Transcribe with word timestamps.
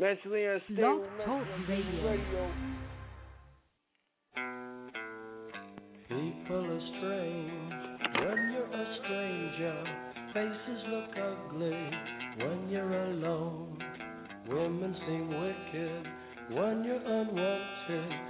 Mentally 0.00 0.44
unstable. 0.44 1.04
Mentally 1.26 1.82
radio. 2.04 2.50
People 6.08 6.64
are 6.64 6.84
strange 6.98 7.72
when 8.14 8.38
you're 8.52 8.72
a 8.72 8.96
stranger. 9.02 9.78
Faces 10.32 10.82
look 10.90 11.10
ugly 11.16 11.90
when 12.38 12.68
you're 12.70 12.92
alone. 12.92 13.78
Women 14.48 14.94
seem 15.04 15.28
wicked 15.28 16.06
when 16.56 16.84
you're 16.84 17.04
unwanted. 17.04 18.27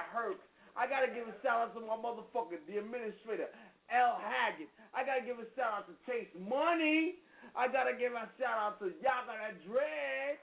Motherfucking 0.00 0.08
man 0.08 0.08
Herc. 0.12 0.40
I 0.76 0.86
gotta 0.86 1.10
give 1.12 1.28
a 1.28 1.34
shout 1.42 1.68
out 1.68 1.74
to 1.74 1.80
my 1.82 1.98
motherfucker, 1.98 2.56
the 2.64 2.78
administrator, 2.78 3.50
L. 3.90 4.16
Haggood. 4.22 4.70
I 4.94 5.04
gotta 5.04 5.26
give 5.26 5.36
a 5.38 5.46
shout 5.58 5.82
out 5.82 5.86
to 5.90 5.94
Chase 6.06 6.30
Money. 6.38 7.20
I 7.52 7.66
gotta 7.66 7.92
give 7.98 8.14
a 8.14 8.30
shout 8.38 8.56
out 8.56 8.78
to 8.80 8.94
Yaga 9.02 9.34
that 9.34 9.58
Dread. 9.66 10.38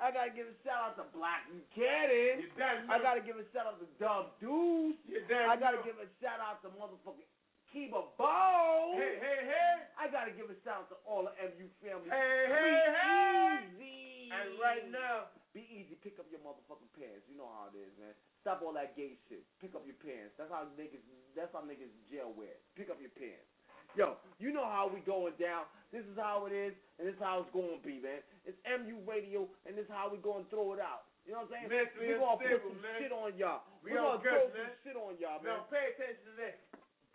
I 0.00 0.10
gotta 0.10 0.30
give 0.34 0.48
a 0.48 0.56
shout 0.64 0.94
out 0.94 0.94
to 0.98 1.04
Black 1.14 1.46
Buchanan. 1.50 2.46
I 2.90 2.98
gotta 3.02 3.22
give 3.22 3.36
a 3.36 3.46
shout 3.52 3.66
out 3.68 3.78
to 3.82 3.88
Dub 3.98 4.34
Deuce. 4.40 4.98
I 5.30 5.58
gotta 5.58 5.82
know. 5.82 5.86
give 5.86 5.98
a 5.98 6.08
shout 6.22 6.38
out 6.42 6.62
to 6.62 6.70
motherfucking 6.74 7.28
Kiba 7.70 8.06
Bow. 8.18 8.94
Hey, 8.96 9.18
hey, 9.18 9.40
hey. 9.46 9.74
I 9.98 10.06
gotta 10.10 10.30
give 10.34 10.50
a 10.50 10.56
shout 10.62 10.86
out 10.86 10.88
to 10.94 10.98
all 11.06 11.26
the 11.26 11.34
MU 11.38 11.66
family. 11.82 12.10
Hey, 12.10 12.44
hey, 12.48 12.82
hey. 12.90 13.66
easy. 13.76 14.30
And 14.32 14.58
right 14.58 14.86
now, 14.90 15.28
Be 15.52 15.66
easy. 15.68 15.98
Pick 16.00 16.18
up 16.18 16.26
your 16.32 16.40
motherfucking 16.40 16.90
pants. 16.96 17.28
You 17.28 17.36
know 17.36 17.50
how 17.50 17.68
it 17.68 17.76
is, 17.76 17.92
man. 18.00 18.16
Stop 18.42 18.60
all 18.66 18.74
that 18.74 18.98
gay 18.98 19.14
shit. 19.30 19.46
Pick 19.62 19.78
up 19.78 19.86
your 19.86 19.98
pants. 20.02 20.34
That's 20.34 20.50
how 20.50 20.66
niggas. 20.74 21.02
That's 21.38 21.54
how 21.54 21.62
niggas 21.62 21.90
jail 22.10 22.34
wear. 22.34 22.58
Pick 22.74 22.90
up 22.90 22.98
your 22.98 23.14
pants. 23.14 23.46
Yo, 23.94 24.16
you 24.40 24.50
know 24.50 24.64
how 24.66 24.88
we 24.88 24.98
going 25.06 25.36
down. 25.38 25.68
This 25.92 26.02
is 26.08 26.16
how 26.16 26.48
it 26.48 26.54
is, 26.56 26.72
and 26.96 27.04
this 27.04 27.12
is 27.14 27.20
how 27.22 27.44
it's 27.44 27.52
going 27.52 27.76
to 27.76 27.82
be, 27.84 28.00
man. 28.00 28.24
It's 28.48 28.56
MU 28.64 29.04
Radio, 29.04 29.44
and 29.68 29.76
this 29.76 29.84
is 29.84 29.92
how 29.92 30.08
we 30.08 30.16
going 30.16 30.48
to 30.48 30.50
throw 30.50 30.72
it 30.72 30.80
out. 30.80 31.06
You 31.28 31.36
know 31.36 31.44
what 31.44 31.52
I'm 31.54 31.68
saying? 31.68 31.68
Mentally 31.68 32.08
We're 32.08 32.24
going 32.24 32.40
to 32.40 32.56
put 32.56 32.72
some 32.72 32.80
man. 32.82 32.96
shit 32.98 33.12
on 33.12 33.30
y'all. 33.36 33.62
We 33.84 33.92
We're 33.92 34.00
all 34.00 34.16
going 34.16 34.24
to 34.24 34.32
throw 34.32 34.44
man. 34.48 34.64
some 34.64 34.80
shit 34.80 34.96
on 34.96 35.12
y'all, 35.20 35.38
man. 35.44 35.60
now 35.60 35.68
pay 35.68 35.92
attention 35.92 36.24
to 36.24 36.32
this. 36.40 36.56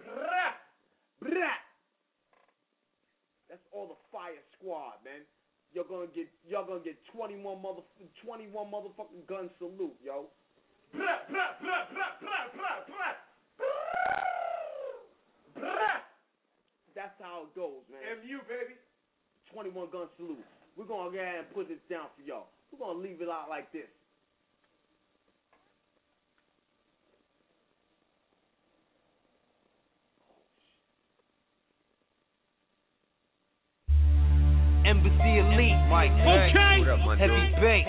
Brah. 0.06 0.54
Brat. 1.18 1.62
That's 3.50 3.64
all 3.74 3.90
the 3.90 4.00
fire 4.14 4.38
squad, 4.56 5.02
man. 5.02 5.26
You're 5.74 5.88
gonna 5.88 6.08
get 6.16 6.28
y'all 6.48 6.64
gonna 6.64 6.80
get 6.84 6.96
21 7.12 7.44
mother 7.44 7.84
21 8.24 8.52
motherfucking 8.72 9.28
gun 9.28 9.50
salute, 9.60 9.96
yo. 10.00 10.32
That's 16.98 17.14
how 17.22 17.46
it 17.46 17.54
goes, 17.54 17.86
man. 17.94 18.02
MU, 18.26 18.42
baby. 18.50 18.74
21 19.54 19.90
gun 19.94 20.10
salute. 20.18 20.44
We're 20.76 20.90
gonna 20.90 21.12
go 21.14 21.18
ahead 21.18 21.46
and 21.46 21.54
put 21.54 21.70
this 21.70 21.82
down 21.90 22.10
for 22.18 22.22
y'all. 22.26 22.50
We're 22.72 22.80
gonna 22.82 23.00
leave 23.00 23.22
it 23.22 23.30
out 23.30 23.50
like 23.50 23.72
this. 23.72 23.88
Elite, 35.36 35.76
Mike. 35.92 36.14
Okay. 36.16 36.76
Up, 36.88 37.04
my 37.04 37.20
Heavy 37.20 37.52
bass. 37.60 37.84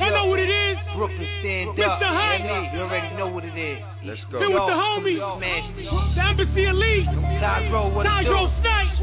I 0.00 0.08
know 0.16 0.32
what 0.32 0.40
it 0.40 0.48
is. 0.48 0.76
Brooklyn 0.96 1.28
stand 1.44 1.76
Mr. 1.76 1.84
up. 1.84 2.00
Hyde. 2.00 2.40
Yeah, 2.40 2.72
You 2.72 2.80
already 2.88 3.10
know 3.20 3.28
what 3.28 3.44
it 3.44 3.52
is. 3.52 3.78
Let's 4.08 4.20
Been 4.32 4.48
go. 4.48 4.56
with 4.56 4.64
the 4.70 4.76
homies. 4.80 5.20
Smash 5.20 5.66
The 5.76 6.22
Embassy 6.24 6.64
Elite. 6.64 7.08
Tyrone, 7.44 7.92
what 7.92 8.08
do? 8.08 8.38
Snipes. 8.64 8.96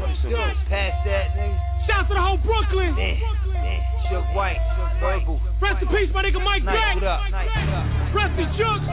Pass 0.66 0.94
that, 1.06 1.26
nigga. 1.38 1.54
Shouts 1.86 2.08
to 2.10 2.14
the 2.14 2.22
whole 2.22 2.38
Brooklyn. 2.42 2.94
Yeah, 2.98 3.18
yeah. 3.18 4.10
Shook 4.10 4.26
White, 4.34 4.58
verbal. 5.02 5.38
Rest 5.62 5.82
in 5.82 5.88
peace, 5.90 6.10
my 6.14 6.22
nigga 6.22 6.38
Mike 6.42 6.62
Nice, 6.62 6.74
Jack. 6.78 6.94
what 6.98 7.04
up? 7.06 7.20
Nice, 7.30 7.50
what 7.50 7.74
up? 7.74 7.86
Rest 8.14 8.34
in 8.38 8.48
Jukes. 8.58 8.86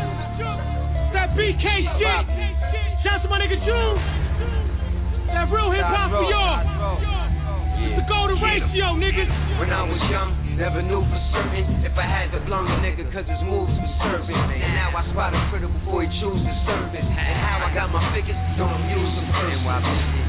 That 1.14 1.34
BK 1.38 1.66
shit. 1.98 2.26
Shouts 3.06 3.24
to 3.24 3.30
my 3.30 3.38
nigga 3.42 3.58
June. 3.66 3.98
That 5.30 5.46
real 5.54 5.70
hip 5.72 5.86
hop 5.86 6.10
for 6.10 6.26
y'all. 6.26 7.29
The 7.80 8.04
golden 8.08 8.42
ratio, 8.42 8.94
niggas. 9.00 9.49
When 9.60 9.76
I 9.76 9.84
was 9.84 10.00
young, 10.08 10.56
never 10.56 10.80
knew 10.80 11.04
for 11.04 11.22
certain 11.36 11.84
if 11.84 11.92
I 12.00 12.08
had 12.08 12.32
to 12.32 12.40
blunt 12.48 12.72
a 12.72 12.80
nigga 12.80 13.12
cause 13.12 13.28
his 13.28 13.44
moves 13.44 13.76
was 13.76 13.94
serving. 14.08 14.32
And 14.32 14.72
now 14.72 14.96
I 14.96 15.04
spot 15.12 15.36
a 15.36 15.40
critic 15.52 15.68
before 15.84 16.00
he 16.00 16.10
chooses 16.24 16.56
service. 16.64 17.04
And 17.04 17.36
how 17.44 17.68
I 17.68 17.70
got 17.76 17.92
my 17.92 18.00
figures, 18.16 18.40
don't 18.56 18.88
use 18.88 19.12
them 19.20 19.28
first. 19.36 19.60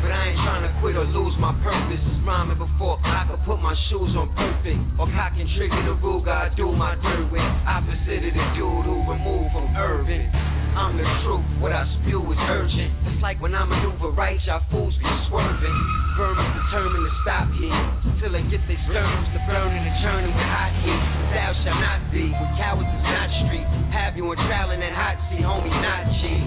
But 0.03 0.11
I 0.11 0.35
ain't 0.35 0.41
trying 0.43 0.65
to 0.67 0.73
quit 0.83 0.99
or 0.99 1.07
lose 1.07 1.31
my 1.39 1.55
purpose. 1.63 2.03
It's 2.03 2.21
rhyming 2.27 2.59
before 2.59 2.99
I 3.07 3.31
could 3.31 3.39
put 3.47 3.63
my 3.63 3.79
shoes 3.87 4.11
on 4.19 4.35
perfect. 4.35 4.83
Or 4.99 5.07
cock 5.15 5.39
and 5.39 5.47
trigger 5.55 5.79
the 5.79 5.95
Ruger, 6.03 6.35
I 6.35 6.51
do 6.59 6.75
my 6.75 6.99
dirt 6.99 7.31
with. 7.31 7.47
Opposite 7.71 8.27
of 8.27 8.35
the 8.35 8.47
dude 8.59 8.83
who 8.83 8.99
removed 9.07 9.55
from 9.55 9.71
urban. 9.79 10.27
I'm 10.75 10.95
the 10.95 11.07
truth, 11.27 11.43
what 11.59 11.75
I 11.75 11.83
spew 11.99 12.23
is 12.31 12.39
urgent. 12.47 12.91
It's 13.11 13.23
like 13.23 13.43
when 13.43 13.55
I 13.55 13.67
maneuver 13.67 14.15
right, 14.15 14.39
y'all 14.47 14.63
fools 14.71 14.95
be 15.03 15.11
swerving. 15.27 15.79
Firm 16.15 16.39
determined 16.39 17.07
to 17.07 17.15
stop 17.27 17.47
here. 17.59 17.83
Till 18.23 18.33
they 18.33 18.45
get 18.47 18.63
their 18.71 18.79
sterns 19.21 19.37
to 19.37 19.41
burning 19.47 19.85
and 19.85 19.97
churning 20.01 20.33
with 20.33 20.49
hot 20.49 20.73
heat. 20.81 21.03
Thou 21.35 21.51
shall 21.65 21.81
not 21.81 22.01
be, 22.13 22.25
with 22.33 22.53
cowards 22.57 22.89
is 22.89 23.05
not 23.05 23.29
street. 23.45 23.67
Have 23.93 24.17
you 24.17 24.25
in 24.33 24.39
trial 24.49 24.71
in 24.73 24.81
that 24.81 24.95
hot 24.97 25.17
seat, 25.29 25.45
homie, 25.45 25.69
not 25.69 26.09
cheap. 26.21 26.41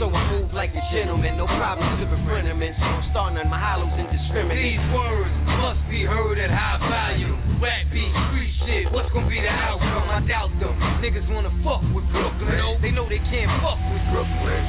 So 0.00 0.08
I 0.08 0.32
move 0.32 0.48
like 0.56 0.72
a 0.72 0.80
gentleman, 0.96 1.36
no 1.36 1.44
problem 1.44 1.84
to 2.00 2.08
the 2.08 2.16
frenemies. 2.24 2.72
So 2.80 2.88
I'm 2.88 3.04
starting 3.12 3.36
on 3.36 3.52
my 3.52 3.60
hollows 3.60 3.92
indiscriminate. 4.00 4.56
These 4.56 4.86
words 4.96 5.28
must 5.60 5.82
be 5.92 6.08
heard 6.08 6.40
at 6.40 6.48
high 6.48 6.80
value. 6.80 7.36
Rap 7.60 7.84
beat, 7.92 8.08
street 8.08 8.54
shit, 8.64 8.84
what's 8.96 9.12
gonna 9.12 9.28
be 9.28 9.36
the 9.36 9.52
outcome? 9.52 10.08
I 10.08 10.24
doubt 10.24 10.56
them. 10.56 10.72
Niggas 11.04 11.28
wanna 11.28 11.52
fuck 11.60 11.84
with 11.92 12.08
Brooklyn. 12.16 12.80
They 12.80 12.96
know 12.96 13.12
they 13.12 13.20
can't 13.28 13.52
fuck 13.60 13.76
with 13.92 14.04
Brooklyn. 14.08 14.62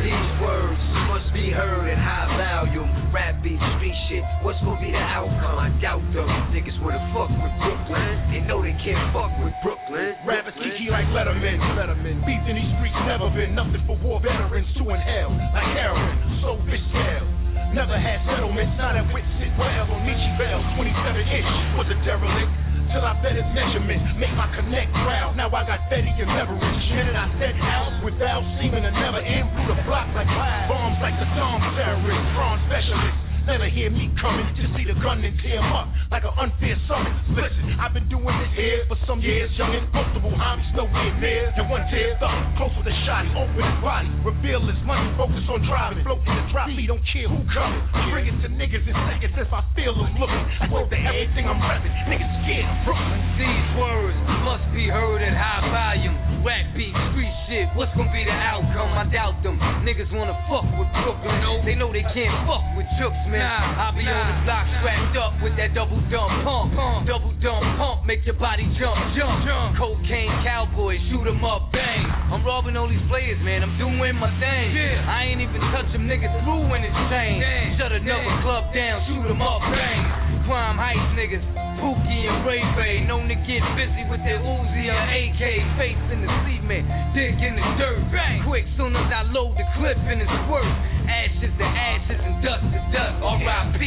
These 0.00 0.32
words 0.40 0.80
must 1.12 1.28
be 1.36 1.52
heard 1.52 1.84
at 1.84 2.00
high 2.00 2.40
value. 2.40 2.88
Rap 3.12 3.36
beat, 3.44 3.60
street 3.76 3.96
shit, 4.08 4.24
what's 4.40 4.56
gonna 4.64 4.80
be 4.80 4.96
the 4.96 5.04
outcome? 5.04 5.60
I 5.60 5.68
doubt 5.84 6.00
them. 6.16 6.24
Niggas 6.56 6.80
wanna 6.80 6.99
fuck 7.12 7.30
with 7.32 7.54
Brooklyn. 7.60 8.12
They 8.30 8.40
know 8.44 8.60
they 8.60 8.76
can't 8.84 9.00
fuck 9.12 9.32
with 9.40 9.54
Brooklyn. 9.64 10.14
Rappers 10.24 10.56
kiki 10.56 10.92
like 10.92 11.08
Letterman. 11.10 11.58
Letterman. 11.76 12.22
Beef 12.24 12.42
in 12.46 12.54
these 12.56 12.72
streets 12.78 13.00
never 13.08 13.28
been 13.32 13.54
nothing 13.54 13.82
for 13.86 13.96
war 14.04 14.20
veterans 14.20 14.68
to 14.78 14.84
inhale. 14.90 15.32
Like 15.52 15.70
heroin, 15.76 16.16
so 16.44 16.58
fish 16.68 16.84
tail. 16.92 17.24
Never 17.70 17.94
had 17.94 18.18
settlements, 18.26 18.74
not 18.82 18.98
at 18.98 19.06
wit 19.14 19.22
sit 19.38 19.54
well 19.54 19.86
on 19.86 20.02
Nietzsche 20.02 20.32
Bell. 20.36 20.58
27 20.74 20.90
inch 20.90 21.50
was 21.78 21.86
a 21.86 21.96
derelict. 22.02 22.50
Till 22.90 23.06
I 23.06 23.14
bet 23.22 23.38
his 23.38 23.46
measurement, 23.54 24.02
make 24.18 24.34
my 24.34 24.50
connect 24.50 24.90
proud. 25.06 25.38
Now 25.38 25.46
I 25.54 25.62
got 25.62 25.86
Betty 25.86 26.10
and 26.10 26.26
leverage. 26.34 26.58
Minute 26.90 27.14
I 27.14 27.30
said 27.38 27.54
house 27.54 27.94
without 28.02 28.42
seeming 28.58 28.82
to 28.82 28.90
never 28.90 29.22
end 29.22 29.46
through 29.54 29.70
the 29.70 29.78
block 29.86 30.10
like 30.18 30.26
bombs 30.66 30.98
like 30.98 31.14
the 31.22 31.30
Dom 31.38 31.62
terrorist, 31.78 32.26
bronze 32.34 32.58
specialist. 32.66 33.29
Never 33.46 33.68
hear 33.72 33.88
me 33.88 34.12
coming, 34.20 34.46
just 34.54 34.70
see 34.76 34.84
the 34.84 34.96
gun 35.00 35.24
and 35.24 35.32
tear 35.40 35.60
up 35.64 35.88
like 36.12 36.26
an 36.26 36.34
unfair 36.36 36.76
summons. 36.90 37.18
Listen, 37.32 37.78
I've 37.80 37.94
been 37.94 38.08
doing 38.10 38.28
this 38.28 38.52
here 38.58 38.84
for 38.90 38.98
some 39.06 39.22
years, 39.22 39.48
young 39.56 39.72
and 39.72 39.86
multiple 39.94 40.34
homies 40.34 40.68
nowhere 40.76 41.14
near. 41.22 41.48
And 41.56 41.70
one 41.70 41.86
tear 41.88 42.18
thumb, 42.20 42.54
close 42.60 42.74
with 42.76 42.90
a 42.90 42.96
shot, 43.06 43.24
open 43.32 43.62
his 43.62 43.78
body, 43.80 44.10
reveal 44.26 44.60
his 44.66 44.78
money, 44.84 45.08
focus 45.16 45.44
on 45.48 45.62
driving, 45.64 46.02
float 46.04 46.20
in 46.26 46.34
the 46.34 46.44
drop, 46.52 46.68
me 46.68 46.84
don't 46.84 47.04
care 47.08 47.30
who 47.30 47.40
comes. 47.54 47.80
Bring 48.10 48.26
it 48.28 48.36
to 48.44 48.48
niggas 48.50 48.84
in 48.84 48.94
seconds 49.06 49.34
if 49.38 49.50
I 49.54 49.62
feel 49.78 49.94
them 49.94 50.12
looking. 50.18 50.44
I 50.60 50.66
know 50.68 50.84
that 50.84 51.00
everything 51.00 51.46
I'm 51.48 51.62
rapping, 51.62 51.94
niggas 52.10 52.32
scared 52.44 52.66
of 52.66 52.76
Brooklyn. 52.84 53.20
These 53.40 53.68
words 53.78 54.18
must 54.44 54.66
be 54.74 54.90
heard 54.90 55.22
at 55.22 55.32
high 55.32 55.64
volume. 55.70 56.16
Rap 56.42 56.72
beat, 56.74 56.96
street 57.12 57.34
shit, 57.46 57.68
what's 57.76 57.92
gonna 57.94 58.10
be 58.10 58.24
the 58.24 58.34
outcome? 58.34 58.90
I 58.96 59.04
doubt 59.12 59.38
them. 59.44 59.60
Niggas 59.86 60.10
wanna 60.10 60.34
fuck 60.48 60.66
with 60.74 60.90
Brooklyn. 61.04 61.19
They 61.64 61.76
know 61.76 61.92
they 61.92 62.02
can't 62.16 62.32
fuck 62.48 62.64
with 62.72 62.88
Jooks, 62.96 63.20
man. 63.28 63.44
I'll 63.44 63.92
be 63.92 64.02
on 64.08 64.26
the 64.32 64.36
block 64.48 64.64
strapped 64.80 65.16
up 65.20 65.32
with 65.44 65.54
that 65.60 65.76
double 65.76 66.00
dump 66.08 66.32
pump. 66.42 66.72
pump. 66.72 67.06
Double 67.06 67.32
dump 67.44 67.62
pump, 67.76 68.08
make 68.08 68.24
your 68.24 68.36
body 68.40 68.64
jump, 68.80 68.96
jump. 69.12 69.44
jump. 69.44 69.76
Cocaine 69.76 70.32
cowboy, 70.42 70.96
shoot 71.12 71.26
'em 71.28 71.44
up, 71.44 71.70
bang. 71.72 72.04
I'm 72.32 72.44
robbing 72.44 72.76
all 72.76 72.88
these 72.88 73.04
players, 73.08 73.38
man. 73.44 73.62
I'm 73.62 73.76
doing 73.76 74.16
my 74.16 74.30
thing. 74.40 74.68
I 75.04 75.24
ain't 75.28 75.40
even 75.40 75.60
touch 75.72 75.92
them 75.92 76.08
niggas 76.08 76.32
through 76.44 76.64
when 76.72 76.82
it's 76.82 76.96
changed. 77.12 77.78
Shut 77.78 77.92
another 77.92 78.40
club 78.42 78.72
down, 78.72 79.04
shoot 79.06 79.28
'em 79.28 79.42
up, 79.42 79.60
bang. 79.60 80.00
Prime 80.48 80.78
Heights 80.78 81.12
niggas, 81.14 81.44
Pookie 81.80 82.24
and 82.28 82.44
Ray 82.44 82.60
Ray, 82.76 83.00
known 83.08 83.24
to 83.32 83.36
get 83.48 83.64
busy 83.72 84.04
with 84.12 84.20
their 84.20 84.36
Uzi 84.36 84.84
or 84.92 85.00
AK, 85.00 85.42
face 85.80 86.04
in 86.12 86.20
the 86.20 86.30
cement, 86.44 86.84
dig 87.16 87.40
in 87.40 87.56
the 87.56 87.66
dirt, 87.80 88.04
bang. 88.12 88.44
Quick, 88.44 88.68
soon 88.76 88.92
as 88.92 89.08
I 89.08 89.24
load 89.32 89.56
the 89.56 89.64
clip 89.80 89.96
and 89.96 90.20
it's 90.20 90.38
worth 90.52 90.76
ashes 91.08 91.52
to 91.56 91.64
ashes 91.64 92.20
and 92.20 92.36
dust 92.44 92.64
to 92.68 92.80
dust. 92.92 93.16
R.I.P. 93.24 93.80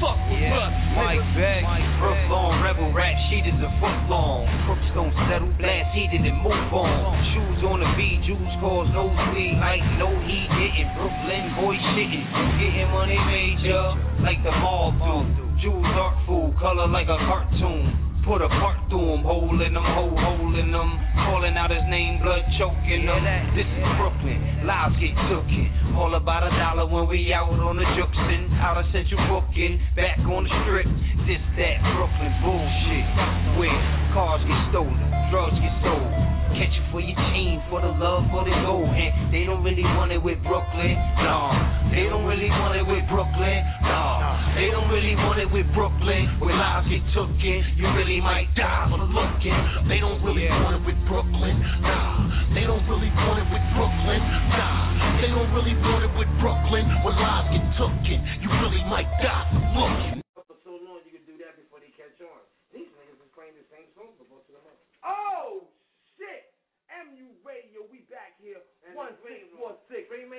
Fuck 0.00 0.20
with 0.28 0.52
us, 0.52 0.74
Mike 0.92 1.24
Beck, 1.36 1.64
Brooklyn 2.00 2.60
rebel 2.60 2.92
rap 2.92 3.16
sheet 3.28 3.48
is 3.48 3.60
a 3.64 3.70
foot 3.80 4.00
long. 4.12 4.44
Crooks 4.68 4.88
don't 4.92 5.12
settle, 5.28 5.48
blast 5.56 5.92
heated 5.96 6.20
and 6.20 6.40
move 6.44 6.72
on. 6.72 7.16
Shoes 7.32 7.64
on 7.64 7.80
the 7.80 7.88
beat, 7.96 8.20
Jews 8.28 8.52
cause 8.60 8.88
no 8.92 9.08
nosebleed 9.08 9.56
like 9.56 9.84
no 9.96 10.12
heat 10.24 10.52
hitting. 10.52 10.88
Brooklyn 10.96 11.44
boy 11.56 11.76
shitting, 11.96 12.28
getting 12.60 12.92
money 12.92 13.16
major 13.28 13.96
like 14.20 14.40
the 14.44 14.52
mob 14.52 15.00
do. 15.36 15.45
Jews 15.62 15.88
artful, 15.96 16.52
color 16.60 16.86
like 16.88 17.08
a 17.08 17.16
cartoon. 17.16 18.20
Put 18.28 18.42
a 18.42 18.48
part 18.60 18.76
through 18.90 19.16
him, 19.16 19.22
hole 19.22 19.54
in 19.62 19.72
them, 19.72 19.86
hole, 19.86 20.52
in 20.58 20.68
them. 20.68 20.90
Calling 21.14 21.56
out 21.56 21.70
his 21.70 21.86
name, 21.88 22.20
blood 22.20 22.42
choking 22.58 23.06
them. 23.06 23.22
This 23.56 23.64
is 23.64 23.86
Brooklyn, 23.96 24.66
lives 24.66 24.98
get 25.00 25.14
tookin'. 25.30 25.96
All 25.96 26.12
about 26.12 26.44
a 26.44 26.52
dollar 26.52 26.90
when 26.90 27.08
we 27.08 27.32
out 27.32 27.54
on 27.56 27.78
the 27.78 27.86
Juxin. 27.96 28.52
Out 28.60 28.76
of 28.76 28.84
Central 28.92 29.22
Booking, 29.32 29.80
back 29.96 30.18
on 30.28 30.44
the 30.44 30.52
strip. 30.66 30.90
This, 31.24 31.40
that, 31.56 31.78
Brooklyn 31.96 32.34
bullshit. 32.44 33.06
Where 33.56 33.80
cars 34.12 34.42
get 34.44 34.60
stolen, 34.74 35.15
drugs 35.30 35.58
get 35.58 35.74
sold. 35.82 36.10
Catch 36.56 36.72
you 36.72 36.84
for 36.88 37.04
your 37.04 37.18
team, 37.36 37.60
for 37.68 37.84
the 37.84 37.92
love, 38.00 38.24
for 38.32 38.40
the 38.46 38.54
gold. 38.64 38.88
And 38.88 39.28
they 39.28 39.44
don't 39.44 39.60
really 39.60 39.84
want 39.84 40.08
it 40.08 40.22
with 40.22 40.40
Brooklyn, 40.40 40.96
nah. 41.20 41.92
They 41.92 42.08
don't 42.08 42.24
really 42.24 42.48
want 42.48 42.80
it 42.80 42.86
with 42.86 43.04
Brooklyn, 43.12 43.60
nah. 43.84 44.56
They 44.56 44.72
don't 44.72 44.88
really 44.88 45.12
want 45.20 45.36
it 45.36 45.50
with 45.52 45.68
Brooklyn. 45.76 46.24
Where 46.40 46.56
lives 46.56 46.88
get 46.88 47.04
tooken, 47.12 47.60
you 47.76 47.84
really 47.92 48.24
might 48.24 48.48
die 48.56 48.88
for 48.88 49.04
looking. 49.04 49.58
They 49.90 50.00
don't 50.00 50.22
really 50.24 50.48
want 50.48 50.80
it 50.80 50.82
with 50.88 50.96
Brooklyn, 51.04 51.60
nah. 51.84 52.56
They 52.56 52.64
don't 52.64 52.86
really 52.88 53.12
want 53.12 53.36
it 53.42 53.48
with 53.52 53.66
Brooklyn, 53.76 54.20
nah. 54.56 55.20
They 55.20 55.28
don't 55.28 55.52
really 55.52 55.76
want 55.76 56.08
it 56.08 56.12
with 56.16 56.30
Brooklyn. 56.40 56.88
Where 57.04 57.12
lives 57.12 57.52
get 57.52 57.64
tooken, 57.76 58.18
you 58.40 58.48
really 58.64 58.80
might 58.88 59.10
die 59.20 59.44
for 59.52 59.60
looking. 59.76 60.25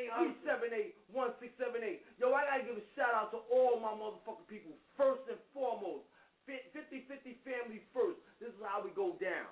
1678. 0.10 2.04
Yo, 2.20 2.34
I 2.34 2.46
gotta 2.48 2.64
give 2.64 2.78
a 2.80 2.86
shout 2.96 3.14
out 3.14 3.32
to 3.36 3.40
all 3.52 3.80
my 3.80 3.94
motherfucking 3.94 4.48
people. 4.48 4.74
First 4.96 5.28
and 5.30 5.40
foremost. 5.54 6.08
50-50 6.48 7.44
family 7.44 7.84
first. 7.92 8.24
This 8.40 8.56
is 8.56 8.64
how 8.64 8.80
we 8.80 8.96
go 8.96 9.20
down. 9.20 9.52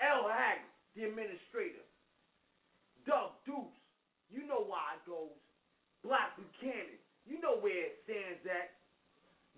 L 0.00 0.24
Hag, 0.32 0.64
the 0.96 1.04
administrator. 1.04 1.84
Dub 3.04 3.36
Deuce, 3.44 3.76
you 4.32 4.48
know 4.48 4.64
why 4.64 4.96
it 4.96 5.04
goes. 5.04 5.36
Black 6.00 6.32
Buchanan, 6.40 6.96
you 7.28 7.36
know 7.44 7.60
where 7.60 7.92
it 7.92 8.00
stands 8.08 8.40
at. 8.48 8.80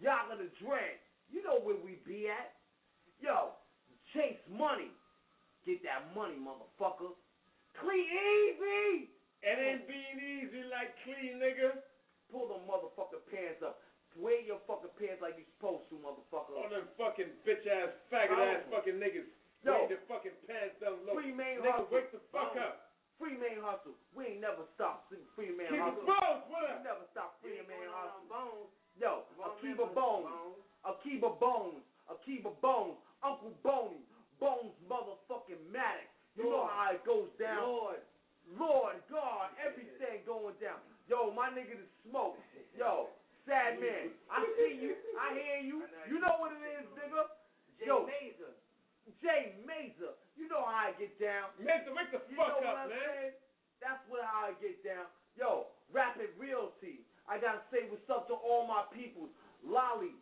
Y'all 0.03 0.27
gonna 0.27 0.51
Dread, 0.59 0.99
you 1.31 1.47
know 1.47 1.63
where 1.63 1.79
we 1.79 2.03
be 2.03 2.27
at. 2.27 2.59
Yo, 3.23 3.55
chase 4.13 4.43
money. 4.51 4.91
Get 5.65 5.81
that 5.87 6.13
money, 6.13 6.37
motherfucker. 6.37 7.15
Clean 7.81 8.05
easy. 8.05 9.14
It 9.45 9.57
ain't 9.61 9.85
being 9.85 10.19
easy 10.19 10.65
like 10.73 10.97
clean, 11.05 11.37
nigga. 11.37 11.85
Pull 12.33 12.49
them 12.49 12.65
motherfucking 12.65 13.23
pants 13.29 13.61
up. 13.61 13.85
Wear 14.17 14.41
your 14.41 14.63
fucking 14.65 14.95
pants 14.97 15.21
like 15.21 15.37
you 15.37 15.45
supposed 15.59 15.91
to, 15.93 15.99
motherfucker. 16.01 16.55
All 16.57 16.71
them 16.71 16.89
fucking 16.97 17.35
bitch 17.45 17.67
ass, 17.69 17.93
faggot 18.09 18.39
ass 18.41 18.65
fucking 18.73 18.97
niggas. 18.97 19.29
Yo. 19.67 19.89
Their 19.89 20.01
fucking 20.09 20.37
pants 20.49 20.77
down 20.81 21.03
low. 21.09 21.17
Free 21.19 21.33
main 21.33 21.61
Nigga, 21.65 21.85
hustle. 21.85 21.93
wake 21.93 22.13
the 22.13 22.21
fuck 22.33 22.57
up. 22.57 22.93
Free 23.17 23.37
man 23.39 23.63
hustle. 23.65 23.97
We 24.13 24.37
ain't 24.37 24.43
never 24.45 24.67
stop 24.75 25.09
free 25.09 25.55
man 25.55 25.71
Keep 25.71 25.81
hustle. 25.81 26.05
bones, 26.05 26.45
what 26.53 26.69
We 26.69 26.85
never 26.85 27.05
stop 27.15 27.41
free 27.41 27.63
man 27.65 27.89
hustle. 27.89 28.69
Yo, 29.01 29.25
Akiva 29.41 29.89
Bones. 29.95 30.29
Akiva 30.85 31.31
Akiba 31.31 31.31
Bones, 31.41 31.83
Akiba 32.13 32.51
Bones, 32.61 33.01
Uncle 33.25 33.57
Boney, 33.65 34.05
Bones 34.39 34.77
motherfucking 34.85 35.63
Maddox. 35.73 36.13
You 36.37 36.51
know 36.51 36.69
how 36.69 36.93
it 36.93 37.01
goes 37.07 37.31
down. 37.41 37.63
Lord. 37.63 38.03
Lord 38.53 39.01
God, 39.09 39.51
everything 39.61 40.23
going 40.29 40.55
down. 40.61 40.81
Yo, 41.09 41.33
my 41.33 41.49
nigga 41.53 41.77
the 41.81 41.89
smoke. 42.09 42.39
Yo, 42.77 43.09
sad 43.49 43.81
man. 43.81 44.13
I 44.33 44.45
see 44.57 44.77
you. 44.81 44.93
I 45.21 45.27
hear 45.37 45.59
you. 45.65 45.85
You 46.09 46.17
know 46.21 46.37
what 46.41 46.53
it 46.53 46.63
is, 46.81 46.87
nigga. 46.97 47.29
Jay 47.81 47.89
Yo. 47.89 48.05
Mazer. 48.09 48.53
Jay 49.21 49.57
Mazer. 49.69 50.17
You 50.37 50.49
know 50.49 50.65
how 50.65 50.91
I 50.91 50.97
get 50.97 51.17
down. 51.21 51.53
Mazer, 51.61 51.93
wake 51.93 52.11
the 52.13 52.21
You 52.29 52.37
fuck 52.37 52.57
know 52.61 52.69
up, 52.73 52.89
I'm 52.89 52.91
man. 52.91 52.99
saying? 52.99 53.35
That's 53.81 54.01
what 54.09 54.25
how 54.25 54.49
I 54.49 54.53
get 54.61 54.81
down. 54.85 55.07
Yo, 55.37 55.69
Rapid 55.93 56.33
Realty. 56.41 57.05
I 57.29 57.41
gotta 57.41 57.65
say 57.73 57.89
what's 57.89 58.09
up 58.13 58.29
to 58.29 58.37
all 58.37 58.69
my 58.69 58.85
peoples. 58.93 59.33
Lolly. 59.65 60.13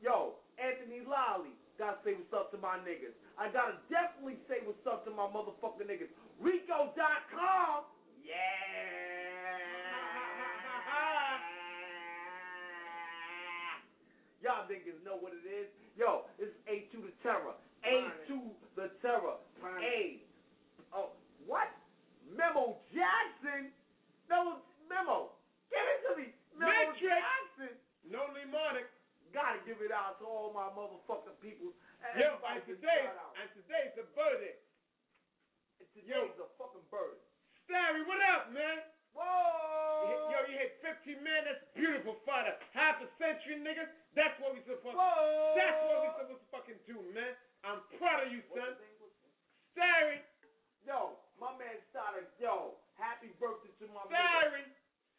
Yo, 0.00 0.36
Anthony 0.60 1.00
Lolly. 1.04 1.56
Gotta 1.78 1.96
say 2.04 2.12
what's 2.14 2.32
up 2.36 2.52
to 2.52 2.58
my 2.58 2.76
niggas. 2.84 3.16
I 3.40 3.48
gotta 3.48 3.80
definitely 3.88 4.36
say 4.46 4.60
what's 4.64 4.84
up 4.86 5.04
to 5.08 5.10
my 5.10 5.26
motherfucking 5.32 5.88
niggas. 5.88 6.12
Rico.com. 6.38 7.88
Yeah. 8.22 8.52
Y'all 14.42 14.66
niggas 14.66 14.98
know 15.06 15.16
what 15.22 15.32
it 15.32 15.46
is. 15.46 15.70
Yo, 15.96 16.26
it's 16.36 16.52
A 16.66 16.90
to 16.90 16.98
the 16.98 17.14
terror. 17.22 17.54
A 17.86 18.10
to 18.26 18.38
the 18.74 18.90
terror. 19.00 19.38
A. 19.62 20.18
Oh, 20.92 21.14
what? 21.46 21.70
Memo 22.26 22.76
Jackson? 22.90 23.70
No, 24.28 24.60
Memo. 24.90 25.30
Give 25.70 25.80
it 25.80 26.00
to 26.04 26.12
me. 26.20 26.34
Memo. 26.58 26.92
Jackson. 26.98 27.72
No 28.04 28.28
mnemonic. 28.34 28.91
Gotta 29.32 29.64
give 29.64 29.80
it 29.80 29.88
out 29.88 30.20
to 30.20 30.28
all 30.28 30.52
my 30.52 30.68
motherfucking 30.76 31.40
people. 31.40 31.72
Yo, 32.20 32.36
everybody 32.36 32.60
and 32.60 32.68
today, 32.68 33.02
and 33.08 33.48
today's 33.56 33.92
the 33.96 34.04
birthday. 34.12 34.60
Today's 35.96 36.36
a 36.36 36.48
fucking 36.60 36.84
bird. 36.92 37.16
Starry, 37.64 38.04
what 38.04 38.20
up, 38.36 38.52
man? 38.52 38.84
Whoa! 39.16 40.28
Yo, 40.32 40.38
you 40.52 40.56
hit 40.56 40.80
15 40.84 41.20
man. 41.24 41.48
That's 41.48 41.64
beautiful, 41.72 42.20
fighter. 42.28 42.56
Half 42.76 43.00
a 43.00 43.08
century, 43.16 43.60
nigga. 43.60 43.88
That's 44.12 44.36
what 44.36 44.52
we 44.52 44.60
supposed. 44.68 44.96
Whoa! 44.96 45.56
That's 45.56 45.80
what 45.80 45.96
we 46.04 46.08
supposed 46.12 46.32
to 46.36 46.48
fucking 46.52 46.80
do, 46.84 47.00
man. 47.16 47.32
I'm 47.64 47.80
proud 47.96 48.28
of 48.28 48.32
you, 48.32 48.44
son. 48.52 48.76
Starry, 49.72 50.20
Yo, 50.82 51.14
my 51.38 51.54
man 51.62 51.78
started. 51.94 52.26
Yo, 52.42 52.74
happy 52.98 53.30
birthday 53.38 53.70
to 53.78 53.86
my 53.94 54.02
man. 54.10 54.18
Starry. 54.18 54.66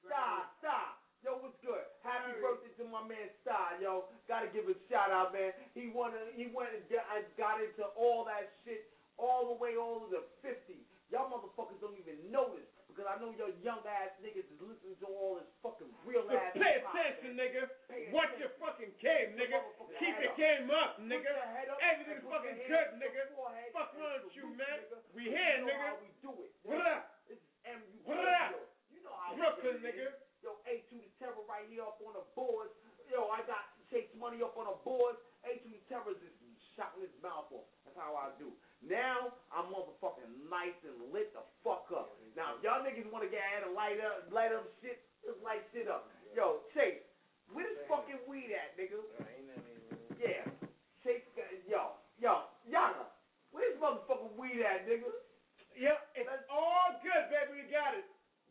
stop. 0.04 0.52
Star. 0.60 0.88
Yo, 1.24 1.40
what's 1.40 1.56
good? 1.64 1.88
Happy 2.04 2.36
birthday 2.44 2.72
to 2.78 2.84
my 2.92 3.00
man 3.08 3.32
Star, 3.42 3.80
yo. 3.80 4.12
Gotta 4.28 4.52
give 4.52 4.68
a 4.68 4.76
shout 4.92 5.08
out, 5.10 5.32
man. 5.32 5.56
He 5.72 5.88
went, 5.96 6.14
he 6.36 6.52
went 6.52 6.76
and 6.76 6.84
got, 6.92 7.08
got 7.40 7.64
into 7.64 7.88
all 7.96 8.28
that 8.28 8.52
shit 8.68 8.92
all 9.16 9.56
the 9.56 9.58
way 9.58 9.80
over 9.80 10.12
to 10.12 10.20
50. 10.44 10.76
Y'all 11.12 11.32
motherfuckers 11.32 11.80
don't 11.80 11.96
even 11.96 12.20
notice 12.28 12.66
because 12.92 13.06
I 13.08 13.16
know 13.22 13.32
your 13.38 13.54
young 13.64 13.82
ass 13.88 14.12
niggas 14.20 14.46
is 14.50 14.60
listening 14.62 14.98
to 15.02 15.08
all 15.10 15.38
this 15.40 15.48
fucking 15.64 15.90
real 16.04 16.26
So 16.28 16.36
ass. 16.36 16.52
pay 16.58 16.82
attention, 16.84 17.38
nigga. 17.40 17.70
Pay 17.88 18.10
Watch 18.12 18.34
attention. 18.36 18.52
your 18.52 18.54
fucking 18.60 18.92
game, 19.00 19.30
nigga. 19.40 19.58
Motherfucker, 19.64 19.98
Keep 20.04 20.16
your 20.20 20.34
up. 20.34 20.38
game 20.42 20.68
up, 20.74 20.92
nigga. 21.00 21.32
your 21.32 21.72
up 21.72 21.80
Everything's 21.88 22.26
fucking 22.28 22.58
good, 22.68 22.90
nigga. 23.00 23.22
Fuck 23.72 23.94
wrong 23.96 24.20
with 24.28 24.36
you, 24.36 24.52
man. 24.60 24.78
We 25.16 25.30
You 25.30 25.38
here, 25.38 25.58
know 25.62 25.70
nigga. 25.72 25.88
how 25.88 25.96
we 26.04 26.10
do 26.26 26.32
it. 26.44 26.52
What 26.68 26.82
up? 26.84 27.04
This 27.30 27.38
is 27.40 27.50
MU 27.64 27.96
What 28.10 28.20
up? 28.28 28.60
You 28.92 29.00
know 29.06 29.14
how 29.14 29.38
Brooklyn, 29.38 29.80
nigga. 29.86 30.18
Yo, 30.44 30.60
A2 30.68 31.00
the 31.00 31.08
Terror 31.24 31.40
right 31.48 31.64
here 31.72 31.88
up 31.88 32.04
on 32.04 32.14
the 32.20 32.26
boards. 32.36 32.76
Yo, 33.08 33.32
I 33.32 33.40
got 33.48 33.72
Chase 33.88 34.12
Money 34.20 34.44
up 34.44 34.60
on 34.60 34.68
the 34.68 34.76
boards. 34.84 35.16
A2 35.48 35.64
the 35.72 35.80
Terror 35.88 36.12
is 36.12 36.20
just 36.20 36.36
shouting 36.76 37.08
his 37.08 37.16
mouth 37.24 37.48
off. 37.56 37.64
That's 37.88 37.96
how 37.96 38.16
I 38.20 38.36
do. 38.36 38.52
Now, 38.84 39.32
I'm 39.56 39.72
motherfucking 39.72 40.52
nice 40.52 40.76
and 40.84 41.00
lit 41.16 41.32
the 41.32 41.44
fuck 41.64 41.88
up. 41.96 42.20
Now, 42.36 42.60
if 42.60 42.68
y'all 42.68 42.84
niggas 42.84 43.08
want 43.08 43.24
to 43.24 43.32
get 43.32 43.40
ahead 43.40 43.64
and 43.64 43.72
light 43.72 44.04
up, 44.04 44.28
light 44.36 44.52
up 44.52 44.68
shit, 44.84 45.00
just 45.24 45.40
light 45.40 45.64
shit 45.72 45.88
up. 45.88 46.12
Yo, 46.36 46.68
Chase, 46.76 47.00
where 47.56 47.64
this 47.64 47.80
fucking 47.88 48.20
weed 48.28 48.52
at, 48.52 48.76
nigga? 48.76 49.00
Yeah. 50.20 50.44
Chase, 51.08 51.24
got- 51.40 51.48
yo, 51.64 51.96
yo, 52.20 52.52
Yaga, 52.68 53.08
where 53.56 53.64
this 53.72 53.80
motherfucking 53.80 54.36
weed 54.36 54.60
at, 54.60 54.84
nigga? 54.84 55.08
Yep, 55.80 56.00
it's 56.20 56.48
all 56.52 57.00
good, 57.02 57.24
baby. 57.32 57.64
We 57.64 57.72
got 57.72 57.96
it. 57.96 58.04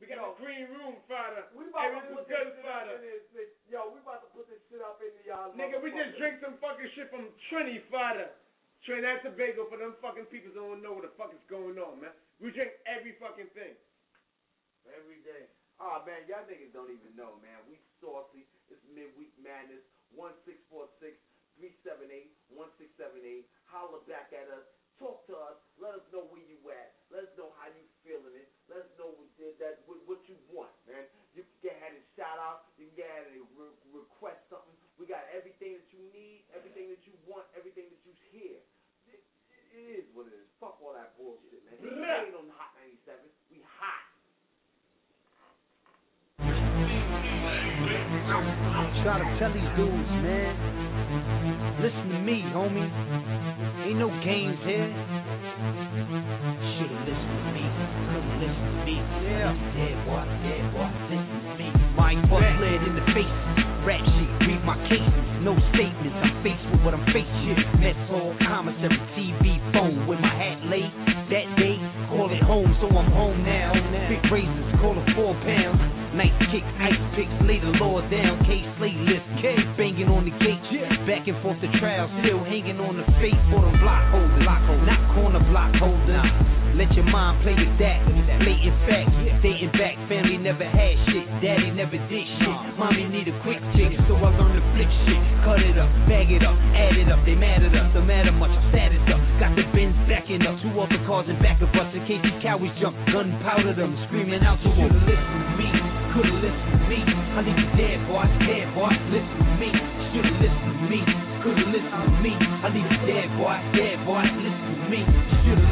We 0.03 0.11
got 0.11 0.19
Yo. 0.19 0.35
the 0.35 0.43
green 0.43 0.67
room, 0.75 0.99
fighter. 1.07 1.47
We 1.55 1.71
about 1.71 1.95
to 1.95 2.03
put 2.11 2.27
this 2.27 2.43
shit 2.43 2.59
up 2.59 2.67
fighter. 2.67 2.99
in 2.99 3.07
this. 3.39 3.55
Yo, 3.71 3.87
we 3.95 4.03
about 4.03 4.27
to 4.27 4.31
put 4.35 4.51
this 4.51 4.59
shit 4.67 4.83
up 4.83 4.99
into 4.99 5.23
y'all. 5.23 5.55
Nigga, 5.55 5.79
we 5.79 5.95
just 5.95 6.19
drink 6.19 6.43
some 6.43 6.59
fucking 6.59 6.91
shit 6.99 7.07
from 7.07 7.31
Trini, 7.47 7.79
fighter. 7.87 8.35
Trinidad 8.83 9.23
Tobago 9.23 9.71
for 9.71 9.79
them 9.79 9.95
fucking 10.03 10.27
people 10.27 10.51
that 10.51 10.59
don't 10.59 10.83
know 10.83 10.99
what 10.99 11.07
the 11.07 11.15
fuck 11.15 11.31
is 11.31 11.39
going 11.47 11.79
on, 11.79 12.03
man. 12.03 12.11
We 12.43 12.51
drink 12.51 12.75
every 12.83 13.15
fucking 13.23 13.55
thing. 13.55 13.79
Every 14.91 15.23
day. 15.23 15.47
Oh 15.79 16.03
man, 16.03 16.27
y'all 16.27 16.43
niggas 16.51 16.75
don't 16.75 16.91
even 16.91 17.15
know, 17.15 17.39
man. 17.39 17.63
We 17.71 17.79
saucy. 18.03 18.43
It's 18.75 18.83
midweek 18.91 19.31
madness. 19.39 19.87
One 20.11 20.35
six 20.43 20.59
four 20.67 20.91
six 20.99 21.15
three 21.55 21.79
seven 21.87 22.11
eight 22.11 22.35
one 22.51 22.75
six 22.75 22.91
seven 22.99 23.23
eight. 23.23 23.47
Holler 23.71 24.03
back 24.11 24.35
at 24.35 24.51
us. 24.51 24.67
Talk 25.03 25.27
to 25.27 25.35
us. 25.35 25.59
Let 25.83 25.99
us 25.99 26.07
know 26.15 26.31
where 26.31 26.47
you 26.47 26.63
at. 26.71 26.95
Let 27.11 27.27
us 27.27 27.33
know 27.35 27.51
how 27.59 27.67
you 27.75 27.83
feeling 28.07 28.39
it. 28.39 28.47
Let 28.71 28.87
us 28.87 28.91
know 28.95 29.11
what, 29.19 29.27
that, 29.59 29.83
what, 29.91 29.99
what 30.07 30.23
you 30.31 30.39
want, 30.47 30.71
man. 30.87 31.03
You 31.35 31.43
can 31.43 31.59
get 31.59 31.75
ahead 31.75 31.99
and 31.99 32.07
shout 32.15 32.39
out. 32.39 32.71
You 32.79 32.87
can 32.87 33.03
get 33.03 33.11
ahead 33.11 33.35
and 33.35 33.43
re- 33.59 33.83
request 33.91 34.47
something. 34.47 34.79
We 35.03 35.11
got 35.11 35.27
everything 35.35 35.75
that 35.75 35.91
you 35.91 35.99
need, 36.15 36.47
everything 36.55 36.87
that 36.95 37.03
you 37.03 37.19
want, 37.27 37.51
everything 37.59 37.91
that 37.91 37.99
you 38.07 38.15
hear. 38.31 38.63
It, 39.11 39.19
it 39.75 40.07
is 40.07 40.07
what 40.15 40.31
it 40.31 40.39
is. 40.39 40.47
Fuck 40.63 40.79
all 40.79 40.95
that 40.95 41.19
bullshit, 41.19 41.67
man. 41.67 41.83
We 41.83 41.91
ain't 41.91 42.39
on 42.39 42.47
Hot 42.55 42.71
97. 42.79 43.27
We 43.51 43.59
hot. 43.67 44.12
Try 48.23 49.19
to 49.19 49.27
tell 49.39 49.53
these 49.53 49.67
dudes, 49.75 50.13
man. 50.23 50.55
Listen 51.83 52.09
to 52.11 52.19
me, 52.23 52.45
homie. 52.55 52.87
Ain't 53.83 53.99
no 53.99 54.09
games 54.23 54.59
here. 54.63 54.87
Should've 56.79 57.03
listened 57.03 57.39
to 57.43 57.51
me. 57.51 57.65
Could've 58.15 58.39
listened 58.39 58.75
to 58.79 58.85
me. 58.87 58.97
Yeah. 59.27 59.51
Yeah, 59.75 60.07
boy. 60.07 60.23
Yeah, 60.47 60.71
boy. 60.71 60.87
Listen 61.11 61.39
to 61.43 61.53
me. 61.59 61.67
Mind 61.97 62.31
lead 62.31 62.83
in 62.87 62.95
the 62.95 63.03
face. 63.11 63.72
Rap 63.83 63.99
shit, 63.99 64.31
read 64.47 64.63
my 64.63 64.79
cases. 64.87 65.27
No 65.43 65.59
statements. 65.75 66.15
I'm 66.23 66.39
faced 66.47 66.63
with 66.71 66.83
what 66.87 66.95
I'm 66.95 67.03
facing. 67.11 67.59
Mess 67.83 67.99
hall, 68.07 68.31
commissary, 68.47 68.95
TV, 69.19 69.59
phone 69.75 70.07
with 70.07 70.23
my 70.23 70.31
hat 70.31 70.63
laid. 70.71 70.87
That 71.35 71.47
day, 71.59 71.77
call 72.07 72.31
it 72.31 72.39
home, 72.47 72.71
so 72.79 72.87
I'm 72.95 73.11
home 73.11 73.43
now. 73.43 73.75
Big 74.07 74.23
razors, 74.31 74.71
call 74.79 74.95
it 74.95 75.07
four 75.19 75.35
pounds. 75.43 75.83
Nice 76.15 76.31
kicks, 76.55 76.69
ice 76.79 77.03
picks, 77.19 77.35
lay 77.43 77.59
the 77.59 77.75
law 77.83 77.99
down. 78.07 78.39
Case 78.47 78.71
slay 78.79 78.95
list, 79.03 79.27
K 79.43 79.59
banging 79.75 80.07
on 80.07 80.31
the 80.31 80.35
gate. 80.39 80.63
Back 81.03 81.27
and 81.27 81.43
forth 81.43 81.59
the 81.59 81.73
trial, 81.83 82.07
still 82.23 82.39
hanging 82.47 82.79
on 82.79 82.95
the 83.03 83.07
face 83.19 83.43
for 83.51 83.67
the 83.67 83.75
block 83.83 84.07
holders. 84.15 84.47
Not 84.87 85.03
corner 85.19 85.43
block 85.51 85.75
holders. 85.83 86.62
Let 86.73 86.89
your 86.97 87.05
mind 87.05 87.45
play 87.45 87.53
with 87.53 87.77
that. 87.85 88.01
Blatant 88.41 88.79
fact, 88.89 89.13
dating 89.45 89.73
back, 89.77 89.95
family 90.09 90.41
never 90.41 90.65
had 90.65 90.95
shit. 91.13 91.29
Daddy 91.45 91.71
never 91.77 92.01
did 92.09 92.27
shit. 92.41 92.57
Mommy 92.81 93.07
need 93.13 93.29
a 93.29 93.37
quick 93.45 93.61
chick, 93.77 93.93
so 94.09 94.17
I 94.17 94.33
learned 94.35 94.57
to 94.57 94.65
flip 94.73 94.91
shit. 95.05 95.21
Cut 95.45 95.61
it 95.61 95.77
up, 95.77 95.91
bag 96.09 96.33
it 96.33 96.43
up, 96.43 96.57
add 96.73 96.97
it 96.97 97.13
up. 97.13 97.21
They 97.29 97.37
mad 97.37 97.63
at 97.63 97.77
us, 97.77 97.93
don't 97.93 98.09
matter 98.09 98.33
much. 98.33 98.51
I'm 98.51 98.65
sad 98.73 98.91
as 98.95 99.05
up. 99.13 99.21
Got 99.37 99.53
the 99.53 99.69
bins 99.77 99.95
backing 100.09 100.43
up, 100.49 100.57
two 100.65 100.73
other 100.81 100.99
cars 101.05 101.29
in 101.29 101.37
back 101.45 101.61
of 101.61 101.69
us 101.77 101.93
in 101.93 102.03
case 102.09 102.25
these 102.25 102.41
cowards 102.41 102.73
jump. 102.81 102.97
Gunpowder 103.13 103.77
them, 103.77 103.93
screaming 104.09 104.43
out 104.43 104.57
to 104.65 104.71
them. 104.73 104.91
Listen 105.05 105.39
to 105.45 105.53
me, 105.61 105.69
could've 106.17 106.41
listened 106.41 106.73
to 106.73 106.79
me. 106.89 106.99
I 107.37 107.41
need 107.45 107.59
you 107.59 107.69
dead, 107.77 107.99
boy, 108.09 108.25
dead, 108.49 108.67
boy. 108.73 108.93
Listen 109.13 109.39
to 109.45 109.55
me, 109.61 109.71
should've 110.17 110.39
listened 110.41 110.73
to 110.73 110.85
me. 110.89 111.01
Could've 111.45 111.69
listened 111.69 112.01
to 112.01 112.15
me. 112.25 112.33
I 112.33 112.69
need 112.73 112.87
you 112.89 113.01
dead, 113.07 113.29
boy, 113.37 113.57
dead, 113.77 113.97
boy. 114.09 114.25
Listen 114.25 114.73
to 114.73 114.85
me, 114.89 115.01
should've 115.43 115.59
listened 115.59 115.72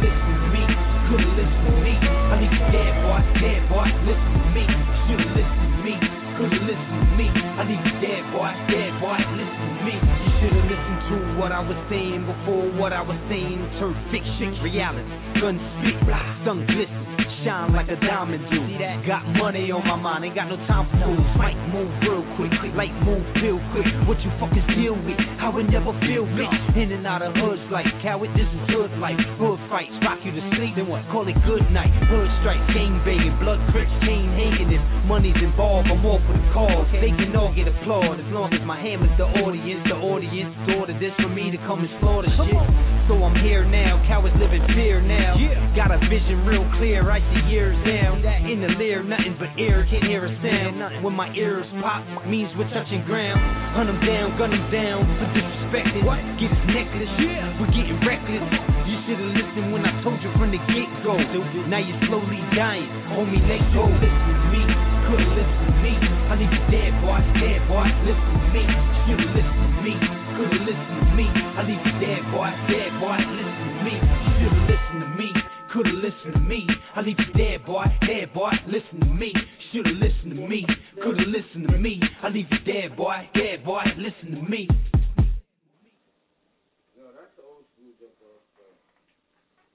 me. 1.11 1.19
Could've 1.19 1.35
listened 1.35 1.67
to 1.67 1.73
me. 1.83 1.95
I 2.31 2.35
need 2.38 2.52
you 2.55 2.64
dead, 2.71 2.93
boy, 3.02 3.23
dead, 3.43 3.61
boy. 3.67 3.87
Listen 4.07 4.31
to 4.31 4.49
me, 4.55 4.64
should've 5.11 5.33
listened 5.35 5.71
to 5.71 5.79
me. 5.83 5.95
Could've 6.38 6.64
listened 6.64 7.00
to 7.02 7.09
me. 7.19 7.26
I 7.31 7.62
need 7.67 7.83
you 7.83 7.97
dead, 7.99 8.23
boy, 8.31 8.50
dead, 8.71 8.90
boy. 9.02 9.19
Listen 9.35 9.67
to 9.67 9.83
me. 9.83 9.95
You 9.99 10.31
should've 10.38 10.67
listened 10.71 11.00
to 11.11 11.17
what 11.43 11.50
I 11.50 11.61
was 11.61 11.79
saying 11.90 12.23
before 12.26 12.71
what 12.79 12.93
I 12.93 13.02
was 13.02 13.19
saying. 13.26 13.59
Turn 13.83 13.95
fiction 14.14 14.62
reality. 14.62 15.11
Gun 15.43 15.59
spit, 15.59 15.99
sun 16.47 16.62
glisten. 16.71 17.30
Shine 17.44 17.73
like 17.73 17.88
a 17.88 17.97
diamond 18.00 18.44
do. 18.50 18.61
Got 19.06 19.25
money 19.37 19.73
on 19.73 19.85
my 19.85 19.97
mind, 19.97 20.25
ain't 20.25 20.37
got 20.37 20.49
no 20.49 20.56
time 20.68 20.87
for 20.92 20.99
fools. 21.00 21.26
Might 21.37 21.56
move 21.73 21.90
real 22.04 22.25
quick, 22.37 22.52
like 22.76 22.92
move 23.04 23.25
real 23.40 23.61
quick. 23.73 23.87
What 24.06 24.20
you 24.20 24.30
fuckers 24.37 24.64
deal 24.76 24.97
with? 24.97 25.20
I 25.40 25.49
would 25.49 25.68
never 25.68 25.92
feel 26.04 26.28
fit. 26.37 26.52
In 26.76 26.92
and 26.92 27.04
out 27.06 27.23
of 27.23 27.32
hoods 27.37 27.64
like 27.73 27.88
coward, 28.04 28.30
this 28.37 28.49
is 28.49 28.62
hood 28.73 28.92
life. 29.00 29.18
Hood 29.40 29.61
fights, 29.73 29.92
rock 30.04 30.20
you 30.25 30.32
to 30.32 30.42
sleep, 30.56 30.76
then 30.76 30.88
what? 30.88 31.04
Call 31.12 31.26
it 31.28 31.37
good 31.49 31.64
night. 31.73 31.90
Hood 32.09 32.28
strikes, 32.44 32.64
gang 32.76 33.00
banging, 33.04 33.37
blood 33.40 33.61
crits, 33.73 33.92
chain 34.04 34.28
hanging. 34.37 34.70
If 34.76 34.82
money's 35.09 35.38
involved, 35.40 35.88
I'm 35.88 36.04
all 36.04 36.20
for 36.25 36.35
the 36.37 36.44
cause. 36.52 36.88
They 37.00 37.12
can 37.12 37.32
all 37.37 37.52
get 37.52 37.68
applaud 37.68 38.20
as 38.20 38.28
long 38.32 38.52
as 38.52 38.62
my 38.64 38.78
hammer's 38.80 39.12
the 39.16 39.26
audience. 39.42 39.82
The 39.88 39.97
audience 39.97 40.52
ordered 40.76 41.00
this 41.00 41.14
for 41.16 41.30
me 41.32 41.50
to 41.50 41.59
come 41.64 41.80
and 41.80 41.90
the 42.00 42.30
shit. 42.37 42.89
So 43.11 43.19
I'm 43.26 43.35
here 43.43 43.67
now, 43.67 43.99
cowards 44.07 44.38
live 44.38 44.55
in 44.55 44.62
fear 44.71 45.02
now. 45.02 45.35
Got 45.75 45.90
a 45.90 45.99
vision 46.07 46.47
real 46.47 46.62
clear, 46.79 47.11
I 47.11 47.19
see 47.19 47.43
years 47.50 47.75
down. 47.83 48.23
In 48.47 48.62
the 48.62 48.71
leer, 48.79 49.02
nothing 49.02 49.35
but 49.35 49.50
air, 49.59 49.83
can't 49.90 50.07
hear 50.07 50.31
a 50.31 50.33
sound. 50.38 51.02
When 51.02 51.19
my 51.19 51.26
ears 51.35 51.67
pop, 51.83 52.07
means 52.31 52.55
we're 52.55 52.71
touching 52.71 53.02
ground. 53.11 53.43
Hunt 53.75 53.90
'em 53.90 53.99
down, 54.07 54.38
gun 54.38 54.55
'em 54.55 54.62
down 54.71 55.02
for 55.19 55.26
disrespecting. 55.35 56.07
What? 56.07 56.23
Get 56.38 56.55
his 56.55 56.64
necklace, 56.71 57.11
we're 57.59 57.75
getting 57.75 57.99
reckless. 58.07 58.47
You 58.87 58.97
should've 59.02 59.35
listened 59.35 59.75
when 59.75 59.83
I 59.83 59.90
told 60.07 60.23
you 60.23 60.31
from 60.38 60.55
the 60.55 60.62
get 60.71 60.90
go. 61.02 61.19
Now 61.67 61.83
you're 61.83 61.99
slowly 62.07 62.38
dying, 62.55 62.87
homie. 63.11 63.43
Let 63.43 63.59
go. 63.75 63.90
Listen 63.90 64.23
to 64.38 64.47
me, 64.55 64.62
could've 65.11 65.35
listened 65.35 65.67
to 65.67 65.75
me. 65.83 65.95
I 66.31 66.38
need 66.38 66.52
you 66.55 66.62
dead, 66.71 66.95
boy, 67.02 67.19
dead, 67.43 67.59
boy. 67.67 67.90
Listen 68.07 68.38
to 68.38 68.49
me, 68.55 68.62
should've 69.02 69.35
listened 69.35 69.67
to 69.67 69.83
me. 69.83 69.95
Could've 70.38 70.62
listened 70.62 71.11
to 71.11 71.17
me. 71.19 71.39
I 71.50 71.66
leave 71.66 71.83
you 71.83 71.95
dead, 71.99 72.23
boy, 72.30 72.50
dead, 72.71 72.90
boy. 73.02 73.19
Listen 73.19 73.66
to 73.66 73.83
me, 73.83 73.95
You 73.99 74.30
should've 74.38 74.66
listened 74.71 75.02
to 75.02 75.11
me. 75.19 75.28
Could've 75.73 75.99
listened 75.99 76.35
to 76.35 76.40
me. 76.47 76.66
I 76.95 77.00
leave 77.02 77.19
you 77.19 77.33
dead, 77.35 77.66
boy, 77.66 77.85
dead, 78.07 78.33
boy. 78.35 78.50
Listen 78.66 79.00
to 79.00 79.12
me, 79.14 79.33
should've 79.73 79.99
listened 79.99 80.38
to 80.38 80.47
me. 80.47 80.66
Could've 81.02 81.28
listened 81.28 81.69
to 81.69 81.78
me. 81.78 82.00
I 82.23 82.28
leave 82.28 82.47
you 82.50 82.61
dead, 82.66 82.97
boy, 82.97 83.28
dead, 83.35 83.64
boy. 83.64 83.83
Listen 83.99 84.38
to 84.38 84.42
me. 84.49 84.69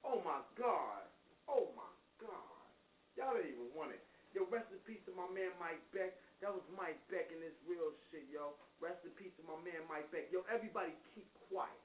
Oh 0.05 0.23
my 0.23 0.39
God. 0.55 1.03
Oh 1.51 1.75
my 1.75 1.91
God. 2.23 2.63
Y'all 3.19 3.35
don't 3.35 3.43
even 3.43 3.67
want 3.75 3.91
it. 3.91 3.99
Yo, 4.31 4.47
rest 4.47 4.71
in 4.71 4.79
peace 4.87 5.03
to 5.07 5.13
my 5.15 5.27
man 5.35 5.51
Mike 5.59 5.83
Beck. 5.91 6.15
That 6.39 6.55
was 6.55 6.63
Mike 6.71 6.99
Beck 7.11 7.31
and 7.35 7.43
this 7.43 7.55
real 7.67 7.91
shit, 8.11 8.23
yo. 8.31 8.55
Rest 8.79 9.03
in 9.03 9.11
peace 9.19 9.35
to 9.39 9.43
my 9.43 9.59
man 9.63 9.83
Mike 9.91 10.07
Beck. 10.11 10.31
Yo, 10.31 10.43
everybody 10.47 10.95
keep 11.15 11.27
quiet. 11.49 11.81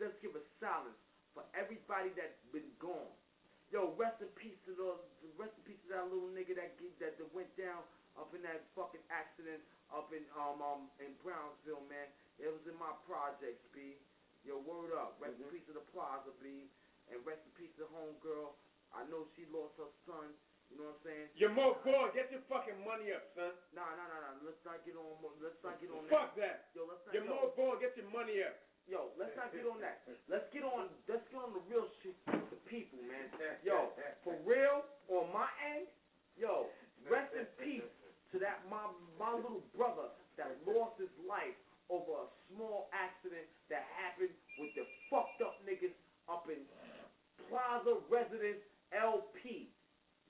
Let's 0.00 0.16
give 0.24 0.32
a 0.34 0.44
silence 0.58 0.96
for 1.36 1.44
everybody 1.52 2.10
that's 2.16 2.40
been 2.50 2.68
gone. 2.80 3.12
Yo, 3.70 3.94
rest 3.94 4.18
in 4.18 4.30
peace 4.34 4.58
to 4.66 4.74
the 4.74 4.98
rest 5.38 5.54
in 5.54 5.62
peace 5.62 5.78
to 5.86 5.94
that 5.94 6.10
little 6.10 6.32
nigga 6.34 6.58
that 6.58 6.74
get, 6.80 6.90
that, 6.98 7.14
that 7.20 7.30
went 7.30 7.50
down 7.54 7.86
up 8.18 8.34
in 8.34 8.42
that 8.42 8.66
fucking 8.74 9.02
accident 9.14 9.62
up 9.94 10.10
in 10.10 10.26
um 10.34 10.58
um 10.58 10.90
in 10.98 11.14
Brownsville, 11.22 11.84
man. 11.86 12.10
It 12.40 12.50
was 12.50 12.64
in 12.66 12.74
my 12.80 12.90
projects, 13.06 13.62
B. 13.70 14.00
Yo, 14.42 14.58
word 14.64 14.96
up. 14.96 15.20
Rest 15.20 15.36
in 15.38 15.46
peace 15.52 15.66
to 15.68 15.76
the 15.76 15.84
plaza, 15.92 16.32
B. 16.40 16.66
And 17.12 17.20
rest 17.22 17.44
in 17.44 17.52
peace 17.54 17.70
to 17.76 17.84
the 17.86 17.90
homegirl. 17.92 18.56
I 18.90 19.06
know 19.06 19.28
she 19.36 19.46
lost 19.52 19.76
her 19.78 19.90
son. 20.08 20.34
You 20.70 20.78
know 20.78 20.94
what 20.94 21.02
I'm 21.02 21.06
saying? 21.06 21.26
You're 21.34 21.50
more 21.50 21.74
bored. 21.82 22.14
Get 22.14 22.30
your 22.30 22.46
fucking 22.46 22.78
money 22.86 23.10
up, 23.10 23.26
son. 23.34 23.50
Nah, 23.74 23.90
nah, 23.98 24.06
nah, 24.06 24.22
nah. 24.22 24.34
Let's 24.46 24.62
not 24.62 24.78
get 24.86 24.94
on. 24.94 25.18
Let's 25.42 25.58
not 25.66 25.82
get 25.82 25.90
on 25.90 26.06
Fuck 26.06 26.38
that. 26.38 26.70
that. 26.70 26.78
Yo, 26.78 26.86
let's 26.86 27.02
not. 27.06 27.12
You're 27.12 27.26
yo, 27.26 27.34
more 27.34 27.50
bored. 27.58 27.82
Get 27.82 27.98
your 27.98 28.06
money 28.14 28.38
up. 28.46 28.54
Yo, 28.90 29.14
let's 29.14 29.32
not 29.38 29.54
get 29.54 29.62
on 29.70 29.78
that. 29.78 30.02
Let's 30.26 30.50
get 30.50 30.66
on. 30.66 30.90
Let's 31.06 31.22
get 31.30 31.38
on 31.38 31.54
the 31.54 31.62
real 31.70 31.86
shit. 32.02 32.18
with 32.26 32.50
The 32.50 32.60
people, 32.66 32.98
man. 33.06 33.30
Yo, 33.62 33.94
for 34.26 34.34
real, 34.42 34.82
on 35.06 35.30
my 35.30 35.46
end, 35.62 35.86
yo, 36.34 36.66
rest 37.06 37.30
in 37.38 37.46
peace 37.62 37.86
to 38.34 38.42
that 38.42 38.66
my 38.66 38.90
my 39.14 39.30
little 39.30 39.62
brother 39.78 40.10
that 40.34 40.50
lost 40.66 40.98
his 40.98 41.14
life 41.22 41.54
over 41.86 42.26
a 42.26 42.28
small 42.50 42.90
accident 42.90 43.46
that 43.70 43.86
happened 43.94 44.34
with 44.58 44.74
the 44.74 44.86
fucked 45.10 45.42
up 45.42 45.62
niggas 45.62 45.94
up 46.26 46.46
in 46.50 46.62
Plaza 47.46 47.98
Residence 48.10 48.62
LP. 48.90 49.70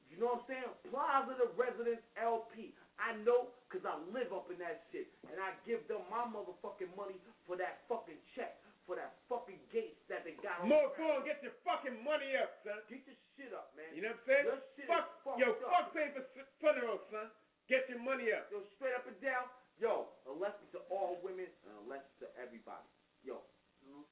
You 0.09 0.17
know 0.21 0.37
what 0.37 0.49
I'm 0.49 0.53
saying? 0.53 0.73
Plaza 0.89 1.37
the 1.37 1.49
Residence 1.57 2.05
LP. 2.17 2.77
I 3.01 3.17
know 3.25 3.49
because 3.65 3.83
I 3.89 3.97
live 4.13 4.31
up 4.37 4.53
in 4.53 4.61
that 4.61 4.85
shit. 4.93 5.09
And 5.25 5.41
I 5.41 5.57
give 5.65 5.89
them 5.89 6.05
my 6.13 6.29
motherfucking 6.29 6.93
money 6.95 7.17
for 7.49 7.57
that 7.57 7.83
fucking 7.89 8.21
check, 8.37 8.61
for 8.85 8.95
that 9.01 9.17
fucking 9.33 9.59
gates 9.73 10.05
that 10.13 10.23
they 10.29 10.37
got 10.45 10.61
on 10.61 10.69
More 10.69 10.93
the 10.93 11.25
Get 11.25 11.41
your 11.41 11.57
fucking 11.65 11.97
money 12.05 12.37
up, 12.37 12.61
son. 12.61 12.77
Get 12.93 13.03
your 13.09 13.19
shit 13.35 13.51
up, 13.57 13.73
man. 13.73 13.89
You 13.97 14.05
know 14.05 14.13
what 14.13 14.23
I'm 14.23 14.29
saying? 14.29 14.47
Your 14.47 14.61
shit 14.77 14.87
Fuck, 14.87 15.07
is 15.35 15.41
yo, 15.41 15.49
up. 15.57 15.73
fuck 15.73 15.87
paying 15.97 16.13
for 16.13 16.25
funerals, 16.61 17.03
son. 17.09 17.33
Get 17.71 17.89
your 17.89 18.03
money 18.03 18.35
up. 18.35 18.51
Yo, 18.53 18.61
straight 18.77 18.95
up 18.99 19.07
and 19.09 19.17
down. 19.25 19.49
Yo, 19.81 20.13
a 20.29 20.35
lesson 20.37 20.69
to 20.77 20.85
all 20.93 21.17
women 21.25 21.49
and 21.65 21.73
a 21.73 21.85
lesson 21.89 22.13
to 22.21 22.29
everybody. 22.37 22.85
Yo, 23.25 23.41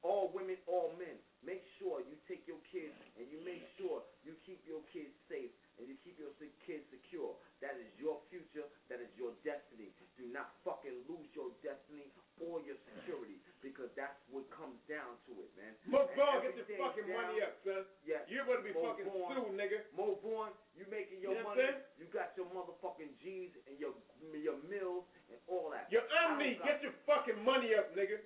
all 0.00 0.32
women, 0.32 0.56
all 0.64 0.94
men. 0.96 1.18
Make 1.44 1.66
sure 1.76 2.00
you 2.00 2.16
take 2.24 2.46
your 2.48 2.62
kids 2.72 2.96
and 3.18 3.28
you 3.28 3.42
make 3.44 3.66
sure 3.76 4.00
you 4.24 4.32
keep 4.46 4.62
your 4.64 4.80
kids 4.94 5.12
safe 5.28 5.52
and 5.78 5.86
you 5.86 5.94
keep 6.02 6.18
your 6.18 6.34
kids 6.66 6.84
secure. 6.90 7.34
That 7.62 7.74
is 7.78 7.86
your 7.98 8.18
future. 8.30 8.66
That 8.90 8.98
is 9.02 9.10
your 9.18 9.34
destiny. 9.46 9.94
Do 10.18 10.26
not 10.34 10.50
fucking 10.66 11.06
lose 11.06 11.26
your 11.34 11.54
destiny 11.62 12.10
or 12.42 12.58
your 12.62 12.78
security 12.86 13.38
because 13.62 13.90
that's 13.98 14.14
what 14.30 14.46
comes 14.54 14.78
down 14.86 15.18
to 15.26 15.32
it, 15.42 15.50
man. 15.58 15.74
More 15.90 16.06
And 16.06 16.14
bored. 16.14 16.42
Get 16.46 16.54
your 16.58 16.78
fucking 16.78 17.06
down- 17.10 17.18
money 17.34 17.42
up, 17.42 17.54
son. 17.66 17.82
Yes. 18.06 18.26
You're 18.30 18.46
going 18.46 18.62
to 18.62 18.66
be 18.66 18.74
More 18.74 18.94
fucking 18.94 19.10
born. 19.10 19.30
sued, 19.34 19.54
nigga. 19.58 19.78
Mo 19.94 20.18
Vaughn, 20.22 20.50
you 20.78 20.86
making 20.90 21.18
your 21.22 21.34
You 21.34 21.42
know 21.42 21.54
money. 21.54 21.70
You 21.98 22.06
got 22.14 22.34
your 22.38 22.46
motherfucking 22.54 23.14
G's 23.22 23.54
and 23.66 23.74
your 23.78 23.94
your 24.34 24.58
mills 24.70 25.06
and 25.30 25.38
all 25.50 25.70
that. 25.74 25.90
Your 25.90 26.02
I 26.10 26.34
don't 26.34 26.42
omni. 26.42 26.58
Get 26.62 26.82
your 26.82 26.94
fucking 27.06 27.42
money 27.42 27.74
up, 27.74 27.90
nigga. 27.94 28.18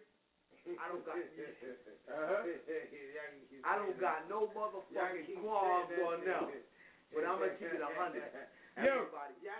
I 0.80 0.88
don't 0.92 1.04
got 1.04 1.16
Uh-huh. 2.12 2.44
I 3.64 3.78
don't 3.78 3.96
got 3.98 4.28
no 4.28 4.50
motherfucking 4.52 5.40
qualms 5.40 5.92
on 6.04 6.24
them. 6.24 6.50
But 7.12 7.28
I'm 7.28 7.38
gonna 7.38 7.54
keep 7.60 7.68
it 7.72 7.80
a 7.84 7.90
hundred. 7.94 8.24
Yo, 8.72 9.04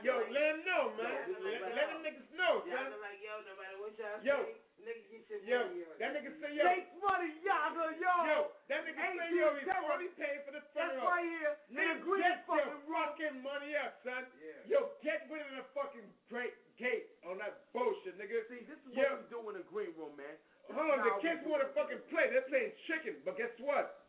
yo, 0.01 0.25
let 0.33 0.41
them 0.57 0.65
know, 0.65 0.89
man. 0.97 1.37
Let, 1.45 1.77
let 1.77 1.87
them 1.93 2.01
niggas 2.01 2.33
know, 2.33 2.65
Y'all 2.65 2.81
son. 2.81 2.97
like, 3.05 3.21
yo, 3.21 3.45
no 3.45 3.53
matter 3.61 3.77
what 3.77 3.93
y'all 4.01 4.17
Yo. 4.25 4.41
say, 4.41 4.57
nigga 4.89 5.05
get 5.13 5.29
your 5.29 5.41
Yo, 5.45 5.59
money 5.69 5.85
up. 5.85 6.01
that 6.01 6.11
nigga 6.17 6.33
say, 6.41 6.51
yo, 6.57 6.65
Take 6.65 6.89
money, 6.97 7.29
Yaga, 7.45 7.93
yo. 8.01 8.15
yo, 8.25 8.39
that 8.73 8.89
nigga 8.89 9.05
say, 9.21 9.29
yo, 9.37 9.53
he's 9.61 9.69
only 9.69 10.09
paying 10.17 10.41
for 10.49 10.57
the 10.57 10.65
That's 10.73 10.97
right 11.05 11.29
here. 11.29 11.53
Nigga, 11.69 12.01
green 12.01 12.25
get 12.25 12.49
fucking 12.49 12.81
fucking 12.89 13.37
money 13.45 13.77
up, 13.77 14.01
son. 14.01 14.25
Yeah. 14.41 14.81
Yo, 14.81 14.97
get 15.05 15.29
rid 15.29 15.45
of 15.45 15.61
the 15.61 15.67
fucking 15.77 16.09
great 16.33 16.57
gate 16.81 17.13
on 17.29 17.37
that 17.45 17.69
bullshit, 17.77 18.17
nigga. 18.17 18.49
See, 18.49 18.65
this 18.65 18.81
is 18.81 18.97
Yo. 18.97 19.05
what 19.13 19.21
we 19.21 19.25
do 19.29 19.39
in 19.53 19.55
the 19.61 19.67
green 19.69 19.93
room, 20.01 20.17
man. 20.17 20.41
Hold 20.73 20.89
on, 20.89 21.05
the 21.05 21.21
kids 21.21 21.45
want 21.45 21.61
to 21.61 21.69
fucking 21.77 22.01
play. 22.09 22.33
They're 22.33 22.49
playing 22.49 22.73
chicken, 22.89 23.21
but 23.29 23.37
guess 23.37 23.53
what? 23.61 24.09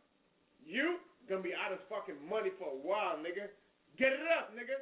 You 0.64 0.96
gonna 1.28 1.44
be 1.44 1.54
out 1.56 1.72
of 1.72 1.80
fucking 1.88 2.18
money 2.28 2.50
for 2.58 2.68
a 2.70 2.78
while, 2.78 3.16
nigga. 3.20 3.48
Get 3.96 4.10
it 4.12 4.26
up, 4.34 4.50
nigga. 4.52 4.74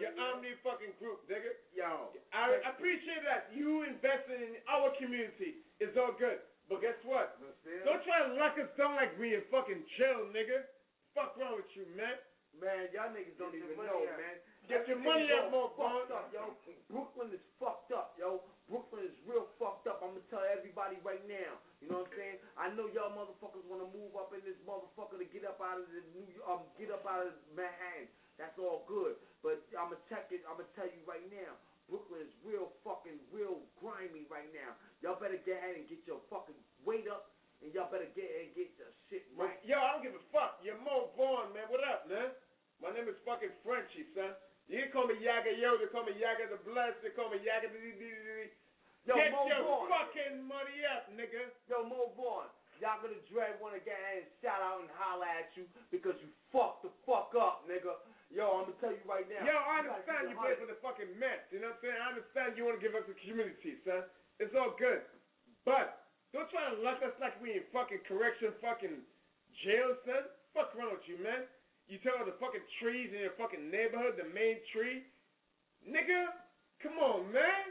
Your 0.00 0.12
Omni 0.16 0.56
fucking 0.64 0.96
group, 0.96 1.24
nigga. 1.28 1.52
Yo. 1.76 2.08
I, 2.32 2.56
I 2.64 2.72
appreciate 2.72 3.20
that 3.28 3.52
you 3.52 3.84
invested 3.84 4.40
in 4.40 4.56
our 4.68 4.92
community. 4.96 5.60
It's 5.80 5.92
all 5.96 6.16
good. 6.16 6.40
But 6.66 6.82
guess 6.82 6.98
what? 7.06 7.38
Don't 7.86 8.02
try 8.02 8.26
to 8.26 8.34
lock 8.34 8.58
us 8.58 8.66
down 8.74 8.96
like 8.98 9.14
we 9.20 9.36
in 9.38 9.44
fucking 9.52 9.84
jail, 10.00 10.26
nigga. 10.34 10.66
Fuck 11.14 11.36
wrong 11.38 11.60
with 11.60 11.70
you, 11.76 11.86
man. 11.94 12.16
Man, 12.56 12.88
y'all 12.96 13.12
niggas 13.12 13.36
don't 13.36 13.52
Get 13.52 13.62
even 13.68 13.76
know, 13.76 14.00
money 14.00 14.08
up. 14.08 14.16
man. 14.18 14.36
Get 14.66 14.82
your 14.88 14.98
money 14.98 15.28
up, 15.30 15.52
all 15.52 15.76
Mo 15.76 15.76
fucked 15.76 16.10
up, 16.10 16.26
yo. 16.32 16.56
Brooklyn 16.90 17.30
is 17.36 17.44
fucked 17.60 17.92
up, 17.92 18.16
yo. 18.18 18.40
Brooklyn 18.66 19.06
is 19.06 19.14
real 19.22 19.46
fucked 19.62 19.86
up. 19.86 20.02
I'm 20.02 20.18
gonna 20.18 20.26
tell 20.26 20.42
everybody 20.42 20.98
right 21.06 21.22
now. 21.30 21.62
You 21.78 21.86
know 21.86 22.02
what 22.02 22.10
I'm 22.10 22.18
saying? 22.18 22.38
I 22.58 22.66
know 22.74 22.90
y'all 22.90 23.14
motherfuckers 23.14 23.62
wanna 23.70 23.86
move 23.94 24.18
up 24.18 24.34
in 24.34 24.42
this 24.42 24.58
motherfucker 24.66 25.22
to 25.22 25.26
get 25.30 25.46
up 25.46 25.62
out 25.62 25.78
of 25.78 25.86
the 25.94 26.02
New 26.14 26.26
um 26.42 26.66
get 26.74 26.90
up 26.90 27.06
out 27.06 27.30
of 27.30 27.34
Manhattan. 27.54 28.10
That's 28.36 28.58
all 28.58 28.82
good. 28.90 29.14
But 29.40 29.62
I'm 29.78 29.94
gonna 29.94 30.02
check 30.10 30.34
it. 30.34 30.42
I'm 30.50 30.58
gonna 30.58 30.70
tell 30.74 30.90
you 30.90 30.98
right 31.06 31.22
now. 31.30 31.54
Brooklyn 31.86 32.26
is 32.26 32.34
real 32.42 32.74
fucking 32.82 33.22
real 33.30 33.62
grimy 33.78 34.26
right 34.26 34.50
now. 34.50 34.74
Y'all 34.98 35.18
better 35.22 35.38
get 35.38 35.62
ahead 35.62 35.78
and 35.78 35.86
get 35.86 36.02
your 36.02 36.18
fucking 36.26 36.58
weight 36.82 37.06
up, 37.06 37.30
and 37.62 37.70
y'all 37.70 37.86
better 37.86 38.10
get 38.18 38.26
and 38.26 38.50
get 38.58 38.74
your 38.74 38.90
shit 39.06 39.30
right. 39.38 39.62
Yo, 39.62 39.78
I 39.78 39.94
don't 39.94 40.02
give 40.02 40.18
a 40.18 40.24
fuck. 40.34 40.58
You're 40.66 40.82
Mo 40.82 41.14
Vaughn, 41.14 41.54
man. 41.54 41.70
What 41.70 41.86
up, 41.86 42.10
man? 42.10 42.34
My 42.82 42.90
name 42.90 43.06
is 43.06 43.14
fucking 43.22 43.54
Frenchie, 43.62 44.10
son. 44.18 44.34
You 44.66 44.82
can 44.82 44.90
call 44.90 45.06
me 45.06 45.14
Yaga 45.22 45.54
Yo, 45.54 45.78
they 45.78 45.86
call 45.94 46.02
me 46.02 46.14
Yaga 46.18 46.50
the 46.50 46.58
Blessed, 46.66 46.98
they 47.06 47.14
call 47.14 47.30
me 47.30 47.38
Yaga 47.38 47.70
the 47.70 47.78
Yo, 49.06 49.14
Get 49.14 49.30
Mo 49.30 49.46
your 49.46 49.86
fucking 49.86 50.42
money 50.42 50.82
up, 50.90 51.06
nigga. 51.14 51.46
Yo, 51.70 51.86
Mo 51.86 52.10
Vaughn, 52.18 52.50
y'all 52.82 52.98
gonna 52.98 53.22
dread 53.30 53.54
wanna 53.62 53.78
get 53.78 53.94
ahead 53.94 54.26
and 54.26 54.30
shout 54.42 54.58
out 54.58 54.82
and 54.82 54.90
holler 54.98 55.30
at 55.30 55.54
you 55.54 55.62
because 55.94 56.18
you 56.18 56.26
fucked 56.50 56.82
the 56.82 56.90
fuck 57.06 57.30
up, 57.38 57.62
nigga. 57.70 57.94
Yo, 58.34 58.42
I'm 58.50 58.66
gonna 58.66 58.82
tell 58.82 58.90
you 58.90 59.06
right 59.06 59.22
now. 59.30 59.46
Yo, 59.46 59.54
I 59.54 59.86
you 59.86 59.94
understand 59.94 60.22
you 60.26 60.34
it 60.34 60.42
play 60.42 60.58
for 60.58 60.66
the 60.66 60.78
fucking 60.82 61.14
Mets, 61.22 61.46
you 61.54 61.62
know 61.62 61.70
what 61.70 61.78
I'm 61.78 61.86
saying? 61.86 62.00
I 62.02 62.06
understand 62.10 62.58
you 62.58 62.66
want 62.66 62.82
to 62.82 62.82
give 62.82 62.98
up 62.98 63.06
the 63.06 63.14
community, 63.22 63.78
son. 63.86 64.02
It's 64.42 64.50
all 64.58 64.74
good. 64.74 65.06
But 65.62 66.10
don't 66.34 66.50
try 66.50 66.74
to 66.74 66.82
lock 66.82 66.98
us 67.06 67.14
like 67.22 67.38
we 67.38 67.54
in 67.54 67.64
fucking 67.70 68.02
correction 68.10 68.50
fucking 68.58 68.98
jail, 69.62 69.94
son. 70.02 70.26
Fuck 70.50 70.74
wrong 70.74 70.98
with 70.98 71.06
you, 71.06 71.22
man. 71.22 71.46
You 71.86 71.98
tell 72.02 72.18
the 72.26 72.34
fucking 72.42 72.66
trees 72.82 73.14
in 73.14 73.22
your 73.22 73.34
fucking 73.38 73.70
neighborhood, 73.70 74.18
the 74.18 74.26
main 74.34 74.58
tree, 74.74 75.06
nigga, 75.86 76.34
come 76.82 76.98
on, 76.98 77.30
man. 77.30 77.70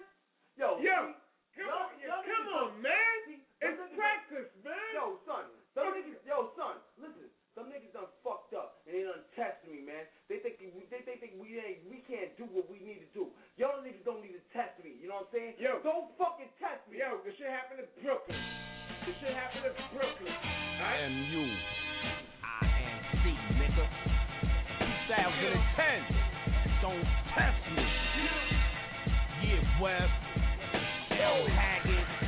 Yo, 0.55 0.79
Yo, 0.79 1.11
see, 1.51 1.59
come 1.59 1.67
y'all- 1.67 1.91
on, 1.91 1.99
y'all 1.99 2.23
come 2.23 2.47
niggas 2.47 2.55
on, 2.63 2.69
man. 2.79 3.15
see, 3.27 3.39
It's 3.59 3.75
some 3.75 3.91
niggas- 3.91 3.99
practice, 3.99 4.49
man. 4.63 4.91
Yo, 4.95 5.19
son, 5.27 5.45
some 5.75 5.91
niggas, 5.91 6.19
yo, 6.23 6.51
son, 6.55 6.79
listen. 6.97 7.27
Some 7.55 7.71
niggas 7.71 7.91
done 7.95 8.11
fucked 8.19 8.51
up 8.51 8.83
and 8.83 8.91
they 8.95 9.03
done 9.07 9.23
tested 9.31 9.71
me, 9.71 9.79
man. 9.79 10.03
They 10.27 10.39
think 10.43 10.59
we, 10.59 10.83
they, 10.91 10.99
they 11.07 11.15
think 11.23 11.39
we 11.39 11.55
ain't, 11.55 11.87
we 11.87 12.03
can't 12.03 12.35
do 12.35 12.43
what 12.51 12.67
we 12.67 12.83
need 12.83 12.99
to 12.99 13.07
do. 13.15 13.31
Y'all 13.55 13.79
niggas 13.79 14.03
don't 14.03 14.19
need 14.19 14.35
to 14.35 14.43
test 14.51 14.75
me. 14.83 14.91
You 14.99 15.07
know 15.07 15.23
what 15.23 15.31
I'm 15.31 15.39
saying? 15.39 15.53
Yo. 15.63 15.79
don't 15.79 16.11
fucking 16.19 16.51
test 16.59 16.83
me. 16.91 16.99
Yo, 16.99 17.23
this 17.23 17.31
shit 17.39 17.47
happened 17.47 17.79
in 17.79 17.87
Brooklyn. 18.03 18.35
This 19.07 19.15
shit 19.23 19.31
happened 19.31 19.71
in 19.71 19.75
Brooklyn. 19.95 20.35
Alright? 20.35 21.07
MU. 21.15 21.47
INC, 21.47 21.55
nigga. 22.03 22.34
2010. 25.07 26.81
Don't 26.81 27.05
test 27.37 27.61
me. 27.75 27.85
Yeah, 29.43 29.81
West. 29.81 30.11
L. 31.11 31.45
Haggood. 31.47 32.24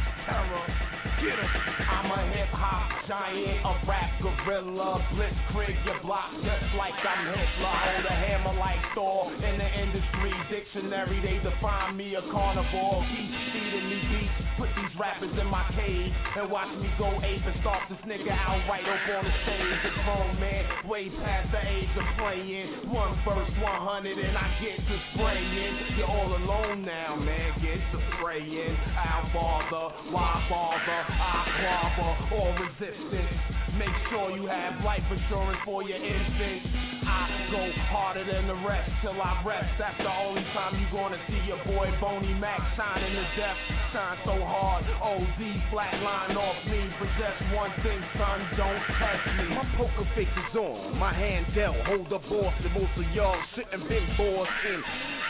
Get 1.18 1.40
'em. 1.40 1.50
I'm 1.90 2.12
a 2.12 2.22
hip 2.30 2.50
hop 2.54 2.98
giant, 3.08 3.66
a 3.66 3.74
rap 3.88 4.12
gorilla. 4.22 5.02
Blitzkrieg 5.16 5.74
your 5.86 6.00
block 6.04 6.30
just 6.44 6.76
like 6.78 6.94
I'm 6.94 7.26
Hitler. 7.26 7.74
Hold 7.74 8.06
a 8.06 8.16
hammer 8.16 8.54
like 8.60 8.84
Thor. 8.94 9.32
In 9.34 9.58
the 9.58 9.70
industry 9.82 10.34
dictionary, 10.52 11.20
they 11.24 11.40
define 11.42 11.98
me 11.98 12.16
a 12.16 12.22
carnivore. 12.30 13.02
Keep 13.08 13.32
feeding 13.54 13.88
me 13.90 14.00
beats. 14.12 14.38
Put 14.58 14.70
these 14.76 14.94
rappers 15.00 15.34
in 15.40 15.48
my 15.48 15.64
cage 15.78 16.14
and 16.36 16.50
watch 16.52 16.70
me 16.78 16.90
go 16.98 17.10
ape 17.24 17.46
and 17.46 17.62
stalk 17.62 17.88
this 17.90 18.02
nigga 18.06 18.34
out 18.34 18.62
right 18.68 18.86
up 18.86 19.02
on 19.18 19.24
the 19.26 19.34
stage. 19.46 19.80
A 19.86 19.92
grown 20.04 20.40
man, 20.40 20.66
way 20.90 21.10
past 21.24 21.52
the 21.52 21.62
age 21.62 21.94
of 21.98 22.06
playing. 22.18 22.90
One 22.92 23.14
verse, 23.24 23.50
100, 23.62 24.18
and 24.18 24.38
I 24.38 24.48
get 24.60 24.78
to 24.82 24.96
spraying. 25.14 25.98
You're 25.98 26.10
all 26.10 26.36
alone 26.36 26.84
now, 26.84 27.16
man. 27.16 27.54
Get 27.62 27.80
to 27.94 28.00
spraying. 28.18 28.76
I'll 28.98 29.32
bother, 29.34 29.96
why 30.12 30.46
bother? 30.50 31.17
I 31.18 31.38
quabble, 31.58 32.38
all 32.38 32.54
resistance. 32.54 33.34
Make 33.78 33.94
sure 34.10 34.38
you 34.38 34.46
have 34.48 34.82
life 34.86 35.06
insurance 35.10 35.60
for 35.66 35.82
your 35.84 35.98
infant. 35.98 36.62
I 37.08 37.50
go 37.50 37.64
harder 37.90 38.26
than 38.26 38.48
the 38.48 38.60
rest 38.68 38.90
till 39.02 39.18
I 39.18 39.42
rest. 39.46 39.70
That's 39.78 39.98
the 39.98 40.10
only 40.10 40.44
time 40.54 40.78
you 40.78 40.88
gonna 40.94 41.20
see 41.30 41.42
your 41.46 41.62
boy 41.66 41.90
Boney 42.02 42.34
Mac 42.38 42.60
shining 42.78 43.14
to 43.14 43.26
death. 43.38 43.58
Shine 43.94 44.18
so 44.26 44.36
hard, 44.44 44.84
OD 45.02 45.42
flatline 45.74 46.38
off 46.38 46.60
me. 46.70 46.86
But 47.00 47.08
Possess 47.08 47.56
one 47.56 47.72
thing, 47.82 48.02
son, 48.20 48.40
don't 48.58 48.84
test 49.00 49.26
me. 49.40 49.56
My 49.56 49.66
poker 49.78 50.06
face 50.14 50.28
is 50.28 50.56
on, 50.60 50.98
my 51.00 51.14
hand 51.14 51.48
dealt, 51.56 51.78
hold 51.88 52.06
the 52.12 52.20
boss, 52.30 52.54
and 52.62 52.74
most 52.74 52.94
of 52.94 53.08
y'all 53.16 53.40
sitting 53.56 53.88
big 53.88 54.04
boss 54.20 54.48
in. 54.68 54.82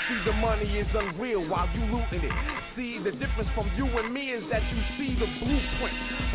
See 0.10 0.19
the 0.26 0.36
money 0.41 0.67
is 0.80 0.88
unreal 0.91 1.47
while 1.47 1.69
you 1.76 1.84
looting 1.93 2.26
it. 2.26 2.36
See 2.76 2.97
the 3.04 3.12
difference 3.12 3.52
from 3.54 3.69
you 3.78 3.86
and 3.86 4.12
me 4.12 4.34
is 4.34 4.43
that 4.50 4.63
you 4.73 4.80
see 4.97 5.13
the 5.19 5.30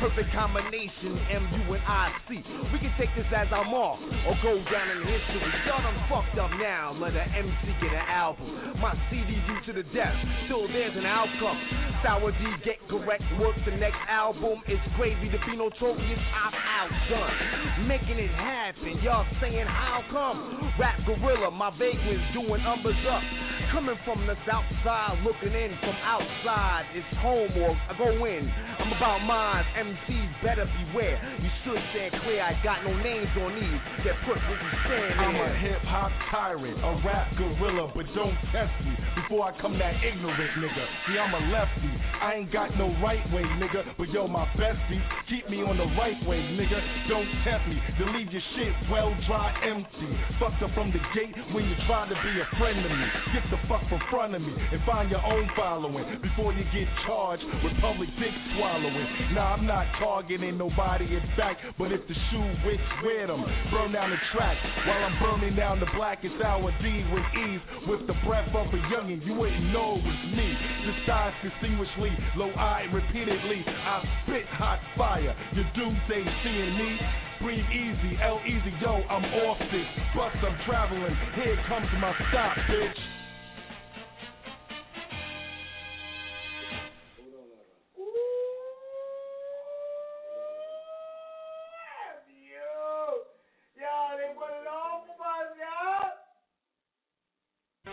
Perfect 0.02 0.34
combination, 0.34 1.14
MU 1.14 1.78
and 1.78 1.84
IC. 1.86 2.42
We 2.74 2.78
can 2.82 2.90
take 2.98 3.14
this 3.14 3.26
as 3.30 3.46
our 3.54 3.62
mark 3.62 4.02
or 4.26 4.34
go 4.42 4.58
down 4.66 4.90
in 4.90 4.98
history. 5.06 5.46
Y'all 5.66 5.78
done 5.78 5.94
fucked 6.10 6.38
up 6.38 6.50
now. 6.58 6.90
Let 6.98 7.14
an 7.14 7.30
MC 7.30 7.70
get 7.78 7.94
an 7.94 8.06
album. 8.10 8.50
My 8.82 8.98
CD 9.10 9.38
due 9.46 9.62
to 9.70 9.72
the 9.78 9.86
death. 9.94 10.14
Still 10.46 10.66
there's 10.66 10.96
an 10.98 11.06
outcome. 11.06 11.54
Sour 12.02 12.32
D 12.34 12.42
get 12.66 12.82
correct. 12.90 13.22
Work 13.38 13.54
the 13.64 13.78
next 13.78 14.02
album. 14.10 14.58
It's 14.66 14.82
gravy. 14.98 15.30
The 15.30 15.38
is 15.38 16.22
I've 16.34 16.58
outdone. 16.82 17.86
Making 17.86 18.18
it 18.18 18.34
happen. 18.34 18.98
Y'all 19.02 19.26
saying 19.40 19.66
how 19.66 20.02
come? 20.10 20.72
Rap 20.78 20.98
gorilla. 21.06 21.50
My 21.50 21.70
vagrants 21.78 22.26
doing 22.34 22.62
numbers 22.62 22.98
up. 23.06 23.22
Coming 23.70 23.96
from 24.04 24.26
the 24.26 24.34
south 24.44 24.66
side, 24.84 25.22
looking 25.24 25.54
in 25.54 25.72
from 25.80 25.96
outside. 26.02 26.84
It's 26.92 27.06
home 27.22 27.54
or 27.62 27.72
I 27.72 27.96
go 27.96 28.10
in. 28.26 28.50
I'm 28.82 28.92
about 28.92 29.21
mine. 29.26 29.64
MCs 29.78 30.30
better 30.42 30.66
beware. 30.66 31.18
You 31.40 31.50
should 31.64 31.80
stand 31.94 32.12
clear. 32.22 32.42
I 32.42 32.54
got 32.62 32.84
no 32.84 32.92
names 33.02 33.30
on 33.38 33.54
these. 33.54 33.80
Get 34.04 34.16
put 34.26 34.36
where 34.36 34.58
you 34.58 34.70
stand 34.86 35.20
I'm 35.20 35.36
a 35.36 35.50
hip 35.58 35.82
hop 35.86 36.10
tyrant, 36.30 36.78
a 36.78 36.90
rap 37.06 37.30
gorilla, 37.38 37.90
but 37.94 38.06
don't 38.14 38.36
test 38.50 38.72
me 38.84 38.94
before 39.22 39.48
I 39.48 39.52
come 39.60 39.78
that 39.78 39.94
ignorant 40.02 40.52
nigga. 40.58 40.84
See, 41.06 41.16
I'm 41.18 41.34
a 41.34 41.42
lefty. 41.50 41.92
I 42.22 42.42
ain't 42.42 42.52
got 42.52 42.74
no 42.78 42.90
right 43.02 43.22
way, 43.32 43.42
nigga, 43.58 43.94
but 43.98 44.10
yo, 44.10 44.26
my 44.26 44.46
bestie, 44.58 45.02
keep 45.28 45.48
me 45.50 45.62
on 45.62 45.76
the 45.78 45.88
right 45.98 46.18
way, 46.26 46.38
nigga. 46.58 46.78
Don't 47.08 47.28
tempt 47.44 47.68
me 47.68 47.78
to 47.78 48.04
leave 48.14 48.30
your 48.30 48.42
shit 48.56 48.74
well 48.90 49.14
dry 49.26 49.50
empty. 49.66 50.10
Fucked 50.38 50.62
up 50.62 50.70
from 50.74 50.90
the 50.90 51.02
gate 51.14 51.34
when 51.54 51.64
you 51.64 51.74
try 51.86 52.08
to 52.08 52.14
be 52.14 52.32
a 52.38 52.46
friend 52.58 52.78
of 52.78 52.90
me. 52.90 53.06
Get 53.34 53.44
the 53.50 53.60
fuck 53.68 53.82
from 53.88 54.00
front 54.10 54.34
of 54.34 54.42
me 54.42 54.54
and 54.54 54.80
find 54.86 55.10
your 55.10 55.22
own 55.22 55.48
following 55.56 56.04
before 56.22 56.52
you 56.52 56.64
get 56.74 56.88
charged 57.06 57.44
with 57.62 57.74
public 57.80 58.08
dick 58.18 58.34
swallowing. 58.56 59.11
Nah, 59.32 59.54
I'm 59.54 59.66
not 59.66 59.86
targeting 59.98 60.58
nobody 60.58 61.04
in 61.04 61.22
fact, 61.36 61.60
but 61.78 61.92
if 61.92 62.00
the 62.08 62.14
shoe 62.30 62.48
wicks, 62.64 62.90
wear 63.04 63.26
them. 63.26 63.44
Burn 63.70 63.92
down 63.92 64.10
the 64.10 64.20
track 64.34 64.56
while 64.86 65.02
I'm 65.04 65.16
burning 65.20 65.56
down 65.56 65.80
the 65.80 65.90
blackest 65.96 66.36
hour 66.44 66.70
D 66.82 66.86
with 67.12 67.26
ease. 67.36 67.60
With 67.88 68.06
the 68.06 68.14
breath 68.26 68.48
of 68.54 68.68
a 68.68 68.80
youngin', 68.92 69.24
you 69.24 69.34
wouldn't 69.34 69.72
know 69.72 69.96
it 69.96 70.04
was 70.04 70.20
me. 70.36 70.48
Disguised 70.86 71.36
distinguishedly, 71.42 72.12
low-eyed 72.36 72.92
repeatedly. 72.92 73.64
I 73.66 74.02
spit 74.24 74.46
hot 74.56 74.80
fire. 74.96 75.34
Your 75.52 75.66
dudes 75.74 76.08
ain't 76.12 76.28
seeing 76.44 76.74
me. 76.78 76.98
Breathe 77.42 77.70
easy, 77.74 78.18
L 78.22 78.40
easy, 78.46 78.72
yo, 78.80 79.02
I'm 79.10 79.24
off 79.48 79.58
this. 79.58 79.88
Bus, 80.14 80.32
I'm 80.46 80.56
traveling. 80.66 81.16
Here 81.34 81.58
comes 81.68 81.88
my 82.00 82.12
stop, 82.30 82.56
bitch. 82.70 83.21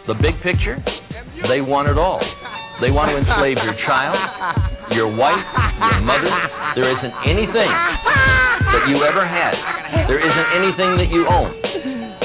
The 0.10 0.17
big 0.17 0.34
picture, 0.41 0.82
they 1.45 1.62
want 1.62 1.86
it 1.88 1.98
all. 2.02 2.17
They 2.82 2.89
want 2.89 3.13
to 3.13 3.17
enslave 3.22 3.62
your 3.62 3.78
child, 3.86 4.17
your 4.95 5.06
wife, 5.13 5.38
your 5.38 6.02
mother. 6.02 6.32
There 6.74 6.89
isn't 6.89 7.13
anything 7.30 7.69
that 8.74 8.84
you 8.89 8.98
ever 9.06 9.22
had. 9.28 9.54
There 10.10 10.17
isn't 10.17 10.50
anything 10.58 10.91
that 10.98 11.10
you 11.13 11.30
own. 11.30 11.54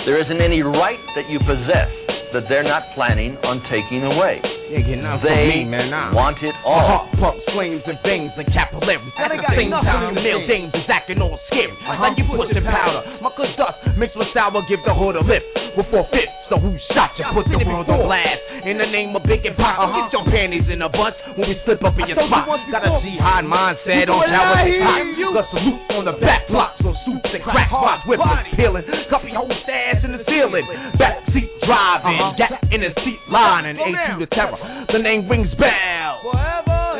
There 0.09 0.17
isn't 0.17 0.41
any 0.41 0.63
right 0.65 0.97
that 1.19 1.29
you 1.29 1.37
possess 1.45 1.91
that 2.33 2.49
they're 2.49 2.65
not 2.67 2.89
planning 2.97 3.37
on 3.45 3.61
taking 3.69 4.01
away. 4.03 4.41
Yeah, 4.73 4.81
get 4.81 4.99
nothing 4.99 5.23
from 5.23 5.29
They 5.29 5.61
me, 5.63 5.69
man. 5.69 5.93
Nah. 5.93 6.17
want 6.17 6.41
it 6.43 6.57
My 6.65 6.67
all. 6.67 6.83
heart 6.89 7.07
pumps 7.21 7.45
flames 7.53 7.85
and 7.87 8.01
veins 8.03 8.33
and 8.35 8.49
capillaries. 8.51 9.07
Now 9.15 9.29
At 9.29 9.31
they 9.31 9.39
the 9.39 9.45
got 9.45 9.55
same 9.55 9.71
nothing 9.71 9.87
time, 9.93 10.09
in 10.09 10.15
the 10.19 10.25
male 10.25 10.43
veins. 10.49 10.73
dames 10.73 10.83
is 10.83 10.89
acting 10.91 11.21
all 11.23 11.37
scary. 11.53 11.71
Uh-huh. 11.85 12.01
Like 12.01 12.17
you 12.19 12.25
pushing 12.27 12.65
powder. 12.65 13.05
My 13.23 13.31
good 13.39 13.53
dust 13.61 13.77
mixed 14.01 14.17
with 14.19 14.33
sour 14.35 14.57
give 14.67 14.81
the 14.89 14.97
hood 14.97 15.15
a 15.21 15.23
lift. 15.23 15.47
With 15.79 15.87
four 15.95 16.09
fifths, 16.11 16.34
so 16.55 16.63
who 16.63 16.71
shot 16.95 17.11
you? 17.19 17.27
Put 17.35 17.51
the 17.51 17.59
world 17.67 17.91
on 17.91 18.07
blast. 18.07 18.39
In 18.63 18.79
the 18.79 18.87
name 18.87 19.11
of 19.19 19.27
big 19.27 19.43
and 19.43 19.59
pop, 19.59 19.91
get 19.91 20.15
your 20.15 20.25
panties 20.31 20.71
in 20.71 20.81
a 20.83 20.89
bunch 20.89 21.19
when 21.35 21.51
we 21.51 21.59
slip 21.67 21.83
up 21.83 21.99
in 21.99 22.07
your 22.07 22.19
spot. 22.23 22.47
Got 22.71 22.87
a 22.87 22.95
jihad 23.03 23.45
mindset 23.45 24.07
on 24.07 24.23
towers 24.31 24.63
and 24.63 24.79
pop. 24.79 25.35
Got 25.35 25.47
salute 25.51 25.83
on 25.99 26.05
the 26.07 26.15
back 26.23 26.47
blocks, 26.47 26.79
so 26.79 26.95
suits 27.03 27.27
and 27.35 27.43
crack 27.43 27.69
spots, 27.69 28.07
whipping, 28.07 28.55
peeling. 28.55 28.87
Copy 29.11 29.35
whole 29.35 29.51
stash 29.67 29.99
in 30.07 30.15
the 30.15 30.23
ceiling. 30.31 30.63
Back 30.95 31.27
seat 31.35 31.51
driving, 31.67 32.23
gap 32.39 32.63
in 32.71 32.87
the 32.87 32.95
seat 33.03 33.21
line, 33.27 33.67
and 33.67 33.79
A2 33.79 34.23
the 34.23 34.29
terror. 34.31 34.59
The 34.95 35.03
name 35.03 35.27
rings 35.27 35.51
bell. 35.59 36.04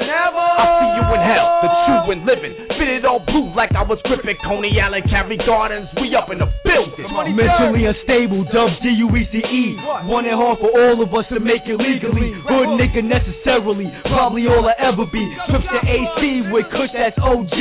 I 0.03 0.65
see 0.81 0.91
you 0.99 1.05
in 1.15 1.21
hell, 1.23 1.49
the 1.63 1.69
true 1.87 2.07
and 2.15 2.23
living. 2.27 2.53
Fitted 2.79 3.05
all 3.05 3.23
blue 3.23 3.55
like 3.55 3.71
I 3.75 3.83
was 3.87 3.99
gripping 4.05 4.37
Coney 4.43 4.75
Island, 4.81 5.07
Carey 5.11 5.39
Gardens. 5.47 5.89
We 6.01 6.15
up 6.15 6.31
in 6.31 6.39
the 6.43 6.51
building. 6.67 7.07
Mentally 7.35 7.87
unstable, 7.87 8.43
dubbed 8.51 8.83
D-U-E-C-E. 8.83 9.65
One 10.11 10.27
and 10.27 10.35
hard 10.35 10.59
for 10.59 10.71
all 10.75 10.99
of 11.03 11.11
us 11.15 11.27
to 11.31 11.39
make 11.41 11.63
it 11.67 11.79
legally. 11.79 12.35
Hood 12.47 12.77
nigga 12.79 13.03
necessarily, 13.07 13.87
probably 14.11 14.47
all 14.51 14.67
I 14.67 14.75
ever 14.83 15.07
be. 15.07 15.23
Trips 15.51 15.67
to 15.71 15.81
AC 15.87 16.21
with 16.51 16.67
Kush, 16.75 16.93
that's 16.95 17.17
OG. 17.23 17.57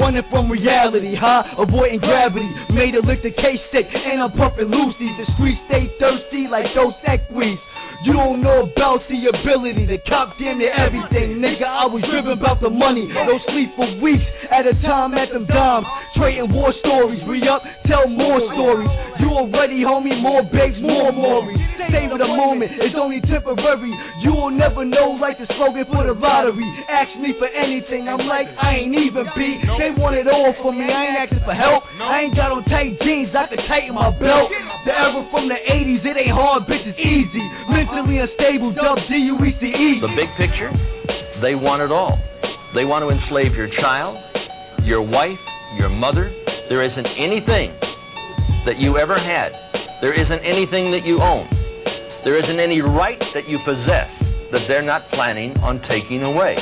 Running 0.00 0.24
from 0.32 0.50
reality, 0.50 1.14
huh? 1.16 1.60
Avoiding 1.60 2.00
gravity. 2.00 2.48
Made 2.72 2.96
a 2.96 3.02
lick 3.04 3.22
the 3.22 3.32
case 3.32 3.60
stick, 3.68 3.86
and 3.92 4.22
I'm 4.22 4.32
pumping 4.32 4.68
Lucy. 4.72 5.08
The 5.20 5.26
streets 5.36 5.60
stay 5.68 5.84
thirsty 6.00 6.48
like 6.48 6.66
those 6.74 6.96
equis. 7.04 7.56
You 8.04 8.12
don't 8.12 8.42
know 8.42 8.68
about 8.68 9.00
the 9.08 9.18
ability 9.32 9.86
to 9.88 9.98
cop 10.08 10.36
damn 10.38 10.58
near 10.58 10.72
everything, 10.74 11.40
nigga. 11.40 11.64
I 11.64 11.86
was 11.88 12.04
driven 12.12 12.36
about 12.36 12.60
the 12.60 12.70
money, 12.70 13.08
no 13.08 13.38
sleep 13.52 13.72
for 13.76 13.88
weeks 14.02 14.24
at 14.52 14.66
a 14.66 14.74
time 14.84 15.14
at 15.14 15.32
them 15.32 15.46
dimes. 15.46 15.86
Trading 16.16 16.52
war 16.52 16.72
stories, 16.80 17.20
re 17.28 17.40
up, 17.48 17.62
tell 17.88 18.08
more 18.08 18.40
stories. 18.52 18.88
You 19.20 19.32
already, 19.32 19.80
homie, 19.80 20.16
more 20.20 20.44
bags, 20.44 20.76
more 20.80 21.12
Maury. 21.12 21.56
Savor 21.88 22.18
the 22.18 22.28
moment, 22.28 22.72
it's 22.76 22.96
only 22.98 23.20
temporary. 23.30 23.92
You'll 24.20 24.50
never 24.52 24.84
know, 24.84 25.16
like 25.16 25.38
the 25.38 25.46
slogan 25.56 25.86
for 25.88 26.04
the 26.04 26.12
lottery. 26.12 26.66
Ask 26.88 27.12
me 27.20 27.32
for 27.38 27.48
anything, 27.48 28.08
I'm 28.08 28.24
like, 28.28 28.48
I 28.60 28.84
ain't 28.84 28.96
even 28.96 29.24
beat. 29.36 29.60
They 29.80 29.92
want 29.96 30.16
it 30.16 30.28
all 30.28 30.52
for 30.60 30.72
me, 30.72 30.84
I 30.84 31.00
ain't 31.10 31.18
asking 31.26 31.44
for 31.46 31.54
help. 31.54 31.84
I 32.00 32.26
ain't 32.26 32.36
got 32.36 32.52
on 32.52 32.64
tight 32.68 32.96
jeans, 33.00 33.32
I 33.32 33.46
can 33.48 33.60
tighten 33.68 33.94
my 33.94 34.10
belt. 34.12 34.52
The 34.84 34.92
era 34.92 35.22
from 35.30 35.48
the 35.48 35.58
80s, 35.58 36.02
it 36.04 36.16
ain't 36.16 36.34
hard, 36.34 36.64
bitch, 36.68 36.84
it's 36.84 36.98
easy. 36.98 37.44
Men 37.70 37.85
E 37.86 39.52
C 39.60 39.66
E. 39.70 39.88
The 40.02 40.10
big 40.18 40.30
picture, 40.34 40.70
they 41.40 41.54
want 41.54 41.82
it 41.82 41.92
all. 41.94 42.18
They 42.74 42.84
want 42.84 43.06
to 43.06 43.14
enslave 43.14 43.54
your 43.54 43.70
child, 43.80 44.18
your 44.82 45.02
wife, 45.02 45.38
your 45.78 45.88
mother. 45.88 46.34
There 46.68 46.82
isn't 46.82 47.06
anything 47.16 47.72
that 48.66 48.82
you 48.82 48.98
ever 48.98 49.14
had. 49.14 49.54
There 50.02 50.12
isn't 50.12 50.42
anything 50.44 50.90
that 50.92 51.06
you 51.06 51.22
own. 51.22 51.46
There 52.26 52.36
isn't 52.36 52.58
any 52.58 52.82
right 52.82 53.22
that 53.34 53.48
you 53.48 53.58
possess 53.64 54.10
that 54.50 54.66
they're 54.66 54.84
not 54.84 55.08
planning 55.14 55.54
on 55.62 55.80
taking 55.86 56.22
away. 56.26 56.58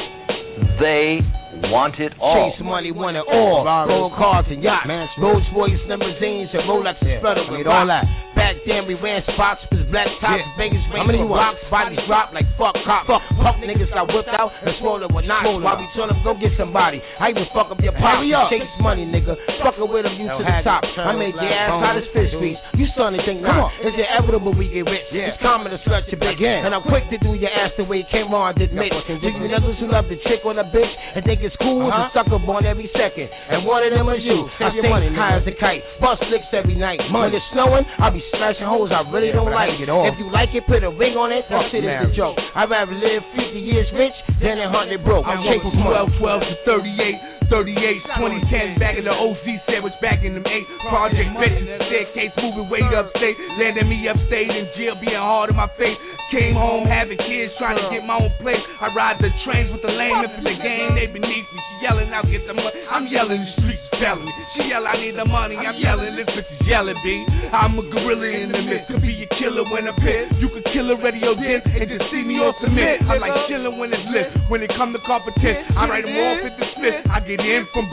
They 0.79 1.25
want 1.71 1.99
it 2.01 2.13
all. 2.19 2.51
Chase 2.51 2.63
money, 2.65 2.91
want 2.91 3.17
it 3.17 3.27
all. 3.27 3.63
Gold 3.87 4.15
cars 4.19 4.47
and 4.51 4.63
yachts, 4.63 4.89
Rolls 5.19 5.45
Royce 5.55 5.79
limousines 5.87 6.51
and 6.53 6.65
Rolex 6.67 6.99
yeah. 7.03 7.21
spreader 7.21 7.47
with 7.51 7.67
all 7.67 7.87
that. 7.87 8.05
Back 8.35 8.59
then 8.67 8.91
we 8.91 8.99
ran 8.99 9.23
spots 9.31 9.63
with 9.71 9.87
black 9.95 10.11
tops, 10.19 10.43
yeah. 10.43 10.59
Vegas 10.59 10.83
How 10.91 11.07
many 11.07 11.23
you 11.23 11.31
rocks, 11.31 11.63
bodies 11.71 12.03
drop 12.11 12.35
like 12.35 12.51
fuck 12.59 12.75
cops. 12.83 13.07
Fuck, 13.07 13.23
fuck 13.39 13.57
niggas 13.63 13.91
got 13.95 14.11
whipped 14.11 14.35
out 14.35 14.51
and 14.51 14.75
swollen 14.83 15.07
with 15.15 15.23
knots. 15.25 15.47
While 15.47 15.79
we 15.79 15.87
turn 15.95 16.11
up, 16.11 16.19
go 16.27 16.35
get 16.35 16.51
somebody. 16.59 16.99
I 17.23 17.31
even 17.31 17.47
fuck 17.55 17.71
up 17.71 17.79
your 17.79 17.95
pop. 17.95 18.27
Chase 18.51 18.67
money, 18.83 19.07
nigga. 19.07 19.39
Fucking 19.63 19.87
with 19.87 20.03
them, 20.03 20.19
you 20.19 20.27
to 20.27 20.43
the 20.43 20.57
top. 20.67 20.83
I 20.83 21.15
made 21.15 21.39
your 21.39 21.47
ass 21.47 21.79
out 21.79 21.97
of 21.99 22.07
fish 22.11 22.35
fees. 22.43 22.59
You 22.75 22.91
starting 22.99 23.21
to 23.21 23.25
think 23.27 23.39
now. 23.43 23.71
It's 23.87 23.95
inevitable 23.95 24.55
we 24.55 24.67
get 24.67 24.87
rich. 24.87 25.07
It's 25.15 25.39
common 25.39 25.71
to 25.71 25.79
stretch 25.87 26.11
your 26.11 26.19
bitch. 26.19 26.43
And 26.43 26.75
I'm 26.75 26.83
quick 26.83 27.07
to 27.15 27.19
do 27.23 27.39
your 27.39 27.55
ass 27.55 27.71
the 27.79 27.87
way 27.87 28.03
it 28.03 28.11
came 28.11 28.35
on, 28.35 28.59
admit. 28.59 28.91
Do 28.91 29.15
you 29.15 29.47
niggas 29.47 29.79
who 29.79 29.87
love 29.91 30.11
the 30.11 30.19
chick 30.27 30.43
on 30.43 30.59
a 30.59 30.67
bitch 30.67 30.91
and 31.15 31.23
think 31.23 31.41
it's 31.47 31.54
cool 31.61 31.87
uh-huh. 31.87 32.09
to 32.09 32.15
suck 32.15 32.29
up 32.33 32.45
on 32.47 32.67
every 32.67 32.89
second? 32.95 33.29
And 33.31 33.67
one 33.67 33.83
of 33.85 33.91
them 33.93 34.09
is 34.13 34.23
you. 34.23 34.47
I 34.61 34.71
stay 34.75 34.87
money, 34.87 35.11
high 35.13 35.39
as 35.39 35.47
a 35.47 35.55
kite. 35.55 35.83
Bust 36.01 36.23
licks 36.31 36.49
every 36.53 36.75
night. 36.75 37.01
When 37.11 37.35
it's 37.35 37.45
snowing, 37.53 37.85
I'll 37.99 38.15
be 38.15 38.23
smashing 38.35 38.67
hoes 38.67 38.91
I 38.91 39.07
really 39.11 39.31
don't 39.31 39.51
like. 39.51 39.77
It 39.79 39.89
If 39.89 40.17
you 40.19 40.29
like 40.31 40.51
it, 40.55 40.65
put 40.67 40.83
a 40.83 40.91
ring 40.91 41.15
on 41.15 41.31
it. 41.31 41.45
That 41.51 41.71
shit 41.71 41.85
is 41.85 41.91
a 41.91 42.11
joke. 42.15 42.39
I'd 42.55 42.71
rather 42.71 42.95
live 42.95 43.23
50 43.37 43.59
years 43.59 43.89
rich 43.95 44.17
than 44.41 44.59
a 44.61 44.69
hundred 44.71 45.05
broke. 45.05 45.27
I'm 45.27 45.43
taking 45.45 45.75
12, 45.75 46.21
12 46.21 46.41
to 46.43 46.55
38. 46.65 47.44
38, 47.51 47.77
2010, 47.77 48.81
back 48.81 48.97
in 48.97 49.05
the 49.05 49.15
OZ 49.15 49.45
sandwich, 49.69 49.95
back 50.01 50.25
in 50.25 50.35
them 50.35 50.47
eight 50.47 50.67
project 50.89 51.29
bitches, 51.37 51.67
staircase 51.89 52.35
moving 52.41 52.69
way 52.71 52.83
upstate, 52.95 53.37
landing 53.61 53.89
me 53.89 54.09
upstate 54.09 54.51
in 54.51 54.69
jail, 54.77 54.95
being 55.01 55.19
hard 55.19 55.51
in 55.51 55.57
my 55.57 55.69
face. 55.79 55.97
Came 56.33 56.57
home 56.57 56.89
having 56.89 57.21
kids, 57.21 57.53
trying 57.61 57.77
to 57.77 57.87
get 57.93 58.03
my 58.03 58.17
own 58.19 58.33
place. 58.41 58.59
I 58.81 58.91
ride 58.97 59.21
the 59.21 59.31
trains 59.45 59.71
with 59.71 59.85
the 59.85 59.93
lame 59.93 60.25
and 60.25 60.43
the 60.43 60.57
game, 60.57 60.97
they 60.97 61.07
beneath 61.07 61.47
me. 61.53 61.59
She 61.63 61.75
yelling 61.85 62.11
out, 62.11 62.27
get 62.27 62.43
the 62.49 62.57
money. 62.57 62.75
I'm 62.91 63.07
yelling, 63.07 63.45
the 63.45 63.51
streets 63.61 63.85
telling 64.01 64.25
me. 64.25 64.33
She 64.57 64.67
yell, 64.73 64.83
I 64.89 64.99
need 64.99 65.15
the 65.15 65.29
money. 65.29 65.55
I'm 65.55 65.77
yelling, 65.79 66.17
this 66.17 66.27
bitch 66.33 66.49
is 66.49 66.65
yelling, 66.67 66.97
B. 67.05 67.23
I'm 67.55 67.79
a 67.79 67.85
gorilla 67.87 68.27
in 68.35 68.51
the 68.51 68.61
mist. 68.67 68.89
Could 68.91 69.05
be 69.05 69.15
a 69.21 69.29
killer 69.37 69.63
when 69.69 69.87
I'm 69.87 69.95
pissed. 70.01 70.41
You 70.41 70.49
could 70.51 70.67
kill 70.75 70.91
a 70.91 70.97
radio 70.99 71.37
disc 71.39 71.71
and 71.71 71.87
just 71.87 72.09
see 72.11 72.25
me 72.25 72.41
on 72.41 72.57
cement. 72.59 73.05
I 73.07 73.21
like 73.21 73.37
chilling 73.47 73.77
when 73.79 73.93
it's 73.93 74.03
lit. 74.11 74.27
When 74.51 74.65
it 74.65 74.73
come 74.75 74.91
to 74.97 75.01
competition, 75.07 75.77
I 75.77 75.87
write 75.87 76.09
them 76.09 76.19
off 76.19 76.41
at 76.51 76.55
the 76.59 76.67
Smith. 76.75 76.99
I 77.15 77.21
get 77.23 77.34
in 77.41 77.67
from 77.73 77.87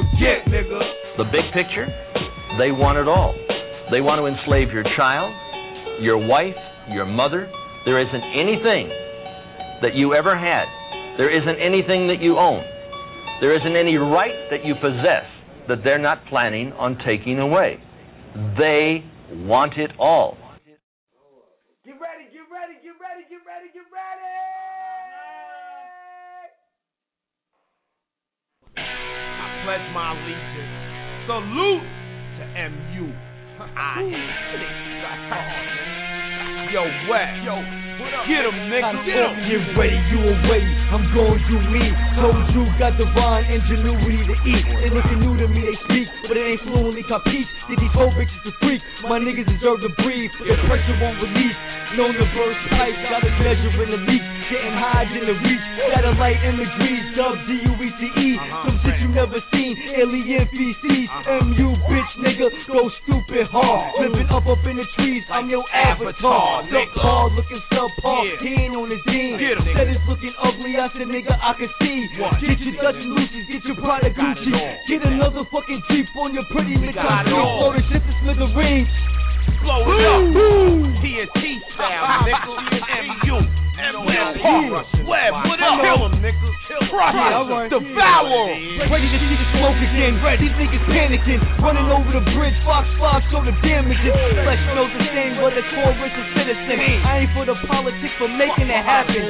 nigga. 0.47 0.80
The 1.17 1.25
big 1.25 1.45
picture, 1.54 1.88
they 2.58 2.71
want 2.71 2.97
it 2.97 3.08
all. 3.08 3.34
They 3.91 4.01
want 4.01 4.19
to 4.19 4.27
enslave 4.27 4.71
your 4.71 4.84
child, 4.95 5.34
your 6.01 6.17
wife, 6.17 6.56
your 6.89 7.06
mother. 7.06 7.51
There 7.86 7.99
isn't 7.99 8.23
anything 8.36 8.89
that 9.82 9.95
you 9.95 10.13
ever 10.13 10.38
had. 10.38 10.65
There 11.17 11.30
isn't 11.30 11.60
anything 11.60 12.08
that 12.08 12.21
you 12.21 12.38
own. 12.38 12.63
There 13.41 13.56
isn't 13.56 13.75
any 13.75 13.97
right 13.97 14.49
that 14.51 14.63
you 14.63 14.75
possess 14.75 15.25
that 15.67 15.84
they're 15.84 15.99
not 15.99 16.25
planning 16.30 16.73
on 16.73 16.97
taking 17.06 17.39
away. 17.39 17.77
They 18.58 19.04
want 19.45 19.77
it 19.77 19.91
all. 19.99 20.38
Pledge 29.63 29.86
my 29.93 30.17
allegiance. 30.17 30.74
Salute 31.30 31.86
to 32.38 32.43
MU. 32.69 33.06
I 33.62 34.02
Yo, 36.74 36.82
wet. 37.06 37.30
Yo, 37.45 37.56
Get 38.26 38.41
him, 38.47 38.58
nigga. 38.74 39.06
Get 39.06 39.21
him. 39.21 39.34
Get 39.45 39.62
ready, 39.78 40.00
you 40.10 40.19
away. 40.26 40.63
I'm 40.89 41.06
going 41.13 41.38
to 41.38 41.56
me. 41.69 41.86
Told 42.17 42.41
you, 42.58 42.65
got 42.82 42.97
divine 42.97 43.45
ingenuity 43.54 44.26
to 44.26 44.36
eat. 44.50 44.65
They 44.82 44.89
looking 44.89 45.21
new 45.21 45.38
to 45.38 45.45
me, 45.45 45.62
they 45.62 45.78
speak, 45.86 46.08
but 46.26 46.38
it 46.38 46.41
ain't 46.41 46.62
fluently 46.65 47.06
capiche. 47.06 47.50
Did 47.69 47.78
these 47.78 47.93
whole 47.93 48.10
bitches 48.17 48.41
to 48.50 48.52
freak? 48.65 48.82
My 49.06 49.21
niggas 49.21 49.45
deserve 49.45 49.86
to 49.86 49.91
breathe. 50.02 50.32
The 50.41 50.58
pressure 50.65 50.97
won't 50.97 51.21
release. 51.21 51.81
Known 51.91 52.15
to 52.15 52.25
burst 52.32 52.63
pipes, 52.71 53.04
got 53.12 53.19
a 53.27 53.32
measure 53.43 53.84
in 53.84 53.89
the 53.91 53.99
leak. 54.08 54.23
Getting 54.47 54.75
high 54.75 55.08
in 55.12 55.23
the 55.27 55.36
reach. 55.36 55.65
Satellite 55.91 56.39
imagery, 56.43 56.95
dub 57.15 57.36
D-U-E-C-E. 57.47 58.30
Some 58.67 58.77
shit 58.84 58.95
you 58.99 59.10
never 59.12 59.39
seen. 59.51 59.75
Alien 59.99 60.47
feces. 60.51 61.08
M-U, 61.47 61.69
bitch, 61.88 62.12
nigga. 62.23 62.47
Go 62.67 62.88
stupid 63.04 63.47
hard. 63.51 63.95
Living 64.04 64.27
up 64.32 64.47
up 64.47 64.63
in 64.67 64.75
the 64.80 64.88
trees. 64.95 65.23
I'm 65.32 65.51
your 65.51 65.63
avatar. 65.71 66.63
Subpar, 66.67 67.36
looking 67.36 67.63
subpar. 67.71 68.23
He 68.39 68.56
ain't 68.56 68.75
on 68.75 68.91
his 68.91 69.04
team. 69.08 69.39
Said 69.75 69.88
it's 69.91 70.04
looking 70.08 70.36
ugly. 70.39 70.75
I 70.80 70.88
said, 70.95 71.08
nigga, 71.08 71.32
I 71.32 71.51
can 71.60 71.71
see. 71.80 72.08
Get 72.43 72.60
your 72.60 72.75
Dutch 72.80 72.99
and 72.99 73.12
Lucy's. 73.15 73.47
Get 73.51 73.63
your 73.67 73.80
Prada 73.80 74.12
Gucci. 74.12 74.51
Get 74.88 75.04
another 75.08 75.43
fucking 75.51 75.84
Jeep 75.91 76.08
on 76.15 76.36
your 76.36 76.47
pretty 76.51 76.75
McDonald's. 76.75 77.36
Blow 77.36 77.71
the 77.75 77.84
shit 77.91 78.04
to 78.04 78.13
smithereens. 78.23 78.88
Blow 79.62 79.82
it 79.93 80.06
up. 80.06 80.23
TNT 81.01 81.62
style, 81.73 82.25
nigga. 82.25 82.82
MU. 83.06 83.70
Web 83.82 84.38
Park. 84.38 84.86
Web, 85.10 85.32
what 85.34 85.58
up? 85.58 85.82
Kill 85.82 86.06
him, 86.06 86.22
nigga. 86.22 86.50
Crush 86.91 87.15
yeah, 87.15 87.67
Devour. 87.72 88.46
Ready 88.88 89.08
to 89.10 89.20
see 89.20 89.36
the 89.36 89.48
smoke 89.58 89.80
again. 89.82 90.22
These 90.22 90.56
niggas 90.56 90.86
panicking. 90.86 91.41
Running 91.60 91.89
over 91.89 92.13
the 92.13 92.24
bridge. 92.38 92.54
Fox 92.62 92.86
5 93.00 93.32
show 93.34 93.41
the 93.41 93.56
damages. 93.65 94.13
Flesh 94.46 94.62
smells 94.70 94.91
the 94.94 95.04
same, 95.12 95.34
but 95.41 95.56
the 95.58 95.63
core 95.74 95.98
is 95.98 96.13
a 96.13 96.26
citizen. 96.38 96.78
I 97.02 97.26
ain't 97.26 97.32
for 97.34 97.44
the 97.50 97.58
politics, 97.65 98.13
for 98.22 98.30
making 98.30 98.70
it 98.70 98.84
happen. 98.86 99.24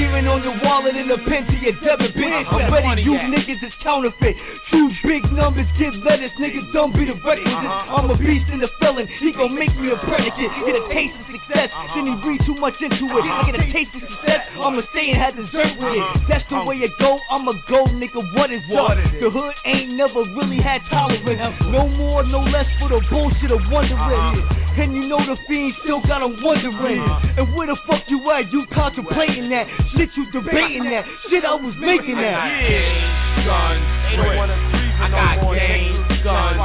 Even 0.00 0.26
on 0.32 0.40
your 0.42 0.56
wallet 0.64 0.96
in 0.96 1.06
the 1.06 1.20
pen 1.28 1.44
to 1.46 1.56
your 1.60 1.76
debit 1.84 2.16
bitch. 2.16 2.46
I'm 2.50 2.72
ready, 2.72 3.04
you 3.04 3.14
niggas 3.30 3.60
is 3.60 3.74
counterfeit. 3.84 4.34
Two 4.72 4.88
big 5.04 5.22
numbers, 5.36 5.68
give 5.76 5.92
letters. 6.02 6.32
Niggas 6.40 6.72
don't 6.72 6.94
be 6.96 7.04
the 7.04 7.14
requisite. 7.20 7.70
I'm 7.90 8.08
a 8.08 8.16
beast 8.16 8.48
in 8.48 8.64
the 8.64 8.70
felon. 8.80 9.06
He 9.20 9.30
gon' 9.36 9.54
make 9.54 9.74
me 9.76 9.92
a 9.92 9.98
predicate. 10.08 10.50
Get 10.64 10.74
a 10.78 10.84
taste 10.88 11.14
of 11.20 11.26
success. 11.28 11.68
Then 11.94 12.08
he 12.08 12.14
read 12.24 12.40
too 12.48 12.56
much 12.56 12.74
into 12.80 13.06
it. 13.12 13.24
I 13.28 13.44
get 13.50 13.60
a 13.60 13.66
taste 13.70 13.89
of 13.94 14.02
success. 14.02 14.42
I'ma 14.60 14.82
stay 14.92 15.10
and 15.10 15.18
have 15.20 15.34
dessert 15.36 15.74
with 15.80 15.94
it. 15.94 16.04
That's 16.28 16.44
the 16.50 16.60
way 16.66 16.76
it 16.84 16.92
go. 17.00 17.18
I'ma 17.30 17.52
go, 17.68 17.86
nigga. 17.96 18.20
What 18.36 18.52
is 18.52 18.62
up? 18.72 18.96
The 19.20 19.28
hood 19.30 19.54
ain't 19.66 19.96
never 19.96 20.22
really 20.36 20.60
had 20.60 20.80
tolerance. 20.90 21.40
No 21.72 21.88
more, 21.88 22.22
no 22.26 22.40
less 22.44 22.68
for 22.78 22.88
the 22.92 23.00
bullshit 23.08 23.50
of 23.50 23.60
wondering. 23.72 24.42
And 24.80 24.94
you 24.96 25.04
know 25.10 25.20
the 25.20 25.36
fiend 25.44 25.74
still 25.84 26.00
got 26.08 26.22
him 26.24 26.40
wondering. 26.40 27.02
And 27.36 27.52
where 27.52 27.66
the 27.68 27.76
fuck 27.84 28.00
you 28.08 28.16
at? 28.32 28.48
You 28.52 28.64
contemplating 28.72 29.50
that 29.52 29.66
shit? 29.92 30.08
You 30.16 30.24
debating 30.32 30.84
that 30.88 31.04
shit? 31.28 31.44
I 31.44 31.54
was 31.58 31.74
making 31.80 32.16
that. 32.16 32.40
Yeah, 32.64 33.44
guns, 33.44 33.84
I 35.00 35.08
got 35.10 35.36
game, 35.52 35.96
guns, 36.24 36.56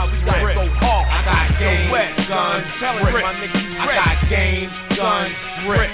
rip. 0.47 0.55
I 0.55 1.19
got 1.27 1.47
game, 1.59 1.91
guns, 2.29 2.65
rip. 3.03 3.25
I 3.25 3.87
got 3.99 4.15
game, 4.31 4.69
guns, 4.95 5.35
rip. 5.67 5.91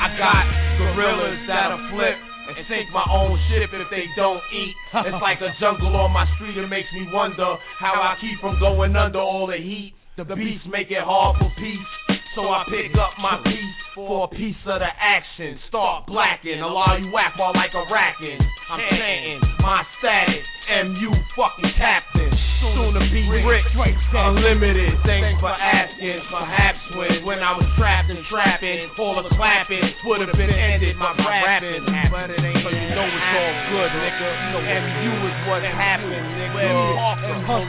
I 0.00 0.08
got 0.16 0.44
gorillas 0.80 1.44
that'll 1.44 1.92
flip 1.92 2.16
and 2.48 2.56
sink 2.72 2.88
my 2.88 3.04
own 3.12 3.36
ship 3.52 3.68
if 3.68 3.84
they 3.92 4.08
don't 4.16 4.40
eat. 4.48 4.74
It's 5.04 5.22
like 5.28 5.44
a 5.44 5.52
jungle 5.60 5.92
on 5.92 6.10
my 6.10 6.24
street. 6.36 6.56
It 6.56 6.66
makes 6.72 6.88
me 6.96 7.04
wonder 7.12 7.60
how 7.78 8.00
I 8.00 8.16
keep 8.16 8.40
from 8.40 8.58
going 8.58 8.96
under 8.96 9.20
all 9.20 9.46
the 9.46 9.60
heat. 9.60 9.92
The 10.16 10.24
beats 10.24 10.64
make 10.68 10.90
it 10.90 11.04
hard 11.04 11.36
for 11.36 11.52
peace. 11.56 11.92
So 12.38 12.46
I 12.46 12.62
pick 12.70 12.94
up 12.94 13.18
my 13.18 13.42
piece 13.42 13.74
for 13.90 14.24
a 14.24 14.28
piece 14.30 14.62
of 14.62 14.78
the 14.78 14.86
action. 14.86 15.58
Start 15.66 16.06
blacking, 16.06 16.62
allow 16.62 16.94
you 16.94 17.10
whack 17.10 17.34
while 17.34 17.50
like 17.50 17.74
a 17.74 17.82
racking. 17.90 18.38
I'm 18.70 18.78
chanting 18.86 19.42
my 19.58 19.82
status, 19.98 20.46
MU 20.94 21.10
fucking 21.34 21.74
captain. 21.74 22.30
Soon 22.62 22.94
to 22.94 23.02
be 23.10 23.26
rich, 23.26 23.66
unlimited. 24.14 24.94
Thanks 25.02 25.42
for 25.42 25.50
asking. 25.50 26.22
Perhaps 26.30 26.78
when 26.94 27.26
when 27.26 27.42
I 27.42 27.50
was 27.58 27.66
trapped 27.74 28.14
and 28.14 28.22
trapping, 28.30 28.94
all 28.94 29.18
the 29.18 29.34
clapping 29.34 29.82
would 30.06 30.22
have 30.22 30.30
been 30.38 30.54
ended. 30.54 30.94
My 31.02 31.10
rapping, 31.18 31.82
but 32.14 32.30
it 32.30 32.38
ain't. 32.38 32.62
So 32.62 32.70
you 32.70 32.94
know 32.94 33.10
it's 33.10 33.30
all 33.42 33.54
good, 33.74 33.90
nigga. 33.90 34.30
MU 34.70 35.12
is 35.26 35.38
what 35.50 35.66
happened, 35.66 36.14
nigga. 36.38 36.62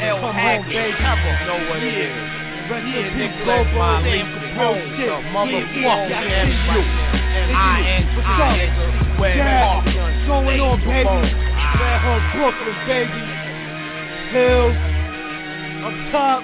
L 0.05 0.21
Haggood, 0.37 0.93
know 1.49 1.59
what 1.65 1.81
it 1.81 1.97
is. 1.97 2.50
Yeah, 2.71 2.87
nigga, 3.19 3.43
that's 3.43 3.67
my 3.75 3.99
lead. 3.99 4.23
The 4.31 4.47
motherfucking 5.35 5.75
MU. 5.75 6.79
I 7.51 7.51
and 7.51 7.51
I, 7.51 7.99
nigga. 8.55 9.19
Where 9.19 9.35
What's 9.91 10.23
going 10.23 10.55
on, 10.55 10.79
baby? 10.87 11.03
Red 11.03 11.99
Hook, 11.99 12.23
Brooklyn, 12.31 12.79
baby. 12.87 13.11
Hills, 14.31 14.71
up 15.83 15.99
top. 16.15 16.39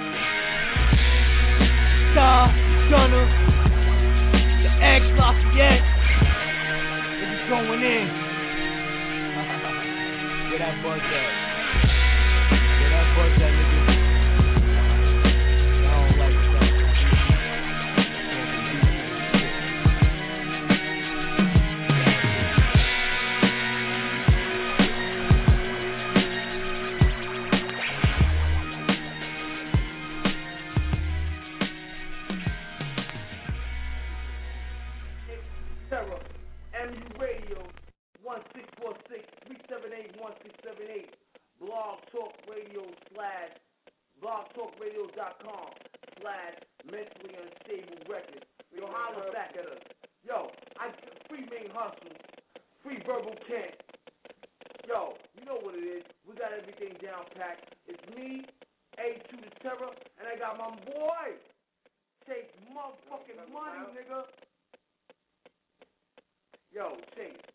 Star, 2.11 2.51
Gunner, 2.91 3.23
the 3.23 4.71
X 4.83 5.07
Lafayette. 5.15 5.79
going 7.47 7.87
in. 7.87 8.03
Where 10.51 10.59
that 10.59 10.75
buzz 10.83 10.99
at? 10.99 11.31
Where 12.51 12.91
that 12.91 13.07
buzz 13.15 13.31
at, 13.47 13.66
slash, 43.17 43.57
blogtalkradio.com 44.21 45.69
slash 46.21 46.55
mentally 46.85 47.33
unstable 47.33 47.97
records. 48.05 48.45
Yo, 48.69 48.85
holler 48.85 49.33
back 49.33 49.57
at 49.57 49.65
us. 49.65 49.81
Yo, 50.21 50.53
I 50.77 50.93
free 51.25 51.49
main 51.49 51.73
hustle, 51.73 52.13
free 52.85 53.01
verbal 53.01 53.33
Kent. 53.49 53.73
Yo, 54.85 55.17
you 55.33 55.43
know 55.49 55.57
what 55.65 55.73
it 55.73 55.81
is. 55.81 56.05
We 56.29 56.37
got 56.37 56.53
everything 56.53 56.93
down 57.01 57.25
packed. 57.33 57.73
It's 57.87 58.05
me, 58.13 58.45
A 59.01 59.17
to 59.17 59.35
the 59.35 59.51
Terror, 59.65 59.91
and 60.21 60.29
I 60.29 60.37
got 60.37 60.61
my 60.61 60.69
boy. 60.85 61.41
Take 62.29 62.53
motherfucking 62.69 63.41
money, 63.51 63.97
nigga. 63.97 64.29
Yo, 66.71 66.97
Chase. 67.15 67.46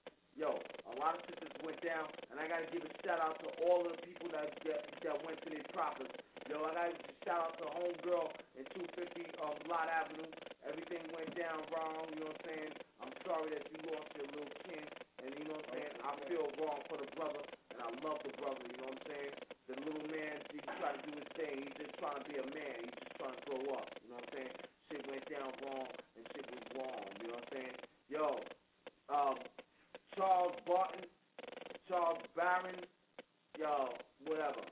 Yo, 0.43 0.67
a 0.91 0.95
lot 0.99 1.15
of 1.15 1.23
just 1.39 1.55
went 1.63 1.79
down, 1.87 2.11
and 2.27 2.43
I 2.43 2.51
gotta 2.51 2.67
give 2.75 2.83
a 2.83 2.91
shout 3.07 3.23
out 3.23 3.39
to 3.47 3.55
all 3.63 3.87
of 3.87 3.95
the 3.95 4.03
people 4.03 4.27
that 4.35 4.59
that, 4.67 4.91
that 5.07 5.15
went 5.23 5.39
to 5.47 5.49
their 5.55 5.63
prophets. 5.71 6.11
Yo, 6.51 6.67
I 6.67 6.75
gotta 6.75 6.99
shout 7.23 7.39
out 7.39 7.55
to 7.63 7.71
homegirl 7.71 8.35
in 8.59 8.67
250 8.75 9.39
um, 9.39 9.63
Lott 9.71 9.87
Avenue. 9.87 10.27
Everything 10.67 11.15
went 11.15 11.31
down 11.39 11.71
wrong. 11.71 12.11
You 12.11 12.27
know 12.27 12.35
what 12.35 12.43
I'm 12.43 12.51
saying? 12.51 12.73
I'm 12.99 13.15
sorry 13.23 13.55
that 13.55 13.71
you 13.71 13.87
lost 13.87 14.11
your 14.19 14.27
little 14.35 14.51
kin, 14.67 14.91
and 15.23 15.31
you 15.39 15.47
know 15.47 15.63
what 15.63 15.79
I'm 15.79 15.79
saying. 15.79 15.95
I 16.03 16.11
feel 16.27 16.51
wrong 16.59 16.91
for 16.91 16.99
the 16.99 17.07
brother, 17.15 17.47
and 17.71 17.79
I 17.79 17.95
love 18.03 18.27
the 18.27 18.35
brother. 18.35 18.67
You 18.67 18.83
know 18.83 18.99
what 18.99 18.99
I'm 18.99 19.07
saying? 19.07 19.39
The 19.71 19.79
little 19.79 20.03
man, 20.03 20.43
he 20.51 20.59
trying 20.67 20.99
to 20.99 21.07
do 21.07 21.23
his 21.23 21.31
thing. 21.39 21.71
He's 21.71 21.79
just 21.79 21.95
trying 22.03 22.19
to 22.19 22.27
be 22.27 22.43
a 22.43 22.47
man. 22.51 22.83
He's 22.83 22.99
just 22.99 23.15
trying 23.15 23.39
to 23.39 23.43
grow 23.47 23.79
up. 23.79 23.95
You 24.03 24.11
know 24.11 24.27
what 24.27 24.35
I'm 24.35 24.43
saying? 24.43 24.55
Shit 24.91 25.07
went 25.07 25.23
down 25.31 25.55
wrong, 25.63 25.95
and 26.19 26.27
shit 26.35 26.51
was 26.51 26.67
wrong. 26.75 27.15
You 27.23 27.31
know 27.31 27.39
what 27.39 27.47
I'm 27.47 27.55
saying? 27.55 27.79
Yo, 28.11 28.51
um, 29.07 29.47
Charles 30.23 30.55
Barton, 30.63 31.03
Charles 31.91 32.23
Barron, 32.39 32.87
yo, 33.59 33.99
whatever. 34.23 34.63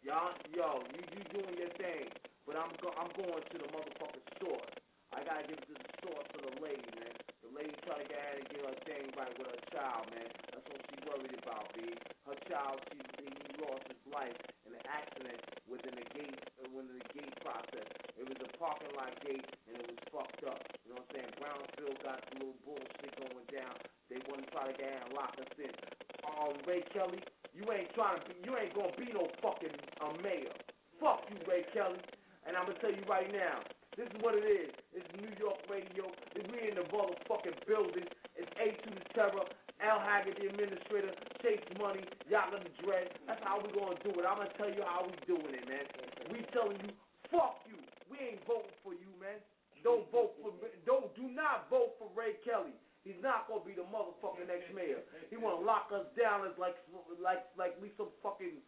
Y'all, 0.00 0.32
yo, 0.48 0.88
you 0.88 1.04
you 1.12 1.20
doing 1.28 1.60
your 1.60 1.68
thing, 1.76 2.16
but 2.48 2.56
I'm 2.56 2.80
go, 2.80 2.96
I'm 2.96 3.12
going 3.12 3.44
to 3.44 3.56
the 3.60 3.68
motherfucking 3.68 4.24
store. 4.40 4.64
I 5.12 5.20
gotta 5.20 5.44
give 5.44 5.60
it 5.60 5.68
to 5.68 5.76
the 5.76 5.88
store 6.00 6.24
to 6.32 6.38
the 6.40 6.48
lady, 6.48 6.96
man. 6.96 7.12
The 7.44 7.52
lady 7.52 7.76
try 7.84 8.00
to 8.00 8.08
get 8.08 8.40
and 8.40 8.48
get 8.48 8.64
her 8.64 8.80
thing 8.88 9.12
right 9.12 9.28
with 9.36 9.52
her 9.52 9.60
child, 9.68 10.08
man. 10.08 10.32
That's 10.48 10.64
what 10.64 10.80
she 10.88 10.96
worried 11.04 11.36
about, 11.36 11.76
B. 11.76 12.00
Her 12.24 12.40
child, 12.48 12.80
she 12.88 13.04
he 13.20 13.52
lost 13.60 13.84
his 13.92 14.00
life 14.08 14.40
in 14.64 14.72
an 14.72 14.84
accident 14.88 15.44
within 15.68 15.92
the 16.00 16.08
gate, 16.16 16.40
uh, 16.56 16.72
within 16.72 16.96
the 16.96 17.04
gate 17.12 17.36
process. 17.44 17.84
It 18.16 18.24
was 18.24 18.40
a 18.40 18.48
parking 18.56 18.96
lot 18.96 19.12
gate, 19.20 19.52
and 19.68 19.76
it 19.76 19.84
was 19.84 20.00
fucked 20.08 20.40
up. 20.48 20.72
You 20.88 20.96
know 20.96 21.04
what 21.04 21.12
I'm 21.12 21.20
saying? 21.20 21.32
Brownsville 21.36 22.00
got 22.00 22.24
some 22.32 22.40
little 22.40 22.56
bullshit 22.64 23.12
going 23.20 23.44
down. 23.52 23.76
They 24.06 24.22
want 24.22 24.42
to 24.42 24.46
try 24.54 24.70
to 24.70 24.74
get 24.74 24.86
ahead 24.86 25.10
and 25.10 25.14
lock 25.14 25.34
us 25.42 25.50
in. 25.58 25.74
Um, 26.22 26.62
Ray 26.62 26.86
Kelly, 26.94 27.26
you 27.50 27.70
ain't 27.74 27.90
trying 27.94 28.22
to 28.22 28.24
be, 28.26 28.38
you 28.42 28.54
ain't 28.54 28.74
gonna 28.74 28.94
be 28.94 29.10
no 29.10 29.34
fucking 29.42 29.74
uh, 29.98 30.14
mayor. 30.18 30.54
Fuck 31.02 31.26
you, 31.26 31.38
Ray 31.42 31.66
Kelly. 31.74 32.02
And 32.46 32.54
I'm 32.54 32.70
gonna 32.70 32.78
tell 32.78 32.94
you 32.94 33.02
right 33.06 33.26
now, 33.30 33.66
this 33.98 34.06
is 34.06 34.18
what 34.22 34.38
it 34.38 34.46
is. 34.46 34.70
It's 34.94 35.08
New 35.10 35.32
York 35.34 35.66
Radio. 35.66 36.14
It's 36.38 36.46
we 36.46 36.62
in 36.70 36.78
the 36.78 36.86
motherfucking 36.86 37.66
building. 37.66 38.06
It's 38.38 38.50
A 38.62 38.78
to 38.86 38.90
the 38.94 39.02
Terror. 39.16 39.50
Al 39.82 40.00
Haggood, 40.00 40.38
the 40.38 40.46
administrator. 40.46 41.12
Chase 41.42 41.66
Money. 41.74 42.06
Yaga 42.30 42.62
the 42.62 42.72
Dread. 42.78 43.10
That's 43.26 43.42
how 43.42 43.58
we 43.58 43.74
gonna 43.74 43.98
do 44.06 44.22
it. 44.22 44.24
I'm 44.28 44.38
gonna 44.38 44.54
tell 44.54 44.70
you 44.70 44.86
how 44.86 45.10
we 45.10 45.18
doing 45.26 45.52
it, 45.52 45.66
man. 45.66 45.90
We 46.30 46.46
telling 46.54 46.78
you, 46.78 46.94
fuck 47.32 47.66
you. 47.66 47.82
We 48.06 48.16
ain't 48.22 48.46
voting 48.46 48.76
for 48.86 48.94
you, 48.94 49.10
man. 49.18 49.42
Don't 49.82 50.06
vote 50.14 50.38
for. 50.38 50.54
Don't 50.86 51.10
do 51.18 51.26
not 51.32 51.66
vote 51.72 51.98
for 51.98 52.06
Ray 52.14 52.38
Kelly. 52.46 52.76
He's 53.06 53.22
not 53.22 53.46
gonna 53.46 53.62
be 53.62 53.70
the 53.70 53.86
motherfucking 53.86 54.50
next 54.50 54.74
mayor. 54.74 54.98
He 55.30 55.38
wanna 55.38 55.62
lock 55.62 55.94
us 55.94 56.10
down 56.18 56.42
as 56.42 56.58
like 56.58 56.74
like 57.22 57.46
like 57.54 57.78
we 57.78 57.94
some 57.94 58.10
fucking 58.18 58.58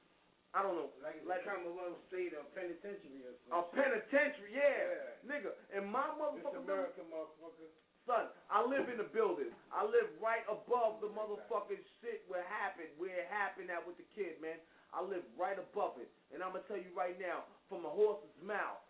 I 0.55 0.63
don't 0.63 0.79
know 0.79 0.95
Like, 1.03 1.43
like 1.89 1.97
like 1.97 2.05
Commonwealth 2.05 2.09
State 2.13 2.33
or 2.37 2.45
penitentiary 2.53 3.23
or 3.25 3.33
a 3.33 3.39
something. 3.49 3.77
penitentiary, 3.81 4.53
yeah, 4.53 5.25
nigga. 5.25 5.53
And 5.73 5.89
my 5.89 6.05
It's 6.13 6.19
motherfucking 6.21 6.65
America, 6.65 7.01
motherfucker. 7.09 7.69
son, 8.07 8.29
I 8.53 8.61
live 8.65 8.89
in 8.93 8.99
the 9.01 9.09
building. 9.09 9.53
I 9.73 9.85
live 9.85 10.09
right 10.21 10.45
above 10.49 11.01
the 11.01 11.09
motherfucking 11.13 11.81
shit 12.01 12.25
where 12.29 12.41
it 12.45 12.51
happened, 12.53 12.93
where 13.01 13.17
it 13.25 13.29
happened 13.33 13.71
at 13.73 13.85
with 13.85 13.97
the 13.97 14.07
kid, 14.17 14.41
man. 14.41 14.61
I 14.93 15.05
live 15.05 15.25
right 15.37 15.59
above 15.61 16.01
it, 16.01 16.09
and 16.33 16.41
I'm 16.41 16.53
gonna 16.57 16.65
tell 16.65 16.81
you 16.81 16.93
right 16.97 17.17
now, 17.21 17.45
from 17.69 17.85
a 17.85 17.93
horse's 17.93 18.33
mouth, 18.41 18.81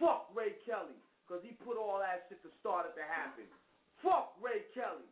fuck 0.00 0.32
Ray 0.32 0.56
Kelly, 0.64 0.96
cause 1.28 1.44
he 1.44 1.52
put 1.60 1.76
all 1.76 2.00
that 2.00 2.24
shit 2.32 2.40
to 2.44 2.50
start 2.64 2.88
it 2.88 2.96
to 2.96 3.04
happen. 3.04 3.44
Fuck 4.00 4.32
Ray 4.40 4.64
Kelly. 4.72 5.04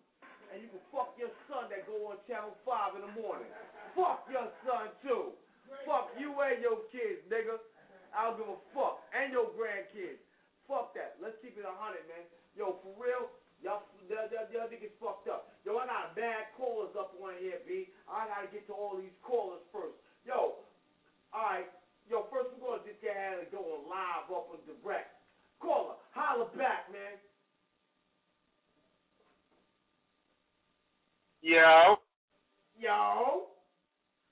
And 0.50 0.58
you 0.64 0.68
can 0.72 0.82
fuck 0.90 1.14
your 1.20 1.30
son 1.46 1.70
that 1.70 1.86
go 1.86 2.10
on 2.10 2.18
Channel 2.26 2.56
5 2.66 2.98
in 2.98 3.02
the 3.06 3.14
morning. 3.14 3.46
Fuck 3.94 4.26
your 4.32 4.50
son 4.66 4.90
too. 5.04 5.36
Fuck 5.86 6.10
you 6.18 6.34
and 6.40 6.58
your 6.58 6.82
kids, 6.90 7.22
nigga. 7.30 7.60
I 8.10 8.26
don't 8.26 8.40
give 8.42 8.50
a 8.50 8.58
fuck. 8.74 8.98
And 9.14 9.30
your 9.30 9.52
grandkids. 9.54 10.18
Fuck 10.66 10.90
that. 10.98 11.20
Let's 11.22 11.38
keep 11.38 11.54
it 11.54 11.62
a 11.62 11.70
hundred, 11.70 12.02
man. 12.10 12.26
Yo, 12.58 12.82
for 12.82 12.90
real, 12.98 13.30
y'all, 13.62 13.86
y'all, 14.10 14.26
y'all, 14.34 14.50
y'all 14.50 14.66
niggas 14.66 14.90
fucked 14.98 15.30
up. 15.30 15.54
Yo, 15.62 15.78
I 15.78 15.86
got 15.86 16.18
bad 16.18 16.50
callers 16.58 16.90
up 16.98 17.14
on 17.22 17.38
here, 17.38 17.62
B. 17.62 17.94
I 18.10 18.26
gotta 18.26 18.50
get 18.50 18.66
to 18.66 18.74
all 18.74 18.98
these 18.98 19.14
callers 19.22 19.62
first. 19.70 19.94
Yo, 20.26 20.66
alright. 21.30 21.70
Yo, 22.10 22.26
first 22.26 22.50
we're 22.58 22.66
gonna 22.66 22.82
just 22.82 22.98
get 22.98 23.14
ahead 23.14 23.38
and 23.46 23.50
go 23.54 23.62
on 23.62 23.86
live 23.86 24.26
up 24.34 24.50
and 24.50 24.62
direct. 24.66 25.14
Caller, 25.62 25.94
holla 26.10 26.50
back, 26.58 26.90
man. 26.90 27.22
Yo, 31.40 31.96
Yo. 32.76 33.48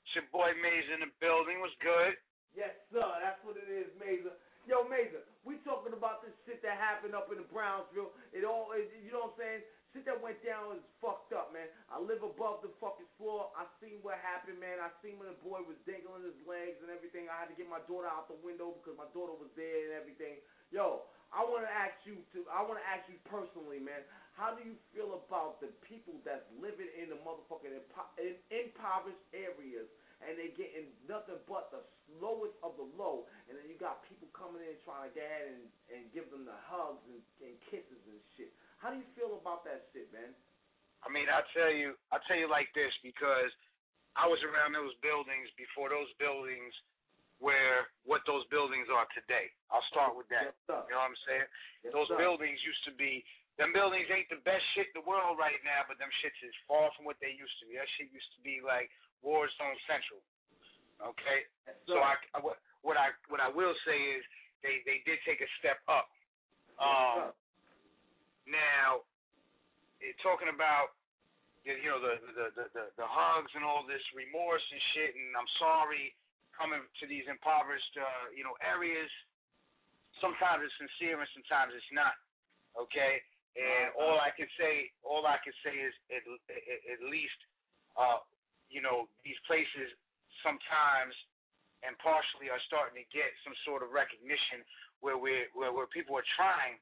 it's 0.05 0.12
your 0.12 0.29
boy 0.29 0.53
Maze 0.61 0.88
in 0.92 1.01
the 1.01 1.12
building. 1.25 1.57
Was 1.64 1.73
good. 1.81 2.12
Yes, 2.53 2.77
sir. 2.92 3.01
That's 3.25 3.40
what 3.49 3.57
it 3.57 3.64
is, 3.73 3.88
Mazer. 3.97 4.37
Yo, 4.68 4.85
Mazer, 4.85 5.25
we 5.40 5.57
talking 5.64 5.97
about 5.97 6.21
this 6.21 6.37
shit 6.44 6.61
that 6.61 6.77
happened 6.77 7.16
up 7.16 7.33
in 7.33 7.40
the 7.40 7.49
Brownsville. 7.49 8.12
It 8.37 8.44
all, 8.44 8.77
it, 8.77 8.92
you 9.01 9.09
know 9.09 9.33
what 9.33 9.40
I'm 9.40 9.40
saying? 9.40 9.62
Shit 9.97 10.05
that 10.05 10.21
went 10.21 10.44
down 10.44 10.77
is 10.77 10.85
fucked 11.01 11.33
up, 11.33 11.49
man. 11.57 11.64
I 11.88 11.97
live 11.97 12.21
above 12.21 12.61
the 12.61 12.68
fucking 12.77 13.09
floor. 13.16 13.49
I 13.57 13.64
seen 13.81 14.05
what 14.05 14.21
happened, 14.21 14.61
man. 14.61 14.77
I 14.85 14.92
seen 15.01 15.16
when 15.16 15.33
the 15.33 15.40
boy 15.40 15.64
was 15.64 15.81
dangling 15.88 16.29
his 16.29 16.37
legs 16.44 16.77
and 16.85 16.92
everything. 16.92 17.33
I 17.33 17.40
had 17.40 17.49
to 17.49 17.57
get 17.57 17.64
my 17.64 17.81
daughter 17.88 18.05
out 18.05 18.29
the 18.29 18.37
window 18.44 18.77
because 18.77 19.01
my 19.01 19.09
daughter 19.16 19.33
was 19.33 19.49
there 19.57 19.88
and 19.88 19.97
everything. 19.97 20.44
Yo, 20.68 21.09
I 21.33 21.40
want 21.40 21.64
to 21.64 21.73
ask 21.73 21.97
you 22.05 22.21
to. 22.37 22.44
I 22.53 22.61
want 22.61 22.77
to 22.77 22.85
ask 22.85 23.09
you 23.09 23.16
personally, 23.33 23.81
man. 23.81 24.05
How 24.37 24.53
do 24.53 24.61
you 24.61 24.77
feel 24.92 25.16
about 25.16 25.59
the 25.64 25.73
people 25.88 26.21
that's 26.23 26.44
living 26.61 26.92
in 26.92 27.09
the 27.09 27.16
motherfucking 27.25 27.73
impo- 27.73 28.12
in, 28.21 28.37
impoverished 28.53 29.25
areas 29.33 29.88
and 30.23 30.35
they 30.35 30.51
getting 30.59 30.90
nothing 31.07 31.38
but 31.47 31.71
the 31.71 31.79
lowest 32.18 32.55
of 32.66 32.75
the 32.75 32.87
low, 32.99 33.23
and 33.47 33.55
then 33.55 33.66
you 33.71 33.79
got 33.79 34.03
people 34.11 34.27
coming 34.35 34.59
in 34.66 34.75
trying 34.83 35.07
to 35.07 35.12
get 35.14 35.23
ahead 35.23 35.47
and, 35.55 35.62
and 35.94 36.03
give 36.11 36.27
them 36.35 36.42
the 36.42 36.59
hugs 36.66 37.03
and, 37.07 37.23
and 37.38 37.55
kisses 37.71 38.03
and 38.11 38.18
shit. 38.35 38.51
How 38.83 38.90
do 38.90 38.99
you 38.99 39.07
feel 39.14 39.38
about 39.38 39.62
that 39.62 39.87
shit, 39.94 40.11
man? 40.11 40.35
I 41.07 41.09
mean, 41.11 41.31
I 41.31 41.47
tell 41.55 41.71
you, 41.71 41.94
I 42.11 42.18
tell 42.27 42.35
you 42.35 42.51
like 42.51 42.66
this 42.75 42.90
because 43.09 43.49
I 44.16 44.29
was 44.29 44.40
around 44.44 44.77
those 44.77 44.92
buildings 45.01 45.48
before 45.56 45.88
those 45.88 46.11
buildings 46.21 46.75
where 47.38 47.87
what 48.02 48.27
those 48.27 48.42
buildings 48.50 48.90
are 48.90 49.06
today. 49.15 49.48
I'll 49.71 49.85
start 49.94 50.19
with 50.19 50.27
that. 50.35 50.52
Yes. 50.52 50.85
You 50.90 50.92
know 50.92 51.00
what 51.00 51.15
I'm 51.15 51.21
saying? 51.25 51.46
Yes, 51.87 51.92
those 51.94 52.11
sir. 52.11 52.19
buildings 52.19 52.59
used 52.67 52.83
to 52.90 52.94
be. 52.98 53.23
Them 53.56 53.75
buildings 53.75 54.06
ain't 54.11 54.31
the 54.31 54.42
best 54.46 54.63
shit 54.75 54.90
in 54.94 55.02
the 55.02 55.06
world 55.06 55.35
right 55.35 55.59
now, 55.67 55.83
but 55.87 55.98
them 55.98 56.11
shits 56.23 56.38
is 56.46 56.54
far 56.71 56.90
from 56.94 57.06
what 57.06 57.19
they 57.19 57.35
used 57.35 57.54
to 57.63 57.67
be. 57.67 57.75
That 57.75 57.90
shit 57.98 58.11
used 58.15 58.31
to 58.38 58.40
be 58.42 58.63
like 58.63 58.90
War 59.23 59.50
Zone 59.59 59.79
Central. 59.87 60.23
Okay, 60.98 61.46
Yes, 61.67 61.79
so. 61.87 62.02
I, 62.02 62.19
I 62.35 62.38
what 62.42 62.59
what 62.83 62.98
I 62.98 63.15
what 63.31 63.38
I 63.38 63.46
will 63.50 63.75
say 63.87 63.98
is 64.19 64.23
they 64.67 64.83
they 64.83 64.98
did 65.06 65.23
take 65.23 65.38
a 65.38 65.50
step 65.63 65.79
up. 65.87 66.11
Um, 66.79 67.31
now, 68.46 69.06
eh, 70.02 70.15
talking 70.23 70.50
about 70.50 70.98
you 71.77 71.88
know 71.92 72.00
the, 72.00 72.14
the 72.33 72.46
the 72.56 72.66
the 72.73 72.85
the 72.96 73.08
hugs 73.08 73.52
and 73.52 73.64
all 73.64 73.85
this 73.85 74.02
remorse 74.16 74.64
and 74.73 74.83
shit, 74.96 75.12
and 75.16 75.37
I'm 75.37 75.48
sorry 75.60 76.16
coming 76.56 76.81
to 76.81 77.04
these 77.06 77.29
impoverished 77.29 77.94
uh, 78.00 78.33
you 78.33 78.44
know 78.46 78.56
areas. 78.64 79.10
Sometimes 80.23 80.66
it's 80.66 80.75
sincere 80.81 81.21
and 81.21 81.31
sometimes 81.37 81.77
it's 81.77 81.92
not. 81.94 82.16
Okay, 82.79 83.19
And 83.58 83.90
all 83.98 84.23
I 84.23 84.31
can 84.38 84.46
say, 84.54 84.92
all 85.02 85.27
I 85.27 85.42
can 85.42 85.54
say 85.66 85.75
is 85.75 85.94
at, 86.14 86.23
at, 86.46 86.81
at 86.94 87.00
least, 87.10 87.35
uh, 87.98 88.23
you 88.71 88.79
know, 88.79 89.10
these 89.27 89.38
places 89.50 89.90
sometimes 90.46 91.10
and 91.83 91.98
partially 91.98 92.50
are 92.54 92.62
starting 92.71 93.02
to 93.02 93.06
get 93.10 93.31
some 93.42 93.54
sort 93.66 93.83
of 93.83 93.90
recognition 93.90 94.62
where 95.02 95.19
we 95.19 95.46
where, 95.58 95.75
where 95.75 95.90
people 95.90 96.14
are 96.14 96.27
trying 96.38 96.79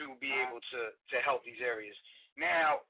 to 0.00 0.16
be 0.20 0.32
able 0.32 0.60
to 0.72 0.80
to 1.12 1.16
help 1.20 1.44
these 1.44 1.60
areas. 1.60 1.96
Now, 2.40 2.84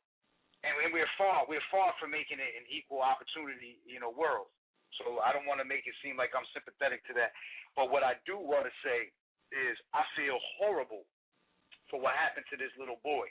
and, 0.63 0.95
we're 0.95 1.11
far 1.19 1.43
we're 1.51 1.65
far 1.71 1.95
from 1.99 2.15
making 2.15 2.39
it 2.39 2.53
an 2.55 2.67
equal 2.71 3.03
opportunity, 3.03 3.83
you 3.83 3.99
know, 3.99 4.15
world. 4.15 4.51
So 5.01 5.25
I 5.25 5.33
don't 5.33 5.49
want 5.49 5.59
to 5.59 5.67
make 5.67 5.89
it 5.89 5.97
seem 6.05 6.21
like 6.21 6.37
I'm 6.37 6.47
sympathetic 6.53 7.03
to 7.09 7.17
that. 7.17 7.33
But 7.75 7.89
what 7.89 8.05
I 8.05 8.21
do 8.29 8.37
want 8.37 8.69
to 8.69 8.75
say 8.85 9.09
is 9.51 9.75
I 9.97 10.05
feel 10.15 10.37
horrible 10.61 11.09
for 11.89 12.01
what 12.01 12.17
happened 12.17 12.47
to 12.53 12.57
this 12.61 12.73
little 12.77 13.01
boy. 13.05 13.29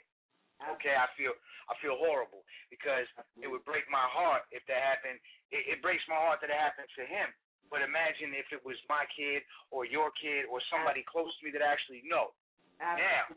Okay, 0.62 0.94
I 0.94 1.10
feel 1.18 1.34
I 1.66 1.74
feel 1.82 1.98
horrible 1.98 2.46
because 2.70 3.06
it 3.38 3.50
would 3.50 3.66
break 3.66 3.82
my 3.90 4.06
heart 4.06 4.46
if 4.54 4.62
that 4.70 4.78
happened. 4.78 5.18
It, 5.50 5.78
it 5.78 5.78
breaks 5.82 6.04
my 6.06 6.18
heart 6.18 6.38
that 6.42 6.54
it 6.54 6.58
happened 6.58 6.86
to 6.98 7.02
him. 7.02 7.30
But 7.66 7.82
imagine 7.82 8.36
if 8.36 8.46
it 8.52 8.60
was 8.62 8.76
my 8.86 9.08
kid 9.16 9.42
or 9.72 9.88
your 9.88 10.12
kid 10.20 10.44
or 10.46 10.60
somebody 10.68 11.02
close 11.08 11.32
to 11.40 11.42
me 11.42 11.50
that 11.56 11.64
I 11.64 11.72
actually 11.72 12.04
know. 12.04 12.36
Now, 12.78 13.32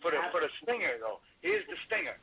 for 0.00 0.12
the 0.14 0.20
for 0.32 0.40
the 0.40 0.52
stinger 0.62 0.96
though, 1.00 1.20
here's 1.44 1.64
the 1.68 1.76
stinger. 1.84 2.16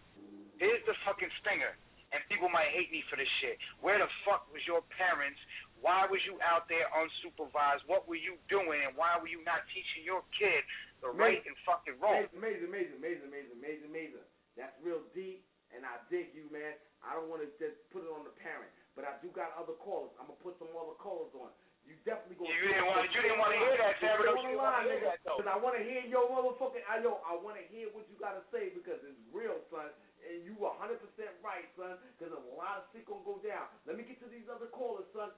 Here's 0.62 0.86
the 0.86 0.94
fucking 1.10 1.34
stinger. 1.42 1.74
And 2.14 2.22
people 2.30 2.52
might 2.52 2.70
hate 2.76 2.92
me 2.94 3.02
for 3.10 3.16
this 3.18 3.30
shit. 3.42 3.58
Where 3.82 3.98
the 3.98 4.06
fuck 4.28 4.46
was 4.54 4.62
your 4.70 4.86
parents? 5.00 5.40
Why 5.80 6.06
was 6.06 6.22
you 6.28 6.38
out 6.44 6.70
there 6.70 6.86
unsupervised? 6.94 7.88
What 7.90 8.06
were 8.06 8.20
you 8.20 8.38
doing? 8.46 8.84
And 8.86 8.94
why 8.94 9.18
were 9.18 9.32
you 9.32 9.42
not 9.48 9.66
teaching 9.74 10.06
your 10.06 10.22
kid 10.38 10.62
the 11.02 11.10
right 11.10 11.42
and 11.42 11.56
fucking 11.66 11.98
wrong? 11.98 12.28
Amazing, 12.36 12.68
amazing, 12.70 13.00
amazing, 13.00 13.26
amazing, 13.32 13.56
amazing, 13.58 13.88
amazing. 13.90 14.26
That's 14.60 14.76
real 14.84 15.02
deep, 15.16 15.48
and 15.72 15.88
I 15.88 15.98
dig 16.12 16.36
you, 16.36 16.52
man. 16.52 16.76
I 17.02 17.18
don't 17.18 17.32
want 17.32 17.42
to 17.42 17.50
just 17.58 17.80
put 17.90 18.06
it 18.06 18.12
on 18.12 18.28
the 18.28 18.36
parent, 18.38 18.70
but 18.94 19.08
I 19.08 19.18
do 19.24 19.32
got 19.34 19.56
other 19.58 19.74
callers. 19.80 20.14
I'm 20.22 20.30
gonna 20.30 20.44
put 20.44 20.60
some 20.62 20.70
other 20.76 21.00
callers 21.00 21.32
on. 21.34 21.50
You 21.88 21.98
definitely 22.06 22.38
gonna. 22.38 22.54
You 22.54 22.70
didn't 22.70 22.86
want. 22.86 23.10
You 23.10 23.22
didn't 23.26 23.42
want 23.42 23.58
to 23.58 23.60
hear 23.64 23.76
that, 23.80 23.96
Sarah. 23.98 24.22
You 24.22 24.38
didn't 24.38 24.60
want 24.62 24.76
to 24.78 24.84
hear 24.86 25.02
that, 25.02 25.18
though. 25.26 25.42
because 25.42 25.50
I 25.50 25.58
want 25.58 25.74
to 25.80 25.84
hear 25.88 26.04
your 26.06 26.30
motherfucking. 26.30 26.86
I 26.86 27.02
yo, 27.02 27.24
I 27.26 27.34
want 27.40 27.58
to 27.58 27.66
hear 27.74 27.90
what 27.96 28.06
you 28.12 28.20
gotta 28.22 28.46
say 28.54 28.70
because 28.70 29.02
it's 29.02 29.18
real, 29.34 29.58
son. 29.74 29.90
And 30.22 30.46
you 30.46 30.54
100% 30.58 31.02
right, 31.42 31.68
son. 31.78 31.98
Because 32.14 32.34
a 32.34 32.44
lot 32.54 32.82
of 32.82 32.90
shit 32.94 33.06
gonna 33.06 33.26
go 33.26 33.42
down. 33.42 33.70
Let 33.86 33.98
me 33.98 34.04
get 34.06 34.22
to 34.22 34.30
these 34.30 34.50
other 34.50 34.70
callers, 34.70 35.10
son. 35.14 35.34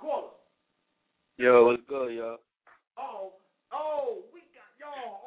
Caller. 0.00 0.36
Yo, 1.36 1.66
what's 1.66 1.82
good, 1.88 2.14
yo? 2.14 2.38
Oh, 2.96 3.34
oh, 3.72 4.22
we 4.32 4.40
got 4.54 4.70
y'all. 4.78 5.23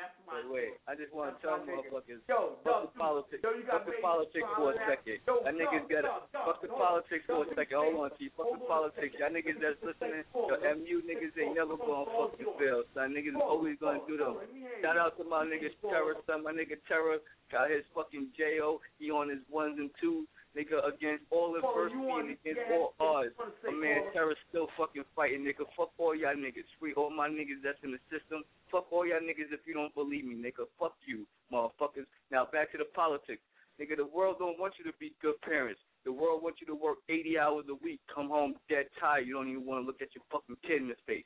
That's 0.00 0.16
my. 0.24 0.40
Wait, 0.48 0.48
wait. 0.48 0.72
I 0.88 0.96
just 0.96 1.12
want 1.12 1.36
to 1.36 1.36
tell 1.44 1.60
motherfuckers, 1.60 2.24
Yo, 2.24 2.56
fuck 2.64 2.88
the 2.88 2.96
politics, 2.96 3.44
yo, 3.44 3.52
fuck 3.68 3.84
the 3.84 4.00
politics 4.00 4.48
for 4.56 4.72
a 4.72 4.76
second. 4.88 5.20
Yo, 5.28 5.44
That 5.44 5.52
niggas 5.60 5.84
got 5.92 6.08
Doug, 6.32 6.32
fuck 6.32 6.58
the 6.64 6.72
politics 6.72 7.24
for 7.28 7.44
a 7.44 7.48
second. 7.52 7.76
Hold 7.76 8.08
on, 8.08 8.10
T. 8.16 8.32
Fuck 8.32 8.48
the 8.56 8.64
politics. 8.64 9.12
Y'all 9.20 9.28
niggas 9.28 9.60
that's 9.60 9.76
listening, 9.84 10.24
yo, 10.32 10.56
MU 10.56 10.96
niggas 11.04 11.36
ain't 11.36 11.52
never 11.52 11.76
gonna 11.76 12.08
fucking 12.08 12.48
fail, 12.56 12.80
son. 12.96 13.12
Niggas 13.12 13.36
always 13.36 13.76
gonna 13.76 14.00
do 14.08 14.16
them. 14.16 14.40
Shout 14.80 14.96
out 14.96 15.20
to 15.20 15.24
my 15.28 15.44
nigga 15.44 15.68
Terror, 15.84 16.16
son. 16.24 16.48
My 16.48 16.56
nigga 16.56 16.80
Terror 16.88 17.20
got 17.52 17.68
his 17.68 17.84
fucking 17.92 18.32
J.O. 18.32 18.80
He 18.96 19.12
on 19.12 19.28
his 19.28 19.44
ones 19.52 19.76
and 19.76 19.92
twos. 20.00 20.24
Nigga, 20.50 20.82
against 20.82 21.22
all 21.30 21.54
adversity 21.54 21.94
and 21.94 22.34
against 22.34 22.66
all 22.74 22.94
odds. 22.98 23.30
My 23.62 23.70
man 23.70 24.10
Terror 24.12 24.34
still 24.50 24.66
fucking 24.76 25.06
fighting, 25.14 25.46
nigga. 25.46 25.62
Fuck 25.78 25.94
all 25.98 26.10
y'all 26.10 26.34
niggas. 26.34 26.66
Free 26.80 26.92
all 26.94 27.10
my 27.10 27.28
niggas 27.30 27.62
that's 27.62 27.78
in 27.86 27.94
the 27.94 28.02
system. 28.10 28.42
Fuck 28.66 28.90
all 28.90 29.06
y'all 29.06 29.22
niggas 29.22 29.54
if 29.54 29.62
you 29.62 29.74
don't 29.74 29.94
believe 29.94 30.26
me, 30.26 30.34
nigga. 30.34 30.66
Fuck 30.78 30.98
you, 31.06 31.22
motherfuckers. 31.54 32.10
Now 32.32 32.48
back 32.50 32.72
to 32.72 32.78
the 32.78 32.90
politics. 32.94 33.42
Nigga, 33.78 33.96
the 33.96 34.10
world 34.10 34.36
don't 34.38 34.58
want 34.58 34.74
you 34.76 34.84
to 34.90 34.96
be 34.98 35.14
good 35.22 35.40
parents. 35.40 35.80
The 36.04 36.12
world 36.12 36.42
wants 36.42 36.60
you 36.60 36.66
to 36.66 36.74
work 36.74 36.98
80 37.08 37.38
hours 37.38 37.64
a 37.70 37.78
week, 37.84 38.00
come 38.12 38.28
home 38.28 38.54
dead 38.68 38.86
tired. 38.98 39.26
You 39.26 39.34
don't 39.34 39.48
even 39.48 39.64
want 39.64 39.82
to 39.82 39.86
look 39.86 40.02
at 40.02 40.14
your 40.14 40.24
fucking 40.32 40.56
kid 40.66 40.82
in 40.82 40.88
the 40.88 40.98
face. 41.06 41.24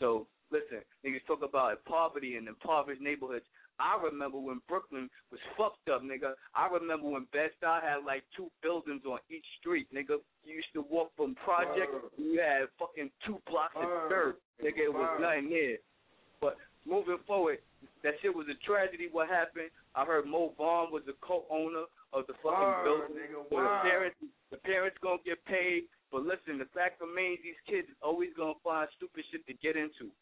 So, 0.00 0.26
listen, 0.50 0.82
niggas 1.06 1.24
talk 1.26 1.42
about 1.42 1.84
poverty 1.84 2.36
and 2.36 2.48
impoverished 2.48 3.00
neighborhoods. 3.00 3.44
I 3.78 3.98
remember 4.02 4.38
when 4.38 4.60
Brooklyn 4.68 5.10
was 5.30 5.40
fucked 5.58 5.88
up, 5.90 6.02
nigga. 6.02 6.34
I 6.54 6.68
remember 6.68 7.08
when 7.08 7.26
Bed-Stuy 7.32 7.82
had 7.82 8.04
like 8.06 8.22
two 8.36 8.50
buildings 8.62 9.02
on 9.06 9.18
each 9.30 9.44
street, 9.60 9.88
nigga. 9.94 10.22
You 10.44 10.54
used 10.54 10.72
to 10.74 10.84
walk 10.90 11.10
from 11.16 11.34
Project, 11.44 11.90
you 12.16 12.38
had 12.40 12.68
fucking 12.78 13.10
two 13.26 13.38
blocks 13.50 13.74
of 13.76 14.08
dirt, 14.08 14.38
nigga. 14.62 14.86
It 14.86 14.94
was 14.94 15.18
nothing 15.20 15.50
there. 15.50 15.78
But 16.40 16.56
moving 16.86 17.18
forward, 17.26 17.58
that 18.02 18.14
shit 18.22 18.34
was 18.34 18.46
a 18.46 18.58
tragedy. 18.64 19.08
What 19.10 19.28
happened? 19.28 19.70
I 19.94 20.04
heard 20.04 20.26
Mo 20.26 20.52
Vaughn 20.56 20.92
was 20.92 21.02
the 21.06 21.14
co-owner 21.20 21.86
of 22.12 22.26
the 22.26 22.34
fucking 22.42 22.74
building. 22.84 23.16
nigga, 23.16 23.42
so 23.50 23.56
the 23.58 23.80
parents, 23.82 24.16
the 24.50 24.58
parents 24.58 24.96
gonna 25.02 25.22
get 25.24 25.44
paid. 25.46 25.84
But 26.12 26.22
listen, 26.22 26.62
the 26.62 26.70
fact 26.70 27.00
remains, 27.02 27.42
these 27.42 27.58
kids 27.66 27.88
always 28.00 28.30
gonna 28.36 28.54
find 28.62 28.86
stupid 28.96 29.24
shit 29.32 29.42
to 29.50 29.54
get 29.58 29.74
into. 29.74 30.14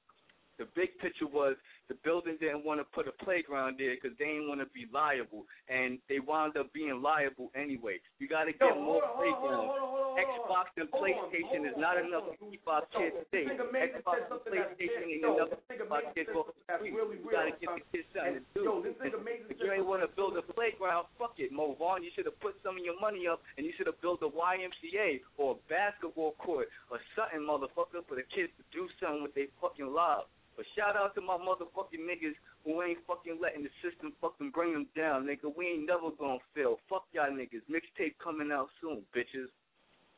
The 0.63 0.71
big 0.79 0.95
picture 1.03 1.27
was 1.27 1.59
the 1.91 1.99
building 2.07 2.39
didn't 2.39 2.63
want 2.63 2.79
to 2.79 2.87
put 2.95 3.11
a 3.11 3.15
playground 3.27 3.83
there 3.83 3.99
because 3.99 4.15
they 4.15 4.31
didn't 4.31 4.47
want 4.47 4.63
to 4.63 4.71
be 4.71 4.87
liable, 4.95 5.43
and 5.67 5.99
they 6.07 6.23
wound 6.23 6.55
up 6.55 6.71
being 6.71 7.03
liable 7.03 7.51
anyway. 7.59 7.99
You 8.23 8.31
got 8.31 8.47
to 8.47 8.55
get 8.55 8.71
Yo, 8.71 8.79
more 8.79 9.03
on, 9.03 9.19
playgrounds. 9.19 9.67
hold 9.67 9.83
on, 9.83 9.91
hold 9.91 10.07
on, 10.07 10.15
hold. 10.15 10.23
Xbox 10.23 10.67
and 10.79 10.87
PlayStation 10.95 11.67
is 11.67 11.75
not 11.75 11.99
enough 11.99 12.31
on. 12.31 12.39
to 12.39 12.47
keep 12.47 12.63
our 12.71 12.87
kids 12.95 13.19
safe. 13.35 13.51
Xbox 13.51 14.23
and 14.23 14.39
PlayStation 14.47 15.03
ain't 15.11 15.27
enough 15.27 15.51
to 15.51 15.59
keep 15.67 15.83
our 15.91 16.07
kids 16.15 16.31
off 16.31 16.55
the 16.55 16.63
street. 16.79 16.95
really 16.95 17.19
You 17.19 17.27
got 17.27 17.51
to 17.51 17.55
get 17.59 17.71
the 17.75 17.83
kids 17.91 18.07
something 18.15 18.39
to 18.39 18.43
do. 18.55 18.63
Yo, 18.63 18.73
this 18.87 18.95
nigga 19.03 19.19
And 19.19 19.27
Mason 19.27 19.51
if 19.51 19.59
you 19.59 19.75
ain't 19.75 19.89
want 19.91 20.07
to 20.07 20.11
build 20.15 20.39
a 20.39 20.47
playground, 20.47 21.11
fuck 21.19 21.35
it, 21.43 21.51
Mo 21.51 21.75
Vaughn. 21.75 22.07
You 22.07 22.15
should 22.15 22.31
have 22.31 22.39
put 22.39 22.55
some 22.63 22.79
of 22.79 22.87
your 22.87 23.03
money 23.03 23.27
up, 23.27 23.43
and 23.59 23.67
you 23.67 23.75
should 23.75 23.91
have 23.91 23.99
built 23.99 24.23
a 24.23 24.31
YMCA 24.31 25.27
or 25.43 25.59
a 25.59 25.63
basketball 25.67 26.39
court 26.39 26.71
or 26.95 27.03
something, 27.19 27.43
motherfucker, 27.43 28.07
for 28.07 28.15
the 28.15 28.25
kids 28.31 28.55
to 28.55 28.65
do 28.71 28.87
something 29.03 29.27
with 29.27 29.35
their 29.35 29.51
fucking 29.59 29.91
lives. 29.91 30.31
But 30.57 30.69
shout 30.77 30.97
out 30.97 31.15
to 31.17 31.21
my 31.25 31.41
motherfucking 31.41 32.05
niggas 32.05 32.37
who 32.65 32.83
ain't 32.85 33.01
fucking 33.09 33.41
letting 33.41 33.65
the 33.65 33.73
system 33.81 34.13
fucking 34.21 34.53
bring 34.53 34.77
them 34.77 34.87
down, 34.93 35.25
nigga. 35.25 35.49
We 35.49 35.81
ain't 35.81 35.89
never 35.89 36.13
gonna 36.13 36.45
fail. 36.53 36.77
Fuck 36.89 37.09
y'all 37.13 37.33
niggas. 37.33 37.65
Mixtape 37.73 38.21
coming 38.23 38.53
out 38.53 38.69
soon, 38.81 39.03
bitches. 39.17 39.49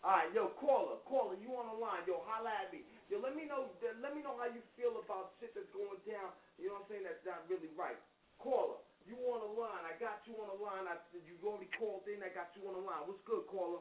All 0.05 0.21
right, 0.21 0.29
yo, 0.37 0.53
caller, 0.61 1.01
caller, 1.09 1.33
you 1.41 1.49
on 1.57 1.65
the 1.73 1.79
line? 1.81 2.05
Yo, 2.05 2.21
holla 2.29 2.53
at 2.53 2.69
me. 2.69 2.85
Yo, 3.09 3.17
let 3.25 3.33
me 3.33 3.49
know. 3.49 3.73
Let 3.81 4.13
me 4.13 4.21
know 4.21 4.37
how 4.37 4.53
you 4.53 4.61
feel 4.77 5.01
about 5.01 5.33
shit 5.41 5.57
that's 5.57 5.71
going 5.73 5.97
down. 6.05 6.35
You 6.61 6.69
know 6.69 6.77
what 6.77 6.91
I'm 6.93 7.01
saying? 7.01 7.05
That's 7.09 7.25
not 7.25 7.41
really 7.49 7.73
right. 7.73 7.97
Caller, 8.37 8.77
you 9.09 9.17
on 9.33 9.41
the 9.41 9.53
line? 9.57 9.81
I 9.89 9.97
got 9.97 10.21
you 10.29 10.37
on 10.45 10.53
the 10.53 10.61
line. 10.61 10.85
I 10.85 11.01
said 11.09 11.25
you 11.25 11.41
already 11.41 11.73
called 11.81 12.05
in. 12.05 12.21
I 12.21 12.29
got 12.37 12.53
you 12.53 12.69
on 12.69 12.77
the 12.77 12.85
line. 12.85 13.09
What's 13.09 13.25
good, 13.25 13.49
caller? 13.49 13.81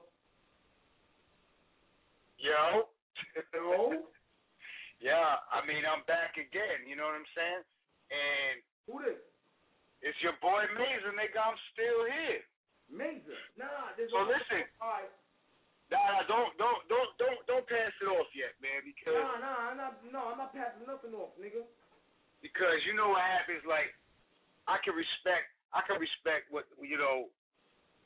Yo. 2.39 2.87
Yo. 3.51 4.07
yeah, 5.03 5.43
I 5.51 5.59
mean 5.67 5.83
I'm 5.83 6.01
back 6.07 6.39
again. 6.39 6.87
You 6.87 6.95
know 6.95 7.05
what 7.11 7.19
I'm 7.19 7.31
saying? 7.35 7.63
And 8.09 8.55
who 8.87 9.03
this? 9.03 9.19
It's 10.03 10.19
your 10.23 10.35
boy 10.39 10.63
Mazer, 10.75 11.11
nigga. 11.15 11.39
I'm 11.39 11.59
still 11.75 11.99
here. 12.07 12.43
Mazer. 12.91 13.39
Nah, 13.59 13.95
there's 13.99 14.11
So 14.11 14.23
no- 14.23 14.31
listen. 14.31 14.63
All 14.79 14.99
right. 15.03 15.11
Nah, 15.91 15.99
nah, 15.99 16.23
don't 16.31 16.51
don't 16.57 16.81
don't 16.87 17.11
don't 17.19 17.39
don't 17.45 17.67
pass 17.67 17.91
it 18.01 18.07
off 18.09 18.27
yet, 18.33 18.55
man, 18.63 18.81
because 18.87 19.13
Nah, 19.13 19.37
nah, 19.43 19.59
I'm 19.71 19.77
not. 19.77 19.93
No, 20.09 20.21
I'm 20.33 20.39
not 20.39 20.55
passing 20.55 20.87
nothing 20.87 21.13
off, 21.13 21.35
nigga. 21.37 21.67
because 22.41 22.79
you 22.87 22.95
know 22.95 23.11
what 23.15 23.21
happens. 23.23 23.61
Like 23.67 23.91
I 24.67 24.79
can 24.83 24.95
respect 24.95 25.51
I 25.75 25.83
can 25.83 25.99
respect 25.99 26.47
what 26.51 26.65
you 26.79 26.95
know. 26.97 27.27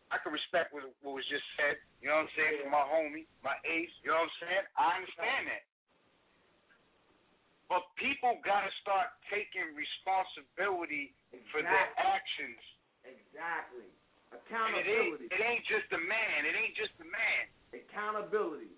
I 0.08 0.16
can 0.24 0.32
respect 0.32 0.72
what, 0.72 0.88
what 1.04 1.20
was 1.20 1.28
just 1.28 1.43
said. 1.60 1.76
You 2.00 2.08
know 2.08 2.24
what 2.24 2.32
I'm 2.32 2.36
saying? 2.39 2.56
From 2.64 2.72
my 2.72 2.86
homie, 2.88 3.28
my 3.43 3.60
ace. 3.68 3.91
You 4.08 4.16
know 4.16 4.24
what 4.24 4.32
I'm 4.32 4.39
saying? 4.39 4.66
I 4.80 4.86
understand 5.04 5.43
that. 5.52 5.64
But 7.68 7.84
people 7.99 8.39
gotta 8.47 8.72
start 8.80 9.11
taking 9.28 9.76
responsibility 9.76 11.11
for 11.51 11.59
their 11.59 11.89
actions. 11.99 12.59
Exactly. 13.03 13.91
And 14.32 14.76
it 14.76 14.88
ain't, 14.88 15.15
Accountability. 15.15 15.28
it 15.32 15.39
ain't 15.39 15.65
just 15.68 15.88
a 15.95 16.01
man. 16.03 16.39
It 16.43 16.55
ain't 16.55 16.76
just 16.76 16.95
a 16.99 17.07
man. 17.07 17.43
Accountability. 17.72 18.76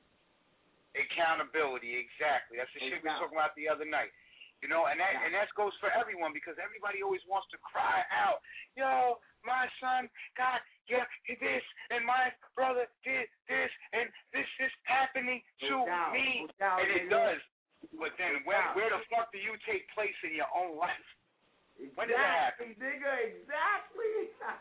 Accountability, 0.94 1.98
exactly. 1.98 2.58
That's 2.58 2.70
the 2.74 2.82
shit 2.82 3.02
we 3.02 3.10
were 3.10 3.18
talking 3.18 3.38
about 3.38 3.54
the 3.58 3.70
other 3.70 3.86
night. 3.86 4.10
You 4.62 4.68
know, 4.68 4.92
and 4.92 5.00
that 5.00 5.16
and 5.24 5.32
that 5.32 5.48
goes 5.56 5.72
for 5.80 5.88
everyone 5.96 6.36
because 6.36 6.60
everybody 6.60 7.00
always 7.00 7.24
wants 7.32 7.48
to 7.56 7.58
cry 7.64 8.04
out, 8.12 8.44
"Yo, 8.76 9.16
my 9.46 9.70
son 9.80 10.10
got 10.36 10.60
yeah 10.92 11.06
this, 11.30 11.64
and 11.96 12.04
my 12.04 12.34
brother 12.58 12.90
did 13.06 13.30
this, 13.48 13.72
and 13.94 14.12
this 14.34 14.50
is 14.60 14.74
happening 14.84 15.42
to 15.64 15.86
me," 16.12 16.50
and 16.60 16.90
it 16.92 17.08
does. 17.08 17.40
But 17.96 18.16
then, 18.20 18.44
where 18.44 18.60
where 18.76 18.92
the 18.92 19.00
fuck 19.08 19.32
do 19.32 19.40
you 19.40 19.56
take 19.64 19.88
place 19.96 20.16
in 20.24 20.36
your 20.36 20.52
own 20.52 20.76
life? 20.76 21.08
When 21.96 22.12
did 22.12 22.20
that 22.20 22.56
happen? 22.56 22.76
Nigga. 22.76 23.12
Exactly. 23.40 24.36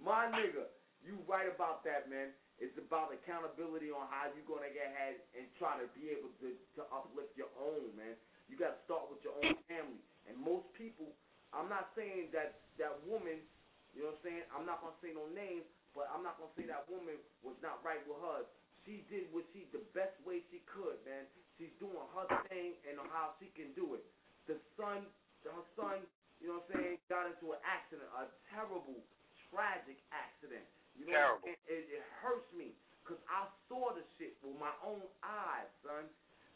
My 0.00 0.32
nigga, 0.32 0.72
you 1.04 1.20
right 1.28 1.48
about 1.48 1.84
that, 1.84 2.08
man. 2.08 2.32
It's 2.56 2.72
about 2.80 3.12
accountability 3.12 3.92
on 3.92 4.08
how 4.08 4.32
you 4.32 4.40
gonna 4.48 4.72
get 4.72 4.88
ahead 4.88 5.20
and 5.36 5.44
try 5.60 5.76
to 5.76 5.84
be 5.92 6.08
able 6.08 6.32
to 6.40 6.56
to 6.80 6.82
uplift 6.88 7.36
your 7.36 7.52
own, 7.60 7.92
man. 7.92 8.16
You 8.48 8.56
gotta 8.56 8.80
start 8.88 9.12
with 9.12 9.20
your 9.20 9.36
own 9.44 9.60
family. 9.68 10.00
And 10.24 10.40
most 10.40 10.64
people, 10.72 11.12
I'm 11.52 11.68
not 11.68 11.92
saying 11.92 12.32
that 12.32 12.64
that 12.80 12.96
woman, 13.04 13.44
you 13.92 14.08
know 14.08 14.16
what 14.16 14.20
I'm 14.20 14.24
saying? 14.24 14.44
I'm 14.56 14.64
not 14.64 14.80
gonna 14.80 14.96
say 15.04 15.12
no 15.12 15.28
names, 15.36 15.68
but 15.92 16.08
I'm 16.08 16.24
not 16.24 16.40
gonna 16.40 16.56
say 16.56 16.64
that 16.72 16.88
woman 16.88 17.20
was 17.44 17.60
not 17.60 17.84
right 17.84 18.00
with 18.08 18.20
her. 18.24 18.48
She 18.86 19.02
did 19.10 19.26
what 19.34 19.42
she 19.50 19.66
the 19.74 19.82
best 19.92 20.14
way 20.22 20.46
she 20.48 20.62
could, 20.70 21.02
man. 21.02 21.26
She's 21.58 21.74
doing 21.82 21.98
her 22.14 22.26
thing 22.46 22.78
and 22.86 23.02
how 23.10 23.34
she 23.42 23.50
can 23.58 23.74
do 23.74 23.98
it. 23.98 24.06
The 24.46 24.56
son, 24.78 25.02
her 25.42 25.66
son, 25.74 26.06
you 26.38 26.46
know 26.48 26.62
what 26.62 26.70
I'm 26.78 26.94
saying, 26.94 26.96
got 27.10 27.26
into 27.26 27.50
an 27.50 27.60
accident, 27.66 28.06
a 28.14 28.30
terrible, 28.54 29.02
tragic 29.50 29.98
accident. 30.14 30.62
You 30.94 31.10
know 31.10 31.18
Terrible. 31.18 31.50
I'm 31.50 31.58
it, 31.66 31.82
it 31.98 32.04
hurts 32.22 32.46
me 32.54 32.72
because 33.02 33.20
I 33.28 33.50
saw 33.68 33.92
the 33.92 34.06
shit 34.16 34.38
with 34.40 34.56
my 34.56 34.72
own 34.86 35.02
eyes, 35.26 35.68
son. 35.82 36.06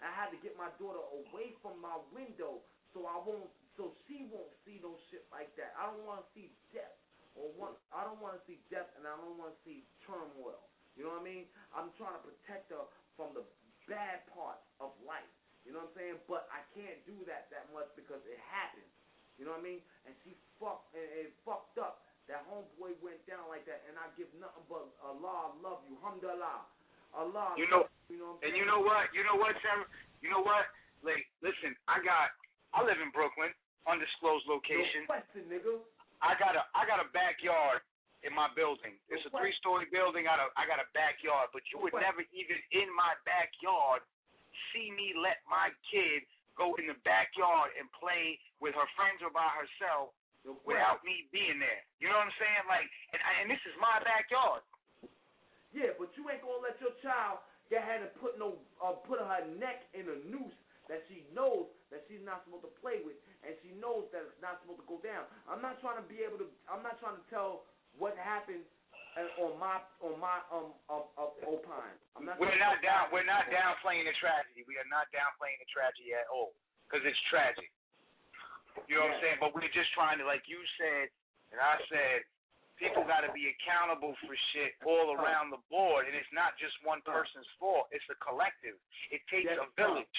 I 0.01 0.09
had 0.17 0.33
to 0.33 0.39
get 0.41 0.57
my 0.57 0.73
daughter 0.81 1.03
away 1.13 1.53
from 1.61 1.77
my 1.83 2.01
window 2.15 2.65
so 2.97 3.05
I 3.05 3.21
won't, 3.21 3.53
so 3.77 3.93
she 4.09 4.25
won't 4.33 4.49
see 4.65 4.81
no 4.81 4.97
shit 5.13 5.29
like 5.29 5.53
that. 5.61 5.77
I 5.77 5.93
don't 5.93 6.03
want 6.09 6.25
to 6.25 6.29
see 6.33 6.49
death 6.73 6.97
or 7.37 7.53
want, 7.55 7.77
I 7.93 8.03
don't 8.09 8.19
want 8.19 8.41
to 8.41 8.43
see 8.49 8.59
death 8.73 8.89
and 8.97 9.05
I 9.05 9.15
don't 9.21 9.37
want 9.37 9.53
to 9.55 9.61
see 9.63 9.85
turmoil. 10.09 10.59
You 11.01 11.09
know 11.09 11.17
what 11.17 11.25
I 11.25 11.33
mean? 11.33 11.49
I'm 11.73 11.89
trying 11.97 12.13
to 12.13 12.21
protect 12.21 12.69
her 12.77 12.85
from 13.17 13.33
the 13.33 13.41
bad 13.89 14.21
parts 14.37 14.61
of 14.85 14.93
life. 15.01 15.25
You 15.65 15.73
know 15.73 15.81
what 15.89 15.97
I'm 15.97 15.97
saying? 15.97 16.21
But 16.29 16.45
I 16.53 16.61
can't 16.77 17.01
do 17.09 17.17
that 17.25 17.49
that 17.49 17.73
much 17.73 17.89
because 17.97 18.21
it 18.29 18.37
happens. 18.37 18.85
You 19.41 19.49
know 19.49 19.57
what 19.57 19.65
I 19.65 19.81
mean? 19.81 19.81
And 20.05 20.13
she 20.21 20.37
fucked 20.61 20.93
and 20.93 21.09
it 21.25 21.33
fucked 21.41 21.81
up. 21.81 22.05
That 22.29 22.45
homeboy 22.53 23.01
went 23.01 23.25
down 23.25 23.49
like 23.49 23.65
that, 23.65 23.81
and 23.89 23.97
I 23.97 24.13
give 24.15 24.29
nothing 24.37 24.63
but 24.69 24.93
Allah 25.01 25.57
love 25.65 25.81
you, 25.89 25.97
Alhamdulillah. 26.05 26.69
Allah. 27.17 27.57
You 27.57 27.65
know, 27.73 27.89
you, 28.13 28.21
know 28.21 28.37
and 28.45 28.53
you 28.53 28.69
know 28.69 28.85
what? 28.85 29.09
You 29.17 29.25
know 29.25 29.41
what, 29.41 29.57
Sarah? 29.65 29.89
You 30.21 30.29
know 30.29 30.45
what? 30.45 30.69
Like, 31.01 31.25
listen, 31.41 31.73
I 31.89 32.05
got, 32.05 32.29
I 32.77 32.85
live 32.85 33.01
in 33.01 33.09
Brooklyn, 33.11 33.51
undisclosed 33.89 34.45
location. 34.47 35.09
No 35.09 35.17
question, 35.17 35.49
nigga. 35.49 35.81
I 36.21 36.37
got 36.37 36.55
a, 36.55 36.69
I 36.77 36.85
got 36.85 37.01
a 37.01 37.09
backyard 37.11 37.81
in 38.23 38.33
my 38.37 38.53
building. 38.53 38.97
It's 39.09 39.25
a 39.25 39.33
three-story 39.33 39.89
building. 39.89 40.29
I 40.29 40.37
got 40.37 40.41
a, 40.41 40.47
I 40.57 40.65
got 40.69 40.81
a 40.81 40.89
backyard, 40.93 41.53
but 41.57 41.65
you 41.73 41.81
would 41.81 41.97
never 41.97 42.21
even 42.33 42.59
in 42.73 42.89
my 42.93 43.17
backyard 43.25 44.05
see 44.73 44.93
me 44.93 45.17
let 45.17 45.41
my 45.49 45.73
kid 45.89 46.27
go 46.59 46.77
in 46.77 46.91
the 46.91 46.99
backyard 47.07 47.73
and 47.81 47.89
play 47.97 48.37
with 48.61 48.77
her 48.77 48.89
friends 48.93 49.25
or 49.25 49.33
by 49.33 49.49
herself 49.57 50.13
without 50.65 51.01
me 51.05 51.29
being 51.33 51.61
there. 51.61 51.81
You 52.01 52.09
know 52.13 52.21
what 52.21 52.29
I'm 52.29 52.37
saying? 52.41 52.65
Like, 52.69 52.89
and, 53.13 53.21
and 53.21 53.47
this 53.49 53.61
is 53.65 53.77
my 53.81 54.01
backyard. 54.05 54.65
Yeah, 55.73 55.95
but 55.97 56.11
you 56.19 56.27
ain't 56.29 56.43
gonna 56.43 56.61
let 56.61 56.77
your 56.83 56.93
child 57.01 57.41
get 57.71 57.87
ahead 57.87 58.03
and 58.03 58.13
put 58.19 58.37
no 58.37 58.59
uh, 58.83 58.99
put 59.07 59.23
her 59.23 59.43
neck 59.57 59.87
in 59.95 60.11
a 60.11 60.19
noose 60.27 60.57
that 60.91 61.07
she 61.07 61.23
knows 61.31 61.71
that 61.95 62.03
she's 62.11 62.23
not 62.27 62.43
supposed 62.43 62.67
to 62.67 62.75
play 62.83 62.99
with, 63.07 63.15
and 63.47 63.55
she 63.63 63.71
knows 63.79 64.11
that 64.11 64.27
it's 64.27 64.43
not 64.43 64.59
supposed 64.63 64.83
to 64.83 64.89
go 64.91 64.99
down. 64.99 65.23
I'm 65.47 65.63
not 65.63 65.79
trying 65.79 66.03
to 66.03 66.07
be 66.11 66.27
able 66.27 66.43
to. 66.43 66.51
I'm 66.67 66.83
not 66.83 66.99
trying 66.99 67.15
to 67.15 67.27
tell 67.31 67.71
what 68.01 68.17
happened 68.17 68.65
on 69.37 69.53
my 69.61 69.77
on 70.01 70.17
my 70.17 70.41
um 70.49 70.73
um, 70.89 71.05
um 71.21 71.33
opine. 71.45 71.95
I'm 72.17 72.25
not. 72.25 72.41
We're 72.41 72.57
not 72.57 72.81
down. 72.81 73.13
We're 73.13 73.29
not 73.29 73.53
downplaying 73.53 74.09
the 74.09 74.17
tragedy. 74.17 74.65
We 74.65 74.81
are 74.81 74.89
not 74.89 75.13
downplaying 75.13 75.61
the 75.61 75.69
tragedy 75.69 76.17
at 76.17 76.25
all 76.33 76.57
because 76.89 77.05
it's 77.05 77.21
tragic. 77.29 77.69
You 78.89 78.97
know 78.97 79.07
what 79.07 79.21
I'm 79.21 79.21
saying? 79.21 79.39
But 79.43 79.53
we're 79.53 79.69
just 79.75 79.93
trying 79.93 80.23
to, 80.23 80.25
like 80.25 80.47
you 80.47 80.63
said, 80.79 81.11
and 81.51 81.59
I 81.59 81.77
said, 81.91 82.23
people 82.79 83.03
got 83.03 83.27
to 83.27 83.31
be 83.35 83.51
accountable 83.51 84.15
for 84.25 84.33
shit 84.55 84.79
all 84.87 85.13
around 85.19 85.51
the 85.51 85.61
board, 85.69 86.07
and 86.07 86.15
it's 86.15 86.31
not 86.31 86.55
just 86.57 86.73
one 86.87 87.03
person's 87.03 87.51
fault. 87.59 87.91
It's 87.91 88.07
a 88.09 88.17
collective. 88.23 88.79
It 89.11 89.21
takes 89.29 89.51
Yes, 89.51 89.61
a 89.61 89.69
village. 89.75 90.19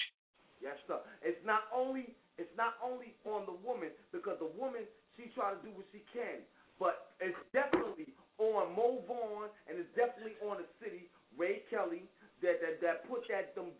Yes, 0.62 0.78
sir. 0.86 1.02
It's 1.26 1.42
not 1.42 1.66
only 1.74 2.14
it's 2.38 2.52
not 2.54 2.78
only 2.78 3.18
on 3.26 3.44
the 3.50 3.56
woman 3.66 3.90
because 4.14 4.38
the 4.38 4.52
woman 4.54 4.86
she 5.16 5.28
try 5.34 5.52
to 5.52 5.60
do 5.60 5.74
what 5.74 5.84
she 5.90 6.00
can, 6.14 6.44
but 6.80 7.12
it's 7.20 7.36
definitely 7.52 8.14
on 8.40 8.72
Mo 8.74 9.04
Vaughn 9.06 9.50
and 9.68 9.76
it's 9.76 9.90
definitely 9.94 10.38
on 10.42 10.58
the 10.62 10.68
city 10.80 11.06
Ray 11.36 11.62
Kelly 11.68 12.08
that 12.40 12.58
that, 12.82 13.06
that 13.32 13.54
them 13.56 13.72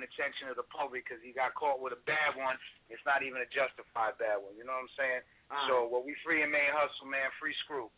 needs 0.00 0.08
the 0.08 0.16
attention 0.16 0.48
of 0.48 0.56
the 0.56 0.64
public 0.72 1.04
because 1.04 1.20
he 1.20 1.36
got 1.36 1.52
caught 1.52 1.80
with 1.80 1.92
a 1.92 2.02
bad 2.08 2.36
one. 2.36 2.56
It's 2.88 3.04
not 3.04 3.20
even 3.20 3.44
a 3.44 3.48
justified 3.52 4.16
bad 4.16 4.40
one. 4.40 4.56
You 4.56 4.64
know 4.64 4.76
what 4.80 4.88
I'm 4.88 4.96
saying? 4.96 5.22
All 5.52 5.66
So 5.68 5.74
what 5.92 6.08
we 6.08 6.16
free 6.24 6.40
and 6.40 6.50
main 6.50 6.72
hustle, 6.72 7.06
man. 7.06 7.28
Free 7.36 7.54
Screw. 7.64 7.92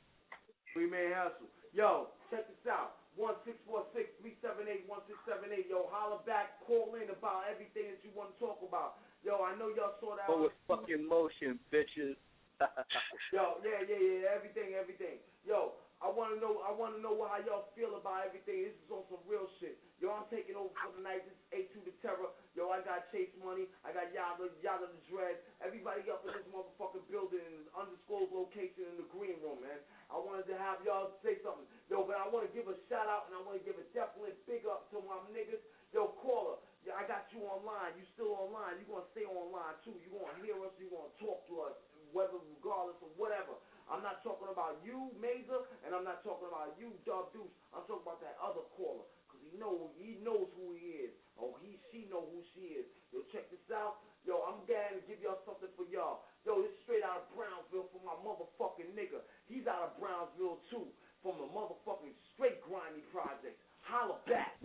Free 0.75 0.91
man 0.91 1.15
hustle. 1.15 1.51
Yo, 1.71 2.11
check 2.29 2.51
this 2.51 2.67
out. 2.67 2.99
One 3.15 3.37
six 3.45 3.61
four 3.69 3.85
six 3.93 4.09
three 4.25 4.41
seven 4.41 4.65
eight 4.67 4.89
one 4.89 5.05
six 5.05 5.21
seven 5.29 5.53
eight. 5.53 5.69
Yo, 5.69 5.87
holler 5.93 6.25
back, 6.25 6.65
call 6.65 6.97
in 6.97 7.13
about 7.13 7.45
everything 7.45 7.93
that 7.93 8.01
you 8.01 8.11
want 8.17 8.33
to 8.33 8.37
talk 8.41 8.59
about. 8.65 9.05
Yo, 9.21 9.45
I 9.45 9.53
know 9.55 9.69
y'all 9.69 9.95
saw 10.01 10.17
that. 10.17 10.27
Oh, 10.33 10.49
with 10.49 10.57
fucking 10.65 11.05
motion, 11.05 11.61
bitches. 11.69 12.17
Yo, 13.37 13.61
yeah, 13.61 13.85
yeah, 13.85 14.01
yeah, 14.01 14.33
everything, 14.33 14.75
everything. 14.81 15.21
Yo, 15.45 15.77
I 16.03 16.11
want 16.11 16.35
to 16.35 16.39
know. 16.43 16.59
I 16.67 16.75
want 16.75 16.99
to 16.99 17.01
know 17.01 17.15
how 17.23 17.39
y'all 17.47 17.71
feel 17.79 17.95
about 17.95 18.27
everything. 18.27 18.67
This 18.67 18.75
is 18.75 18.91
on 18.91 19.07
some 19.07 19.23
real 19.23 19.47
shit. 19.63 19.79
Yo, 20.03 20.11
I'm 20.11 20.27
taking 20.35 20.59
over 20.59 20.75
for 20.75 20.91
the 20.99 21.03
night. 21.07 21.23
This 21.23 21.39
is 21.39 21.71
A2 21.79 21.87
the 21.87 21.95
Terror. 22.03 22.35
Yo, 22.59 22.75
I 22.75 22.83
got 22.83 23.07
Chase 23.15 23.31
Money. 23.39 23.71
I 23.87 23.95
got 23.95 24.11
Yada, 24.11 24.51
Yada 24.59 24.91
the 24.91 24.99
Dread. 25.07 25.39
Everybody 25.63 26.03
up 26.11 26.27
in 26.27 26.35
this 26.35 26.43
motherfucking 26.51 27.07
building 27.07 27.39
in 27.39 27.55
an 27.55 27.71
undisclosed 27.79 28.35
location 28.35 28.83
in 28.91 28.99
the 28.99 29.07
green 29.15 29.39
room, 29.47 29.63
man. 29.63 29.79
I 30.11 30.19
wanted 30.19 30.51
to 30.51 30.59
have 30.59 30.83
y'all 30.83 31.15
say 31.23 31.39
something. 31.47 31.71
Yo, 31.87 32.03
but 32.03 32.19
I 32.19 32.27
want 32.27 32.51
to 32.51 32.53
give 32.53 32.67
a 32.67 32.75
shout 32.91 33.07
out 33.07 33.31
and 33.31 33.39
I 33.39 33.41
want 33.47 33.63
to 33.63 33.65
give 33.65 33.79
a 33.79 33.87
definite 33.95 34.43
big 34.51 34.67
up 34.67 34.91
to 34.91 34.99
my 35.07 35.23
niggas. 35.31 35.63
Yo, 35.95 36.19
caller. 36.19 36.59
Yeah, 36.83 36.99
I 36.99 37.07
got 37.07 37.31
you 37.31 37.47
online. 37.47 37.95
You 37.95 38.03
still 38.19 38.35
online. 38.35 38.83
You 38.83 38.91
gonna 38.91 39.07
stay 39.15 39.23
online 39.23 39.79
too. 39.87 39.95
You 40.03 40.19
gonna 40.19 40.35
hear 40.43 40.59
us. 40.67 40.75
You 40.83 40.91
gonna 40.91 41.15
talk 41.23 41.47
to 41.47 41.71
us, 41.71 41.79
whether 42.11 42.43
regardless 42.59 42.99
of 43.07 43.15
whatever. 43.15 43.55
I'm 43.93 44.01
not 44.01 44.25
talking 44.25 44.49
about 44.49 44.81
you, 44.81 45.13
Mazer, 45.21 45.69
and 45.85 45.93
I'm 45.93 46.01
not 46.01 46.25
talking 46.25 46.49
about 46.49 46.73
you, 46.81 46.97
Dub 47.05 47.29
Deuce. 47.37 47.53
I'm 47.77 47.85
talking 47.85 48.09
about 48.09 48.25
that 48.25 48.41
other 48.41 48.65
caller, 48.73 49.05
cause 49.29 49.45
he 49.45 49.53
know 49.61 49.93
he 50.01 50.17
knows 50.25 50.49
who 50.57 50.73
he 50.73 51.05
is. 51.05 51.13
Oh, 51.37 51.61
he 51.61 51.77
she 51.93 52.09
know 52.09 52.25
who 52.25 52.41
she 52.57 52.81
is. 52.81 52.89
Yo, 53.13 53.21
check 53.37 53.53
this 53.53 53.61
out. 53.69 54.01
Yo, 54.25 54.41
I'm 54.49 54.65
going 54.65 54.97
to 54.97 55.05
give 55.05 55.21
y'all 55.21 55.45
something 55.45 55.69
for 55.77 55.85
y'all. 55.93 56.25
Yo, 56.49 56.65
this 56.65 56.73
straight 56.89 57.05
out 57.05 57.29
of 57.29 57.37
Brownsville 57.37 57.93
for 57.93 58.01
my 58.01 58.17
motherfucking 58.25 58.97
nigga. 58.97 59.21
He's 59.45 59.69
out 59.69 59.93
of 59.93 60.01
Brownsville 60.01 60.65
too, 60.73 60.89
from 61.21 61.37
the 61.37 61.49
motherfucking 61.53 62.17
straight 62.33 62.65
grimy 62.65 63.05
projects. 63.13 63.61
Holla 63.85 64.17
back. 64.25 64.57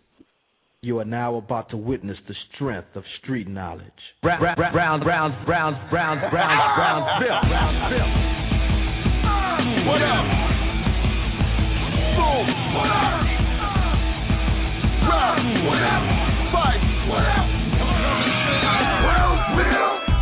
You 0.80 1.00
are 1.04 1.10
now 1.10 1.36
about 1.36 1.70
to 1.72 1.78
witness 1.78 2.18
the 2.28 2.36
strength 2.56 2.96
of 2.96 3.04
street 3.24 3.50
knowledge. 3.50 3.92
Brown, 4.22 4.40
brown, 4.40 4.56
brown, 4.56 5.00
brown, 5.02 5.32
brown, 5.44 5.74
brown, 5.90 6.18
brown, 6.30 6.30
Brownsville. 6.32 7.50
Brownsville. 7.50 8.57
What 9.68 9.99
up? 10.01 10.24
Boom. 12.15 12.47
What 12.72 12.88
up? 12.88 13.20
What 15.68 15.84
up? 15.84 16.03
Fight. 16.55 16.82
What 17.11 17.26
up? 17.28 17.47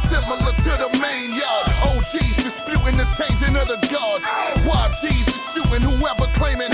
Similar 0.10 0.50
to 0.50 0.74
the 0.82 0.90
main 0.98 1.30
yard. 1.38 1.68
OGs 1.78 2.42
disputing 2.42 2.98
the 2.98 3.06
changing 3.22 3.54
of 3.54 3.68
the 3.70 3.78
guard. 3.86 4.22
YGs 4.66 5.26
disputing 5.30 5.94
whoever 5.94 6.26
claiming. 6.42 6.74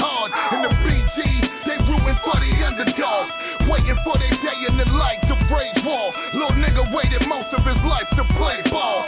Waiting 3.72 3.95
for 4.03 4.19
their 4.19 4.36
day 4.36 4.59
in 4.67 4.76
the 4.76 4.84
light 4.99 5.24
to 5.32 5.36
break 5.47 5.72
wall. 5.88 6.11
Little 6.36 6.59
nigga 6.59 6.91
waited 6.91 7.24
most 7.32 7.55
of 7.55 7.63
his 7.63 7.80
life 7.88 8.09
to 8.19 8.24
play 8.36 8.59
ball. 8.67 9.07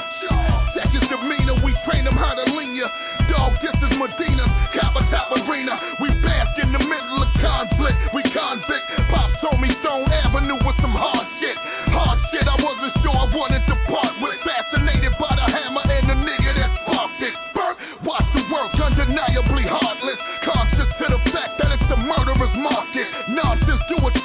That's 0.72 0.88
his 0.88 1.04
demeanor, 1.12 1.60
we 1.60 1.76
train 1.84 2.08
him 2.08 2.16
how 2.16 2.32
to 2.32 2.48
lean 2.56 2.72
ya. 2.72 2.88
Dog, 3.28 3.60
this 3.60 3.76
is 3.76 3.92
Medina, 4.00 4.48
Kappa 4.72 5.04
Top 5.12 5.36
Arena. 5.36 5.76
We 6.00 6.16
bask 6.24 6.56
in 6.64 6.72
the 6.72 6.80
middle 6.80 7.20
of 7.20 7.30
conflict. 7.44 8.16
We 8.16 8.24
convict. 8.32 8.88
Pop 9.12 9.36
told 9.44 9.60
me 9.60 9.68
Stone 9.84 10.08
Avenue 10.08 10.56
with 10.64 10.80
some 10.80 10.96
hard 10.96 11.28
shit. 11.44 11.58
Hard 11.92 12.24
shit 12.32 12.48
I 12.48 12.56
wasn't 12.56 12.96
sure 13.04 13.20
I 13.20 13.28
wanted 13.36 13.68
to 13.68 13.76
part 13.92 14.16
with. 14.24 14.40
Fascinated 14.48 15.12
by 15.20 15.44
the 15.44 15.44
hammer 15.44 15.86
and 15.92 16.08
the 16.08 16.18
nigga 16.24 16.52
that 16.56 16.72
sparked 16.88 17.20
it. 17.20 17.36
Burp, 17.52 17.76
watch 18.08 18.28
the 18.32 18.48
work, 18.48 18.72
undeniably 18.80 19.68
heartless. 19.68 20.20
Conscious 20.48 20.90
to 21.04 21.06
the 21.20 21.22
fact 21.36 21.60
that 21.60 21.70
it's 21.76 21.88
the 21.92 22.00
murderer's 22.00 22.56
market. 22.64 23.08
Nonsense 23.28 23.84
niggas 23.92 24.00
better 24.00 24.23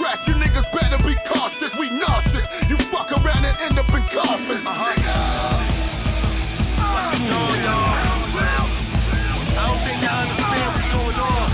be 1.09 1.17
cautious. 1.25 1.73
We 1.81 1.89
nauseous. 1.89 2.45
You 2.69 2.77
fuck 2.93 3.09
around 3.09 3.41
and 3.49 3.57
end 3.65 3.81
up 3.81 3.89
in 3.89 4.05
coffins. 4.13 4.61
Uh-huh. 4.61 4.93
I 9.49 9.65
don't 9.65 9.81
think 9.89 10.05
y'all 10.05 10.21
understand 10.29 10.69
what's 10.69 10.93
going 10.93 11.17
on. 11.17 11.49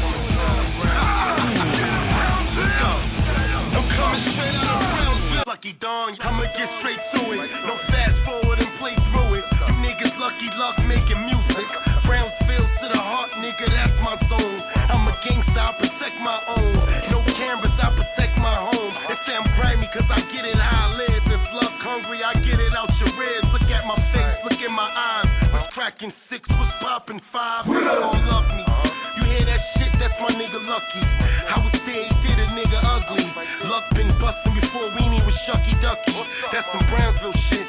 I'm 3.78 3.86
coming 3.94 4.26
straight 4.34 4.58
out 4.58 4.82
of 4.82 4.90
Brownsville. 4.90 5.46
Lucky 5.46 5.78
Dawn, 5.78 6.18
I'ma 6.18 6.50
get 6.58 6.70
straight 6.82 6.98
to 7.14 7.22
it. 7.38 7.46
No 7.62 7.78
fast 7.94 8.18
forward 8.26 8.58
and 8.58 8.74
play 8.82 8.98
through 9.14 9.38
it. 9.38 9.46
You 9.70 9.74
niggas 9.86 10.18
lucky 10.18 10.50
luck 10.58 10.82
making 10.82 11.22
music. 11.30 11.66
Brownsville 12.02 12.68
to 12.82 12.86
the 12.90 12.98
heart, 12.98 13.30
nigga, 13.38 13.70
that's 13.70 13.94
my 14.02 14.18
zone. 14.26 14.60
I'm 14.90 15.06
a 15.06 15.14
gangster, 15.22 15.62
I 15.62 15.72
protect 15.78 16.18
my 16.26 16.42
own. 16.58 17.13
Six, 26.46 26.58
was 26.58 26.72
popping 26.80 27.20
five. 27.32 27.64
They 27.66 27.72
all 27.72 28.20
love 28.28 28.48
me. 28.52 28.64
You 29.16 29.22
hear 29.30 29.44
that 29.46 29.62
shit? 29.76 29.92
That's 30.00 30.14
my 30.20 30.32
nigga 30.36 30.60
Lucky. 30.60 31.02
I 31.48 31.56
was 31.60 31.72
there, 31.72 32.04
he 32.04 32.14
did 32.24 32.38
a 32.40 32.48
nigga 32.52 32.78
ugly. 32.80 33.24
Luck 33.68 33.84
been 33.94 34.10
bustin' 34.20 34.54
before 34.60 34.88
Weenie 34.96 35.24
was 35.24 35.36
Shucky 35.48 35.74
Ducky. 35.80 36.16
That's 36.52 36.66
some 36.72 36.84
Brownsville 36.90 37.36
shit. 37.50 37.63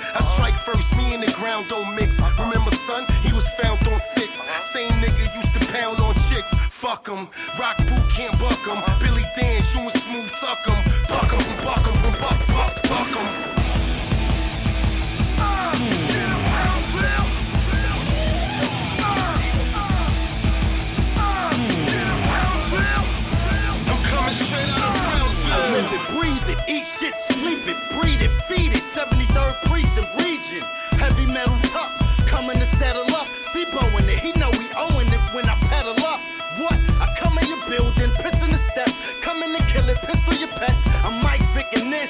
73rd 29.05 29.53
precinct 29.69 30.11
region. 30.17 30.63
Heavy 30.97 31.25
metal 31.29 31.59
tough, 31.69 31.93
coming 32.33 32.57
to 32.57 32.67
settle 32.81 33.05
up. 33.13 33.27
Deboing 33.53 34.09
it, 34.09 34.19
he 34.25 34.31
know 34.39 34.49
we 34.49 34.65
owing 34.73 35.09
it 35.09 35.23
when 35.37 35.45
I 35.45 35.55
pedal 35.69 35.97
up. 36.01 36.19
What? 36.65 36.77
I 36.77 37.07
come 37.21 37.37
in 37.37 37.45
your 37.45 37.61
building, 37.69 38.09
piss 38.23 38.37
in 38.41 38.49
the 38.49 38.61
steps, 38.73 38.95
come 39.27 39.43
in 39.43 39.51
and 39.53 39.65
kill 39.75 39.87
it, 39.91 39.99
pistol 40.07 40.33
your 40.39 40.53
pets. 40.57 40.81
I'm 41.05 41.21
Mike 41.21 41.43
Vick 41.53 41.69
this. 41.69 42.09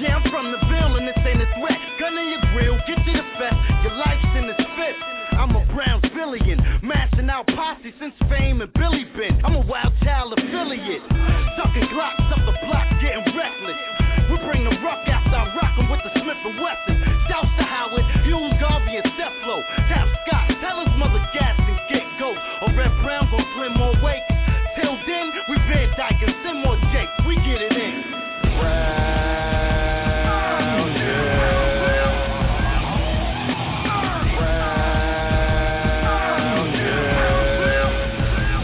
Yeah, 0.00 0.16
I'm 0.16 0.24
from 0.32 0.50
the 0.50 0.60
Ville 0.66 0.96
and 0.98 1.06
this 1.06 1.20
ain't 1.22 1.44
a 1.44 1.48
threat. 1.60 1.78
Gun 2.00 2.16
in 2.16 2.26
your 2.34 2.44
grill, 2.56 2.76
get 2.88 2.98
you 3.06 3.14
the 3.14 3.26
best. 3.38 3.58
Your 3.84 3.94
life's 3.94 4.32
in 4.34 4.44
the 4.48 4.56
spit. 4.56 4.96
I'm 5.36 5.52
a 5.56 5.62
Brownsvillian, 5.72 6.82
mashing 6.82 7.30
out 7.30 7.46
posse 7.54 7.92
since 8.00 8.14
fame 8.28 8.60
and 8.60 8.72
Billy 8.74 9.04
been. 9.16 9.40
I'm 9.44 9.56
a 9.56 9.64
wild 9.64 9.92
child 10.04 10.34
affiliate, 10.36 11.04
We 27.26 27.34
get 27.36 27.60
it 27.62 27.72
in. 27.72 27.94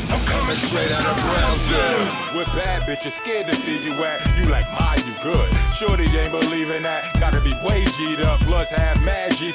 I'm 0.07 0.23
coming 0.27 0.61
straight 0.69 0.93
out 0.93 1.07
of 1.07 1.17
Brownsville. 1.23 2.39
With 2.39 2.49
bad 2.55 2.83
bitches 2.89 3.15
scared 3.23 3.47
to 3.47 3.57
see 3.67 3.79
you. 3.85 3.95
You 4.39 4.51
like, 4.51 4.67
my, 4.79 4.97
you 4.97 5.15
good. 5.25 5.51
Shorty 5.81 6.05
ain't 6.05 6.33
believing 6.33 6.83
that. 6.83 7.19
Gotta 7.21 7.41
be 7.41 7.53
way 7.65 7.85
G'd 7.85 8.21
up. 8.23 8.41
Have 8.71 8.99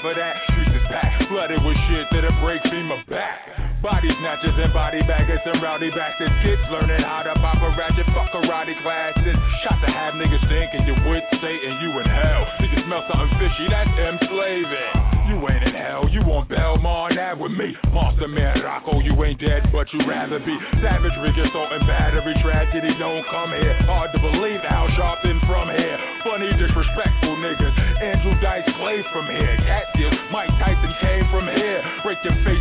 for 0.01 0.13
that. 0.15 0.35
Streets 0.51 0.71
is 0.75 0.83
packed. 0.89 1.29
Flooded 1.29 1.63
with 1.63 1.77
shit 1.89 2.07
that'll 2.11 2.33
break 2.41 2.61
FEMA 2.63 3.05
back. 3.07 3.60
Body 3.81 4.13
snatchers 4.21 4.53
and 4.61 4.69
body 4.77 5.01
baggers 5.09 5.41
and 5.41 5.57
rowdy 5.57 5.89
bastards. 5.89 6.29
Kids 6.45 6.61
learning 6.69 7.01
how 7.01 7.25
to 7.25 7.33
pop 7.41 7.57
a 7.65 7.73
ratchet, 7.73 8.05
fuck 8.13 8.29
karate 8.29 8.77
classes. 8.85 9.33
Shot 9.65 9.81
to 9.81 9.89
have 9.89 10.13
niggas 10.21 10.45
thinking 10.45 10.85
you 10.85 10.93
would 11.09 11.25
Satan, 11.41 11.81
you 11.81 11.89
in 11.97 12.05
hell. 12.05 12.45
Niggas 12.61 12.85
smell 12.85 13.01
something 13.09 13.33
fishy, 13.41 13.65
that's 13.73 13.89
enslaving. 13.89 14.93
You 15.33 15.41
ain't 15.49 15.65
in 15.65 15.73
hell, 15.73 16.05
you 16.13 16.21
on 16.29 16.45
Belmont 16.45 17.17
Ave 17.17 17.41
with 17.41 17.57
me. 17.57 17.73
Monster 17.89 18.29
Man 18.29 18.61
Rocco, 18.61 19.01
you 19.01 19.17
ain't 19.25 19.41
dead, 19.41 19.65
but 19.73 19.89
you 19.89 20.05
rather 20.05 20.37
be. 20.37 20.53
Savagery, 20.77 21.33
assault 21.41 21.73
and 21.73 21.81
battery, 21.89 22.37
tragedy 22.45 22.93
don't 23.01 23.25
come 23.33 23.49
here. 23.49 23.73
Hard 23.89 24.13
to 24.13 24.21
believe 24.21 24.61
Al 24.61 24.93
Sharpton 24.93 25.41
from 25.49 25.73
here. 25.73 25.97
Funny, 26.21 26.53
disrespectful 26.53 27.33
niggas. 27.41 27.75
Andrew 27.97 28.37
Dice 28.45 28.69
Clay 28.77 29.01
from 29.09 29.25
here. 29.25 29.57
Cat 29.65 29.89
deals, 29.97 30.13
Mike 30.29 30.53
Tyson 30.61 30.93
came 31.01 31.25
from 31.33 31.49
here. 31.49 31.81
Break 32.05 32.21
your 32.21 32.37
face, 32.45 32.60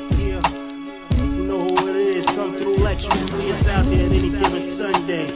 Sunday. 4.41 5.27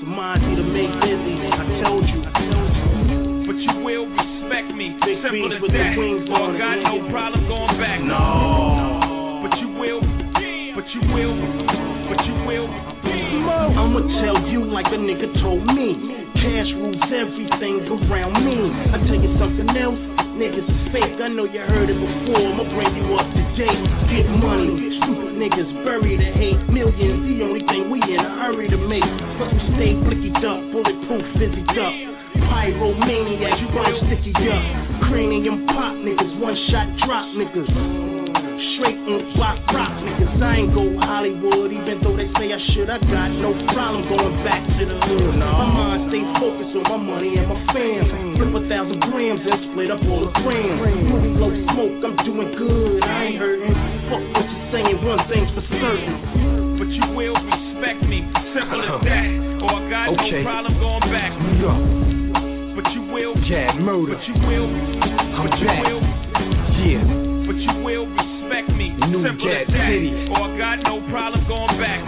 The 0.00 0.08
the 0.08 0.64
Make 0.72 0.94
Busy. 1.04 1.36
I 1.52 1.64
told 1.84 2.04
you. 2.08 2.20
But 3.44 3.56
you 3.60 3.74
will 3.84 4.08
respect 4.08 4.72
me. 4.72 4.96
Big 5.04 5.20
Simple 5.20 5.52
as 5.52 5.60
with 5.60 5.72
that. 5.76 5.92
Oh, 6.32 6.56
got 6.56 6.80
no 6.80 7.12
problem 7.12 7.44
going 7.44 7.76
back. 7.76 8.00
No. 8.00 9.44
But 9.44 9.52
you 9.60 9.68
will. 9.76 10.00
But 10.00 10.86
you 10.96 11.02
will. 11.12 11.34
But 12.08 12.20
you 12.24 12.34
will. 12.48 12.68
I'ma 13.76 14.00
tell 14.24 14.48
you 14.48 14.64
like 14.64 14.88
a 14.88 14.96
nigga 14.96 15.28
told 15.44 15.66
me. 15.68 16.24
Cash 16.40 16.72
rules 16.80 17.04
everything 17.12 17.84
around 17.84 18.40
me. 18.40 18.56
I 18.92 18.98
tell 19.06 19.20
you 19.20 19.36
something 19.36 19.68
else, 19.76 20.00
niggas 20.36 20.64
is 20.64 20.82
fake. 20.92 21.16
I 21.20 21.28
know 21.28 21.44
you 21.44 21.60
heard 21.64 21.88
it 21.88 21.98
before. 21.98 22.40
I'ma 22.40 22.64
bring 22.72 22.92
you 22.96 23.06
up 23.16 23.28
to 23.28 23.42
date. 23.56 23.82
Get 24.12 24.26
money. 24.40 24.72
Stupid 25.02 25.32
niggas 25.36 25.70
bury 25.84 26.16
the 26.16 26.30
hate. 26.36 26.60
Millions, 26.72 27.20
the 27.28 27.38
only 27.44 27.62
thing 27.68 27.90
we 27.90 27.98
in 28.00 28.20
a 28.20 28.30
hurry 28.44 28.68
to 28.68 28.78
make. 28.78 29.04
Plus 29.36 29.50
we 29.52 29.60
stay 29.76 29.92
blickied 29.98 30.42
up, 30.44 30.60
bulletproof, 30.72 31.24
fizzy 31.36 31.64
up. 31.76 31.94
Pyromaniac, 32.48 33.54
you 33.60 33.68
run 33.76 33.92
sticky 34.08 34.32
up. 34.48 34.64
Cranium 35.08 35.66
pop 35.66 35.94
niggas, 36.00 36.32
one 36.40 36.56
shot 36.70 36.88
drop 37.04 37.26
niggas. 37.36 38.11
Straight 38.82 38.98
on 39.06 39.22
block 39.38 39.62
rock 39.70 39.94
niggas. 40.02 40.42
I 40.42 40.58
ain't 40.58 40.74
go 40.74 40.82
Hollywood, 40.98 41.70
even 41.70 42.02
though 42.02 42.18
they 42.18 42.26
say 42.34 42.50
I 42.50 42.58
should. 42.74 42.90
I 42.90 42.98
got 42.98 43.30
no 43.30 43.54
problem 43.70 44.10
going 44.10 44.42
back 44.42 44.58
to 44.58 44.82
the 44.82 44.98
hood. 45.06 45.38
My 45.38 45.70
mind 45.70 46.10
stay 46.10 46.18
focused 46.42 46.74
on 46.82 46.90
my 46.90 46.98
money 46.98 47.38
and 47.38 47.46
my 47.46 47.62
fans. 47.70 48.10
Mm. 48.10 48.42
Flip 48.42 48.50
a 48.58 48.62
thousand 48.66 48.98
grams 49.06 49.38
and 49.46 49.70
split 49.70 49.86
up 49.94 50.02
all 50.10 50.26
the 50.26 50.34
grams. 50.42 50.82
Mm. 50.82 50.98
Moving 51.14 51.34
low 51.38 51.54
smoke, 51.70 51.94
I'm 52.10 52.16
doing 52.26 52.50
good. 52.58 52.98
I 53.06 53.30
ain't 53.30 53.38
hurting. 53.38 53.70
Fuck 54.10 54.22
what 54.34 54.46
you 54.50 54.58
saying, 54.74 54.98
one 55.06 55.22
thing's 55.30 55.50
for 55.54 55.62
certain. 55.78 56.14
But 56.82 56.90
you 56.90 57.06
will 57.14 57.38
respect 57.38 58.02
me. 58.02 58.26
Simple 58.50 58.82
as 58.82 58.98
that. 59.06 59.26
Or 59.62 59.78
I 59.78 59.82
got 59.94 60.04
Okay. 60.10 60.42
no 60.42 60.50
problem 60.50 60.74
going 60.82 61.06
back. 61.06 61.30
New 61.38 61.54
York. 61.62 61.82
But 62.82 62.86
you 62.98 63.02
will. 63.14 63.38
Yeah, 63.46 63.78
murder. 63.78 64.18
But 64.18 64.26
you 64.26 64.34
will. 64.42 64.66
I'm 64.66 65.46
but 65.46 65.54
you 65.62 65.70
will. 65.70 66.02
Yeah. 66.82 67.02
But 67.46 67.56
you 67.62 67.74
will 67.86 68.31
respect 68.62 68.78
me. 68.78 68.94
New 69.10 69.22
Simple 69.26 69.50
as. 69.50 69.66
City. 69.66 70.10
Or 70.30 70.46
I 70.46 70.58
got 70.58 70.76
no 70.86 71.02
problem 71.10 71.42
going 71.48 71.76
back. 71.78 72.00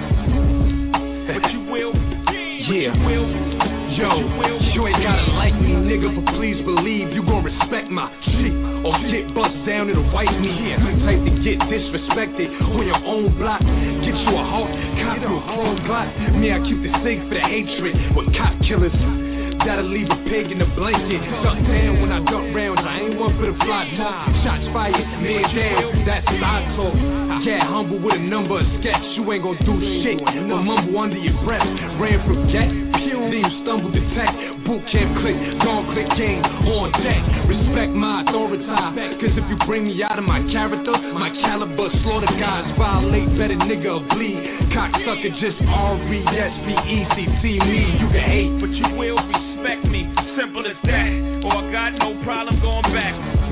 But 1.26 1.50
you 1.50 1.60
will. 1.70 1.94
Yeah. 2.70 2.94
will. 3.06 3.26
Yo, 3.94 4.10
you 4.74 4.82
ain't 4.90 4.98
gotta 5.06 5.30
like 5.38 5.54
me, 5.62 5.70
nigga, 5.70 6.10
but 6.10 6.34
please 6.34 6.58
believe 6.66 7.14
you 7.14 7.22
gon' 7.22 7.46
respect 7.46 7.86
my 7.94 8.10
shit. 8.26 8.50
Or 8.82 8.90
get 9.06 9.30
bust 9.30 9.54
down, 9.62 9.86
it'll 9.86 10.02
wipe 10.10 10.34
me. 10.42 10.50
Yeah, 10.50 10.82
type 11.06 11.22
to 11.22 11.32
get 11.46 11.62
disrespected 11.70 12.50
on 12.74 12.82
your 12.82 12.98
own 13.06 13.38
block 13.38 13.62
get 13.62 14.18
you 14.18 14.34
a 14.34 14.44
halt, 14.50 14.66
cop 14.98 15.22
you 15.22 15.30
a 15.30 15.42
chrome 15.46 15.78
block. 15.86 16.10
Me, 16.42 16.50
I 16.50 16.58
keep 16.66 16.82
the 16.82 16.90
stake 17.06 17.22
for 17.30 17.38
the 17.38 17.44
hatred 17.46 17.94
with 18.18 18.34
cop 18.34 18.58
killers. 18.66 19.33
Gotta 19.62 19.86
leave 19.86 20.10
a 20.10 20.18
pig 20.26 20.50
in 20.50 20.58
the 20.58 20.66
blanket. 20.74 21.22
Duck 21.46 21.58
down 21.62 22.02
when 22.02 22.10
I 22.10 22.20
duck 22.26 22.46
rounds. 22.50 22.82
I 22.82 23.06
ain't 23.06 23.14
one 23.14 23.36
for 23.38 23.46
the 23.46 23.56
fly 23.62 23.86
talk. 23.94 24.28
Shots 24.42 24.66
fired, 24.74 25.06
man 25.22 25.44
down. 25.54 25.90
That's 26.02 26.26
side 26.26 26.66
talk. 26.74 26.94
Yeah, 27.46 27.62
humble 27.68 28.02
with 28.02 28.18
a 28.18 28.24
number 28.24 28.58
of 28.58 28.66
sketch. 28.80 29.04
You 29.14 29.22
ain't 29.30 29.44
gon' 29.44 29.60
do 29.62 29.74
shit. 30.02 30.18
But 30.24 30.60
mumble 30.64 30.98
under 30.98 31.20
your 31.20 31.36
breath. 31.44 31.64
Ran 32.00 32.18
from 32.26 32.50
jet. 32.50 32.68
You 33.34 33.50
stumbled 33.66 33.90
attack. 33.90 34.30
Boot 34.62 34.78
Camp 34.94 35.10
Clik. 35.18 35.34
Gone 35.58 35.90
click 35.90 36.06
game. 36.14 36.38
On 36.70 36.86
deck. 37.02 37.22
Respect 37.50 37.90
my 37.90 38.22
authority. 38.22 38.62
Cause 39.18 39.34
if 39.34 39.46
you 39.50 39.58
bring 39.66 39.90
me 39.90 39.98
out 40.06 40.22
of 40.22 40.24
my 40.24 40.38
character, 40.54 40.94
my 41.10 41.34
caliber 41.42 41.90
slaughter 42.06 42.30
guys. 42.38 42.62
Violate 42.78 43.26
better 43.34 43.58
nigga 43.58 44.06
bleed. 44.14 44.38
Cocksucker 44.70 45.34
just 45.42 45.58
R-E-S-P-E-C-T 45.66 47.42
me. 47.42 47.82
You 47.98 48.06
can 48.06 48.22
hate. 48.22 48.54
But 48.62 48.70
you 48.70 48.86
will 48.94 49.18
respect 49.18 49.82
me. 49.90 50.06
Simple 50.38 50.62
as 50.70 50.78
that. 50.86 51.10
Or 51.42 51.58
I 51.58 51.72
got 51.74 51.90
no 51.98 52.14
problem 52.22 52.62
going 52.62 52.86
back. 52.94 53.43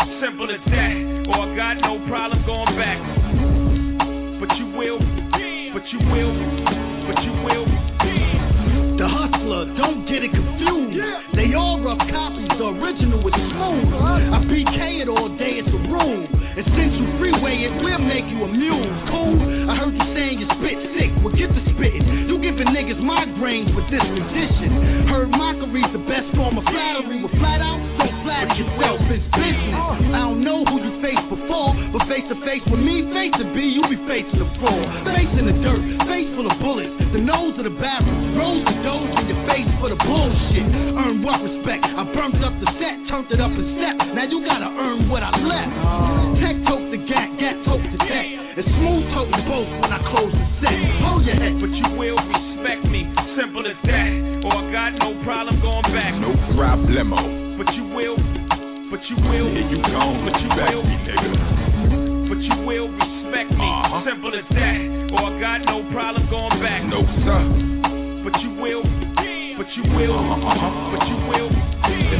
Simple 0.00 0.48
as 0.48 0.64
that. 0.72 0.94
Or 1.28 1.44
I 1.44 1.56
got 1.56 1.74
no 1.84 2.00
problem 2.08 2.40
going 2.48 2.72
back. 2.80 3.00
But 4.40 4.50
you 4.56 4.72
will. 4.72 4.96
But 4.96 5.84
you 5.92 6.00
will. 6.08 6.32
But 7.04 7.18
you 7.20 7.32
will. 7.44 7.66
The 9.00 9.08
hustler, 9.08 9.64
don't 9.80 10.04
get 10.04 10.20
it 10.20 10.32
confused. 10.32 11.00
They 11.32 11.56
all 11.56 11.80
rough 11.80 12.04
copies, 12.12 12.52
the 12.52 12.68
original 12.68 13.24
is 13.24 13.32
smooth. 13.32 13.96
I 13.96 14.44
PK 14.44 15.00
it 15.00 15.08
all 15.08 15.32
day, 15.40 15.56
it's 15.56 15.72
a 15.72 15.80
rule. 15.88 16.28
And 16.28 16.66
since 16.76 16.92
you 17.00 17.08
freeway 17.16 17.64
it, 17.64 17.72
we'll 17.80 18.04
make 18.04 18.28
you 18.28 18.44
a 18.44 18.50
mule. 18.52 18.84
Cool. 19.08 19.40
I 19.72 19.80
heard 19.80 19.96
you 19.96 20.04
saying 20.12 20.44
you 20.44 20.48
spit 20.52 20.76
sick. 21.00 21.10
Well, 21.24 21.32
get 21.32 21.48
the 21.48 21.64
spitting. 21.72 22.09
Giving 22.60 22.76
niggas 22.76 23.00
migraines 23.00 23.72
with 23.72 23.88
this 23.88 24.04
condition. 24.04 25.08
Heard 25.08 25.32
mockery's 25.32 25.88
the 25.96 26.04
best 26.04 26.28
form 26.36 26.60
of 26.60 26.64
flattery. 26.68 27.24
With 27.24 27.32
flat 27.40 27.64
out, 27.64 27.80
don't 27.96 28.12
flatter 28.20 28.52
yourself. 28.52 29.00
It's 29.08 29.24
business. 29.32 29.80
I 30.12 30.28
don't 30.28 30.44
know 30.44 30.60
who 30.68 30.76
you 30.76 30.92
faced 31.00 31.24
before, 31.32 31.72
but 31.96 32.04
face 32.04 32.28
to 32.28 32.36
face 32.44 32.60
with 32.68 32.84
me, 32.84 33.08
face 33.16 33.32
to 33.40 33.48
be, 33.56 33.64
you 33.64 33.80
be 33.88 33.96
facing 34.04 34.44
the 34.44 34.50
floor. 34.60 34.76
Face 35.08 35.32
in 35.40 35.48
the 35.48 35.56
dirt, 35.56 35.80
face 36.04 36.28
full 36.36 36.52
of 36.52 36.60
bullets. 36.60 36.92
The 37.16 37.24
nose 37.24 37.56
of 37.56 37.64
the 37.64 37.72
barrel, 37.80 38.12
rose 38.36 38.60
the 38.68 38.76
doze 38.84 39.08
in 39.08 39.24
your 39.32 39.40
face 39.48 39.70
for 39.80 39.88
the 39.88 39.96
bullshit. 39.96 40.68
Earn 41.00 41.24
what 41.24 41.40
respect? 41.40 41.80
I 41.80 42.04
burnt 42.12 42.44
up 42.44 42.52
the 42.60 42.68
set, 42.76 43.08
turned 43.08 43.32
it 43.32 43.40
up 43.40 43.56
a 43.56 43.64
step. 43.80 44.04
Now 44.12 44.28
you 44.28 44.44
gotta 44.44 44.68
earn 44.68 45.08
what 45.08 45.24
I 45.24 45.32
left. 45.32 46.44
Tech 46.44 46.60
the 49.28 49.40
both 49.48 49.68
when 49.80 49.90
I 49.92 50.00
close 50.08 50.32
the 50.32 50.46
set. 50.64 50.76
Hold 51.04 51.24
your 51.26 51.36
head. 51.36 51.54
But 51.60 51.72
you 51.74 51.86
will 51.98 52.16
respect 52.20 52.84
me. 52.88 53.04
Simple 53.36 53.64
as 53.66 53.76
that. 53.84 54.10
Or 54.46 54.56
I 54.56 54.64
got 54.72 54.90
no 54.96 55.12
problem 55.24 55.60
going 55.60 55.88
back. 55.92 56.14
No 56.16 56.32
problemo. 56.56 57.58
But 57.60 57.68
you 57.76 57.84
will. 57.92 58.16
But 58.90 59.00
you 59.10 59.16
will. 59.28 59.48
Here 59.52 59.68
you 59.68 59.78
gone. 59.84 60.24
But 60.24 60.34
you 60.40 60.48
Back 60.56 60.70
will. 60.72 60.82
me, 60.84 60.96
nigga. 61.04 61.30
But 62.30 62.40
you 62.40 62.56
will 62.66 62.88
respect 62.88 63.50
me. 63.52 63.66
Uh-huh. 63.68 64.02
Simple 64.06 64.32
as 64.34 64.46
that. 64.54 64.78
Or 65.12 65.28
I 65.28 65.40
got 65.40 65.58
no 65.66 65.82
problem 65.92 66.24
going 66.30 66.56
back. 66.62 66.82
No, 66.88 67.02
sir. 67.26 67.40
But 68.24 68.34
you 68.40 68.50
will. 68.60 68.82
But 69.58 69.68
you 69.76 69.84
will. 69.94 70.16
Uh-huh. 70.16 70.96
But 70.96 71.02
you 71.08 71.14
will. 71.16 71.19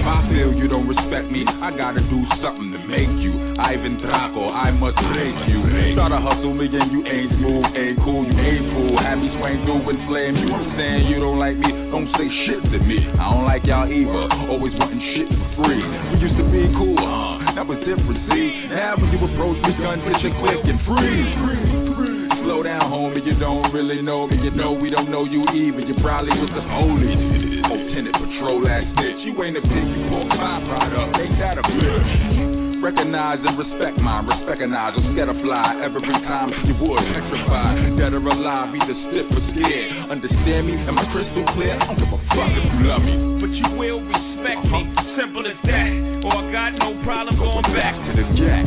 If 0.00 0.08
I 0.08 0.24
feel 0.32 0.56
you 0.56 0.64
don't 0.64 0.88
respect 0.88 1.28
me, 1.28 1.44
I 1.44 1.76
gotta 1.76 2.00
do 2.00 2.24
something 2.40 2.72
to 2.72 2.80
make 2.88 3.12
you. 3.20 3.36
Ivan 3.60 4.00
Drago, 4.00 4.48
I 4.48 4.72
must 4.72 4.96
break 4.96 5.36
you. 5.44 5.60
Try 5.92 6.08
to 6.08 6.16
hustle 6.16 6.56
me 6.56 6.72
and 6.72 6.88
you 6.88 7.04
ain't 7.04 7.28
smooth, 7.36 7.68
ain't 7.76 8.00
cool, 8.00 8.24
you 8.24 8.32
ain't 8.32 8.64
fool. 8.72 8.96
Have 8.96 9.20
me 9.20 9.28
swing 9.36 9.60
through 9.68 9.84
and 9.92 10.00
flame 10.08 10.40
you. 10.40 10.48
Saying 10.80 11.12
you 11.12 11.20
don't 11.20 11.36
like 11.36 11.60
me, 11.60 11.68
don't 11.92 12.08
say 12.16 12.24
shit 12.48 12.64
to 12.72 12.78
me. 12.80 13.12
I 13.20 13.28
don't 13.28 13.44
like 13.44 13.68
y'all 13.68 13.84
either, 13.84 14.24
always 14.48 14.72
wanting 14.80 15.04
shit 15.12 15.28
for 15.36 15.68
free. 15.68 15.84
We 15.84 16.32
used 16.32 16.38
to 16.40 16.48
be 16.48 16.64
cool, 16.80 16.96
huh? 16.96 17.60
That 17.60 17.68
was 17.68 17.76
different, 17.84 18.24
see? 18.24 18.72
Now 18.72 18.96
when 18.96 19.12
you 19.12 19.20
approach 19.20 19.60
me, 19.68 19.76
gun 19.84 20.00
bitch 20.00 20.24
quick 20.40 20.64
and 20.64 20.80
free. 20.88 22.09
Slow 22.50 22.66
down, 22.66 22.90
homie, 22.90 23.22
you 23.22 23.38
don't 23.38 23.70
really 23.70 24.02
know 24.02 24.26
me. 24.26 24.34
You 24.42 24.50
know 24.50 24.74
we 24.74 24.90
don't 24.90 25.06
know 25.06 25.22
you 25.22 25.46
even. 25.54 25.86
You 25.86 25.94
probably 26.02 26.34
was 26.34 26.50
the 26.50 26.66
police. 26.66 27.22
Lieutenant 27.62 28.10
Patrol 28.18 28.66
ass 28.66 28.82
snitch. 28.90 29.22
You 29.22 29.38
ain't 29.46 29.54
a 29.54 29.62
pig, 29.62 29.70
you 29.70 30.02
pork 30.10 30.26
pie 30.34 30.58
product. 30.66 31.14
Ain't 31.14 31.38
that 31.38 31.62
a 31.62 31.64
bitch? 31.70 32.82
Recognize 32.82 33.38
and 33.46 33.54
respect 33.54 34.02
mine, 34.02 34.26
Respect 34.26 34.66
and 34.66 34.74
recognize 34.74 34.98
or 34.98 35.02
scatter 35.14 35.38
fly 35.46 35.78
every 35.78 36.02
time 36.26 36.50
you 36.66 36.74
would 36.74 36.98
petrify. 37.14 37.70
Dead 37.94 38.18
or 38.18 38.24
alive, 38.26 38.74
either 38.74 38.98
stiff 38.98 39.30
or 39.30 39.42
scared. 39.54 40.10
Understand 40.10 40.66
me? 40.66 40.74
Am 40.90 40.98
I 40.98 41.06
crystal 41.14 41.46
clear? 41.54 41.78
I 41.78 41.86
don't 41.86 42.02
give 42.02 42.10
a 42.10 42.18
fuck 42.34 42.50
if 42.50 42.66
you 42.66 42.82
love 42.82 43.06
me. 43.06 43.14
But 43.46 43.52
you 43.54 43.68
will 43.78 44.02
respect 44.02 44.66
me. 44.66 44.90
Simple 45.14 45.46
as 45.46 45.58
that. 45.70 45.90
Or 46.26 46.34
I 46.34 46.42
got 46.50 46.70
no 46.82 46.98
problem 47.06 47.38
going 47.38 47.70
back. 47.78 47.94
To 47.94 48.10
the 48.18 48.26
jack. 48.34 48.66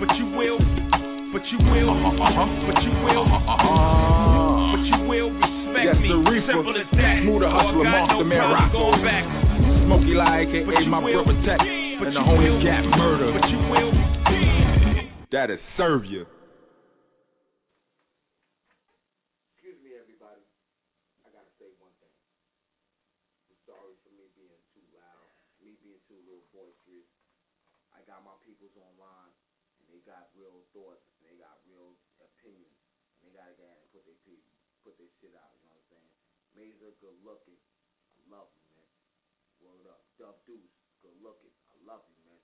But 0.00 0.16
you 0.16 0.32
will. 0.32 0.71
But 1.42 1.50
you 1.50 1.58
will. 1.74 1.90
Uh-huh. 1.90 2.22
uh-huh. 2.22 2.70
But 2.70 2.78
you 2.86 2.92
will. 3.02 3.26
Uh-huh, 3.26 3.34
uh-huh. 3.50 4.78
But 4.78 4.82
you 4.86 4.98
will 5.10 5.30
respect 5.34 5.90
Yes, 5.90 5.98
me. 5.98 6.06
the 6.14 6.18
reefer. 6.22 6.54
Simple 6.54 6.78
as 6.78 6.86
that. 6.94 7.14
Smoother 7.26 7.50
Or 7.50 7.58
I 7.58 7.66
hustler, 7.66 7.82
got 7.82 7.98
monster 7.98 8.22
no 8.22 8.30
man, 8.30 8.46
rock. 8.46 8.70
going 8.70 9.02
back. 9.02 9.24
Smokey 9.90 10.14
Lie, 10.14 10.46
aka 10.46 10.86
my 10.86 11.02
will. 11.02 11.26
brother 11.26 11.42
Tech. 11.42 11.58
But 11.98 12.14
And 12.14 12.14
the 12.14 12.22
homie. 12.22 12.62
Gap 12.62 12.84
Murder. 12.94 13.34
But 13.34 13.42
you 13.50 13.58
will. 13.74 13.90
That'll 15.34 15.58
serve 15.74 16.06
you. 16.06 16.30
Excuse 19.58 19.82
me, 19.82 19.98
everybody. 19.98 20.46
I 21.26 21.34
gotta 21.34 21.50
say 21.58 21.66
one 21.82 21.90
thing. 21.98 22.14
I'm 23.50 23.58
sorry 23.66 23.98
for 24.06 24.14
me 24.14 24.30
being 24.38 24.62
too 24.70 24.86
loud, 24.94 25.26
me 25.58 25.74
being 25.82 25.98
too 26.06 26.22
little 26.22 26.46
boisterous. 26.54 27.10
I 27.90 27.98
got 28.06 28.22
my 28.22 28.38
peoples 28.46 28.76
online, 28.78 29.34
and 29.80 29.88
they 29.88 30.04
got 30.04 30.28
real 30.36 30.60
thoughts, 30.76 31.04
and 31.16 31.24
they 31.24 31.36
got 31.40 31.56
real 31.64 31.96
opinions, 32.20 32.76
and 33.24 33.32
And 33.32 33.32
they 33.32 33.38
gotta 33.38 33.54
get 33.56 33.70
in 33.72 33.78
and 33.80 33.88
put 33.94 34.04
their 34.04 34.18
pe- 34.26 34.44
put 34.84 34.98
their 35.00 35.08
shit 35.22 35.32
out. 35.32 35.54
You 35.62 35.64
know 35.70 35.78
what 35.80 35.86
I'm 35.88 35.92
saying? 35.96 36.12
Mazer, 36.52 36.92
good 37.00 37.16
looking. 37.24 37.56
I 38.12 38.18
love 38.28 38.50
you, 38.52 38.66
man. 38.76 38.90
Word 39.64 39.86
up. 39.88 40.02
Dub 40.20 40.42
Deuce, 40.44 40.74
good 41.00 41.14
looking. 41.22 41.54
I 41.70 41.74
love 41.86 42.02
you, 42.10 42.18
man. 42.26 42.42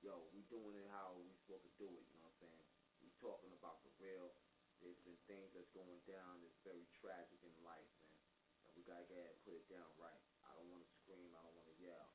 Yo, 0.00 0.30
we 0.32 0.40
doing 0.48 0.72
it 0.80 0.88
how 0.96 1.12
we 1.18 1.28
supposed 1.44 1.66
to 1.68 1.74
do 1.76 1.90
it. 1.98 2.04
You 2.08 2.16
know 2.22 2.30
what 2.30 2.38
I'm 2.40 2.46
saying? 2.48 2.64
We 3.04 3.10
talking 3.20 3.52
about 3.52 3.82
the 3.84 3.90
real. 4.00 4.32
There's 4.80 4.96
been 5.04 5.18
things 5.28 5.50
that's 5.52 5.68
going 5.76 6.00
down 6.08 6.40
that's 6.40 6.56
very 6.64 6.86
tragic 7.04 7.36
in 7.44 7.52
life, 7.60 7.90
man. 8.00 8.16
And 8.64 8.72
we 8.78 8.86
gotta 8.86 9.04
get 9.10 9.18
ahead 9.20 9.34
and 9.36 9.42
put 9.44 9.58
it 9.58 9.66
down 9.68 9.84
right. 10.00 10.22
I 10.46 10.54
don't 10.56 10.70
want 10.72 10.80
to 10.86 10.90
scream. 11.04 11.34
I 11.36 11.42
don't 11.44 11.52
want 11.58 11.68
to 11.68 11.76
yell. 11.82 12.08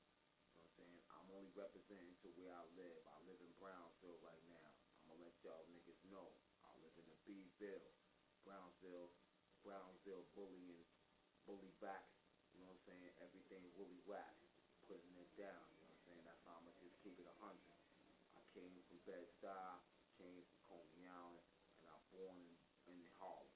You 0.55 0.63
know 0.63 0.65
what 0.65 0.71
I'm 0.71 0.77
saying? 0.81 1.01
I'm 1.13 1.27
only 1.36 1.51
representing 1.53 2.15
to 2.25 2.31
where 2.39 2.55
I 2.57 2.63
live. 2.79 3.01
I 3.11 3.17
live 3.27 3.38
in 3.43 3.51
Brownsville 3.61 4.17
right 4.23 4.41
now. 4.49 4.65
I'm 5.05 5.13
gonna 5.13 5.29
let 5.29 5.34
y'all 5.45 5.69
niggas 5.69 6.01
know. 6.09 6.33
I 6.65 6.73
live 6.81 6.97
in 6.97 7.05
the 7.05 7.17
Bville, 7.21 7.93
Brownsville, 8.41 9.13
Brownsville 9.61 10.25
bullying, 10.33 10.89
bully 11.45 11.69
back. 11.77 12.09
You 12.49 12.65
know 12.65 12.73
what 12.73 12.81
I'm 12.81 12.89
saying? 12.89 13.13
Everything 13.21 13.61
woolly 13.77 14.01
whack, 14.09 14.33
putting 14.89 15.13
it 15.21 15.29
down. 15.37 15.61
You 15.69 15.85
know 15.85 15.93
what 15.93 16.01
I'm 16.01 16.05
saying? 16.09 16.23
That's 16.25 16.41
how 16.49 16.57
I'm 16.57 16.65
gonna 16.65 16.81
just 16.81 16.97
keep 17.05 17.21
it 17.21 17.29
a 17.29 17.37
hundred. 17.37 17.77
I 18.33 18.41
came 18.57 18.73
from 18.89 18.97
Bed-Stuy, 19.05 19.69
came 20.17 20.41
from 20.49 20.65
Coney 20.65 21.05
Island, 21.05 21.45
and 21.77 21.93
I 21.93 21.97
born 22.09 22.41
in, 22.41 22.57
in 22.89 23.05
Harlem. 23.21 23.53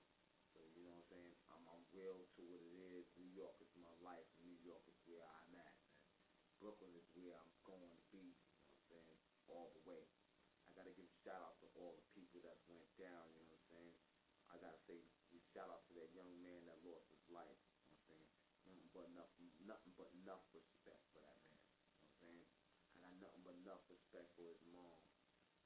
So 0.54 0.62
you 0.78 0.86
know 0.86 0.94
what 0.94 1.10
I'm 1.10 1.10
saying? 1.10 1.34
I'm, 1.50 1.64
I'm 1.74 1.86
real 1.90 2.22
to 2.22 2.42
what 2.54 2.62
it 2.62 2.76
is. 3.02 3.10
New 3.18 3.34
York 3.34 3.58
is 3.66 3.74
my 3.82 3.90
life. 4.06 4.30
and 4.38 4.46
New 4.46 4.62
York 4.62 4.86
is 4.86 4.98
where 5.10 5.26
I'm 5.26 5.58
at, 5.58 5.74
man. 5.90 6.06
Brooklyn 6.62 6.94
is 6.94 7.10
where 7.18 7.34
I'm 7.34 7.54
going 7.66 7.90
to 7.90 8.02
be. 8.14 8.30
You 8.30 8.70
know 8.70 8.78
what 8.78 8.78
I'm 8.78 8.86
saying? 8.94 9.18
All 9.50 9.74
the 9.74 9.82
way. 9.90 10.06
I 10.70 10.78
gotta 10.78 10.94
give 10.94 11.10
a 11.10 11.18
shout 11.26 11.42
out 11.42 11.58
to 11.66 11.68
all 11.82 11.98
the 11.98 12.06
people 12.14 12.46
that 12.46 12.62
went 12.70 12.89
down. 13.00 13.24
You 13.32 13.40
know 13.42 13.56
what 13.56 13.64
I'm 13.64 13.72
saying? 13.72 13.96
I 14.52 14.56
gotta 14.60 14.82
say 14.84 15.00
shout 15.50 15.72
out 15.74 15.82
to 15.90 15.94
that 15.98 16.14
young 16.14 16.30
man 16.44 16.62
that 16.70 16.78
lost 16.86 17.10
his 17.10 17.26
life. 17.32 17.58
You 17.82 17.90
know 17.90 17.98
what 17.98 18.06
I'm 18.06 18.06
saying? 18.06 18.28
Nothing 18.70 18.90
but 18.94 19.06
enough, 19.10 19.32
nothing 19.66 19.94
but 19.98 20.10
enough 20.22 20.44
respect 20.54 21.02
for 21.10 21.20
that 21.26 21.38
man. 21.50 21.58
You 21.58 21.98
know 21.98 21.98
what 21.98 22.14
I'm 22.14 22.20
saying? 22.22 22.46
I 22.94 22.96
got 23.02 23.14
nothing 23.18 23.44
but 23.48 23.56
enough 23.66 23.84
respect 23.90 24.30
for 24.38 24.46
his 24.46 24.62
mom. 24.70 25.00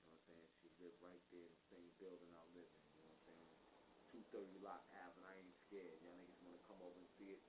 You 0.05 0.07
know 0.07 0.15
what 0.15 0.23
I'm 0.23 0.27
saying? 0.29 0.47
She 0.61 0.67
lived 0.79 0.99
right 1.03 1.23
there 1.34 1.47
in 1.49 1.53
the 1.53 1.65
same 1.67 1.89
building 1.99 2.31
I 2.31 2.43
live 2.55 2.69
in. 2.71 2.86
You 2.95 3.03
know 3.03 3.11
what 3.11 3.17
I'm 3.17 3.27
saying? 3.27 3.49
230 4.13 4.61
Lott 4.61 4.86
Ave, 4.93 5.17
and 5.17 5.25
I 5.25 5.34
ain't 5.41 5.57
scared. 5.67 5.97
Y'all 6.05 6.15
niggas 6.21 6.38
wanna 6.45 6.61
come 6.63 6.79
over 6.79 6.95
and 6.95 7.09
see 7.17 7.34
it? 7.34 7.41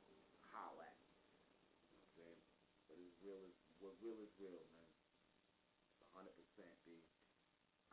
Holla 0.51 0.87
at 0.87 0.99
me. 1.05 1.13
You 1.91 1.99
know 1.99 2.03
what 2.03 2.09
I'm 2.09 2.15
saying? 2.19 2.41
But 2.89 2.97
it's 2.99 3.19
real 3.21 3.43
is 3.45 3.59
what 3.79 3.95
real 4.01 4.17
is 4.23 4.33
real, 4.41 4.65
man. 4.75 4.91
It's 5.93 6.01
a 6.01 6.09
hundred 6.15 6.35
percent, 6.41 6.73
B. 6.87 7.05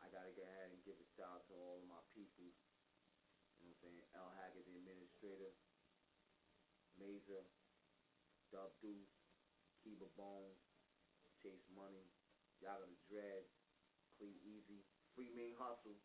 I 0.00 0.08
gotta 0.10 0.32
get 0.34 0.46
ahead 0.48 0.72
and 0.72 0.82
give 0.82 0.98
a 0.98 1.01
shout 1.16 1.28
out 1.28 1.44
to 1.48 1.54
all 1.54 1.80
of 1.80 1.88
my 1.88 2.00
people. 2.16 2.48
You 3.60 3.68
know 3.68 3.76
what 3.76 3.78
I'm 3.78 3.82
saying? 3.84 4.02
L 4.16 4.30
Haggood, 4.40 4.66
the 4.66 4.76
administrator, 4.80 5.52
Mazer, 6.98 7.44
Dub 8.50 8.74
Deuce, 8.82 9.16
Kiba 9.80 10.10
Bones, 10.18 10.60
Chase 11.40 11.66
Money, 11.72 12.10
Yaga 12.62 12.86
the 12.86 12.98
Dread, 13.06 13.44
Clee 14.18 14.38
Easy, 14.46 14.86
Free 15.14 15.30
Main 15.34 15.54
Hustle, 15.58 15.98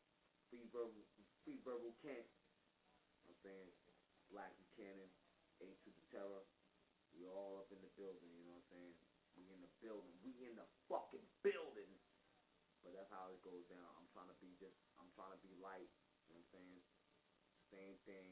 Free 0.50 0.66
Verbal, 0.72 1.06
Free 1.44 1.60
Verbal 1.62 1.94
Kent. 2.02 2.26
You 2.26 3.30
know 3.30 3.32
what 3.32 3.38
I'm 3.38 3.44
saying? 3.44 3.70
Black 4.32 4.52
Buchanan, 4.60 5.10
A 5.64 5.68
to 5.72 5.90
the 5.92 6.04
Terror. 6.12 6.44
We 7.16 7.26
all 7.26 7.58
up 7.58 7.72
in 7.72 7.80
the 7.82 7.92
building, 7.98 8.30
you 8.36 8.46
know 8.46 8.60
what 8.60 8.68
I'm 8.70 8.74
saying? 8.78 8.96
We 9.38 9.50
in 9.54 9.62
the 9.62 9.72
building. 9.82 10.14
We 10.26 10.34
in 10.46 10.58
the 10.58 10.68
fucking 10.90 11.24
building. 11.46 11.90
But 12.84 12.94
that's 12.94 13.12
how 13.12 13.30
it 13.34 13.42
goes 13.44 13.66
down. 13.70 13.90
I'm 13.98 14.10
trying 14.14 14.30
to 14.30 14.38
be 14.40 14.54
just, 14.58 14.78
I'm 14.98 15.07
trying 15.18 15.34
to 15.34 15.42
be 15.42 15.50
light. 15.58 15.90
You 16.30 16.38
know 16.38 16.46
what 16.46 16.46
I'm 16.46 16.54
saying? 16.54 16.82
Same 17.74 17.98
thing. 18.06 18.30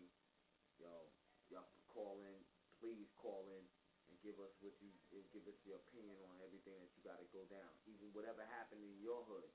Yo, 0.77 1.09
y'all 1.49 1.65
call 1.89 2.21
in. 2.21 2.45
Please 2.77 3.09
call 3.17 3.49
in 3.49 3.65
and 4.05 4.15
give 4.21 4.37
us 4.37 4.53
what 4.61 4.77
you, 4.77 4.93
and 5.09 5.25
give 5.33 5.49
us 5.49 5.57
your 5.65 5.81
opinion 5.81 6.21
on 6.29 6.37
everything 6.45 6.77
that 6.77 6.93
you 6.93 7.01
got 7.01 7.17
to 7.17 7.25
go 7.33 7.41
down. 7.49 7.73
Even 7.89 8.13
whatever 8.13 8.45
happened 8.45 8.85
in 8.85 9.01
your 9.01 9.25
hood. 9.25 9.49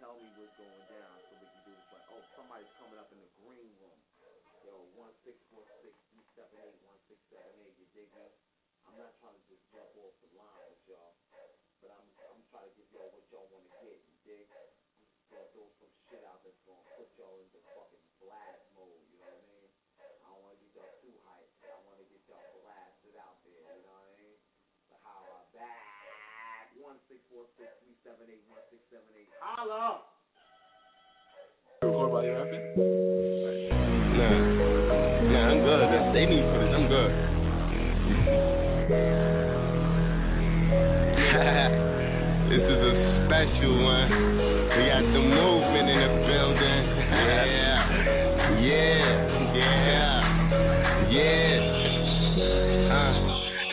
Tell 0.00 0.14
me 0.16 0.30
what's 0.38 0.54
going 0.54 0.86
down 0.88 1.12
so 1.26 1.34
we 1.36 1.46
can 1.50 1.62
do 1.68 1.74
this. 1.74 1.90
Like, 1.90 2.06
oh, 2.14 2.22
somebody's 2.38 2.70
coming 2.78 2.96
up 3.02 3.10
in 3.10 3.18
the 3.18 3.28
green 3.42 3.74
room. 3.82 3.98
Yo, 4.62 4.86
one 4.94 5.10
six 5.26 5.42
four 5.50 5.66
six 5.82 5.90
three 6.14 6.22
seven 6.38 6.54
eight 6.62 6.78
one 6.86 6.96
six 7.10 7.18
seven 7.26 7.50
eight. 7.66 7.74
You 7.76 7.86
dig 7.90 8.06
me? 8.14 8.30
I'm 8.86 8.94
not 8.94 9.10
trying 9.18 9.34
to 9.34 9.42
just 9.50 9.66
jump 9.74 9.90
off 9.98 10.14
the 10.22 10.30
line 10.38 10.62
with 10.70 10.86
y'all, 10.86 11.18
but 11.82 11.90
I'm 11.90 12.06
I'm 12.30 12.42
trying 12.46 12.70
to 12.70 12.74
give 12.78 12.86
y'all 12.94 13.10
what 13.10 13.26
y'all 13.34 13.50
want 13.50 13.66
to 13.66 13.74
get. 13.82 13.98
You 14.06 14.14
dig? 14.22 14.46
Just 15.02 15.12
gonna 15.34 15.50
throw 15.50 15.66
some 15.82 15.90
shit 16.06 16.22
out 16.30 16.46
that's 16.46 16.62
gonna 16.62 16.86
put 16.94 17.10
y'all 17.18 17.42
into 17.42 17.58
fucking 17.74 18.06
blast 18.22 18.70
mode. 18.78 19.02
You 19.10 19.18
know 19.18 19.34
what 19.34 19.42
I 19.42 19.50
mean? 19.50 19.70
I 19.98 20.26
don't 20.30 20.42
want 20.46 20.54
to 20.54 20.60
get 20.62 20.78
y'all 20.78 20.94
too 21.02 21.16
hyped. 21.26 21.58
I 21.66 21.78
want 21.82 21.98
to 21.98 22.06
get 22.06 22.22
y'all 22.30 22.46
blasted 22.54 23.14
out 23.18 23.42
there. 23.42 23.66
You 23.66 23.82
know 23.82 23.98
what 23.98 24.06
I 24.06 24.14
mean? 24.14 24.38
But 24.94 24.98
how 25.02 25.26
I 25.26 25.42
back 25.50 26.70
one 26.78 27.02
six 27.10 27.17
four 27.30 27.44
six 27.56 27.68
three 27.84 27.94
seven 28.04 28.26
eight 28.32 28.42
one 28.48 28.60
six 28.72 28.80
seven 28.90 29.06
eight. 29.16 29.28
Holla! 29.40 30.00
What 31.82 32.08
about 32.10 32.24
you 32.24 32.32
rapping? 32.34 32.64
Nah. 34.18 34.38
Nah, 35.28 35.50
I'm 35.52 35.58
good. 35.62 35.78
That's- 35.88 36.12
They 36.14 36.24
need 36.26 36.42
for 36.48 36.58
this. 36.58 36.72
I'm 36.74 36.86
good. 36.88 37.08
this 42.48 42.64
is 42.64 42.80
a 42.80 42.92
special 43.28 43.72
one. 43.84 44.08
We 44.72 44.82
got 44.88 45.04
the 45.04 45.20
movement 45.22 45.86
in 45.92 45.98
the 46.00 46.10
building. 46.24 46.82
yeah. 47.12 47.76
Yeah. 48.58 49.54
Yeah. 49.54 50.10
Yeah. 51.12 52.88
Uh. 52.88 53.20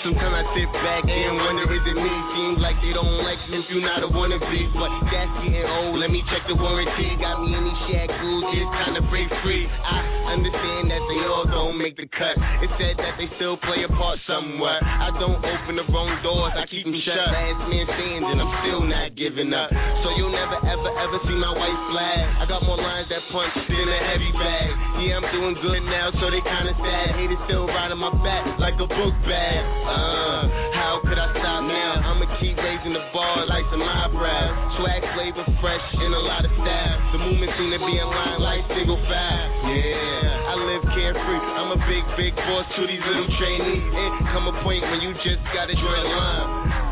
Sometimes 0.04 0.36
I 0.38 0.44
sit 0.54 0.65
back 0.86 1.02
and 1.10 1.34
wonder 1.42 1.66
is 1.66 1.82
it 1.82 1.98
me? 1.98 2.14
Seems 2.38 2.62
like 2.62 2.78
they 2.86 2.94
don't 2.94 3.26
like 3.26 3.42
me 3.50 3.58
if 3.58 3.68
you 3.74 3.82
not 3.82 4.06
a 4.06 4.10
wannabe. 4.14 4.62
But 4.78 4.94
that's 5.10 5.34
getting 5.42 5.66
old. 5.66 5.98
Let 5.98 6.14
me 6.14 6.22
check 6.30 6.46
the 6.46 6.54
warranty. 6.54 7.18
Got 7.18 7.42
me 7.42 7.58
in 7.58 7.64
these 7.66 7.82
shackles. 7.90 8.44
It's 8.54 8.70
time 8.70 8.94
to 8.94 9.04
break 9.10 9.26
free. 9.42 9.66
I 9.66 10.38
understand 10.38 10.94
that 10.94 11.02
they 11.10 11.20
all 11.26 11.50
don't 11.50 11.82
make 11.82 11.98
the 11.98 12.06
cut. 12.14 12.38
It 12.62 12.70
said 12.78 13.02
that 13.02 13.18
they 13.18 13.26
still 13.42 13.58
play 13.66 13.82
a 13.82 13.90
part 13.98 14.22
somewhere. 14.30 14.78
I 14.86 15.10
don't 15.18 15.42
open 15.42 15.74
the 15.82 15.90
wrong 15.90 16.22
doors. 16.22 16.54
I 16.54 16.70
keep 16.70 16.86
them 16.86 16.94
shut. 17.02 17.18
Last 17.18 17.66
man 17.66 17.86
standing. 17.90 18.38
I'm 18.38 18.54
still 18.62 18.84
not 18.86 19.18
giving 19.18 19.50
up. 19.58 19.74
So 20.06 20.14
you'll 20.22 20.36
never 20.36 20.62
ever 20.62 20.92
ever 21.02 21.18
see 21.26 21.38
my 21.42 21.50
white 21.50 21.82
flag. 21.90 22.22
I 22.40 22.44
got 22.46 22.62
more 22.62 22.78
lines 22.78 23.10
that 23.10 23.26
punch 23.34 23.58
than 23.58 23.90
a 23.90 24.00
heavy 24.06 24.32
bag. 24.38 24.70
Yeah, 25.02 25.18
I'm 25.18 25.28
doing 25.34 25.56
good 25.66 25.82
now, 25.90 26.14
so 26.22 26.30
they 26.30 26.46
kinda 26.46 26.78
sad. 26.78 27.18
Haters 27.18 27.42
still 27.50 27.66
riding 27.66 27.98
my 27.98 28.14
back 28.22 28.46
like 28.62 28.78
a 28.78 28.88
book 28.88 29.16
bag. 29.26 29.62
Uh, 29.86 30.75
how 30.86 31.02
could 31.02 31.18
I 31.18 31.34
stop 31.34 31.66
now? 31.66 32.14
I'ma 32.14 32.30
keep 32.38 32.54
raising 32.62 32.94
the 32.94 33.02
bar 33.10 33.50
like 33.50 33.66
some 33.74 33.82
eyebrows. 33.82 34.54
Swag 34.78 35.02
flavor 35.18 35.46
fresh 35.58 35.86
and 35.98 36.14
a 36.14 36.24
lot 36.30 36.46
of 36.46 36.54
style. 36.62 36.98
The 37.10 37.20
movement 37.26 37.52
seem 37.58 37.74
to 37.74 37.82
be 37.82 37.94
in 37.98 38.06
line 38.06 38.38
like 38.38 38.62
single 38.70 39.02
five. 39.10 39.48
Yeah, 39.66 40.52
I 40.52 40.54
live 40.54 40.84
carefree. 40.94 41.42
I'm 41.58 41.74
a 41.74 41.80
big, 41.90 42.06
big 42.22 42.34
boss 42.38 42.70
to 42.78 42.82
these 42.86 43.02
little 43.02 43.30
trainees. 43.42 43.82
It 43.82 44.12
come 44.30 44.46
a 44.46 44.56
point 44.62 44.86
when 44.86 45.02
you 45.02 45.18
just 45.26 45.42
gotta 45.58 45.74
draw 45.74 45.90
a 45.90 46.06
line. 46.06 46.50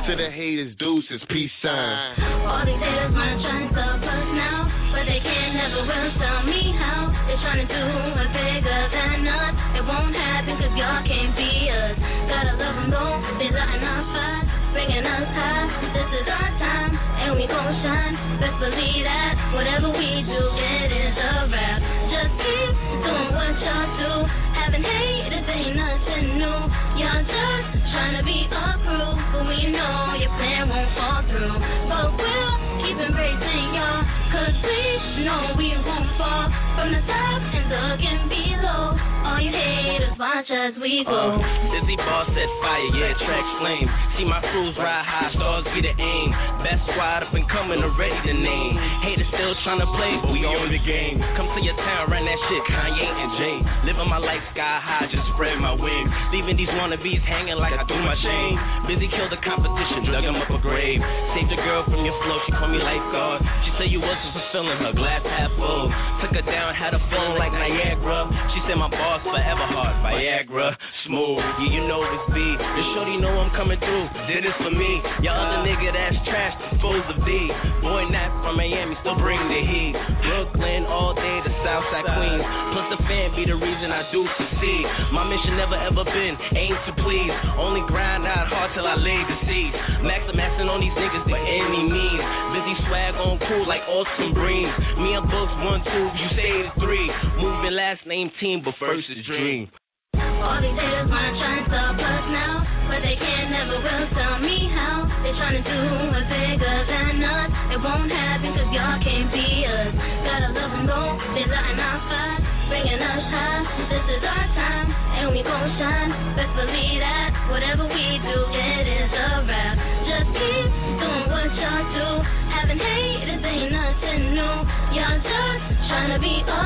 To 0.10 0.12
the 0.18 0.30
haters, 0.34 0.74
deuces, 0.82 1.22
peace 1.30 1.54
sign. 1.62 2.18
All 2.50 2.66
these 2.66 2.82
haters 2.82 3.14
wanna 3.14 3.38
try 3.46 3.62
and 3.62 3.70
stop 3.78 4.02
us 4.02 4.28
now, 4.34 4.58
but 4.90 5.06
they 5.06 5.22
can 5.22 5.54
never 5.54 5.86
will 5.86 6.12
tell 6.18 6.42
me 6.50 6.62
how. 6.82 7.14
They're 7.30 7.38
trying 7.46 7.62
to 7.62 7.70
do 7.70 7.84
it 7.86 8.30
bigger 8.34 8.82
than 8.90 9.22
us. 9.30 9.54
It 9.78 9.84
won't 9.86 10.18
happen 10.18 10.58
cause 10.58 10.74
y'all 10.82 11.06
can't 11.06 11.38
be 11.38 11.52
us. 11.70 12.13
Gotta 12.34 12.58
love 12.58 12.78
them 12.82 12.90
though, 12.90 13.16
they 13.38 13.54
lighting 13.54 13.86
our 13.86 14.04
fire, 14.10 14.42
bringing 14.74 15.06
us 15.06 15.30
high. 15.38 15.70
This 15.94 16.10
is 16.18 16.26
our 16.34 16.50
time, 16.58 16.92
and 16.98 17.38
we 17.38 17.46
gon' 17.46 17.78
shine. 17.86 18.14
Best 18.42 18.58
believe 18.58 19.06
that 19.06 19.38
whatever 19.54 19.94
we 19.94 20.26
do, 20.26 20.42
it 20.42 20.90
is 20.90 21.14
a 21.14 21.32
rap. 21.54 21.78
Just 22.10 22.34
keep 22.42 22.74
doing 23.06 23.32
what 23.38 23.54
y'all 23.62 23.86
do. 24.02 24.12
Having 24.58 24.82
haters 24.82 25.46
ain't 25.46 25.78
nothing 25.78 26.26
new. 26.42 26.60
Y'all 27.06 27.22
just 27.22 27.68
trying 27.94 28.18
to 28.18 28.24
be 28.26 28.50
a 28.50 28.66
crew, 28.82 29.14
but 29.30 29.46
we 29.46 29.70
know 29.70 30.18
your 30.18 30.34
plan 30.34 30.74
won't 30.74 30.90
fall 30.98 31.22
through. 31.30 31.54
But 31.86 32.18
we'll 32.18 32.54
keep 32.82 32.98
embracing 32.98 33.78
y'all, 33.78 34.02
cause 34.34 34.58
we 34.58 35.22
know 35.22 35.54
we 35.54 35.70
won't 35.86 36.10
fall 36.18 36.50
from 36.76 36.90
the 36.92 37.02
top 37.06 37.42
and 37.42 37.68
looking 37.70 38.22
below. 38.30 38.98
All 39.24 39.40
you 39.40 39.56
haters 39.56 40.18
watch 40.20 40.50
as 40.52 40.76
we 40.84 41.06
go. 41.08 41.40
Uh, 41.40 41.72
Dizzy 41.72 41.96
ball 41.96 42.28
set 42.28 42.50
fire, 42.60 42.90
yeah, 42.92 43.16
tracks 43.24 43.54
flame. 43.64 43.88
See 44.20 44.28
my 44.28 44.44
crews 44.52 44.76
ride 44.78 45.08
high, 45.08 45.32
stars 45.34 45.66
get 45.74 45.88
an 45.88 45.96
aim. 45.96 46.28
Best 46.62 46.84
squad 46.92 47.24
up 47.24 47.32
and 47.34 47.48
coming, 47.50 47.80
already 47.80 48.20
the 48.28 48.36
name. 48.36 48.74
Haters 49.08 49.30
still 49.32 49.56
trying 49.64 49.82
to 49.82 49.90
play, 49.96 50.14
but 50.22 50.30
we 50.36 50.44
on 50.44 50.70
the 50.70 50.82
game. 50.84 51.24
Come 51.40 51.50
to 51.56 51.60
your 51.64 51.78
town, 51.80 52.12
run 52.12 52.24
that 52.28 52.40
shit, 52.52 52.64
Kanye 52.68 53.08
and 53.08 53.32
Jay. 53.40 53.58
Living 53.88 54.10
my 54.12 54.20
life 54.20 54.44
sky 54.52 54.78
high, 54.84 55.08
just 55.08 55.24
spread 55.34 55.56
my 55.64 55.74
wings. 55.74 56.10
Leaving 56.36 56.60
these 56.60 56.72
wannabes 56.76 57.24
hanging 57.24 57.58
like 57.58 57.74
I 57.74 57.84
do 57.88 57.96
my 57.96 58.16
chain. 58.20 58.52
Busy 58.92 59.08
kill 59.08 59.32
the 59.32 59.40
competition, 59.42 60.12
dug 60.12 60.28
him 60.28 60.36
up 60.36 60.52
a 60.52 60.60
grave. 60.60 61.00
Saved 61.36 61.52
a 61.52 61.60
girl 61.64 61.88
from 61.88 62.04
your 62.04 62.16
flow, 62.28 62.38
she 62.46 62.52
call 62.60 62.70
me 62.70 62.80
lifeguard. 62.80 63.40
She 63.66 63.72
said 63.80 63.88
you 63.88 64.04
wasn't 64.04 64.32
fulfilling 64.36 64.80
her 64.84 64.94
glass 64.94 65.24
half 65.26 65.52
full. 65.58 65.90
Took 66.22 66.38
her 66.38 66.46
down, 66.46 66.63
had 66.72 66.96
her 66.96 67.04
feeling 67.12 67.36
like 67.36 67.52
Niagara. 67.52 68.32
She 68.56 68.60
said 68.70 68.80
my 68.80 68.88
boss 68.88 69.20
forever 69.28 69.66
hard, 69.68 70.00
Viagra. 70.00 70.72
Smooth, 71.04 71.44
yeah, 71.60 71.76
you 71.76 71.82
know 71.84 72.00
this 72.00 72.26
beat. 72.32 72.60
The 72.62 72.84
shorty 72.96 73.20
know 73.20 73.36
I'm 73.44 73.52
coming 73.60 73.76
through. 73.82 74.08
Did 74.32 74.48
this 74.48 74.56
for 74.64 74.72
me. 74.72 75.04
Your 75.20 75.36
other 75.36 75.68
nigga 75.68 75.92
that's 75.92 76.16
trash, 76.24 76.56
disposed 76.72 77.12
of 77.12 77.20
D. 77.28 77.52
Boy, 77.84 78.08
not 78.08 78.32
from 78.40 78.56
Miami, 78.56 78.96
still 79.04 79.20
bring 79.20 79.42
the 79.52 79.62
heat. 79.68 79.96
Brooklyn 80.24 80.88
all 80.88 81.12
day, 81.12 81.38
the 81.44 81.52
Southside 81.68 82.08
Queens. 82.08 82.46
Plus 82.72 82.88
the 82.96 83.00
fan 83.04 83.28
be 83.36 83.44
the 83.44 83.58
reason 83.60 83.92
I 83.92 84.08
do 84.16 84.24
succeed. 84.40 84.84
My 85.12 85.28
mission 85.28 85.60
never 85.60 85.76
ever 85.76 86.08
been 86.08 86.34
aim 86.56 86.76
to 86.88 86.92
please. 87.04 87.34
Only 87.60 87.84
grind 87.92 88.24
out 88.24 88.48
hard 88.48 88.72
till 88.78 88.88
I 88.88 88.96
lay 88.96 89.20
the 89.28 89.38
seeds. 89.50 89.76
Max 90.08 90.24
the 90.30 90.36
maxing 90.38 90.70
on 90.70 90.80
these 90.80 90.96
niggas 90.96 91.26
by 91.28 91.42
any 91.42 91.84
means. 91.90 92.24
Busy 92.56 92.76
swag 92.88 93.18
on 93.20 93.42
cool 93.50 93.66
like 93.68 93.84
awesome 93.92 94.32
breams. 94.32 94.72
Me 95.02 95.18
and 95.18 95.26
Books 95.28 95.56
one 95.66 95.82
two, 95.84 96.06
you 96.16 96.28
say 96.38 96.53
three. 96.80 97.10
Moving 97.40 97.74
last 97.74 98.06
name 98.06 98.30
team, 98.40 98.62
but 98.64 98.76
first 98.80 99.06
is 99.10 99.26
dream. 99.26 99.70
All 100.18 100.60
these 100.60 100.76
haters 100.76 101.08
wanna 101.08 101.34
try 101.40 101.54
and 101.56 101.66
stop 101.72 101.96
us 101.96 102.26
now, 102.30 102.54
but 102.92 103.00
they 103.00 103.16
can 103.16 103.44
never 103.48 103.80
will 103.80 104.08
tell 104.12 104.38
me 104.44 104.68
how. 104.76 105.08
They 105.24 105.32
tryna 105.40 105.64
do 105.64 105.80
it 106.20 106.26
bigger 106.28 106.78
than 106.84 107.24
us. 107.24 107.50
It 107.74 107.80
won't 107.80 108.12
happen 108.12 108.52
cause 108.54 108.72
y'all 108.76 109.00
can't 109.00 109.30
be 109.32 109.48
us. 109.64 109.92
Gotta 110.28 110.50
love 110.52 110.72
them 110.76 110.86
though, 110.86 111.16
they're 111.32 111.48
lighting 111.48 111.80
our 111.80 112.00
fire, 112.12 112.38
bringing 112.68 113.02
us 113.02 113.24
high. 113.32 113.64
This 113.88 114.06
is 114.20 114.24
our 114.28 114.48
time, 114.52 114.88
and 114.92 115.32
we 115.32 115.42
gon' 115.48 115.70
shine. 115.80 116.12
Best 116.36 116.54
believe 116.60 117.00
that, 117.00 117.30
whatever 117.50 117.88
we 117.88 118.06
do, 118.28 118.38
it 118.52 118.86
is 119.00 119.12
a 119.16 119.28
rap. 119.48 119.76
Just 120.06 120.28
keep 120.36 120.68
doing 121.02 121.26
what 121.32 121.50
y'all 121.56 121.88
do. 121.96 122.43
Haters 122.72 123.44
ain't 123.44 123.72
nothing 123.76 124.34
new. 124.34 124.58
Y'all 124.96 125.20
just 125.20 125.64
tryna 125.92 126.20
be 126.22 126.44
a 126.48 126.60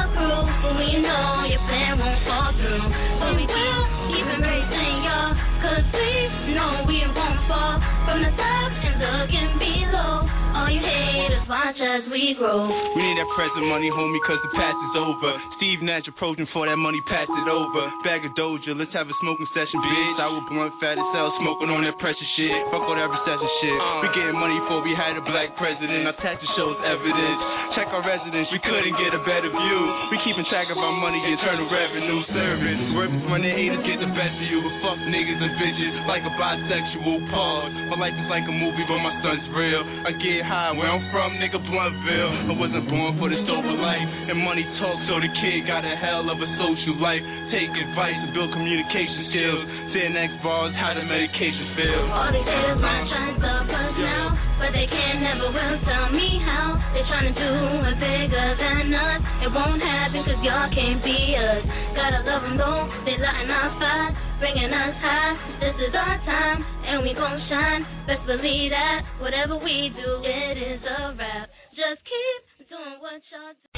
but 0.62 0.74
we 0.78 1.02
know 1.02 1.44
your 1.50 1.62
plan 1.66 1.98
won't 1.98 2.22
fall 2.22 2.54
through. 2.54 2.86
But 3.18 3.34
we 3.34 3.46
will 3.50 3.84
keep 4.14 4.28
embracing 4.30 4.98
y'all, 5.04 5.34
cause 5.58 5.86
we 5.94 6.54
know 6.54 6.86
we 6.86 7.02
won't 7.18 7.40
fall 7.50 7.82
from 8.06 8.22
the 8.22 8.32
top 8.38 8.72
and 8.86 8.96
looking 9.02 9.52
below. 9.58 10.30
All 10.54 10.70
you 10.70 10.82
haters 10.86 11.37
watch 11.48 11.80
as 11.80 12.04
we 12.12 12.36
grow. 12.36 12.68
We 12.68 13.02
need 13.02 13.18
that 13.18 13.30
present 13.34 13.66
money, 13.68 13.88
homie, 13.88 14.22
cause 14.28 14.40
the 14.44 14.52
past 14.54 14.76
is 14.76 14.96
over. 15.00 15.32
Steve 15.58 15.80
Nash 15.82 16.06
approaching 16.12 16.46
for 16.52 16.68
that 16.68 16.76
money, 16.76 17.00
pass 17.08 17.28
it 17.28 17.48
over. 17.48 17.84
Bag 18.04 18.28
of 18.28 18.36
Doja, 18.36 18.76
let's 18.76 18.92
have 18.92 19.08
a 19.08 19.16
smoking 19.24 19.48
session, 19.56 19.80
bitch. 19.80 20.18
I 20.20 20.28
was 20.28 20.44
blunt, 20.52 20.76
fat 20.84 21.00
as 21.00 21.10
hell, 21.16 21.32
smoking 21.40 21.72
on 21.72 21.88
that 21.88 21.96
pressure 21.98 22.30
shit. 22.36 22.52
Fuck 22.70 22.84
all 22.84 22.96
that 23.00 23.08
recession 23.08 23.50
shit. 23.64 23.80
Uh. 23.80 24.04
We 24.04 24.08
getting 24.14 24.38
money 24.38 24.60
before 24.60 24.84
we 24.84 24.94
had 24.94 25.16
a 25.16 25.24
black 25.24 25.56
president. 25.56 26.06
Our 26.06 26.18
taxes 26.20 26.52
shows 26.60 26.78
evidence. 26.84 27.40
Check 27.80 27.88
our 27.96 28.04
residence, 28.04 28.48
we 28.52 28.60
couldn't 28.68 28.96
get 29.00 29.16
a 29.16 29.22
better 29.24 29.48
view. 29.48 29.82
We 30.12 30.20
keeping 30.28 30.46
track 30.52 30.68
of 30.68 30.78
our 30.78 30.96
money, 31.00 31.20
internal 31.24 31.68
revenue 31.72 32.22
service. 32.36 32.82
Worth 32.98 33.16
when 33.32 33.42
the 33.46 33.52
haters 33.54 33.84
get 33.88 34.04
the 34.04 34.12
best 34.12 34.36
of 34.36 34.48
you. 34.52 34.60
But 34.60 34.76
fuck 34.84 35.00
niggas 35.08 35.40
and 35.40 35.54
bitches 35.56 35.96
like 36.10 36.26
a 36.28 36.34
bisexual 36.36 37.18
pause. 37.32 37.72
My 37.94 37.98
life 38.02 38.18
is 38.18 38.28
like 38.28 38.44
a 38.50 38.56
movie, 38.56 38.84
but 38.90 39.00
my 39.00 39.14
son's 39.24 39.46
real. 39.56 39.84
I 40.04 40.12
get 40.18 40.44
high 40.44 40.74
where 40.74 40.90
I'm 40.90 41.06
from, 41.14 41.37
nigga 41.38 41.62
Bluntville. 41.62 42.50
I 42.50 42.54
wasn't 42.58 42.86
born 42.90 43.18
for 43.22 43.30
this 43.30 43.42
sober 43.46 43.74
life. 43.78 44.08
And 44.30 44.38
money 44.42 44.66
talk, 44.82 44.98
so 45.08 45.22
the 45.22 45.32
kid 45.42 45.66
got 45.70 45.86
a 45.86 45.96
hell 45.98 46.28
of 46.30 46.38
a 46.42 46.50
social 46.58 46.98
life. 47.00 47.22
Take 47.54 47.72
advice 47.72 48.18
and 48.18 48.34
build 48.34 48.52
communication 48.54 49.30
skills. 49.32 49.66
Next 49.98 50.42
bars, 50.42 50.74
how 50.78 50.94
the 50.94 51.04
medication 51.06 51.74
feel. 51.78 52.06
All 52.10 52.30
these 52.30 52.42
haters 52.42 52.80
wanna 52.80 53.06
try 53.10 53.28
and 53.28 53.38
stop 53.38 53.66
us 53.70 53.94
now, 54.02 54.34
but 54.58 54.70
they 54.74 54.86
can't, 54.90 55.22
never 55.22 55.50
will 55.50 55.78
tell 55.86 56.10
me 56.10 56.42
how. 56.42 56.80
They 56.94 57.02
tryna 57.06 57.34
do 57.34 57.52
it 57.86 57.98
bigger 58.02 58.48
than 58.58 58.94
us. 58.94 59.20
It 59.46 59.50
won't 59.54 59.82
happen 59.82 60.22
cause 60.26 60.42
y'all 60.42 60.70
can't 60.74 61.02
be 61.02 61.18
us. 61.38 61.62
Gotta 61.94 62.26
love 62.26 62.46
them 62.50 62.58
though, 62.58 62.90
they 63.06 63.18
lighting 63.18 63.52
our 63.52 63.70
fire, 63.78 64.10
bringing 64.40 64.70
us 64.70 64.96
high. 65.02 65.34
This 65.60 65.76
is 65.82 65.94
our 65.98 66.18
time, 66.26 66.62
and 66.86 67.02
we 67.02 67.14
gon' 67.14 67.42
shine. 67.50 67.82
Best 68.06 68.22
believe 68.30 68.70
that, 68.70 69.02
whatever 69.18 69.58
we 69.58 69.90
do, 69.98 70.10
it 70.22 70.56
is 70.58 70.82
a 70.86 71.14
rap. 71.18 71.50
Just 71.74 72.02
keep 72.06 72.70
doing 72.70 73.02
what 73.02 73.22
y'all 73.34 73.54
do. 73.54 73.70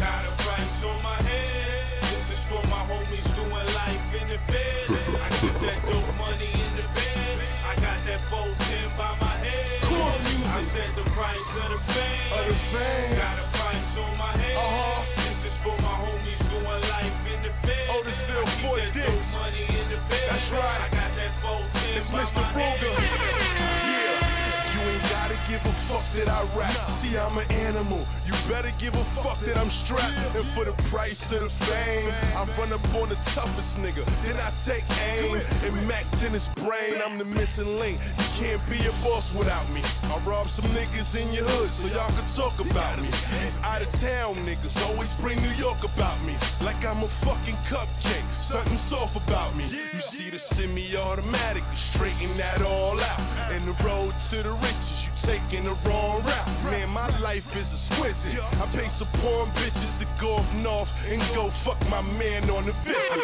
Got 0.00 0.28
a 0.28 0.32
price 0.40 0.80
on 0.84 0.98
my 1.04 1.18
head. 1.20 2.08
This 2.08 2.26
is 2.36 2.42
for 2.48 2.62
my 2.68 2.82
homies 2.88 3.28
doing 3.36 3.68
life 3.72 4.08
in 4.16 4.26
the 4.32 4.40
bed. 4.48 4.84
I 5.16 5.28
keep 5.40 5.56
that 5.60 5.80
dope 5.88 6.12
money 6.20 6.52
in 6.52 6.72
the 6.80 6.86
bed. 6.96 7.36
I 7.64 7.72
got 7.80 7.98
that 8.04 8.20
410 8.32 8.96
by 8.96 9.12
my 9.20 9.36
head. 9.40 9.76
I 10.56 10.64
said 10.72 10.92
the 10.96 11.06
price 11.12 11.52
of 11.52 11.68
the 11.68 11.80
fame. 11.92 13.16
Got 13.16 13.36
a 13.40 13.46
price 13.52 13.95
give 25.56 25.72
a 25.72 25.76
fuck 25.88 26.04
that 26.16 26.28
I 26.28 26.44
rap. 26.52 26.76
See, 27.00 27.16
I'm 27.16 27.36
an 27.38 27.48
animal. 27.48 28.04
You 28.28 28.32
better 28.52 28.72
give 28.76 28.92
a 28.92 29.04
fuck 29.24 29.40
that 29.40 29.56
I'm 29.56 29.72
strapped. 29.86 30.36
And 30.36 30.52
for 30.52 30.68
the 30.68 30.76
price 30.92 31.16
of 31.32 31.40
the 31.40 31.52
fame, 31.64 32.08
I 32.36 32.44
run 32.60 32.72
up 32.72 32.84
on 32.92 33.08
the 33.08 33.16
toughest 33.32 33.72
nigga. 33.80 34.04
Then 34.24 34.36
I 34.36 34.52
take 34.68 34.84
aim 34.84 35.32
and 35.32 35.88
max 35.88 36.08
in 36.20 36.36
his 36.36 36.44
brain. 36.60 37.00
I'm 37.00 37.16
the 37.16 37.24
missing 37.24 37.80
link. 37.80 37.96
You 37.96 38.28
can't 38.40 38.62
be 38.68 38.80
a 38.84 38.94
boss 39.00 39.24
without 39.36 39.68
me. 39.72 39.80
I 39.80 40.20
rob 40.28 40.46
some 40.60 40.68
niggas 40.76 41.10
in 41.16 41.32
your 41.32 41.48
hood 41.48 41.70
so 41.80 41.88
y'all 41.88 42.12
can 42.12 42.28
talk 42.36 42.56
about 42.60 43.00
me. 43.00 43.08
Out 43.64 43.80
of 43.80 43.90
town 44.04 44.44
niggas 44.44 44.76
always 44.84 45.10
bring 45.24 45.40
New 45.40 45.56
York 45.56 45.80
about 45.84 46.20
me. 46.20 46.36
Like 46.60 46.84
I'm 46.84 47.00
a 47.00 47.10
fucking 47.24 47.58
cupcake. 47.72 48.28
Something 48.52 48.80
soft 48.92 49.16
about 49.16 49.56
me. 49.56 49.64
You 49.64 50.02
see 50.12 50.28
the 50.30 50.40
semi-automatic, 50.54 51.62
to 51.62 51.78
straighten 51.96 52.36
that 52.38 52.60
all 52.62 53.00
out. 53.00 53.20
And 53.52 53.66
the 53.68 53.76
road 53.84 54.12
to 54.32 54.42
the 54.42 54.52
riches, 54.52 55.00
taking 55.24 55.64
the 55.64 55.74
wrong 55.86 56.24
route. 56.24 56.48
Man, 56.66 56.88
my 56.90 57.08
life 57.20 57.46
is 57.54 57.66
exquisite. 57.66 58.36
I 58.36 58.64
pay 58.74 58.88
some 58.98 59.08
poor 59.22 59.46
bitches 59.56 59.92
to 60.00 60.06
go 60.20 60.36
up 60.36 60.48
north 60.60 60.88
and 61.08 61.20
go 61.32 61.50
fuck 61.64 61.80
my 61.88 62.02
man 62.02 62.50
on 62.50 62.66
the 62.66 62.74
visit. 62.84 63.20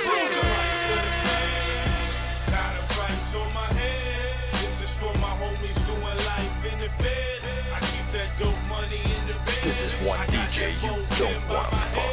Got 2.49 2.73
a 2.79 2.83
price 2.95 3.33
on 3.37 3.51
my 3.53 3.69
head. 3.75 4.63
This 4.63 4.77
is 4.89 4.93
for 5.01 5.15
my 5.19 5.33
homies 5.37 5.81
doing 5.85 6.19
life 6.25 6.61
in 6.73 6.77
the 6.81 6.91
bed. 7.01 7.39
I 7.73 7.79
keep 7.85 8.07
that 8.17 8.31
dope 8.41 8.63
money 8.69 9.01
in 9.01 9.23
the 9.29 9.37
bed. 9.45 9.63
This 9.67 9.79
is 9.91 9.95
one 10.07 10.25
DJ 10.29 10.73
you 10.81 10.97
don't 11.19 11.49
wanna 11.49 11.83
fuck 11.93 12.12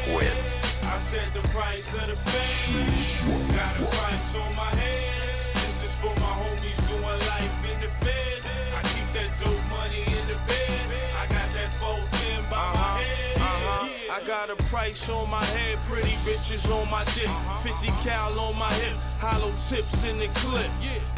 got 14.89 15.09
on 15.13 15.29
my 15.29 15.45
head, 15.45 15.77
pretty 15.85 16.17
bitches 16.25 16.65
on 16.65 16.89
my 16.89 17.05
dick, 17.05 17.29
50 17.61 18.09
cal 18.09 18.33
on 18.41 18.57
my 18.57 18.73
hip, 18.73 18.97
hollow 19.21 19.53
tips 19.69 19.93
in 20.01 20.17
the 20.17 20.25
clip, 20.41 20.71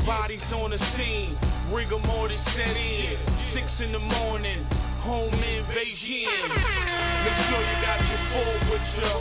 bodies 0.03 0.43
on 0.51 0.75
the 0.75 0.81
scene, 0.99 1.39
rigor 1.71 1.99
mortis 2.03 2.41
set 2.51 2.75
in, 2.75 3.15
six 3.55 3.67
in 3.79 3.95
the 3.95 4.03
morning, 4.03 4.67
home 5.07 5.31
invasion. 5.31 6.51
Make 7.23 7.39
sure 7.47 7.63
you 7.63 7.77
got 7.79 7.99
your 8.03 8.21
full 8.27 8.55
with 8.75 8.87
you, 8.91 9.15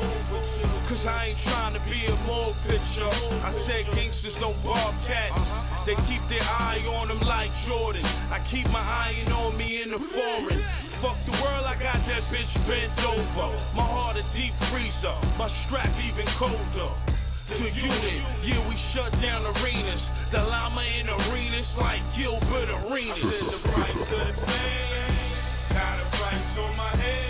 cause 0.90 1.04
I 1.06 1.30
ain't 1.30 1.40
trying 1.46 1.74
to 1.78 1.82
be 1.86 2.00
a 2.10 2.16
more 2.26 2.50
picture. 2.66 3.06
I 3.46 3.54
said 3.70 3.86
gangsters 3.94 4.34
don't 4.42 4.58
bark 4.66 4.98
cats, 5.06 5.38
they 5.86 5.94
keep 6.10 6.26
their 6.26 6.42
eye 6.42 6.82
on 6.98 7.06
them 7.06 7.22
like 7.22 7.54
Jordan. 7.70 8.02
I 8.02 8.42
keep 8.50 8.66
my 8.66 8.82
iron 8.82 9.30
on 9.30 9.54
me 9.54 9.86
in 9.86 9.94
the 9.94 10.02
foreign. 10.10 10.89
Fuck 11.00 11.16
the 11.24 11.32
world, 11.32 11.64
I 11.64 11.80
got 11.80 11.96
that 11.96 12.28
bitch 12.28 12.54
bent 12.68 12.92
over. 13.00 13.48
My 13.72 13.88
heart 13.88 14.20
a 14.20 14.24
deep 14.36 14.52
freezer, 14.68 15.16
my 15.40 15.48
strap 15.64 15.88
even 15.96 16.28
colder. 16.36 16.92
To 17.48 17.56
unit, 17.56 18.20
yeah, 18.44 18.68
we 18.68 18.76
shut 18.92 19.10
down 19.24 19.48
arenas. 19.48 20.02
The 20.30 20.44
llama 20.44 20.84
in 21.00 21.08
arenas 21.08 21.66
like 21.80 22.04
Gilbert 22.20 22.68
Arenas. 22.68 23.16
Said 23.16 23.48
the 23.48 23.60
price 23.72 23.96
of 23.96 24.08
the 24.12 24.44
fame. 24.44 25.72
Got 25.72 26.04
a 26.04 26.06
price 26.20 26.58
on 26.68 26.76
my 26.76 26.92
head. 27.00 27.29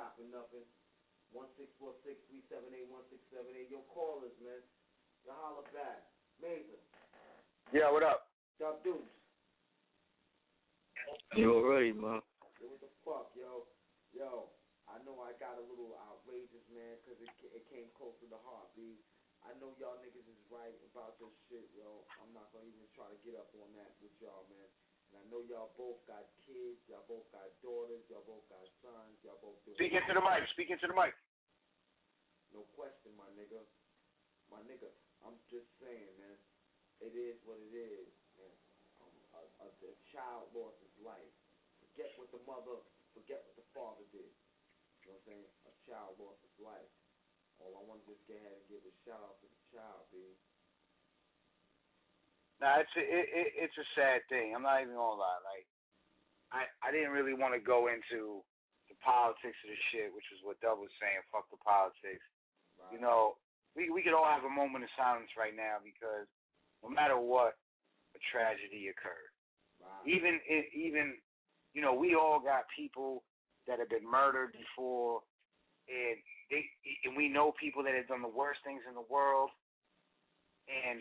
We 0.00 0.24
ain't 0.24 0.32
stopping 0.32 0.32
nothing. 0.32 0.64
One 1.28 1.52
six 1.60 1.68
four 1.76 1.92
six 2.08 2.16
three 2.32 2.40
seven 2.48 2.72
eight 2.72 2.88
one 2.88 3.04
six 3.12 3.20
seven 3.28 3.52
eight. 3.52 3.68
Yo, 3.68 3.84
call 3.92 4.24
us, 4.24 4.32
man. 4.40 4.64
Yo, 5.28 5.30
holla 5.36 5.60
back. 5.76 6.08
Mason. 6.40 6.80
Yeah, 7.68 7.92
what 7.92 8.00
up? 8.02 8.32
Dub 8.56 8.80
Deuce. 8.80 8.96
You 11.36 11.52
already, 11.52 11.92
man. 11.92 12.24
Yo, 12.58 12.72
what 12.72 12.80
the 12.80 12.90
fuck, 13.04 13.28
yo? 13.36 13.68
Yo, 14.16 14.48
I 14.88 14.98
know 15.04 15.20
I 15.22 15.36
got 15.38 15.60
a 15.60 15.64
little 15.68 15.94
outrageous, 16.08 16.64
man, 16.72 16.96
'cause 17.04 17.20
it, 17.20 17.30
it 17.54 17.68
came 17.70 17.92
close 17.94 18.16
to 18.24 18.26
the 18.26 18.40
heart, 18.40 18.72
B. 18.74 18.98
I 19.46 19.52
know 19.60 19.76
y'all 19.78 20.00
niggas 20.02 20.26
is 20.26 20.40
right 20.50 20.74
about 20.90 21.20
this 21.20 21.30
shit, 21.46 21.68
yo. 21.76 22.02
I'm 22.18 22.32
not 22.34 22.50
gonna 22.50 22.66
even 22.66 22.88
try 22.96 23.06
to 23.06 23.18
get 23.22 23.36
up 23.38 23.52
on 23.54 23.70
that 23.78 23.94
with 24.02 24.16
y'all, 24.18 24.48
man. 24.50 24.68
And 25.10 25.18
I 25.18 25.24
know 25.26 25.42
y'all 25.50 25.74
both 25.74 25.98
got 26.06 26.22
kids, 26.46 26.78
y'all 26.86 27.02
both 27.10 27.26
got 27.34 27.50
daughters, 27.58 28.06
y'all 28.06 28.22
both 28.22 28.46
got 28.46 28.62
sons, 28.78 29.18
y'all 29.26 29.42
both 29.42 29.58
doing 29.66 29.74
Speak 29.74 29.94
into 29.94 30.14
the 30.14 30.22
mic. 30.22 30.46
Speak 30.54 30.70
into 30.70 30.86
the 30.86 30.94
mic. 30.94 31.14
No 32.54 32.62
question, 32.78 33.10
my 33.18 33.26
nigga. 33.34 33.58
My 34.50 34.62
nigga, 34.66 34.90
I'm 35.22 35.38
just 35.50 35.66
saying, 35.82 36.14
man. 36.18 36.38
It 37.00 37.14
is 37.16 37.38
what 37.48 37.56
it 37.58 37.72
is, 37.72 38.12
man. 38.36 38.54
Um, 39.00 39.14
a, 39.34 39.42
a, 39.64 39.68
a 39.72 39.94
child 40.12 40.52
lost 40.52 40.76
his 40.84 40.92
life. 41.00 41.34
Forget 41.80 42.12
what 42.20 42.28
the 42.30 42.42
mother, 42.44 42.76
forget 43.16 43.40
what 43.46 43.56
the 43.56 43.66
father 43.72 44.04
did. 44.12 44.30
You 45.00 45.10
know 45.10 45.16
what 45.16 45.24
I'm 45.24 45.42
saying? 45.42 45.46
A 45.64 45.72
child 45.88 46.20
lost 46.20 46.44
his 46.44 46.56
life. 46.60 46.92
All 47.56 47.72
I 47.72 47.82
want 47.88 48.04
to 48.04 48.12
just 48.12 48.20
go 48.28 48.36
ahead 48.36 48.52
and 48.52 48.64
give 48.68 48.84
a 48.84 48.92
shout 49.04 49.20
out 49.20 49.40
to 49.40 49.48
the 49.48 49.60
child, 49.72 50.04
B. 50.12 50.20
Nah, 52.60 52.84
it's 52.84 52.92
a, 52.92 53.00
it, 53.00 53.26
it, 53.32 53.48
it's 53.68 53.78
a 53.80 53.88
sad 53.96 54.20
thing. 54.28 54.52
I'm 54.52 54.62
not 54.62 54.84
even 54.84 54.92
gonna 54.92 55.16
lie. 55.16 55.40
Like, 55.40 55.64
I 56.52 56.68
I 56.84 56.92
didn't 56.92 57.16
really 57.16 57.32
want 57.32 57.56
to 57.56 57.60
go 57.60 57.88
into 57.88 58.44
the 58.92 58.96
politics 59.00 59.56
of 59.64 59.72
the 59.72 59.80
shit, 59.88 60.12
which 60.12 60.28
is 60.28 60.44
what 60.44 60.60
Dub 60.60 60.76
was 60.76 60.92
saying. 61.00 61.24
Fuck 61.32 61.48
the 61.48 61.60
politics. 61.64 62.24
You 62.92 63.00
know, 63.00 63.40
we 63.76 63.88
we 63.88 64.04
could 64.04 64.12
all 64.12 64.28
have 64.28 64.44
a 64.44 64.52
moment 64.52 64.84
of 64.84 64.92
silence 64.92 65.32
right 65.40 65.56
now 65.56 65.80
because 65.80 66.28
no 66.84 66.88
matter 66.92 67.16
what, 67.16 67.56
a 68.16 68.20
tragedy 68.32 68.88
occurred. 68.92 69.32
Even 70.04 70.40
it, 70.48 70.68
even 70.76 71.16
you 71.72 71.80
know, 71.80 71.94
we 71.94 72.14
all 72.14 72.40
got 72.40 72.68
people 72.76 73.22
that 73.68 73.78
have 73.78 73.88
been 73.88 74.04
murdered 74.04 74.52
before, 74.52 75.20
and 75.88 76.16
they 76.50 76.66
and 77.04 77.16
we 77.16 77.28
know 77.28 77.52
people 77.56 77.82
that 77.84 77.94
have 77.94 78.08
done 78.08 78.22
the 78.22 78.28
worst 78.28 78.60
things 78.64 78.82
in 78.88 78.94
the 78.94 79.06
world, 79.08 79.50
and 80.68 81.00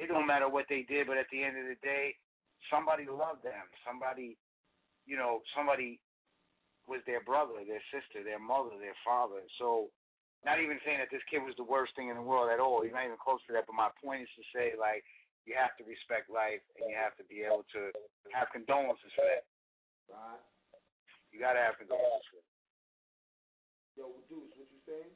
it 0.00 0.08
don't 0.08 0.24
matter 0.24 0.48
what 0.48 0.64
they 0.72 0.88
did, 0.88 1.04
but 1.04 1.20
at 1.20 1.28
the 1.28 1.44
end 1.44 1.60
of 1.60 1.68
the 1.68 1.76
day, 1.84 2.16
somebody 2.72 3.04
loved 3.04 3.44
them. 3.44 3.68
Somebody, 3.84 4.40
you 5.04 5.20
know, 5.20 5.44
somebody 5.52 6.00
was 6.88 7.04
their 7.04 7.20
brother, 7.20 7.60
their 7.68 7.84
sister, 7.92 8.24
their 8.24 8.40
mother, 8.40 8.80
their 8.80 8.96
father. 9.04 9.44
So, 9.60 9.92
not 10.40 10.56
even 10.56 10.80
saying 10.88 11.04
that 11.04 11.12
this 11.12 11.20
kid 11.28 11.44
was 11.44 11.52
the 11.60 11.68
worst 11.68 11.92
thing 11.92 12.08
in 12.08 12.16
the 12.16 12.24
world 12.24 12.48
at 12.48 12.64
all. 12.64 12.80
He's 12.80 12.96
not 12.96 13.04
even 13.04 13.20
close 13.20 13.44
to 13.44 13.52
that. 13.52 13.68
But 13.68 13.76
my 13.76 13.92
point 14.00 14.24
is 14.24 14.32
to 14.40 14.44
say, 14.56 14.72
like, 14.72 15.04
you 15.44 15.52
have 15.52 15.76
to 15.76 15.84
respect 15.84 16.32
life, 16.32 16.64
and 16.80 16.88
you 16.88 16.96
have 16.96 17.12
to 17.20 17.24
be 17.28 17.44
able 17.44 17.68
to 17.76 17.92
have 18.32 18.48
condolences 18.56 19.12
for 19.12 19.28
that. 19.28 19.44
Right? 20.08 20.40
You 21.28 21.44
gotta 21.44 21.60
have 21.60 21.76
condolences. 21.76 22.40
Yo, 24.00 24.16
Deuce, 24.32 24.48
what 24.56 24.64
you 24.72 24.80
saying? 24.88 25.12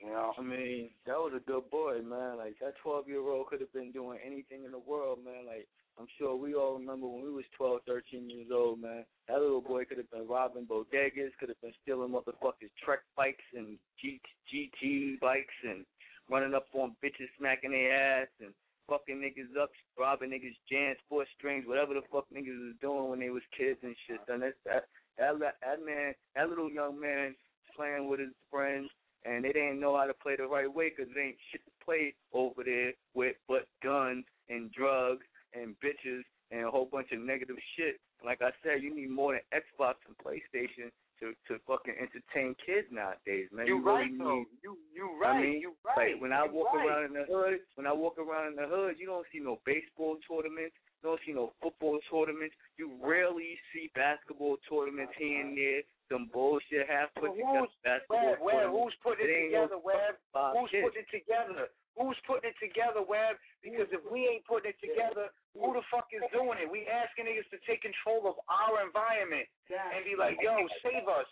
You 0.00 0.10
know. 0.10 0.32
I 0.38 0.42
mean, 0.42 0.90
that 1.06 1.18
was 1.18 1.32
a 1.36 1.50
good 1.50 1.70
boy, 1.70 2.00
man. 2.02 2.38
Like 2.38 2.56
that 2.60 2.74
twelve 2.82 3.08
year 3.08 3.20
old 3.20 3.46
could 3.48 3.60
have 3.60 3.72
been 3.72 3.92
doing 3.92 4.18
anything 4.24 4.64
in 4.64 4.72
the 4.72 4.78
world, 4.78 5.18
man. 5.24 5.46
Like 5.46 5.66
I'm 5.98 6.06
sure 6.18 6.36
we 6.36 6.54
all 6.54 6.78
remember 6.78 7.06
when 7.06 7.24
we 7.24 7.32
was 7.32 7.44
twelve, 7.56 7.80
thirteen 7.86 8.30
years 8.30 8.48
old, 8.52 8.80
man. 8.80 9.04
That 9.28 9.40
little 9.40 9.60
boy 9.60 9.84
could 9.84 9.98
have 9.98 10.10
been 10.10 10.28
robbing 10.28 10.66
bodegas, 10.66 11.34
could 11.40 11.48
have 11.48 11.60
been 11.60 11.74
stealing 11.82 12.10
motherfuckers 12.10 12.70
Trek 12.84 13.00
bikes 13.16 13.44
and 13.54 13.78
G- 14.00 14.20
GT 14.52 15.18
bikes 15.20 15.58
and 15.68 15.84
running 16.30 16.54
up 16.54 16.66
on 16.74 16.94
bitches, 17.02 17.28
smacking 17.38 17.72
their 17.72 18.22
ass 18.22 18.28
and 18.40 18.52
fucking 18.88 19.16
niggas 19.16 19.60
up, 19.60 19.70
robbing 19.98 20.30
niggas 20.30 20.56
jams, 20.70 20.96
four 21.08 21.26
strings, 21.36 21.64
whatever 21.66 21.94
the 21.94 22.02
fuck 22.12 22.26
niggas 22.32 22.66
was 22.66 22.74
doing 22.80 23.10
when 23.10 23.20
they 23.20 23.30
was 23.30 23.42
kids 23.56 23.78
and 23.82 23.96
shit. 24.06 24.20
And 24.28 24.42
that's 24.42 24.54
that 24.64 24.84
that 25.18 25.38
that 25.40 25.84
man, 25.84 26.14
that 26.36 26.48
little 26.48 26.70
young 26.70 27.00
man 27.00 27.34
playing 27.74 28.08
with 28.08 28.20
his 28.20 28.34
friends 28.50 28.88
and 29.24 29.44
they 29.44 29.52
didn't 29.52 29.80
know 29.80 29.96
how 29.96 30.06
to 30.06 30.14
play 30.14 30.36
the 30.36 30.46
right 30.46 30.72
way 30.72 30.90
because 30.90 31.12
there 31.14 31.24
ain't 31.24 31.36
shit 31.50 31.62
to 31.64 31.84
play 31.84 32.14
over 32.32 32.62
there 32.64 32.92
with 33.14 33.36
but 33.48 33.66
guns 33.82 34.24
and 34.48 34.70
drugs 34.72 35.24
and 35.54 35.74
bitches 35.82 36.22
and 36.50 36.64
a 36.64 36.70
whole 36.70 36.88
bunch 36.90 37.08
of 37.12 37.20
negative 37.20 37.56
shit. 37.76 38.00
Like 38.24 38.40
I 38.42 38.50
said, 38.62 38.82
you 38.82 38.94
need 38.94 39.10
more 39.10 39.32
than 39.32 39.42
Xbox 39.52 39.94
and 40.06 40.16
PlayStation 40.18 40.90
to 41.20 41.34
to 41.46 41.58
fucking 41.66 41.94
entertain 41.98 42.54
kids 42.64 42.86
nowadays, 42.90 43.48
man. 43.52 43.66
You 43.66 43.78
you 43.78 43.84
right 43.84 44.06
really 44.06 44.18
though. 44.18 44.38
need 44.38 44.46
You 44.62 44.78
you 44.94 45.10
right. 45.20 45.36
I 45.36 45.42
mean, 45.42 45.60
you 45.60 45.72
right. 45.84 46.14
Like 46.14 46.22
when 46.22 46.32
I 46.32 46.44
you 46.46 46.52
walk 46.52 46.74
right. 46.74 46.86
around 46.86 47.04
in 47.06 47.12
the 47.14 47.26
hood, 47.28 47.58
when 47.74 47.86
I 47.86 47.92
walk 47.92 48.18
around 48.18 48.54
in 48.54 48.56
the 48.56 48.66
hood, 48.66 48.96
you 48.98 49.06
don't 49.06 49.26
see 49.32 49.40
no 49.40 49.58
baseball 49.66 50.16
tournaments. 50.26 50.74
You 51.02 51.14
don't 51.14 51.20
see 51.26 51.32
no 51.32 51.52
football 51.62 51.98
tournaments. 52.10 52.54
You 52.76 52.90
rarely 52.98 53.54
see 53.72 53.90
basketball 53.94 54.58
tournaments 54.68 55.14
here 55.18 55.40
and 55.40 55.56
there. 55.56 55.82
Some 56.10 56.30
bullshit 56.32 56.88
half 56.88 57.12
put 57.14 57.36
together 57.36 57.68
who's, 57.68 57.74
basketball 57.84 58.40
Web, 58.40 58.40
Web, 58.40 58.70
who's 58.72 58.96
putting 59.04 59.28
It 59.28 59.30
it 59.30 59.52
ain't 59.52 59.52
no 59.52 59.68
together, 59.68 59.78
Web? 59.84 60.16
Who's 60.56 60.72
putting 60.72 61.04
it 61.04 61.10
together? 61.12 61.68
Who's 61.94 62.20
putting 62.24 62.48
it 62.50 62.58
together, 62.58 63.02
Web? 63.04 63.36
Because 63.60 63.92
if 63.92 64.00
we 64.08 64.24
ain't 64.24 64.46
putting 64.48 64.72
it 64.72 64.80
together, 64.80 65.28
who 65.58 65.74
the 65.74 65.82
fuck 65.90 66.06
is 66.14 66.22
doing 66.32 66.62
it? 66.62 66.70
We 66.70 66.86
asking 66.86 67.26
niggas 67.26 67.50
to 67.50 67.58
take 67.66 67.82
control 67.82 68.30
of 68.30 68.38
our 68.46 68.80
environment 68.80 69.50
and 69.68 70.00
be 70.06 70.14
like, 70.16 70.38
yo, 70.40 70.54
save 70.80 71.04
us. 71.04 71.28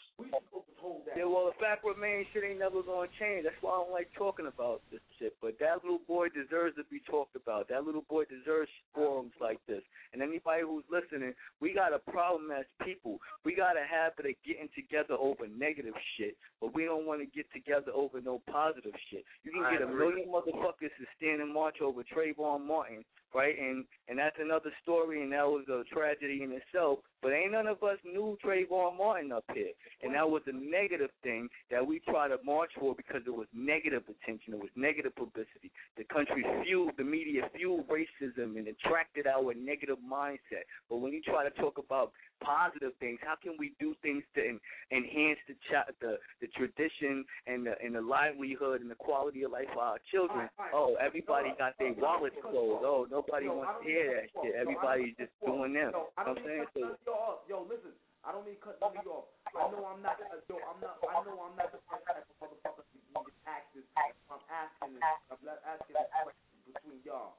Yeah, 1.16 1.24
well, 1.24 1.48
the 1.50 1.56
fact 1.58 1.82
remains, 1.82 2.26
shit 2.34 2.44
ain't 2.44 2.60
never 2.60 2.82
gonna 2.82 3.08
change. 3.18 3.44
That's 3.48 3.56
why 3.64 3.72
I 3.72 3.80
don't 3.82 3.90
like 3.94 4.12
talking 4.14 4.46
about 4.46 4.82
this 4.92 5.00
shit. 5.18 5.34
But 5.40 5.56
that 5.58 5.82
little 5.82 6.04
boy 6.06 6.28
deserves 6.28 6.76
to 6.76 6.84
be 6.90 7.00
talked 7.08 7.34
about. 7.34 7.68
That 7.70 7.84
little 7.84 8.04
boy 8.10 8.24
deserves 8.28 8.70
forums 8.94 9.32
like 9.40 9.58
this. 9.66 9.82
And 10.12 10.22
anybody 10.22 10.62
who's 10.62 10.84
listening, 10.92 11.32
we 11.60 11.72
got 11.72 11.94
a 11.96 11.98
problem 11.98 12.50
as 12.52 12.66
people. 12.84 13.18
We 13.44 13.54
got 13.56 13.74
a 13.80 13.86
habit 13.88 14.26
of 14.26 14.36
getting 14.44 14.68
together 14.76 15.14
over 15.14 15.48
negative 15.48 15.96
shit, 16.16 16.36
but 16.60 16.74
we 16.74 16.84
don't 16.84 17.06
want 17.06 17.20
to 17.20 17.26
get 17.26 17.46
together 17.52 17.90
over 17.94 18.20
no 18.20 18.42
positive 18.50 18.94
shit. 19.10 19.24
You 19.42 19.52
can 19.52 19.64
I 19.64 19.72
get 19.72 19.82
a 19.82 19.88
agree. 19.88 20.12
million 20.12 20.28
motherfuckers 20.28 20.92
to 21.00 21.04
stand 21.16 21.40
and 21.40 21.52
march 21.52 21.80
over 21.80 22.04
Trayvon 22.04 22.66
Martin, 22.66 23.04
right? 23.34 23.54
And 23.58 23.84
and 24.08 24.18
that's 24.18 24.36
another 24.40 24.72
story, 24.82 25.22
and 25.22 25.32
that 25.32 25.46
was 25.46 25.64
a 25.68 25.82
tragedy 25.92 26.42
in 26.42 26.52
itself. 26.52 27.00
But 27.22 27.32
ain't 27.32 27.52
none 27.52 27.66
of 27.66 27.82
us 27.82 27.98
knew 28.04 28.36
Trayvon 28.44 28.96
Martin 28.98 29.32
up 29.32 29.44
here, 29.54 29.72
and 30.02 30.14
that 30.14 30.28
was 30.28 30.42
a 30.46 30.52
negative 30.52 31.10
thing 31.22 31.48
that 31.70 31.84
we 31.84 32.00
tried 32.00 32.28
to 32.28 32.38
march 32.44 32.70
for 32.78 32.94
because 32.94 33.22
it 33.26 33.34
was 33.34 33.46
negative 33.54 34.02
attention, 34.08 34.54
it 34.54 34.60
was 34.60 34.70
negative 34.76 35.14
publicity. 35.16 35.72
The 35.96 36.04
country 36.04 36.44
fueled, 36.64 36.92
the 36.98 37.04
media 37.04 37.48
fueled 37.56 37.86
racism 37.88 38.56
and 38.58 38.68
attracted 38.68 39.26
our 39.26 39.54
negative 39.54 39.96
mindset. 40.08 40.68
But 40.88 40.98
when 40.98 41.12
you 41.12 41.22
try 41.22 41.42
to 41.48 41.50
talk 41.60 41.78
about 41.78 42.12
positive 42.44 42.92
things, 43.00 43.18
how 43.22 43.34
can 43.42 43.56
we 43.58 43.72
do 43.80 43.94
things 44.02 44.22
to 44.34 44.46
en- 44.46 44.60
enhance 44.92 45.38
the 45.48 45.54
chi- 45.70 45.90
the 46.00 46.18
the 46.40 46.48
tradition 46.48 47.24
and 47.46 47.66
the 47.66 47.74
and 47.82 47.94
the 47.94 48.00
livelihood 48.02 48.82
and 48.82 48.90
the 48.90 48.94
quality 48.94 49.42
of 49.42 49.52
life 49.52 49.66
for 49.74 49.80
our 49.82 49.98
children? 50.12 50.48
Oh, 50.72 50.96
everybody 51.00 51.50
got 51.58 51.72
their 51.78 51.94
wallets 51.94 52.36
closed. 52.42 52.84
Oh, 52.84 53.06
nobody 53.10 53.48
wants 53.48 53.82
to 53.82 53.88
hear 53.88 54.14
that 54.20 54.28
shit. 54.44 54.54
Everybody's 54.54 55.16
just 55.18 55.32
doing 55.44 55.72
them. 55.72 55.90
Yo, 55.92 55.92
You 55.92 55.92
know 55.92 56.08
what 56.14 56.28
I'm 56.28 56.36
saying? 56.44 56.64
to 56.76 57.05
y'all 57.06 57.38
off. 57.38 57.46
Yo, 57.46 57.62
listen, 57.70 57.94
I 58.26 58.34
don't 58.34 58.42
mean 58.42 58.58
to 58.58 58.62
cut 58.62 58.82
none 58.82 58.98
of 58.98 59.06
you 59.06 59.14
off. 59.14 59.30
I 59.54 59.70
know 59.70 59.86
I'm 59.86 60.02
not. 60.02 60.18
Uh, 60.18 60.42
yo, 60.50 60.58
I'm 60.66 60.82
not. 60.82 60.98
I 61.06 61.22
know 61.22 61.38
I'm 61.38 61.54
not 61.54 61.70
the 61.70 61.78
first 61.86 62.02
type 62.02 62.26
of 62.26 62.36
motherfucker 62.42 62.82
to 62.82 62.98
be 62.98 63.00
this. 63.14 63.86
I'm 64.26 64.42
asking 64.50 64.98
this. 64.98 65.06
I'm 65.30 65.38
asking 65.46 65.94
this 65.94 66.10
question 66.10 66.58
between 66.66 66.98
y'all. 67.06 67.38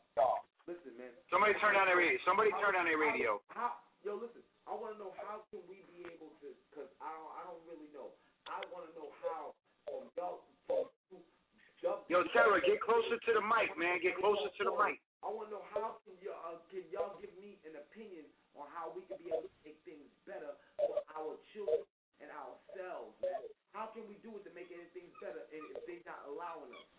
Listen, 0.64 0.95
man. 0.95 1.11
Somebody 1.27 1.56
turn 1.60 1.76
down 1.76 1.91
their 1.91 1.99
radio. 1.99 2.19
Somebody 2.23 2.52
turn 2.64 2.80
down 2.80 2.88
their 2.88 2.99
radio. 2.99 3.44
How, 3.52 3.76
yo, 4.07 4.15
listen. 4.15 4.41
I 4.68 4.76
want 4.76 4.95
to 4.95 4.99
know 4.99 5.15
how 5.23 5.48
can 5.48 5.64
we 5.72 5.80
be 5.91 6.03
able 6.07 6.31
to? 6.44 6.49
Cause 6.72 6.91
I 7.03 7.11
don't. 7.11 7.31
I 7.35 7.41
don't 7.52 7.64
really 7.68 7.91
know. 7.91 8.15
I 8.48 8.64
want 8.72 8.88
to 8.88 8.91
know 8.95 9.11
how 9.27 9.52
from 9.84 10.07
y'all. 10.15 10.48
From, 10.68 10.88
from, 11.11 11.23
y'all 11.84 12.03
Yo, 12.07 12.23
Sarah, 12.35 12.60
get 12.64 12.80
closer 12.84 13.15
to 13.15 13.31
the 13.35 13.44
mic, 13.44 13.72
man. 13.80 13.99
Get 14.03 14.19
closer 14.19 14.48
to 14.48 14.64
the 14.64 14.76
mic. 14.76 14.99
I 15.23 15.31
want 15.31 15.52
to 15.52 15.60
know 15.60 15.65
how 15.76 15.99
can 16.03 16.15
y'all 16.23 16.39
uh, 16.44 16.60
can 16.72 16.84
y'all 16.91 17.15
give 17.19 17.31
me 17.39 17.60
an 17.68 17.76
opinion 17.80 18.27
on 18.57 18.67
how 18.73 18.91
we 18.93 19.05
can 19.05 19.17
be 19.21 19.29
able 19.31 19.47
to 19.47 19.59
make 19.63 19.79
things 19.85 20.05
better 20.25 20.57
for 20.81 20.99
our 21.15 21.38
children 21.53 21.85
and 22.19 22.29
ourselves, 22.34 23.13
man. 23.21 23.45
How 23.77 23.93
can 23.93 24.09
we 24.09 24.17
do 24.25 24.34
it 24.41 24.43
to 24.49 24.51
make 24.57 24.73
anything 24.73 25.07
better 25.21 25.45
and 25.53 25.61
if 25.77 25.85
they're 25.85 26.05
not 26.09 26.25
allowing 26.25 26.73
us? 26.73 26.89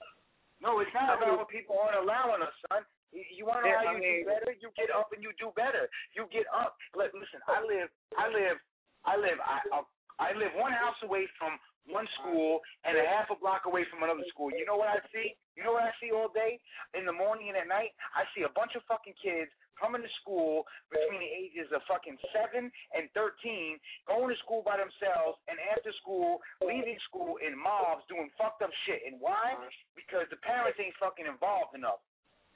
No, 0.63 0.79
it's 0.83 0.95
not 0.95 1.19
about 1.19 1.39
what 1.39 1.51
people 1.51 1.79
aren't 1.79 1.99
allowing 1.99 2.43
us, 2.43 2.55
son. 2.71 2.83
You, 3.15 3.23
you 3.31 3.43
want 3.47 3.63
to 3.63 3.71
know 3.71 3.79
how 3.83 3.95
you 3.95 4.03
mean- 4.03 4.27
do 4.27 4.31
better? 4.31 4.51
You 4.59 4.71
get 4.79 4.91
up 4.95 5.11
and 5.15 5.23
you 5.23 5.31
do 5.39 5.51
better. 5.59 5.87
You 6.15 6.27
get 6.31 6.47
up. 6.55 6.75
Listen, 6.95 7.43
I 7.51 7.63
live, 7.63 7.89
I 8.19 8.27
live, 8.31 8.59
I 9.07 9.15
live, 9.19 9.39
I, 9.43 9.57
I 9.75 9.79
I 10.19 10.35
live 10.35 10.51
one 10.59 10.75
house 10.75 10.99
away 11.07 11.31
from 11.39 11.55
one 11.89 12.07
school 12.21 12.61
and 12.85 12.97
a 12.97 13.05
half 13.05 13.33
a 13.33 13.37
block 13.37 13.65
away 13.65 13.85
from 13.89 14.05
another 14.05 14.25
school. 14.29 14.53
You 14.53 14.69
know 14.69 14.77
what 14.77 14.93
I 14.93 15.01
see? 15.13 15.35
You 15.57 15.65
know 15.65 15.75
what 15.75 15.89
I 15.89 15.93
see 15.99 16.13
all 16.15 16.31
day? 16.31 16.61
In 16.95 17.09
the 17.09 17.13
morning 17.13 17.51
and 17.51 17.59
at 17.59 17.69
night, 17.69 17.97
I 18.15 18.29
see 18.37 18.45
a 18.47 18.53
bunch 18.53 18.77
of 18.79 18.85
fucking 18.87 19.17
kids 19.19 19.51
coming 19.79 20.03
to 20.03 20.11
school 20.21 20.67
between 20.91 21.23
the 21.23 21.31
ages 21.31 21.71
of 21.71 21.81
fucking 21.87 22.19
seven 22.35 22.67
and 22.95 23.07
thirteen, 23.15 23.79
going 24.11 24.31
to 24.31 24.39
school 24.43 24.67
by 24.67 24.75
themselves, 24.75 25.39
and 25.47 25.55
after 25.71 25.95
school, 26.03 26.43
leaving 26.63 26.99
school 27.07 27.39
in 27.39 27.55
mobs 27.55 28.03
doing 28.11 28.27
fucked 28.35 28.63
up 28.63 28.75
shit. 28.87 29.07
And 29.07 29.23
why? 29.23 29.55
Because 29.95 30.27
the 30.35 30.41
parents 30.43 30.79
ain't 30.83 30.99
fucking 30.99 31.27
involved 31.31 31.79
enough. 31.79 32.03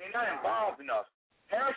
They're 0.03 0.11
not 0.11 0.27
involved 0.35 0.83
enough. 0.83 1.07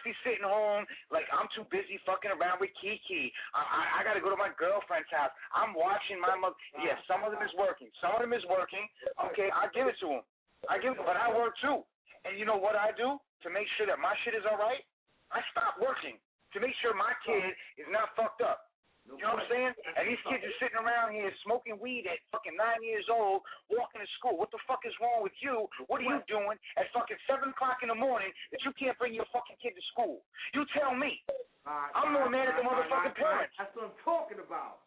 Be 0.05 0.13
sitting 0.21 0.45
home 0.45 0.85
like 1.09 1.25
I'm 1.33 1.49
too 1.57 1.65
busy 1.73 1.97
fucking 2.05 2.29
around 2.29 2.61
with 2.61 2.69
Kiki. 2.77 3.33
I, 3.57 3.59
I, 3.59 3.81
I 3.97 3.99
got 4.05 4.13
to 4.13 4.21
go 4.21 4.29
to 4.29 4.37
my 4.37 4.53
girlfriend's 4.53 5.09
house. 5.09 5.33
I'm 5.49 5.73
watching 5.73 6.21
my 6.21 6.37
mother. 6.37 6.53
Yes, 6.77 7.01
some 7.09 7.25
of 7.25 7.33
them 7.33 7.41
is 7.41 7.49
working. 7.57 7.89
Some 7.99 8.13
of 8.13 8.21
them 8.21 8.29
is 8.31 8.45
working. 8.45 8.85
Okay, 9.33 9.49
I 9.49 9.65
give 9.73 9.89
it 9.89 9.97
to 10.05 10.21
them. 10.21 10.23
I 10.69 10.77
give, 10.77 10.93
but 11.01 11.17
I 11.17 11.33
work 11.33 11.57
too. 11.57 11.81
And 12.21 12.37
you 12.37 12.45
know 12.45 12.55
what 12.55 12.77
I 12.77 12.93
do 12.93 13.17
to 13.17 13.47
make 13.49 13.65
sure 13.75 13.89
that 13.89 13.97
my 13.97 14.13
shit 14.21 14.37
is 14.37 14.45
all 14.45 14.61
right? 14.61 14.85
I 15.33 15.41
stop 15.49 15.81
working 15.81 16.21
to 16.53 16.57
make 16.61 16.77
sure 16.85 16.93
my 16.93 17.11
kid 17.25 17.51
is 17.81 17.89
not 17.89 18.13
fucked 18.13 18.45
up. 18.45 18.69
You 19.05 19.21
know 19.21 19.37
what 19.37 19.45
I'm 19.45 19.53
saying? 19.53 19.73
And 19.95 20.03
these 20.09 20.21
kids 20.25 20.41
are 20.41 20.57
sitting 20.57 20.81
around 20.81 21.13
here 21.13 21.29
smoking 21.45 21.77
weed 21.77 22.09
at 22.09 22.17
fucking 22.33 22.57
nine 22.57 22.81
years 22.81 23.05
old, 23.05 23.45
walking 23.69 24.01
to 24.01 24.09
school. 24.17 24.33
What 24.33 24.49
the 24.49 24.57
fuck 24.65 24.81
is 24.81 24.97
wrong 24.97 25.21
with 25.21 25.35
you? 25.45 25.69
What 25.85 26.01
are 26.01 26.09
you 26.09 26.19
doing 26.25 26.57
at 26.75 26.89
fucking 26.89 27.21
seven 27.29 27.53
o'clock 27.53 27.85
in 27.85 27.93
the 27.93 27.97
morning 27.97 28.33
that 28.49 28.65
you 28.65 28.73
can't 28.73 28.97
bring 28.97 29.13
your 29.13 29.29
fucking 29.29 29.61
kid 29.61 29.77
to 29.77 29.83
school? 29.93 30.25
You 30.57 30.65
tell 30.73 30.97
me. 30.97 31.21
I'm 31.69 32.13
more 32.17 32.29
mad 32.29 32.49
at 32.49 32.57
the 32.57 32.65
motherfucking 32.65 33.13
parents. 33.17 33.53
That's 33.61 33.73
what 33.77 33.93
I'm 33.93 33.97
talking 34.01 34.41
about. 34.41 34.85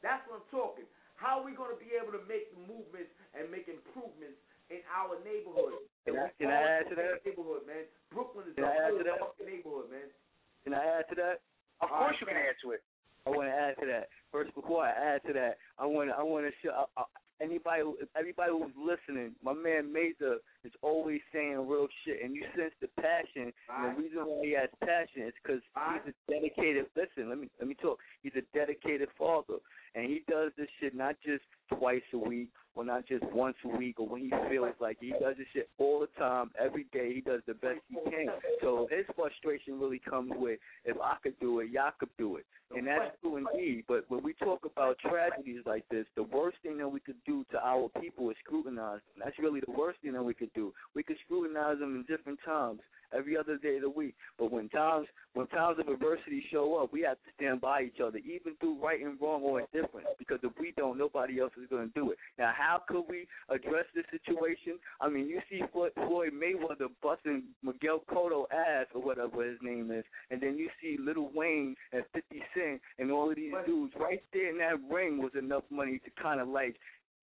That's 0.00 0.24
what 0.28 0.40
I'm 0.40 0.48
talking. 0.52 0.84
How 1.16 1.40
are 1.40 1.44
we 1.46 1.52
going 1.56 1.72
to 1.72 1.80
be 1.80 1.96
able 1.96 2.12
to 2.16 2.20
make 2.28 2.48
the 2.52 2.60
movements 2.64 3.12
and 3.36 3.48
make 3.48 3.68
improvements 3.68 4.36
in 4.68 4.80
our 4.88 5.16
neighborhood? 5.24 5.84
Can 6.04 6.16
I- 6.20 6.32
can 6.36 6.48
I 6.52 6.60
add 6.80 6.88
to 6.92 6.96
that? 6.96 7.24
Neighborhood, 7.24 7.64
man. 7.68 7.84
Brooklyn 8.12 8.48
is 8.48 8.54
Can 8.56 8.64
a 8.64 8.68
I 8.68 8.76
add 8.88 8.90
good 8.96 9.08
fucking 9.20 9.46
neighborhood, 9.48 9.88
man. 9.92 10.08
Can 10.64 10.72
I 10.74 10.84
add 10.84 11.08
to 11.08 11.14
that? 11.16 11.40
Of 11.80 11.88
course 11.88 12.16
you 12.20 12.26
can 12.26 12.36
add 12.36 12.56
to 12.64 12.72
it. 12.72 12.82
I 13.26 13.30
want 13.30 13.48
to 13.48 13.54
add 13.54 13.74
to 13.80 13.86
that. 13.86 14.08
First, 14.30 14.54
before 14.54 14.84
I 14.84 14.90
add 14.90 15.22
to 15.26 15.32
that, 15.32 15.56
I 15.78 15.86
want 15.86 16.10
to 16.10 16.16
I 16.16 16.22
want 16.22 16.44
to 16.46 16.52
show 16.62 16.72
uh, 16.74 17.00
uh, 17.00 17.04
anybody 17.40 17.82
everybody 18.18 18.52
who's 18.52 18.72
listening. 18.76 19.32
My 19.42 19.54
man 19.54 19.92
Mesa 19.92 20.36
is 20.64 20.72
always 20.82 21.20
saying 21.32 21.66
real 21.68 21.88
shit, 22.04 22.22
and 22.22 22.34
you 22.34 22.44
sense 22.56 22.72
the 22.80 22.88
passion. 23.00 23.52
And 23.68 23.96
the 23.96 24.02
reason 24.02 24.18
why 24.24 24.44
he 24.44 24.52
has 24.52 24.68
passion 24.80 25.28
is 25.28 25.34
because 25.42 25.60
he's 25.62 26.14
a 26.14 26.32
dedicated. 26.32 26.86
Listen, 26.96 27.28
let 27.28 27.38
me 27.38 27.48
let 27.58 27.68
me 27.68 27.74
talk. 27.74 27.98
He's 28.22 28.32
a 28.36 28.56
dedicated 28.56 29.08
father, 29.18 29.58
and 29.94 30.06
he 30.06 30.22
does 30.28 30.52
this 30.56 30.68
shit 30.80 30.94
not 30.94 31.16
just 31.24 31.44
twice 31.78 32.02
a 32.12 32.18
week 32.18 32.50
or 32.74 32.84
not 32.84 33.06
just 33.06 33.24
once 33.32 33.56
a 33.64 33.76
week 33.76 34.00
or 34.00 34.08
when 34.08 34.22
he 34.22 34.30
feels 34.50 34.74
like 34.80 34.96
he 35.00 35.10
does 35.10 35.36
this 35.38 35.46
shit 35.52 35.68
all 35.78 36.00
the 36.00 36.08
time, 36.18 36.50
every 36.58 36.86
day. 36.92 37.14
He 37.14 37.20
does 37.20 37.40
the 37.46 37.54
best 37.54 37.78
he 37.88 37.96
can. 38.10 38.26
So 38.60 38.88
his 38.90 39.06
frustration 39.14 39.78
really 39.78 40.00
comes 40.00 40.32
with 40.34 40.58
if 40.84 40.96
I 41.00 41.16
could 41.22 41.38
do 41.40 41.60
it, 41.60 41.70
y'all 41.70 41.92
could 41.98 42.08
do 42.18 42.36
it. 42.36 42.44
And 42.76 42.86
that's 42.86 43.14
true 43.20 43.36
indeed. 43.36 43.84
But 43.86 44.04
when 44.08 44.22
we 44.22 44.32
talk 44.34 44.64
about 44.64 44.98
tragedies 44.98 45.62
like 45.66 45.84
this, 45.90 46.06
the 46.16 46.24
worst 46.24 46.56
thing 46.62 46.78
that 46.78 46.88
we 46.88 46.98
could 46.98 47.22
do 47.24 47.44
to 47.52 47.58
our 47.64 47.88
people 48.00 48.30
is 48.30 48.36
scrutinize 48.44 49.00
them. 49.14 49.24
That's 49.24 49.38
really 49.38 49.60
the 49.60 49.72
worst 49.72 50.00
thing 50.02 50.12
that 50.14 50.24
we 50.24 50.34
could 50.34 50.52
do. 50.54 50.72
We 50.94 51.02
could 51.02 51.16
scrutinize 51.24 51.78
them 51.78 51.94
in 51.96 52.02
different 52.02 52.38
times, 52.44 52.80
every 53.16 53.36
other 53.36 53.56
day 53.58 53.76
of 53.76 53.82
the 53.82 53.90
week. 53.90 54.14
But 54.38 54.50
when 54.50 54.68
times 54.68 55.06
when 55.34 55.46
times 55.48 55.78
of 55.80 55.88
adversity 55.88 56.44
show 56.50 56.76
up, 56.76 56.92
we 56.92 57.02
have 57.02 57.16
to 57.16 57.30
stand 57.36 57.60
by 57.60 57.82
each 57.82 58.00
other, 58.00 58.18
even 58.18 58.54
through 58.60 58.80
right 58.80 59.00
and 59.00 59.20
wrong 59.20 59.42
or 59.42 59.60
indifference. 59.60 60.06
Because 60.18 60.38
if 60.42 60.52
we 60.60 60.72
don't, 60.76 60.96
nobody 60.96 61.40
else 61.40 61.52
is 61.60 61.68
going 61.68 61.88
to 61.88 61.94
do 61.94 62.12
it. 62.12 62.18
Now, 62.38 62.52
how 62.56 62.82
could 62.86 63.04
we 63.08 63.26
address 63.48 63.84
this 63.94 64.04
situation? 64.12 64.78
I 65.00 65.08
mean, 65.08 65.26
you 65.26 65.40
see 65.50 65.62
Floyd, 65.72 65.90
Floyd 65.94 66.32
Mayweather 66.32 66.88
busting 67.02 67.42
Miguel 67.64 68.02
Cotto 68.08 68.44
ass 68.52 68.86
or 68.94 69.02
whatever 69.02 69.44
his 69.44 69.58
name 69.60 69.90
is, 69.90 70.04
and 70.30 70.40
then 70.40 70.56
you 70.56 70.68
see 70.80 70.96
Little 71.00 71.30
Wayne 71.34 71.74
and 71.92 72.04
50 72.12 72.42
Cent 72.54 72.80
and 72.98 73.10
all 73.10 73.28
of 73.28 73.36
these 73.36 73.52
dudes 73.66 73.92
right 73.98 74.22
there 74.32 74.50
in 74.50 74.58
that 74.58 74.94
ring 74.94 75.18
was 75.18 75.32
enough 75.36 75.64
money 75.68 76.00
to 76.04 76.22
kind 76.22 76.40
of 76.40 76.46
like 76.46 76.76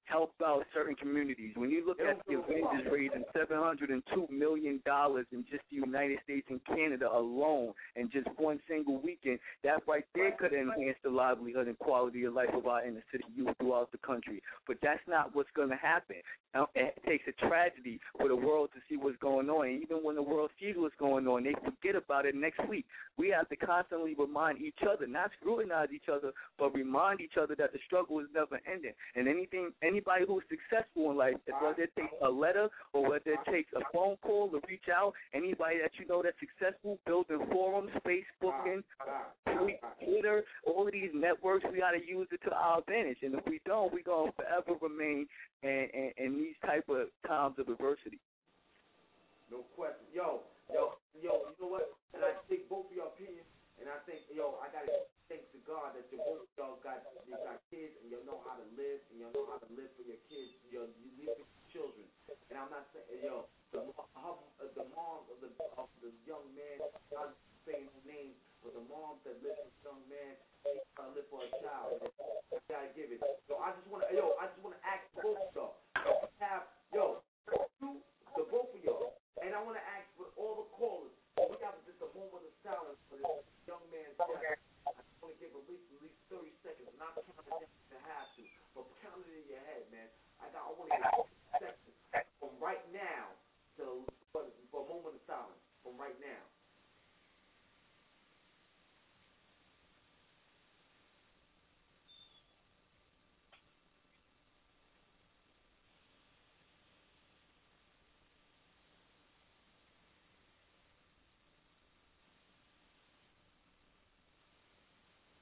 help 0.05 0.33
out 0.43 0.65
certain 0.73 0.95
communities. 0.95 1.53
When 1.55 1.69
you 1.69 1.85
look 1.85 1.99
at 1.99 2.19
the 2.27 2.35
Avengers 2.35 2.91
raising 2.91 3.23
seven 3.33 3.57
hundred 3.57 3.89
and 3.89 4.03
two 4.13 4.27
million 4.31 4.81
dollars 4.85 5.25
in 5.31 5.45
just 5.49 5.63
the 5.69 5.77
United 5.77 6.19
States 6.23 6.47
and 6.49 6.59
Canada 6.65 7.09
alone 7.11 7.73
in 7.95 8.09
just 8.11 8.27
one 8.37 8.59
single 8.67 8.99
weekend, 9.01 9.39
that 9.63 9.81
right 9.87 10.05
there 10.15 10.31
could 10.31 10.53
enhance 10.53 10.97
the 11.03 11.09
livelihood 11.09 11.67
and 11.67 11.77
quality 11.79 12.23
of 12.25 12.33
life 12.33 12.49
of 12.53 12.67
our 12.67 12.85
inner 12.85 13.03
city 13.11 13.23
youth 13.35 13.55
throughout 13.59 13.91
the 13.91 13.97
country. 13.99 14.41
But 14.67 14.77
that's 14.81 15.01
not 15.07 15.35
what's 15.35 15.49
going 15.55 15.69
to 15.69 15.75
happen. 15.75 16.17
Now, 16.53 16.67
It 16.75 16.99
takes 17.07 17.25
a 17.27 17.47
tragedy 17.47 17.99
for 18.17 18.27
the 18.27 18.35
world 18.35 18.69
to 18.73 18.81
see 18.89 18.97
what's 18.97 19.17
going 19.17 19.49
on. 19.49 19.67
And 19.67 19.81
even 19.83 19.97
when 19.97 20.15
the 20.15 20.23
world 20.23 20.49
sees 20.59 20.75
what's 20.75 20.95
going 20.99 21.27
on, 21.27 21.43
they 21.43 21.53
forget 21.63 21.95
about 21.95 22.25
it 22.25 22.35
next 22.35 22.59
week. 22.67 22.85
We 23.17 23.29
have 23.29 23.47
to 23.49 23.55
constantly 23.55 24.15
remind 24.15 24.61
each 24.61 24.79
other, 24.89 25.07
not 25.07 25.31
scrutinize 25.39 25.89
each 25.93 26.09
other, 26.11 26.31
but 26.57 26.73
remind 26.73 27.21
each 27.21 27.37
other 27.41 27.55
that 27.55 27.71
the 27.71 27.79
struggle 27.85 28.19
is 28.19 28.27
never 28.33 28.59
ending. 28.71 28.93
And 29.15 29.27
anything, 29.27 29.71
anybody 29.91 30.23
who's 30.27 30.43
successful 30.47 31.11
in 31.11 31.17
life, 31.17 31.35
whether 31.59 31.83
it 31.83 31.91
takes 31.95 32.15
a 32.23 32.29
letter 32.29 32.69
or 32.93 33.03
whether 33.03 33.35
it 33.35 33.43
takes 33.51 33.71
a 33.75 33.81
phone 33.93 34.15
call 34.23 34.49
to 34.49 34.59
reach 34.67 34.87
out, 34.87 35.13
anybody 35.33 35.77
that 35.83 35.91
you 35.99 36.07
know 36.07 36.23
that's 36.23 36.39
successful, 36.39 36.97
building 37.05 37.43
forums, 37.51 37.91
Facebooking, 38.07 38.83
ah, 39.01 39.27
ah, 39.47 39.51
ah, 39.53 39.87
Twitter, 39.99 40.43
all 40.65 40.87
of 40.87 40.93
these 40.93 41.11
networks, 41.13 41.65
we 41.71 41.79
got 41.79 41.91
to 41.91 41.99
use 41.99 42.27
it 42.31 42.39
to 42.47 42.55
our 42.55 42.79
advantage. 42.79 43.17
And 43.21 43.35
if 43.35 43.45
we 43.45 43.59
don't, 43.65 43.91
we're 43.91 44.07
going 44.07 44.31
to 44.31 44.35
forever 44.35 44.79
remain 44.81 45.27
in, 45.63 45.87
in, 45.93 46.11
in 46.17 46.29
these 46.39 46.57
type 46.65 46.87
of 46.87 47.11
times 47.27 47.55
of 47.59 47.67
adversity. 47.67 48.19
No 49.51 49.67
question. 49.75 50.07
Yo, 50.15 50.47
yo, 50.71 50.95
yo, 51.19 51.51
you 51.51 51.57
know 51.59 51.67
what? 51.67 51.91
And 52.15 52.23
I 52.23 52.31
take 52.47 52.69
both 52.71 52.87
of 52.87 52.95
your 52.95 53.11
opinions, 53.11 53.47
and 53.75 53.91
I 53.91 53.99
think, 54.07 54.23
yo, 54.31 54.55
I 54.63 54.71
gotta 54.71 55.10
thank 55.31 55.47
to 55.55 55.63
God 55.63 55.95
that 55.95 56.03
you 56.11 56.19
both 56.19 56.43
of 56.43 56.51
y'all 56.59 56.75
got 56.83 57.07
you 57.23 57.39
got 57.39 57.63
kids 57.71 57.95
and 58.03 58.11
you 58.11 58.19
know 58.27 58.43
how 58.43 58.59
to 58.59 58.67
live 58.75 58.99
and 59.07 59.23
you 59.23 59.31
know 59.31 59.47
how 59.47 59.55
to 59.63 59.69
live 59.71 59.87
for 59.95 60.03
your 60.03 60.19
kids. 60.27 60.59
You 60.67 60.83
you 60.99 61.07
live 61.23 61.39
for 61.39 61.47
your 61.47 61.67
children. 61.71 62.03
And 62.51 62.59
I'm 62.59 62.67
not 62.67 62.91
saying, 62.91 63.23
yo, 63.23 63.47
the 63.71 63.79
uh, 63.79 64.35
the 64.75 64.83
mom 64.91 65.23
of 65.31 65.39
the 65.39 65.47
of 65.79 65.87
the 66.03 66.11
young 66.27 66.43
man, 66.51 66.83
I'm 67.15 67.31
saying 67.63 67.87
no 67.87 67.95
names, 68.03 68.35
but 68.59 68.75
the 68.75 68.83
mom 68.91 69.23
that 69.23 69.39
lives 69.39 69.55
with 69.63 69.71
young 69.87 70.03
man, 70.11 70.35
she's 70.67 70.83
trying 70.99 71.15
to 71.15 71.23
live 71.23 71.27
for 71.31 71.47
a 71.47 71.49
child. 71.63 72.03
You 72.51 72.59
gotta 72.67 72.91
give 72.91 73.15
it. 73.15 73.23
So 73.47 73.55
I 73.63 73.71
just 73.71 73.87
wanna, 73.87 74.11
yo, 74.11 74.35
I 74.35 74.51
just 74.51 74.59
wanna 74.59 74.83
ask 74.83 75.07
both 75.15 75.39
of 75.39 75.55
y'all. 75.55 75.79
Have, 76.43 76.67
yo, 76.91 77.23
you, 77.79 78.03
the 78.35 78.43
both 78.51 78.75
of 78.75 78.83
y'all. 78.83 79.15
And 79.39 79.55
I 79.55 79.59
want 79.63 79.73
to 79.73 79.85
ask 79.89 80.05
for 80.13 80.29
all 80.37 80.53
the 80.61 80.67
callers. 80.77 81.15
We 81.33 81.57
have 81.65 81.73
just 81.89 81.97
a 82.03 82.09
moment 82.13 82.45
of 82.45 82.53
silence 82.61 82.99
for 83.09 83.17
this 83.17 83.41
young 83.65 83.81
man's 83.89 84.13
death. 84.13 84.61
I 84.85 84.93
want 85.17 85.33
to 85.33 85.39
give 85.41 85.49
at 85.53 85.65
least 85.65 85.85
at 85.93 86.01
least 86.01 86.19
30 86.31 86.51
seconds. 86.63 86.89
Not 86.97 87.19
counting 87.27 87.59
if 87.61 87.71
you 87.91 87.99
have 88.07 88.29
to, 88.39 88.43
but 88.73 88.85
count 89.03 89.21
it 89.27 89.35
in 89.43 89.47
your 89.51 89.63
head, 89.67 89.85
man. 89.91 90.09
I 90.39 90.47
got. 90.55 90.65
I 90.65 90.71
want 90.79 90.89
to 90.89 90.97
get 90.97 91.27
seconds 91.59 91.97
from 92.39 92.53
right 92.63 92.83
now 92.95 93.35
to 93.79 94.05
for, 94.33 94.47
for 94.71 94.85
a 94.85 94.87
moment 94.89 95.19
of 95.19 95.23
silence 95.27 95.61
from 95.83 95.99
right 95.99 96.17
now. 96.23 96.43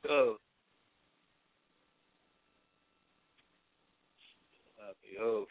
Yo. 0.07 0.38
Yo. 5.09 5.49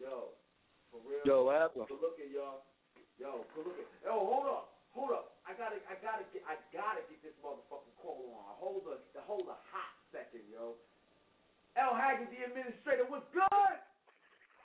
Yo, 0.00 0.32
for 0.88 1.00
real. 1.04 1.20
Yo, 1.28 1.44
what 1.44 1.60
happened? 1.60 1.84
Good 1.92 2.00
looking, 2.00 2.32
y'all. 2.32 2.64
Yo, 3.20 3.44
good 3.52 3.68
looking. 3.68 3.84
Yo, 4.00 4.16
hold 4.16 4.48
up, 4.48 4.80
hold 4.96 5.12
up. 5.12 5.36
I 5.44 5.52
gotta, 5.52 5.76
I 5.84 6.00
gotta 6.00 6.24
get, 6.32 6.40
I 6.48 6.56
gotta 6.72 7.04
get 7.12 7.20
this 7.20 7.36
motherfucking 7.44 7.92
call 8.00 8.32
on. 8.40 8.56
Hold 8.56 8.88
a, 8.88 8.96
hold 9.28 9.44
a 9.44 9.60
hot 9.68 9.92
second, 10.08 10.48
yo. 10.48 10.80
L. 11.76 11.92
Haggood, 11.92 12.32
the 12.32 12.40
administrator, 12.48 13.04
what's 13.12 13.28
good? 13.36 13.76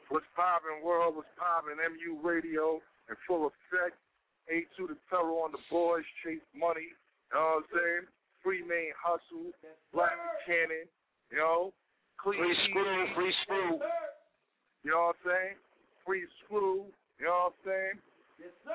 What's 0.08 0.26
poppin', 0.32 0.80
world? 0.80 1.20
What's 1.20 1.30
poppin'? 1.36 1.76
MU 1.76 2.24
Radio 2.24 2.80
in 3.12 3.20
full 3.28 3.52
effect. 3.52 4.00
A2 4.48 4.94
the 4.94 4.98
terror 5.10 5.42
on 5.42 5.52
the 5.52 5.62
boys, 5.70 6.06
chase 6.24 6.46
money. 6.54 6.94
You 7.32 7.40
know 7.40 7.62
what 7.62 7.64
I'm 7.64 7.70
saying? 7.74 8.06
Free 8.44 8.62
main 8.62 8.94
hustle, 8.94 9.50
Black 9.90 10.14
Cannon, 10.46 10.86
you 11.34 11.38
know? 11.42 11.74
Clean 12.22 12.38
Free 12.38 12.56
screw, 12.70 13.06
free 13.18 13.34
screw. 13.44 13.82
You 14.86 14.92
know 14.94 15.10
what 15.10 15.18
I'm 15.18 15.26
saying? 15.26 15.58
Free 16.06 16.26
screw, 16.46 16.86
you 17.18 17.26
know 17.26 17.50
what 17.50 17.58
I'm 17.58 17.66
saying? 17.66 17.98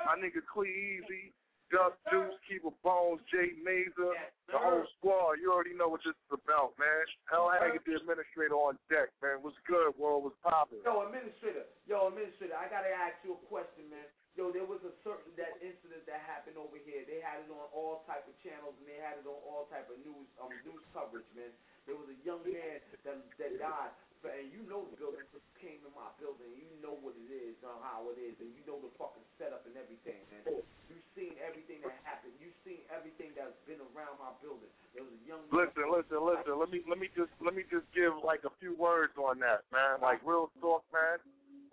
My 0.03 0.19
nigga 0.19 0.43
Clee 0.43 0.99
Easy, 0.99 1.31
Dub 1.71 1.95
Deuce, 2.11 2.35
Keeper 2.43 2.75
Bones, 2.83 3.23
Jay 3.31 3.55
Mazer, 3.63 4.11
the 4.51 4.59
whole 4.59 4.83
squad. 4.99 5.39
You 5.39 5.55
already 5.55 5.71
know 5.71 5.87
what 5.87 6.03
this 6.03 6.11
is 6.11 6.35
about, 6.35 6.75
man. 6.75 7.07
L. 7.31 7.47
Haggood, 7.47 7.87
the 7.87 7.95
administrator 7.95 8.59
on 8.59 8.75
deck, 8.91 9.15
man. 9.23 9.39
What's 9.39 9.55
good, 9.63 9.95
world? 9.95 10.27
What's 10.27 10.35
popping? 10.43 10.83
Yo, 10.83 11.07
administrator. 11.07 11.63
Yo, 11.87 12.11
administrator. 12.11 12.59
I 12.59 12.67
gotta 12.67 12.91
ask 12.91 13.15
you 13.23 13.39
a 13.39 13.41
question, 13.47 13.87
man. 13.87 14.03
Yo, 14.39 14.47
there 14.47 14.63
was 14.63 14.79
a 14.87 14.93
certain 15.03 15.35
that 15.35 15.59
incident 15.59 16.07
that 16.07 16.23
happened 16.23 16.55
over 16.55 16.79
here. 16.79 17.03
They 17.03 17.19
had 17.19 17.43
it 17.43 17.51
on 17.51 17.67
all 17.75 18.07
type 18.07 18.23
of 18.23 18.35
channels 18.39 18.71
and 18.79 18.87
they 18.87 18.95
had 18.95 19.19
it 19.19 19.27
on 19.27 19.35
all 19.43 19.67
type 19.67 19.91
of 19.91 19.99
news 20.07 20.27
um 20.39 20.55
news 20.63 20.83
coverage, 20.95 21.27
man. 21.35 21.51
There 21.83 21.99
was 21.99 22.07
a 22.07 22.19
young 22.23 22.39
man 22.47 22.79
that 23.03 23.19
that 23.35 23.51
died. 23.59 23.91
But, 24.21 24.37
and 24.37 24.53
you 24.53 24.61
know 24.69 24.85
the 24.85 24.93
building 25.01 25.25
just 25.33 25.49
came 25.57 25.81
in 25.81 25.89
my 25.97 26.13
building. 26.21 26.53
You 26.53 26.69
know 26.77 26.93
what 27.01 27.17
it 27.17 27.29
is, 27.33 27.57
uh, 27.65 27.73
how 27.81 28.05
it 28.13 28.21
is, 28.21 28.37
and 28.37 28.53
you 28.53 28.61
know 28.69 28.77
the 28.77 28.93
fucking 29.01 29.25
setup 29.41 29.65
and 29.65 29.73
everything, 29.73 30.21
man. 30.29 30.61
You've 30.85 31.09
seen 31.17 31.33
everything 31.41 31.81
that 31.81 31.97
happened. 32.05 32.37
You've 32.37 32.57
seen 32.61 32.85
everything 32.93 33.33
that's 33.33 33.57
been 33.65 33.81
around 33.81 34.21
my 34.21 34.29
building. 34.45 34.69
There 34.93 35.01
was 35.01 35.09
a 35.17 35.23
young 35.25 35.41
man. 35.49 35.65
Listen, 35.65 35.89
listen, 35.89 36.21
listen. 36.21 36.53
Let 36.53 36.69
me 36.69 36.85
let 36.85 37.01
me 37.01 37.09
just 37.17 37.33
let 37.41 37.57
me 37.57 37.65
just 37.65 37.89
give 37.97 38.13
like 38.21 38.45
a 38.45 38.53
few 38.61 38.77
words 38.77 39.17
on 39.17 39.41
that, 39.41 39.65
man. 39.73 39.97
Like 40.05 40.21
real 40.21 40.53
talk, 40.61 40.85
man. 40.93 41.17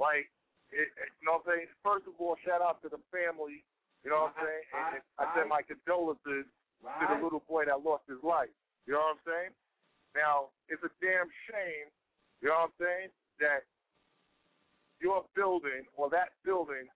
Like 0.01 0.33
it, 0.73 0.89
it, 0.89 1.09
you 1.21 1.25
know 1.27 1.41
what 1.41 1.49
I'm 1.49 1.65
saying? 1.65 1.69
First 1.85 2.07
of 2.09 2.15
all, 2.21 2.37
shout 2.45 2.61
out 2.61 2.81
to 2.85 2.89
the 2.89 3.01
family. 3.09 3.65
You 4.07 4.15
know 4.15 4.31
what 4.31 4.37
I'm 4.39 4.47
saying? 4.47 4.65
And 4.73 4.87
it, 5.01 5.05
I 5.19 5.25
send 5.35 5.49
my 5.51 5.63
condolences 5.67 6.47
to 6.85 7.05
the 7.11 7.19
little 7.19 7.43
boy 7.51 7.67
that 7.67 7.83
lost 7.83 8.07
his 8.07 8.23
life. 8.23 8.53
You 8.87 8.95
know 8.95 9.03
what 9.11 9.19
I'm 9.19 9.25
saying? 9.27 9.53
Now, 10.17 10.55
it's 10.71 10.81
a 10.81 10.93
damn 11.03 11.29
shame, 11.51 11.93
you 12.41 12.49
know 12.49 12.65
what 12.65 12.73
I'm 12.73 12.79
saying, 12.81 13.11
that 13.45 13.69
your 15.03 15.27
building 15.37 15.85
or 15.99 16.09
that 16.11 16.33
building 16.43 16.89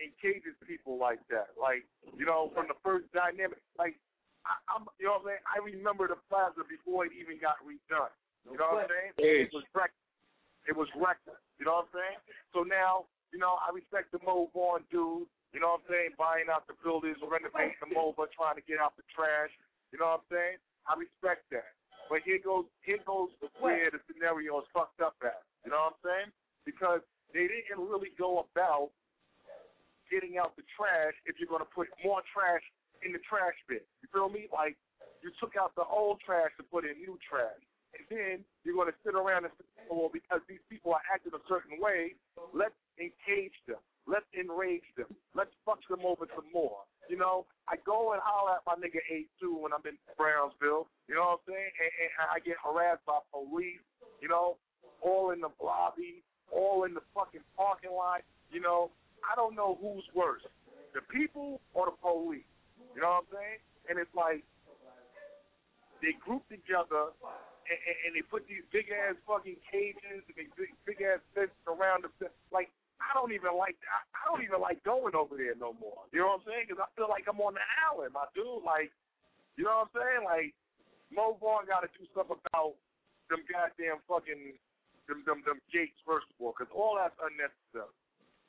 engages 0.00 0.56
people 0.64 0.96
like 0.96 1.20
that. 1.28 1.52
Like, 1.60 1.84
you 2.16 2.24
know, 2.24 2.50
from 2.56 2.66
the 2.66 2.76
first 2.80 3.06
dynamic. 3.12 3.60
Like, 3.76 4.00
I, 4.48 4.56
I'm, 4.72 4.88
you 4.96 5.06
know 5.06 5.20
what 5.20 5.28
I'm 5.28 5.36
saying? 5.36 5.44
I 5.44 5.56
remember 5.60 6.08
the 6.08 6.18
plaza 6.32 6.64
before 6.64 7.04
it 7.04 7.12
even 7.14 7.36
got 7.36 7.60
redone. 7.60 8.12
You 8.48 8.56
know 8.56 8.80
what 8.80 8.88
I'm 8.88 8.92
saying? 8.92 9.12
It 9.20 9.52
was 9.52 9.64
wrecked. 9.76 9.96
It 10.68 10.76
was 10.76 10.88
wrecked. 10.96 11.28
You 11.58 11.64
know 11.64 11.84
what 11.84 11.88
I'm 11.88 11.94
saying? 11.94 12.18
So 12.52 12.64
now, 12.64 13.08
you 13.32 13.38
know, 13.38 13.56
I 13.60 13.72
respect 13.72 14.12
the 14.12 14.20
move 14.24 14.52
on 14.54 14.84
dude. 14.90 15.28
You 15.50 15.58
know 15.58 15.78
what 15.78 15.86
I'm 15.86 15.90
saying? 15.90 16.10
Buying 16.14 16.46
out 16.46 16.66
the 16.70 16.78
buildings, 16.78 17.18
renovating 17.22 17.78
them 17.82 17.98
over, 17.98 18.30
trying 18.30 18.54
to 18.54 18.64
get 18.64 18.78
out 18.78 18.94
the 18.94 19.06
trash. 19.10 19.50
You 19.90 19.98
know 19.98 20.14
what 20.14 20.22
I'm 20.22 20.28
saying? 20.30 20.58
I 20.86 20.94
respect 20.94 21.50
that. 21.50 21.74
But 22.06 22.26
here 22.26 22.42
goes 22.42 22.66
here 22.82 22.98
goes 23.06 23.30
where 23.62 23.90
the 23.90 24.02
scenario 24.10 24.58
is 24.58 24.66
fucked 24.74 24.98
up 24.98 25.14
at. 25.22 25.46
You 25.62 25.70
know 25.70 25.90
what 25.90 25.94
I'm 25.94 26.00
saying? 26.02 26.30
Because 26.66 27.02
they 27.30 27.46
didn't 27.46 27.78
really 27.78 28.10
go 28.18 28.46
about 28.50 28.90
getting 30.10 30.38
out 30.42 30.58
the 30.58 30.66
trash 30.74 31.14
if 31.26 31.38
you're 31.38 31.50
gonna 31.50 31.70
put 31.70 31.86
more 32.02 32.22
trash 32.34 32.66
in 33.06 33.14
the 33.14 33.22
trash 33.22 33.54
bin. 33.70 33.82
You 34.02 34.08
feel 34.10 34.26
me? 34.26 34.50
Like 34.50 34.74
you 35.22 35.30
took 35.38 35.54
out 35.54 35.70
the 35.78 35.86
old 35.86 36.18
trash 36.26 36.50
to 36.58 36.66
put 36.66 36.82
in 36.82 36.98
new 36.98 37.14
trash. 37.22 37.62
Then 38.10 38.42
you're 38.66 38.74
gonna 38.74 38.96
sit 39.06 39.14
around 39.14 39.46
and 39.46 39.54
say, 39.54 39.86
well, 39.88 40.10
because 40.12 40.42
these 40.50 40.62
people 40.68 40.92
are 40.92 41.04
acting 41.06 41.32
a 41.32 41.42
certain 41.46 41.78
way, 41.78 42.18
let's 42.52 42.76
engage 42.98 43.54
them. 43.70 43.78
Let's 44.10 44.26
enrage 44.34 44.86
them. 44.98 45.06
Let's 45.38 45.54
fuck 45.64 45.78
them 45.86 46.02
over 46.02 46.26
some 46.34 46.50
more. 46.52 46.82
You 47.06 47.18
know, 47.18 47.46
I 47.70 47.78
go 47.86 48.12
and 48.12 48.22
holler 48.22 48.58
at 48.58 48.66
my 48.66 48.74
nigga 48.74 48.98
A2 49.06 49.62
when 49.62 49.70
I'm 49.70 49.86
in 49.86 49.94
Brownsville. 50.18 50.90
You 51.06 51.14
know 51.14 51.38
what 51.38 51.46
I'm 51.46 51.54
saying? 51.54 51.70
And, 51.78 51.92
and 52.18 52.26
I 52.34 52.38
get 52.42 52.58
harassed 52.58 53.06
by 53.06 53.22
police. 53.30 53.82
You 54.18 54.28
know, 54.28 54.58
all 55.02 55.30
in 55.30 55.40
the 55.40 55.50
lobby, 55.62 56.22
all 56.50 56.84
in 56.84 56.94
the 56.94 57.02
fucking 57.14 57.46
parking 57.56 57.94
lot. 57.94 58.22
You 58.50 58.60
know, 58.60 58.90
I 59.22 59.36
don't 59.36 59.54
know 59.54 59.78
who's 59.80 60.04
worse, 60.14 60.42
the 60.94 61.00
people 61.12 61.60
or 61.74 61.86
the 61.86 61.96
police. 62.02 62.46
You 62.94 63.02
know 63.02 63.22
what 63.22 63.30
I'm 63.30 63.30
saying? 63.30 63.60
And 63.88 63.98
it's 63.98 64.14
like 64.14 64.42
they 66.02 66.16
group 66.18 66.42
together 66.48 67.14
and, 67.70 67.96
and, 68.06 68.10
they 68.18 68.24
put 68.26 68.50
these 68.50 68.66
big 68.74 68.90
ass 68.90 69.14
fucking 69.22 69.56
cages 69.70 70.26
and 70.26 70.34
big, 70.34 70.74
big 70.82 70.98
ass 71.06 71.22
fences 71.32 71.54
around 71.70 72.02
them. 72.02 72.12
Like 72.50 72.68
I 72.98 73.14
don't 73.14 73.30
even 73.30 73.54
like 73.54 73.78
I, 73.86 74.02
I 74.10 74.20
don't 74.26 74.42
even 74.42 74.58
like 74.58 74.82
going 74.82 75.14
over 75.14 75.38
there 75.38 75.54
no 75.54 75.72
more. 75.78 76.04
You 76.10 76.26
know 76.26 76.34
what 76.34 76.42
I'm 76.42 76.46
saying? 76.50 76.64
Because 76.66 76.82
I 76.82 76.88
feel 76.98 77.06
like 77.06 77.30
I'm 77.30 77.38
on 77.38 77.54
the 77.54 77.64
island, 77.86 78.12
my 78.12 78.26
dude. 78.34 78.66
Like, 78.66 78.90
you 79.54 79.64
know 79.64 79.86
what 79.86 79.94
I'm 79.94 79.94
saying? 79.94 80.22
Like, 80.26 80.50
Mo 81.14 81.38
Vaughn 81.38 81.70
got 81.70 81.86
to 81.86 81.90
do 81.94 82.04
something 82.10 82.38
about 82.50 82.74
them 83.30 83.46
goddamn 83.46 84.02
fucking 84.10 84.58
them 85.06 85.22
them 85.22 85.40
them 85.46 85.62
gates 85.70 85.98
first 86.02 86.26
of 86.30 86.36
all, 86.42 86.52
because 86.52 86.70
all 86.74 86.98
that's 86.98 87.16
unnecessary. 87.22 87.94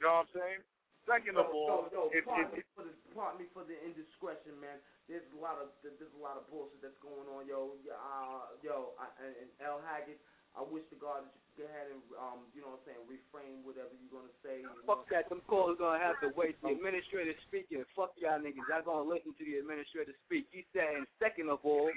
You 0.02 0.10
know 0.10 0.26
what 0.26 0.30
I'm 0.30 0.34
saying? 0.34 0.61
Second 1.09 1.35
of 1.35 1.49
all, 1.49 1.89
yo, 1.89 2.07
yo, 2.07 2.13
it, 2.13 2.23
pardon, 2.23 2.53
it, 2.53 2.61
me 2.61 2.73
for 2.77 2.85
the, 2.85 2.93
pardon 3.17 3.37
me 3.41 3.45
for 3.51 3.65
the 3.65 3.73
indiscretion, 3.81 4.53
man. 4.61 4.77
There's 5.09 5.25
a 5.33 5.39
lot 5.41 5.57
of 5.57 5.73
there's 5.81 5.97
a 5.97 6.21
lot 6.21 6.37
of 6.37 6.45
bullshit 6.47 6.77
that's 6.79 6.97
going 7.01 7.25
on, 7.25 7.49
yo. 7.49 7.73
Uh, 7.89 8.53
yo, 8.61 8.93
I, 9.01 9.09
and, 9.25 9.33
and 9.33 9.49
L 9.65 9.81
Haggood, 9.81 10.21
I 10.53 10.61
wish 10.61 10.85
to 10.93 10.97
God 11.01 11.25
that 11.25 11.33
you 11.33 11.41
could 11.51 11.65
go 11.65 11.65
ahead 11.67 11.89
and 11.89 12.01
um, 12.21 12.45
you 12.53 12.61
know 12.61 12.77
what 12.77 12.85
I'm 12.85 12.93
saying, 12.93 13.01
reframe 13.09 13.65
whatever 13.65 13.91
you're 13.97 14.13
gonna 14.13 14.35
say. 14.45 14.61
You 14.61 14.69
Fuck 14.85 15.09
that. 15.09 15.25
Them 15.27 15.41
calls 15.49 15.81
gonna 15.81 15.97
have 15.97 16.21
to 16.21 16.29
wait. 16.37 16.55
The 16.61 16.77
administrator 16.77 17.33
speaking. 17.49 17.81
Fuck 17.97 18.13
y'all 18.21 18.37
niggas. 18.37 18.61
Y'all 18.69 18.85
gonna 18.85 19.09
listen 19.09 19.33
to 19.33 19.43
the 19.43 19.57
administrator 19.57 20.13
speak. 20.29 20.45
He 20.53 20.69
said, 20.69 21.01
and 21.01 21.09
second 21.17 21.49
of 21.49 21.65
all, 21.65 21.89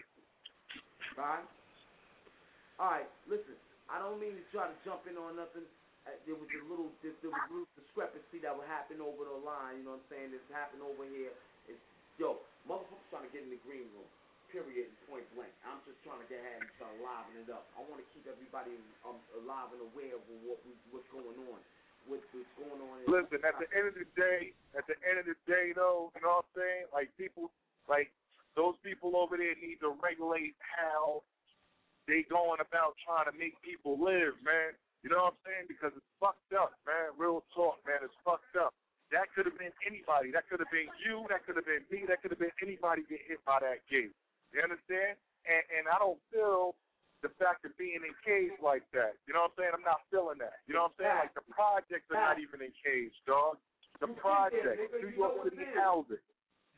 Right? 1.15 1.47
All 2.81 2.91
right, 2.91 3.11
listen. 3.31 3.55
I 3.87 4.01
don't 4.01 4.19
mean 4.19 4.35
to 4.35 4.45
try 4.51 4.67
to 4.67 4.77
jump 4.83 5.07
in 5.07 5.15
on 5.15 5.37
nothing. 5.37 5.69
Uh, 6.05 6.13
there 6.29 6.37
was 6.37 6.49
a 6.53 6.63
little, 6.69 6.93
there, 7.01 7.17
there 7.25 7.33
was 7.33 7.45
a 7.49 7.53
little 7.53 7.73
discrepancy 7.81 8.39
that 8.45 8.53
would 8.53 8.69
happen 8.69 9.01
over 9.01 9.25
the 9.25 9.41
line. 9.41 9.81
You 9.81 9.85
know 9.89 9.97
what 9.97 10.05
I'm 10.05 10.13
saying? 10.13 10.29
This 10.37 10.45
happened 10.53 10.85
over 10.85 11.09
here. 11.09 11.33
It's 11.65 11.81
yo, 12.21 12.45
motherfuckers 12.69 13.09
trying 13.09 13.25
to 13.25 13.33
get 13.33 13.49
in 13.49 13.51
the 13.51 13.63
green 13.65 13.89
room. 13.97 14.09
Period. 14.53 14.93
Point 15.11 15.27
blank. 15.35 15.51
I'm 15.67 15.81
just 15.89 15.99
trying 16.07 16.21
to 16.23 16.29
get 16.31 16.39
ahead 16.39 16.63
and 16.63 16.71
start 16.79 16.95
liven 17.01 17.43
it 17.43 17.51
up. 17.51 17.67
I 17.75 17.83
want 17.89 17.99
to 17.99 18.07
keep 18.15 18.29
everybody 18.29 18.77
um, 19.03 19.19
alive 19.41 19.73
and 19.75 19.83
aware 19.83 20.15
of 20.15 20.23
what 20.47 20.61
what's 20.93 21.09
going 21.11 21.35
on. 21.51 21.59
What, 22.07 22.21
what's 22.37 22.55
going 22.61 22.79
on? 22.79 22.97
Listen, 23.09 23.41
at 23.43 23.57
the 23.57 23.67
end 23.73 23.89
of 23.89 23.97
the 23.97 24.07
day, 24.13 24.53
at 24.77 24.85
the 24.85 24.95
end 25.09 25.25
of 25.25 25.27
the 25.27 25.35
day, 25.49 25.73
though, 25.73 26.13
you 26.13 26.21
know 26.21 26.45
what 26.45 26.47
I'm 26.53 26.55
saying? 26.55 26.85
Like 26.93 27.09
people, 27.17 27.49
like 27.89 28.13
those 28.55 28.77
people 28.85 29.17
over 29.17 29.41
there 29.41 29.57
need 29.59 29.81
to 29.83 29.97
regulate 29.99 30.55
how 30.63 31.25
they 32.07 32.23
going 32.29 32.61
about 32.61 32.95
trying 33.03 33.27
to 33.27 33.35
make 33.35 33.57
people 33.65 33.97
live, 33.99 34.37
man. 34.45 34.77
You 35.05 35.13
know 35.13 35.29
what 35.29 35.37
I'm 35.37 35.43
saying? 35.45 35.67
Because 35.69 35.93
it's 35.93 36.11
fucked 36.17 36.57
up, 36.57 36.73
man. 36.89 37.13
Real 37.21 37.45
talk, 37.53 37.77
man. 37.85 38.01
It's 38.01 38.17
fucked 38.25 38.57
up. 38.57 38.73
That 39.13 39.29
could 39.37 39.45
have 39.45 39.61
been 39.61 39.77
anybody. 39.85 40.33
That 40.33 40.49
could 40.49 40.65
have 40.65 40.73
been 40.73 40.89
you. 41.05 41.29
That 41.29 41.45
could 41.45 41.61
have 41.61 41.69
been 41.69 41.85
me. 41.93 42.09
That 42.09 42.25
could 42.25 42.33
have 42.33 42.41
been 42.41 42.57
anybody 42.65 43.05
get 43.05 43.21
hit 43.29 43.45
by 43.45 43.61
that 43.61 43.85
gate. 43.93 44.17
You 44.57 44.65
understand? 44.65 45.21
And 45.45 45.63
and 45.77 45.85
I 45.93 46.01
don't 46.01 46.17
feel 46.33 46.73
the 47.21 47.29
fact 47.37 47.69
of 47.69 47.77
being 47.77 48.01
encaged 48.01 48.65
like 48.65 48.89
that. 48.97 49.21
You 49.29 49.37
know 49.37 49.45
what 49.45 49.53
I'm 49.55 49.61
saying? 49.61 49.73
I'm 49.77 49.85
not 49.85 50.09
feeling 50.09 50.41
that. 50.41 50.65
You 50.65 50.73
know 50.73 50.89
what 50.89 50.97
I'm 50.97 51.05
saying? 51.05 51.21
Like 51.29 51.37
the 51.37 51.47
projects 51.53 52.09
are 52.09 52.25
not 52.25 52.41
even 52.41 52.65
encaged, 52.65 53.21
dog. 53.29 53.61
The 54.01 54.09
project, 54.09 54.89
New 55.05 55.13
York 55.13 55.37
City 55.45 55.69
housing. 55.77 56.25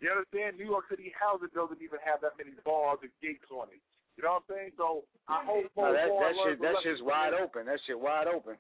You 0.03 0.13
understand? 0.13 0.59
New 0.59 0.69
York 0.69 0.91
City 0.91 1.15
housing 1.15 1.49
doesn't 1.55 1.81
even 1.81 2.03
have 2.05 2.21
that 2.21 2.37
many 2.37 2.53
bars 2.67 3.01
and 3.07 3.15
gates 3.23 3.49
on 3.55 3.71
it. 3.73 3.81
You 4.17 4.25
know 4.25 4.41
what 4.41 4.49
I'm 4.49 4.57
saying? 4.57 4.73
So 4.81 5.05
I 5.29 5.45
hope 5.45 5.69
No, 5.77 5.93
that, 5.93 6.09
Mo 6.09 6.21
that 6.21 6.33
Vaughn 6.33 6.33
shit, 6.33 6.37
learns 6.37 6.61
a 6.61 6.65
that 6.65 6.77
shit's 6.83 7.01
from 7.05 7.09
wide 7.13 7.33
this. 7.37 7.43
open. 7.45 7.63
That 7.69 7.81
shit 7.87 8.01
wide 8.01 8.29
open. 8.33 8.57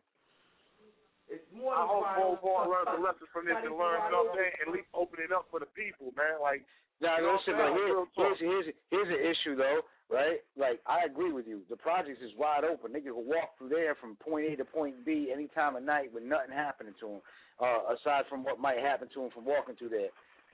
It's 1.27 1.43
more 1.51 1.74
I 1.74 1.83
than 1.83 1.89
hope 1.91 2.03
wide 2.05 2.19
Mo 2.20 2.27
open. 2.28 2.43
Vaughn 2.45 2.66
learns 2.70 2.91
a 2.93 3.01
lesson 3.03 3.27
from 3.35 3.43
this 3.49 3.57
Not 3.59 3.66
and 3.66 3.74
learns, 3.74 4.03
you 4.07 4.12
know 4.12 4.23
what 4.23 4.31
I'm 4.31 4.37
open. 4.37 4.39
saying? 4.39 4.55
At 4.62 4.69
least 4.70 4.89
open 4.95 5.19
it 5.24 5.33
up 5.33 5.45
for 5.51 5.59
the 5.59 5.70
people, 5.74 6.12
man. 6.15 6.39
Like, 6.39 6.62
Now, 7.01 7.16
you 7.19 7.24
know 7.27 7.41
listen, 7.41 7.57
but 7.57 7.73
here, 7.73 7.97
here's, 8.15 8.39
here's, 8.39 8.66
here's 8.93 9.11
an 9.11 9.23
issue, 9.24 9.55
though, 9.57 9.81
right? 10.12 10.39
Like, 10.61 10.78
I 10.87 11.03
agree 11.09 11.33
with 11.33 11.49
you. 11.49 11.65
The 11.73 11.81
projects 11.81 12.20
is 12.23 12.31
wide 12.39 12.62
open. 12.69 12.93
Niggas 12.95 13.16
can 13.16 13.27
walk 13.27 13.57
through 13.59 13.73
there 13.73 13.97
from 13.97 14.15
point 14.20 14.47
A 14.53 14.61
to 14.61 14.65
point 14.69 15.03
B 15.09 15.33
any 15.35 15.49
time 15.57 15.74
of 15.74 15.83
night 15.83 16.12
with 16.12 16.23
nothing 16.23 16.53
happening 16.55 16.95
to 17.01 17.19
them, 17.19 17.20
uh, 17.59 17.97
aside 17.97 18.28
from 18.28 18.45
what 18.45 18.61
might 18.61 18.78
happen 18.78 19.09
to 19.16 19.19
them 19.27 19.31
from 19.35 19.45
walking 19.49 19.74
through 19.81 19.91
there. 19.97 20.12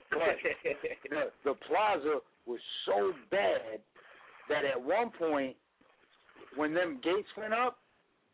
But 0.09 0.39
the, 1.11 1.23
the 1.45 1.55
plaza 1.69 2.23
was 2.47 2.61
so 2.87 3.13
bad 3.31 3.81
that 4.49 4.65
at 4.65 4.81
one 4.81 5.11
point, 5.11 5.57
when 6.57 6.75
them 6.75 7.01
gates 7.03 7.29
went 7.37 7.55
up, 7.55 7.79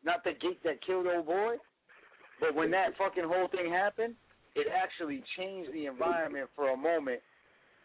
not 0.05 0.25
the 0.25 0.33
gate 0.33 0.63
that 0.65 0.85
killed 0.85 1.07
old 1.07 1.27
boy, 1.27 1.57
but 2.41 2.55
when 2.55 2.71
that 2.71 2.97
fucking 2.97 3.25
whole 3.27 3.49
thing 3.49 3.71
happened, 3.71 4.15
it 4.55 4.67
actually 4.71 5.23
changed 5.37 5.73
the 5.73 5.87
environment 5.87 6.49
for 6.55 6.71
a 6.71 6.77
moment, 6.77 7.21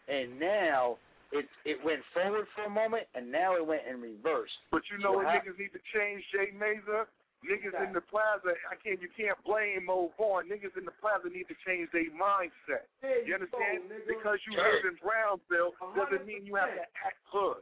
and 0.07 0.39
now 0.39 0.97
it 1.31 1.45
it 1.65 1.77
went 1.83 2.01
forward 2.13 2.45
for 2.55 2.65
a 2.65 2.69
moment, 2.69 3.03
and 3.15 3.31
now 3.31 3.55
it 3.55 3.65
went 3.65 3.81
in 3.89 4.01
reverse. 4.01 4.49
But 4.71 4.81
you 4.89 4.97
know 4.97 5.13
So 5.13 5.17
what 5.17 5.25
how- 5.25 5.41
niggas 5.41 5.57
need 5.57 5.73
to 5.73 5.81
change, 5.93 6.23
Jay 6.31 6.51
Mazer? 6.53 7.07
Niggas 7.43 7.75
in 7.85 7.91
the 7.91 7.99
plaza, 7.99 8.55
I 8.71 8.75
can't. 8.79 9.01
You 9.01 9.09
can't 9.11 9.35
blame 9.43 9.89
old 9.89 10.15
boy. 10.15 10.43
Niggas 10.47 10.77
in 10.79 10.85
the 10.85 10.95
plaza 11.03 11.27
need 11.27 11.49
to 11.51 11.55
change 11.67 11.91
their 11.91 12.07
mindset. 12.15 12.87
You 13.03 13.33
understand? 13.35 13.91
Because 14.07 14.39
you 14.47 14.55
live 14.55 14.85
in 14.87 14.95
Brownsville 15.03 15.75
doesn't 15.91 16.25
mean 16.25 16.45
you 16.45 16.55
have 16.55 16.71
to 16.71 16.87
act 17.03 17.19
hood. 17.27 17.59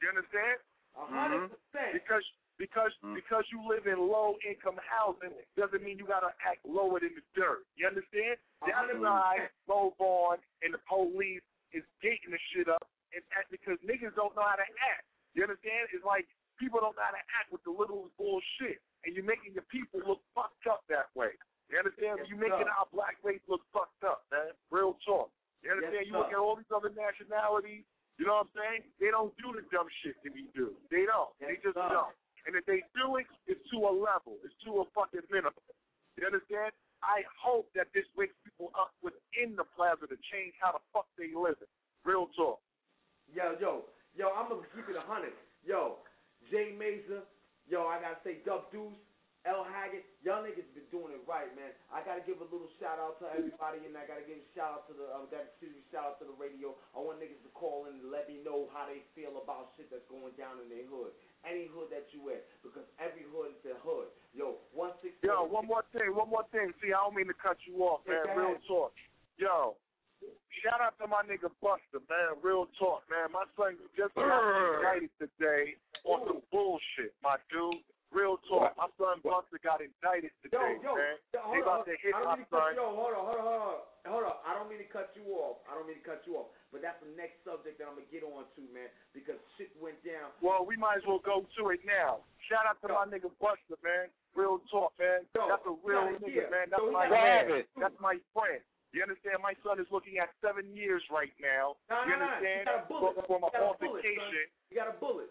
You 0.00 0.08
understand? 0.08 0.58
A 0.96 1.04
hundred 1.06 1.46
mm-hmm. 1.46 1.54
percent. 1.54 1.92
Because 1.94 2.24
because 2.60 2.92
mm. 3.00 3.16
because 3.16 3.44
you 3.48 3.64
live 3.64 3.88
in 3.88 3.96
low 3.96 4.36
income 4.44 4.76
housing 4.84 5.32
doesn't 5.56 5.80
mean 5.80 5.96
you 5.96 6.04
gotta 6.04 6.34
act 6.44 6.60
lower 6.66 7.00
than 7.00 7.16
the 7.16 7.24
dirt. 7.32 7.64
You 7.76 7.88
understand? 7.88 8.36
Down 8.68 8.92
the 8.92 9.00
line, 9.00 9.48
low 9.64 9.96
born, 9.96 10.40
and 10.60 10.76
the 10.76 10.82
police 10.84 11.44
is 11.72 11.86
gating 12.04 12.34
the 12.34 12.42
shit 12.52 12.68
up 12.68 12.84
and 13.16 13.22
act 13.32 13.48
because 13.48 13.80
niggas 13.80 14.12
don't 14.18 14.34
know 14.36 14.44
how 14.44 14.58
to 14.58 14.68
act. 14.92 15.06
You 15.32 15.46
understand? 15.46 15.88
It's 15.94 16.04
like 16.04 16.26
people 16.58 16.82
don't 16.82 16.92
know 16.98 17.06
how 17.06 17.16
to 17.16 17.26
act 17.32 17.48
with 17.48 17.62
the 17.64 17.72
littlest 17.72 18.12
bullshit. 18.20 18.82
And 19.06 19.16
you're 19.16 19.24
making 19.24 19.56
your 19.56 19.64
people 19.72 20.04
look 20.04 20.20
fucked 20.36 20.68
up 20.68 20.84
that 20.92 21.08
way. 21.16 21.32
You 21.72 21.80
understand? 21.80 22.20
Yes, 22.20 22.28
you're 22.28 22.42
making 22.42 22.68
sir. 22.68 22.76
our 22.76 22.90
black 22.92 23.16
race 23.24 23.40
look 23.48 23.64
fucked 23.72 24.04
up, 24.04 24.28
man. 24.28 24.52
Real 24.68 24.98
talk. 25.06 25.32
You 25.64 25.72
understand? 25.72 26.04
Yes, 26.04 26.10
you 26.10 26.18
look 26.18 26.34
at 26.34 26.36
all 26.36 26.58
these 26.58 26.68
other 26.68 26.92
nationalities 26.92 27.86
you 28.20 28.28
know 28.28 28.44
what 28.44 28.52
I'm 28.52 28.60
saying? 28.60 28.82
They 29.00 29.08
don't 29.08 29.32
do 29.40 29.56
the 29.56 29.64
dumb 29.72 29.88
shit 30.04 30.12
that 30.20 30.36
we 30.36 30.44
do. 30.52 30.76
They 30.92 31.08
don't. 31.08 31.32
they 31.40 31.56
just 31.64 31.72
don't. 31.72 32.12
And 32.44 32.52
if 32.52 32.68
they 32.68 32.84
do 32.92 33.16
it, 33.16 33.24
it's 33.48 33.64
to 33.72 33.80
a 33.80 33.92
level. 33.96 34.36
It's 34.44 34.52
to 34.68 34.84
a 34.84 34.86
fucking 34.92 35.24
minimum. 35.32 35.56
You 36.20 36.28
understand? 36.28 36.76
I 37.00 37.24
hope 37.32 37.72
that 37.72 37.88
this 37.96 38.04
wakes 38.20 38.36
people 38.44 38.76
up 38.76 38.92
within 39.00 39.56
the 39.56 39.64
plaza 39.72 40.04
to 40.04 40.20
change 40.28 40.52
how 40.60 40.76
the 40.76 40.84
fuck 40.92 41.08
they 41.16 41.32
live. 41.32 41.56
Real 42.04 42.28
talk. 42.36 42.60
Yo, 43.32 43.56
yo, 43.56 43.88
yo, 44.12 44.36
I'm 44.36 44.52
gonna 44.52 44.68
keep 44.76 44.84
it 44.84 45.00
a 45.00 45.04
hundred. 45.08 45.32
Yo, 45.64 46.04
Jay 46.52 46.76
Mazer, 46.76 47.24
yo, 47.72 47.88
I 47.88 48.04
gotta 48.04 48.20
say 48.20 48.44
Dub 48.44 48.68
Deuce, 48.68 49.00
L 49.48 49.64
Haggood, 49.64 50.04
y'all 50.20 50.44
niggas 50.44 50.68
been 50.76 50.84
doing 50.92 51.16
it 51.16 51.24
right, 51.24 51.48
man. 51.56 51.72
I 51.88 52.04
gotta 52.04 52.20
give 52.20 52.44
a 52.44 52.48
little 52.52 52.68
shout 52.76 53.00
out 53.00 53.16
to 53.24 53.26
everybody, 53.32 53.80
and 53.88 53.96
I 53.96 54.04
gotta 54.04 54.20
give 54.28 54.36
a 54.36 54.48
shout 54.52 54.76
out 54.76 54.84
to 54.88 54.92
the, 54.92 55.08
um, 55.16 55.32
gotta 55.32 55.48
excuse 55.48 55.72
me, 55.72 55.80
shout 55.88 56.04
out 56.04 56.16
to 56.20 56.28
the 56.28 56.36
radio. 56.36 56.76
I 56.92 57.00
want 57.00 57.24
niggas 57.24 57.40
to 57.48 57.52
call 57.56 57.88
in 57.88 58.04
and 58.04 58.12
let 58.12 58.28
me 58.28 58.44
know 58.44 58.68
how 58.68 58.84
they 58.84 59.00
feel 59.16 59.40
about 59.40 59.72
shit 59.80 59.88
that's 59.88 60.04
going 60.12 60.36
down 60.36 60.60
in 60.60 60.68
their 60.68 60.84
hood. 60.84 61.16
Any 61.40 61.72
hood 61.72 61.88
that 61.88 62.12
you 62.12 62.28
at, 62.36 62.44
because 62.60 62.84
every 63.00 63.24
hood 63.32 63.56
is 63.56 63.64
a 63.64 63.80
hood. 63.80 64.12
Yo, 64.36 64.60
one 64.76 64.92
six. 65.00 65.16
Yo, 65.24 65.48
one 65.48 65.64
more 65.64 65.88
thing, 65.96 66.12
one 66.12 66.28
more 66.28 66.44
thing. 66.52 66.76
See, 66.84 66.92
I 66.92 67.00
don't 67.00 67.16
mean 67.16 67.32
to 67.32 67.38
cut 67.40 67.56
you 67.64 67.80
off, 67.80 68.04
man. 68.04 68.20
Yeah, 68.28 68.36
Real 68.36 68.60
talk. 68.68 68.92
Yo, 69.40 69.80
shout 70.60 70.84
out 70.84 71.00
to 71.00 71.08
my 71.08 71.24
nigga 71.24 71.48
Buster, 71.64 72.04
man. 72.12 72.36
Real 72.44 72.68
talk, 72.76 73.08
man. 73.08 73.32
My 73.32 73.48
son 73.56 73.80
just 73.96 74.12
got 74.12 74.28
indicted 74.84 75.16
today 75.16 75.80
on 76.04 76.28
some 76.28 76.44
bullshit, 76.52 77.16
my 77.24 77.40
dude. 77.48 77.80
Real 78.10 78.42
talk. 78.50 78.74
My 78.74 78.90
son 78.98 79.22
Buster 79.22 79.62
got 79.62 79.78
indicted 79.78 80.34
today, 80.42 80.82
yo, 80.82 80.98
man. 80.98 81.14
yo, 81.30 81.40
They 81.54 81.62
about 81.62 81.86
on. 81.86 81.90
to 81.90 81.94
hit 82.02 82.10
I 82.10 82.18
my 82.26 82.42
don't 82.42 82.42
mean 82.42 82.50
to 82.50 82.50
cut 82.50 82.74
son. 82.74 82.82
off. 82.82 82.94
Hold 82.98 83.14
on, 83.14 83.22
hold 83.22 83.38
on, 83.38 83.46
hold 83.46 83.62
on, 83.70 83.78
hold 84.10 84.24
on. 84.26 84.36
I 84.42 84.50
don't 84.58 84.66
mean 84.66 84.82
to 84.82 84.90
cut 84.90 85.14
you 85.14 85.30
off. 85.38 85.62
I 85.70 85.78
don't 85.78 85.86
mean 85.86 86.02
to 86.02 86.06
cut 86.06 86.26
you 86.26 86.34
off. 86.34 86.50
But 86.74 86.82
that's 86.82 86.98
the 86.98 87.10
next 87.14 87.38
subject 87.46 87.78
that 87.78 87.86
I'm 87.86 87.94
gonna 87.94 88.10
get 88.10 88.26
on 88.26 88.50
to, 88.58 88.62
man, 88.74 88.90
because 89.14 89.38
shit 89.54 89.70
went 89.78 90.02
down. 90.02 90.34
Well, 90.42 90.66
we 90.66 90.74
might 90.74 90.98
as 90.98 91.06
well 91.06 91.22
go 91.22 91.46
to 91.46 91.62
it 91.70 91.86
now. 91.86 92.26
Shout 92.50 92.66
out 92.66 92.82
to 92.82 92.90
my 92.90 93.06
nigga 93.06 93.30
Buster, 93.38 93.78
man. 93.86 94.10
Real 94.34 94.58
talk, 94.74 94.90
man. 94.98 95.22
That's 95.30 95.62
a 95.66 95.74
real 95.86 96.10
nigga, 96.10 96.26
year. 96.26 96.50
man. 96.50 96.66
That's 96.74 96.82
So 96.82 96.90
my 96.90 97.06
man. 97.06 97.62
That's 97.78 97.98
my 98.02 98.18
friend. 98.34 98.58
You 98.90 99.06
understand? 99.06 99.38
My 99.38 99.54
son 99.62 99.78
is 99.78 99.86
looking 99.94 100.18
at 100.18 100.34
seven 100.42 100.66
years 100.74 100.98
right 101.14 101.30
now. 101.38 101.78
No, 101.86 102.02
you 102.10 102.18
no, 102.18 102.26
no. 102.26 102.26
understand? 102.26 102.66
He 102.66 102.74
got 102.74 102.82
a 102.82 102.86
bullet. 102.90 103.14
For, 103.22 103.22
for 103.30 103.38
my 103.38 103.48
he 103.54 103.54
got 103.54 103.70
a 103.70 103.78
bullet, 103.78 104.02
son. 104.02 104.34
He 104.66 104.74
got 104.74 104.88
a 104.90 104.96
bullet. 104.98 105.30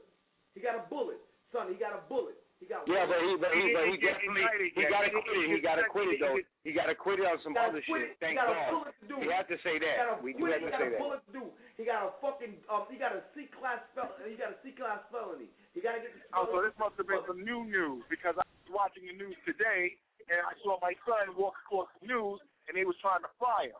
He 0.55 0.59
got 0.63 0.75
a 0.79 0.83
bullet, 0.87 1.19
son. 1.51 1.67
He 1.67 1.75
got 1.75 1.91
a 1.91 2.03
bullet. 2.07 2.38
He 2.59 2.67
got. 2.67 2.83
Yeah, 2.91 3.07
but 3.07 3.19
he, 3.23 3.31
but 3.39 3.51
he, 3.55 3.63
but 3.71 3.83
he 3.87 3.95
He 3.95 4.03
definitely, 4.03 4.43
he 4.75 4.83
got 4.91 5.07
acquitted. 5.07 5.47
He 5.47 5.59
got 5.63 5.79
acquitted 5.79 6.19
though. 6.19 6.35
He 6.67 6.71
got 6.75 6.91
acquitted 6.91 7.23
on 7.23 7.39
some 7.39 7.55
other 7.55 7.79
shit. 7.87 8.19
Thank 8.19 8.35
God. 8.35 8.51
A 8.51 8.71
bullet 8.75 8.95
to. 9.07 9.15
We 9.15 9.31
have 9.31 9.47
to 9.47 9.55
say 9.63 9.79
that. 9.79 10.19
We 10.19 10.35
do 10.35 10.43
have 10.51 10.59
to 10.59 10.67
he 10.67 10.71
got 10.75 10.79
say 10.83 10.87
a 10.87 10.91
that. 10.91 10.99
bullet 10.99 11.21
to 11.23 11.31
do. 11.31 11.43
He 11.79 11.83
got 11.87 12.03
a 12.03 12.11
fucking 12.19 12.59
um. 12.67 12.83
He 12.91 12.99
got 12.99 13.15
a 13.15 13.23
C 13.31 13.47
class 13.55 13.79
fel- 13.95 14.11
He 14.27 14.35
got 14.35 14.51
a 14.51 14.57
C 14.59 14.75
class 14.75 14.99
felony. 15.07 15.47
He 15.71 15.79
got 15.79 15.95
to 15.95 16.03
get. 16.03 16.11
The 16.11 16.35
Oh, 16.35 16.51
so 16.51 16.59
this 16.59 16.75
must 16.75 16.99
have 16.99 17.07
been 17.07 17.23
some 17.23 17.39
new 17.47 17.63
news 17.63 18.03
because 18.11 18.35
I 18.35 18.43
was 18.43 18.71
watching 18.75 19.07
the 19.07 19.15
news 19.15 19.39
today 19.47 19.95
and 20.27 20.43
I 20.43 20.51
saw 20.59 20.75
my 20.83 20.91
son 21.07 21.31
walk 21.39 21.55
across 21.63 21.87
the 22.03 22.11
news 22.11 22.43
and 22.67 22.75
they 22.75 22.83
was 22.83 22.99
trying 22.99 23.23
to 23.23 23.31
fry 23.39 23.71
him. 23.71 23.79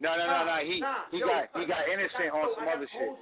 No, 0.00 0.16
no, 0.16 0.24
no, 0.24 0.40
no. 0.44 0.56
He 0.64 0.80
Nah, 0.80 1.04
he 1.12 1.20
yo, 1.20 1.28
got 1.28 1.52
son, 1.52 1.60
he 1.60 1.62
got 1.68 1.84
innocent 1.88 2.32
I 2.32 2.36
on 2.36 2.48
some 2.56 2.64
yo, 2.64 2.72
other 2.80 2.88
got 2.88 2.88
the 2.88 2.88
shit. 2.96 3.12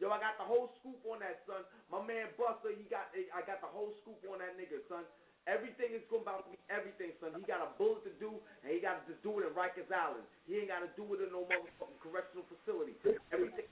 Whole 0.00 0.08
scoop, 0.08 0.08
son. 0.08 0.08
Yo, 0.08 0.08
I 0.08 0.18
got 0.20 0.36
the 0.40 0.48
whole 0.48 0.68
scoop 0.80 1.00
on 1.04 1.20
that, 1.20 1.44
son. 1.44 1.62
My 1.92 2.00
man 2.00 2.32
Buster, 2.40 2.72
he 2.72 2.88
got. 2.88 3.12
I 3.12 3.44
got 3.44 3.60
the 3.60 3.68
whole 3.70 3.92
scoop 4.02 4.20
on 4.32 4.40
that 4.40 4.56
nigga, 4.56 4.80
son. 4.88 5.04
Everything 5.48 5.96
is 5.96 6.04
going 6.12 6.20
about 6.20 6.44
to 6.44 6.52
be 6.52 6.60
everything, 6.68 7.16
son. 7.16 7.32
He 7.32 7.42
got 7.48 7.64
a 7.64 7.72
bullet 7.80 8.04
to 8.04 8.12
do, 8.20 8.36
and 8.60 8.68
he 8.68 8.78
got 8.78 9.00
to 9.00 9.02
just 9.08 9.24
do 9.24 9.40
it 9.40 9.48
in 9.48 9.52
Rikers 9.56 9.88
Island. 9.88 10.24
He 10.44 10.60
ain't 10.60 10.68
got 10.68 10.84
to 10.84 10.92
do 11.00 11.08
it 11.16 11.24
in 11.24 11.32
no 11.32 11.48
motherfucking 11.48 12.00
correctional 12.04 12.44
facility. 12.48 12.92
Everything. 13.32 13.64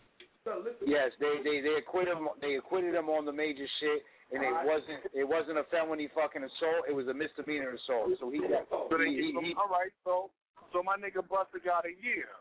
Son, 0.49 0.65
listen. 0.65 0.89
Yes, 0.89 1.13
they 1.21 1.45
they 1.45 1.61
they 1.61 1.77
acquitted 1.77 2.17
him. 2.17 2.33
They 2.41 2.57
acquitted 2.57 2.97
him 2.97 3.13
on 3.13 3.29
the 3.29 3.35
major 3.37 3.69
shit, 3.79 4.01
and 4.33 4.41
it 4.41 4.55
wasn't 4.65 5.01
it 5.13 5.27
wasn't 5.29 5.61
a 5.61 5.67
felony 5.69 6.09
fucking 6.17 6.43
assault. 6.43 6.89
It 6.89 6.97
was 6.97 7.07
a 7.09 7.15
misdemeanor 7.15 7.77
assault. 7.77 8.17
So 8.17 8.33
he 8.33 8.41
got 8.41 8.65
So 8.69 8.97
he, 8.97 9.13
he, 9.13 9.29
he 9.37 9.53
all 9.55 9.69
right, 9.69 9.93
so 10.09 10.33
so 10.73 10.81
my 10.81 10.97
nigga 10.97 11.21
Buster 11.21 11.61
got 11.61 11.85
a 11.85 11.93
year. 12.01 12.33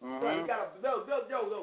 Son, 0.00 0.22
mhm. 0.22 0.42
he 0.42 0.46
got 0.46 0.60
a 0.60 0.82
yo, 0.84 1.08
yo, 1.08 1.16
yo, 1.26 1.40
yo, 1.48 1.60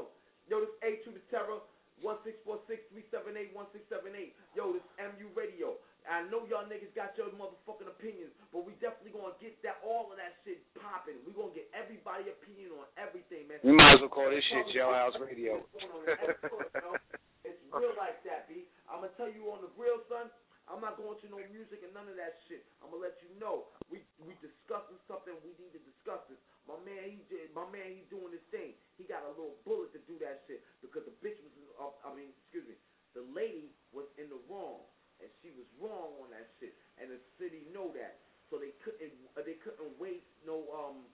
yo. 0.49 0.61
This 0.61 0.73
A 0.83 0.89
to 1.05 1.11
the 1.11 1.23
terror. 1.29 1.61
One 2.03 2.19
six 2.27 2.35
four 2.43 2.59
six 2.67 2.83
three 2.91 3.07
seven 3.07 3.39
eight 3.39 3.55
one 3.55 3.71
six 3.71 3.87
seven 3.87 4.11
eight. 4.19 4.35
Yo, 4.51 4.75
this 4.75 4.83
MU 4.99 5.31
Radio. 5.31 5.79
I 6.05 6.21
know 6.29 6.45
y'all 6.45 6.67
niggas 6.69 6.93
got 6.93 7.17
your 7.17 7.33
motherfucking 7.33 7.89
opinions, 7.89 8.29
but 8.53 8.61
we 8.61 8.77
definitely 8.77 9.15
gonna 9.15 9.33
get 9.41 9.57
that 9.65 9.81
all 9.81 10.11
of 10.13 10.19
that 10.21 10.37
shit 10.45 10.61
popping. 10.77 11.17
We 11.25 11.33
gonna 11.33 11.55
get 11.55 11.65
everybody 11.73 12.29
opinion 12.29 12.77
on 12.77 12.85
everything, 12.99 13.49
man. 13.49 13.57
We 13.65 13.73
might 13.73 13.97
as 13.97 14.05
well 14.05 14.13
call 14.13 14.29
this 14.29 14.43
shit 14.51 14.69
Jailhouse 14.75 15.17
Radio. 15.17 15.65
It's 17.41 17.57
real 17.73 17.95
like 17.97 18.21
that, 18.27 18.45
B. 18.45 18.69
I'm 18.85 19.01
gonna 19.01 19.15
tell 19.17 19.31
you 19.31 19.49
on 19.49 19.65
the 19.65 19.71
real, 19.79 20.03
son. 20.05 20.29
I'm 20.65 20.81
not 20.81 20.97
going 20.97 21.13
to 21.21 21.27
no 21.29 21.37
music 21.53 21.85
and 21.85 21.93
none 21.93 22.09
of 22.09 22.17
that 22.17 22.41
shit. 22.49 22.65
I'm 22.81 22.89
gonna 22.89 23.05
let 23.05 23.21
you 23.21 23.29
know 23.37 23.69
we 23.89 24.01
we 24.17 24.33
discussing 24.41 24.97
something. 25.05 25.33
We 25.45 25.53
need 25.61 25.73
to 25.77 25.83
discuss 25.85 26.25
this. 26.25 26.41
My 26.65 26.77
man, 26.81 27.05
he 27.05 27.21
did- 27.29 27.53
my 27.53 27.69
man, 27.69 27.93
he's 27.93 28.09
doing 28.09 28.33
his 28.33 28.41
thing. 28.49 28.73
He 28.97 29.05
got 29.05 29.21
a 29.23 29.29
little 29.29 29.61
bullet 29.61 29.93
to 29.93 30.01
do 30.09 30.17
that 30.25 30.41
shit 30.49 30.65
because 30.81 31.05
the 31.05 31.13
bitch 31.21 31.37
was. 31.45 31.53
Uh, 31.77 31.93
I 32.07 32.13
mean, 32.17 32.33
excuse 32.41 32.65
me, 32.65 32.75
the 33.13 33.21
lady 33.21 33.77
was 33.93 34.09
in 34.17 34.29
the 34.29 34.41
wrong 34.49 34.81
and 35.21 35.29
she 35.41 35.51
was 35.55 35.67
wrong 35.79 36.17
on 36.19 36.29
that 36.31 36.49
shit, 36.59 36.75
and 36.99 37.11
the 37.11 37.19
city 37.39 37.63
know 37.71 37.93
that. 37.95 38.19
So 38.49 38.57
they 38.57 38.73
couldn't 38.83 39.13
uh, 39.37 39.41
they 39.45 39.57
couldn't 39.61 39.97
waste 39.97 40.29
no 40.45 40.65
um 40.73 41.05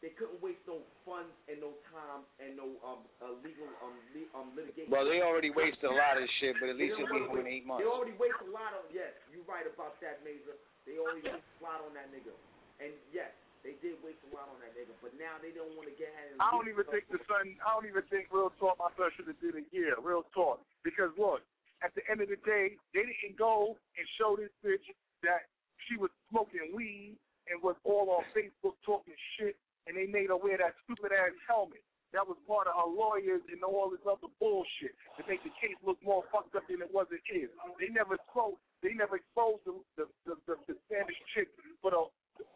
they 0.00 0.16
couldn't 0.16 0.40
waste 0.40 0.64
no 0.64 0.80
funds 1.04 1.32
and 1.44 1.60
no 1.60 1.76
time 1.92 2.24
and 2.40 2.56
no 2.56 2.72
um 2.80 3.04
uh, 3.20 3.36
legal 3.44 3.68
um 3.84 3.96
le- 4.16 4.30
um 4.32 4.48
litigation. 4.56 4.88
Well, 4.88 5.04
they 5.04 5.20
already 5.20 5.52
wasted 5.52 5.88
a 5.88 5.94
lot 5.94 6.16
of 6.16 6.24
shit, 6.40 6.56
but 6.56 6.72
at 6.72 6.76
least 6.80 6.96
They 6.96 7.04
it'll 7.04 7.12
be 7.12 7.20
don't 7.28 7.44
in 7.44 7.48
eight 7.48 7.64
waste- 7.64 7.68
months. 7.68 7.80
They 7.84 7.90
already 7.90 8.16
waste 8.16 8.40
a 8.40 8.50
lot 8.50 8.72
of 8.72 8.88
yes, 8.88 9.12
you're 9.28 9.44
right 9.44 9.68
about 9.68 10.00
that, 10.00 10.24
Mazer. 10.24 10.56
They 10.88 10.96
already 10.96 11.20
waste 11.24 11.44
a 11.44 11.60
lot 11.60 11.84
on 11.84 11.92
that 11.96 12.08
nigga. 12.08 12.32
And 12.80 12.96
yes, 13.12 13.28
they 13.60 13.76
did 13.84 14.00
waste 14.00 14.24
a 14.24 14.32
lot 14.32 14.48
on 14.48 14.56
that 14.64 14.72
nigga, 14.72 14.96
but 15.04 15.12
now 15.20 15.36
they 15.44 15.52
don't 15.52 15.68
want 15.76 15.84
to 15.92 15.94
get 16.00 16.08
ahead 16.16 16.32
and 16.32 16.40
I 16.40 16.48
don't 16.48 16.64
even 16.72 16.88
think 16.88 17.04
the 17.12 17.20
son. 17.28 17.60
I 17.60 17.76
don't 17.76 17.84
even 17.84 18.00
think 18.08 18.32
real 18.32 18.48
talk. 18.56 18.80
My 18.80 18.88
son 18.96 19.12
should 19.20 19.28
have 19.28 19.36
did 19.44 19.52
a 19.60 19.64
year. 19.68 20.00
Real 20.00 20.24
talk. 20.32 20.64
Because 20.80 21.12
look, 21.20 21.44
at 21.84 21.92
the 21.92 22.00
end 22.08 22.24
of 22.24 22.32
the 22.32 22.40
day, 22.48 22.80
they 22.96 23.04
didn't 23.04 23.36
go 23.36 23.76
and 24.00 24.04
show 24.16 24.32
this 24.40 24.48
bitch 24.64 24.84
that 25.28 25.44
she 25.88 26.00
was 26.00 26.08
smoking 26.32 26.72
weed 26.72 27.20
and 27.52 27.60
was 27.60 27.76
all 27.84 28.08
on 28.16 28.24
Facebook 28.32 28.80
talking 28.80 29.12
shit, 29.36 29.56
and 29.86 29.96
they 29.96 30.06
made 30.06 30.28
her 30.28 30.36
wear 30.40 30.58
that 30.58 30.74
stupid 30.84 31.12
ass 31.12 31.36
helmet. 31.48 31.82
That 32.10 32.26
was 32.26 32.34
part 32.42 32.66
of 32.66 32.74
her 32.74 32.90
lawyers 32.90 33.38
and 33.46 33.62
all 33.62 33.86
this 33.86 34.02
other 34.02 34.26
bullshit 34.42 34.98
to 35.14 35.22
make 35.30 35.46
the 35.46 35.54
case 35.62 35.78
look 35.86 35.94
more 36.02 36.26
fucked 36.34 36.58
up 36.58 36.66
than 36.66 36.82
it 36.82 36.90
was 36.90 37.06
it 37.14 37.22
is. 37.30 37.46
They 37.78 37.86
never 37.86 38.18
exposed. 38.18 38.58
They 38.82 38.98
never 38.98 39.14
exposed 39.14 39.62
the 39.62 39.78
the 39.94 40.10
the, 40.26 40.34
the, 40.50 40.54
the 40.66 40.74
Spanish 40.90 41.14
chick 41.30 41.46
for 41.78 41.94
the 41.94 42.02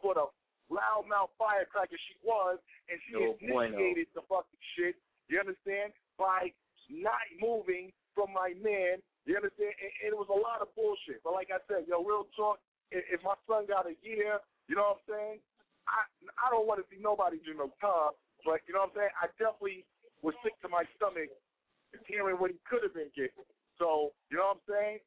for 0.03 0.19
the 0.19 0.27
loudmouth 0.73 1.31
firecracker 1.39 1.95
she 1.95 2.19
was, 2.27 2.59
and 2.91 2.99
she 3.07 3.15
No 3.15 3.39
bueno. 3.47 3.79
initiated 3.79 4.11
the 4.19 4.27
fucking 4.27 4.65
shit. 4.75 4.99
You 5.31 5.39
understand? 5.39 5.95
By 6.19 6.51
not 6.91 7.23
moving 7.39 7.95
from 8.15 8.35
my 8.35 8.59
man. 8.59 8.99
You 9.23 9.39
understand? 9.39 9.71
And, 9.79 9.93
and 10.03 10.09
it 10.13 10.19
was 10.19 10.29
a 10.29 10.37
lot 10.37 10.61
of 10.67 10.69
bullshit. 10.75 11.23
But 11.23 11.33
like 11.33 11.55
I 11.55 11.63
said, 11.71 11.87
yo, 11.87 12.03
real 12.03 12.27
talk. 12.35 12.59
If, 12.91 13.07
if 13.07 13.21
my 13.23 13.39
son 13.49 13.71
got 13.71 13.87
a 13.87 13.95
year, 14.03 14.43
you 14.69 14.75
know 14.77 14.99
what 14.99 15.01
I'm 15.01 15.07
saying? 15.09 15.39
I 16.39 16.45
I 16.45 16.53
don't 16.53 16.67
want 16.67 16.83
to 16.83 16.87
see 16.93 17.01
nobody 17.01 17.41
do 17.43 17.55
no 17.55 17.73
time. 17.81 18.15
But 18.45 18.61
you 18.69 18.77
know 18.77 18.85
what 18.85 18.93
I'm 18.93 19.09
saying? 19.09 19.15
I 19.17 19.27
definitely 19.41 19.89
was 20.21 20.37
sick 20.45 20.53
to 20.61 20.69
my 20.69 20.85
stomach 21.01 21.33
hearing 22.05 22.37
what 22.37 22.51
he 22.53 22.59
could 22.69 22.85
have 22.85 22.93
been 22.93 23.11
getting. 23.17 23.47
So 23.81 24.13
you 24.29 24.37
know 24.37 24.55
what 24.55 24.61
I'm 24.61 24.65
saying? 24.69 24.99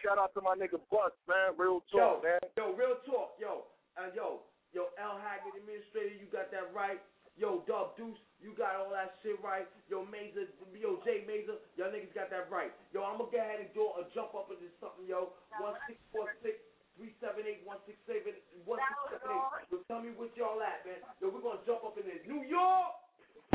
Shout 0.00 0.16
out 0.16 0.32
to 0.38 0.40
my 0.40 0.56
nigga 0.56 0.80
Bus, 0.88 1.12
man. 1.28 1.58
Real 1.60 1.84
talk, 1.92 2.24
yo, 2.24 2.24
man. 2.24 2.40
Yo, 2.56 2.72
real 2.72 2.96
talk, 3.04 3.36
yo, 3.36 3.68
uh, 4.00 4.08
yo, 4.16 4.48
yo, 4.72 4.88
L 4.96 5.20
Haggood 5.20 5.60
administrator, 5.60 6.16
you 6.16 6.24
got 6.32 6.48
that 6.54 6.72
right. 6.72 7.02
Yo, 7.36 7.60
Dub 7.68 7.96
Deuce, 8.00 8.20
you 8.40 8.56
got 8.56 8.80
all 8.80 8.92
that 8.92 9.16
shit 9.20 9.36
right. 9.44 9.68
Yo, 9.92 10.04
Mazer, 10.08 10.48
yo, 10.72 11.00
Jay 11.04 11.24
Mazer, 11.28 11.60
y'all 11.76 11.92
niggas 11.92 12.12
got 12.16 12.32
that 12.32 12.48
right. 12.48 12.72
Yo, 12.96 13.04
I'm 13.04 13.20
gonna 13.20 13.32
go 13.32 13.36
ahead 13.36 13.60
and 13.60 13.68
do 13.76 13.92
a 14.00 14.08
jump 14.16 14.32
up 14.32 14.48
into 14.48 14.72
something, 14.80 15.04
yo. 15.04 15.36
One 15.60 15.76
six 15.84 16.00
four 16.12 16.32
six 16.40 16.56
three 17.00 17.16
seven 17.16 17.48
eight 17.48 17.64
one 17.64 17.80
six 17.88 17.96
seven 18.04 18.36
one 18.68 18.76
six 18.76 19.24
seven 19.24 19.32
eight. 19.32 19.72
So 19.72 19.80
tell 19.88 20.04
me 20.04 20.12
what 20.20 20.28
y'all 20.36 20.60
at, 20.60 20.84
man. 20.84 21.00
Yo, 21.24 21.32
we're 21.32 21.40
gonna 21.40 21.64
jump 21.64 21.80
up 21.80 21.96
in 21.96 22.04
there. 22.04 22.20
New 22.28 22.44
York. 22.44 22.92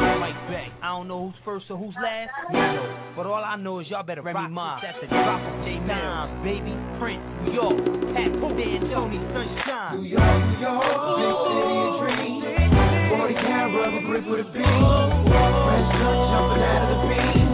Like 0.02 0.34
back. 0.50 0.74
I 0.82 0.90
don't 0.98 1.08
know 1.08 1.30
who's 1.30 1.40
first 1.46 1.70
or 1.70 1.78
who's 1.78 1.94
last. 2.02 2.34
No. 2.50 3.14
But 3.16 3.30
all 3.30 3.40
I 3.40 3.56
know 3.56 3.80
is 3.80 3.88
y'all 3.88 4.02
better 4.02 4.26
Remy 4.26 4.50
Ma. 4.50 4.82
That's 4.82 4.98
the 4.98 5.08
drop 5.08 5.40
of 5.46 5.62
J 5.62 5.78
Nas, 5.78 6.28
baby. 6.42 6.74
Prince, 6.98 7.22
New 7.46 7.54
York. 7.54 7.78
Pat, 8.18 8.34
Dan, 8.34 8.82
Tony, 8.90 9.22
Sunshine. 9.30 10.02
New 10.02 10.10
York, 10.10 10.42
New 10.50 10.66
York, 10.66 10.82
big 11.22 11.38
city 11.46 11.78
of 11.86 11.94
dreams. 12.02 12.50
40 13.14 13.46
count 13.46 13.70
rubber 13.78 14.02
grip 14.10 14.26
with 14.26 14.42
a 14.42 14.48
beam. 14.50 14.66
Fresh 15.30 15.90
cut 16.02 16.18
jumping 16.34 16.66
out 16.66 16.82
of 16.82 16.90
the 16.90 16.98
beam. 17.14 17.46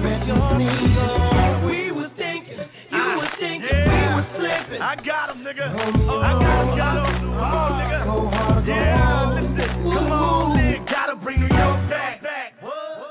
Mention 0.00 0.40
me. 0.56 1.29
I 4.80 4.96
gotta, 4.96 5.36
gotta, 5.36 5.76
come 5.76 6.08
on, 6.08 6.24
nigga. 7.76 8.00
Yeah, 8.64 9.28
listen, 9.36 9.68
come 9.84 10.08
on, 10.08 10.56
nigga. 10.56 10.88
Gotta 10.88 11.16
bring 11.20 11.36
New 11.36 11.52
York 11.52 11.84
back. 11.92 12.24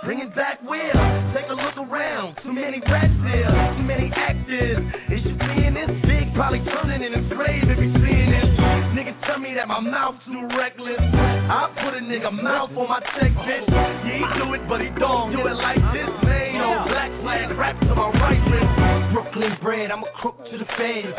Bring 0.04 0.26
it 0.26 0.34
back 0.34 0.58
where? 0.66 0.98
Take 1.38 1.46
a 1.46 1.54
look 1.54 1.78
around. 1.78 2.42
Too 2.42 2.54
many 2.54 2.82
rats 2.82 3.14
there, 3.22 3.54
too 3.78 3.86
many 3.86 4.10
actors. 4.10 4.82
Is 5.14 5.22
you 5.22 5.38
seeing 5.38 5.78
this? 5.78 5.94
Big 6.10 6.34
probably 6.34 6.66
turning 6.66 7.06
in 7.06 7.14
his 7.14 7.30
grave 7.38 7.70
if 7.70 7.78
he's 7.78 7.94
seeing 8.02 8.30
this. 8.34 8.50
Niggas 8.98 9.22
tell 9.30 9.38
me 9.38 9.54
that 9.54 9.70
my 9.70 9.78
mouth 9.78 10.18
too 10.26 10.42
reckless. 10.58 10.98
I 10.98 11.70
put 11.86 11.94
a 11.94 12.02
nigga 12.02 12.34
mouth 12.34 12.74
on 12.74 12.90
my 12.90 12.98
check, 13.22 13.30
bitch. 13.46 13.70
Yeah, 13.70 14.18
he 14.18 14.26
do 14.42 14.58
it, 14.58 14.66
but 14.66 14.82
he 14.82 14.90
don't 14.98 15.30
do 15.38 15.46
it 15.46 15.54
like 15.54 15.78
this. 15.94 16.10
Man, 16.26 16.49
black 16.86 17.12
flag, 17.22 17.46
rap 17.58 17.76
to 17.80 17.94
my 17.96 18.10
right 18.22 18.44
wrist. 18.50 18.74
Brooklyn 19.14 19.54
bred, 19.62 19.92
I'm 19.92 20.04
a 20.04 20.12
crook 20.22 20.38
to 20.38 20.56
the 20.58 20.68
feds. 20.78 21.14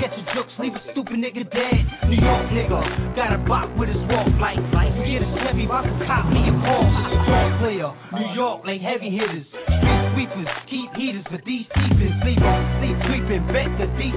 Catch 0.00 0.16
a 0.16 0.22
jokes, 0.34 0.52
leave 0.60 0.74
a 0.76 0.82
stupid 0.92 1.16
nigga 1.16 1.44
dead. 1.48 1.82
New 2.08 2.20
York 2.20 2.46
nigga, 2.52 2.80
got 3.16 3.32
a 3.32 3.40
bop 3.48 3.68
with 3.76 3.88
his 3.88 4.02
walk 4.08 4.28
like 4.40 4.60
like. 4.72 4.92
Get 5.00 5.24
a 5.24 5.28
Chevy, 5.40 5.66
rock 5.66 5.88
a 5.88 5.94
cop, 6.06 6.28
me 6.28 6.44
a 6.48 6.52
ball. 6.52 6.86
Strong 7.24 7.50
player, 7.64 7.90
New 8.12 8.28
York 8.36 8.60
like 8.66 8.80
heavy 8.80 9.10
hitters. 9.10 9.48
Street 9.48 10.28
sweepers, 10.28 10.48
keep 10.68 10.90
heaters, 10.94 11.24
but 11.30 11.40
these 11.46 11.66
leave 12.24 12.42
'em 12.42 12.62
sleep 12.78 12.96
creeping. 13.06 13.44
Bet 13.48 13.70
that 13.78 13.90
these 13.96 14.14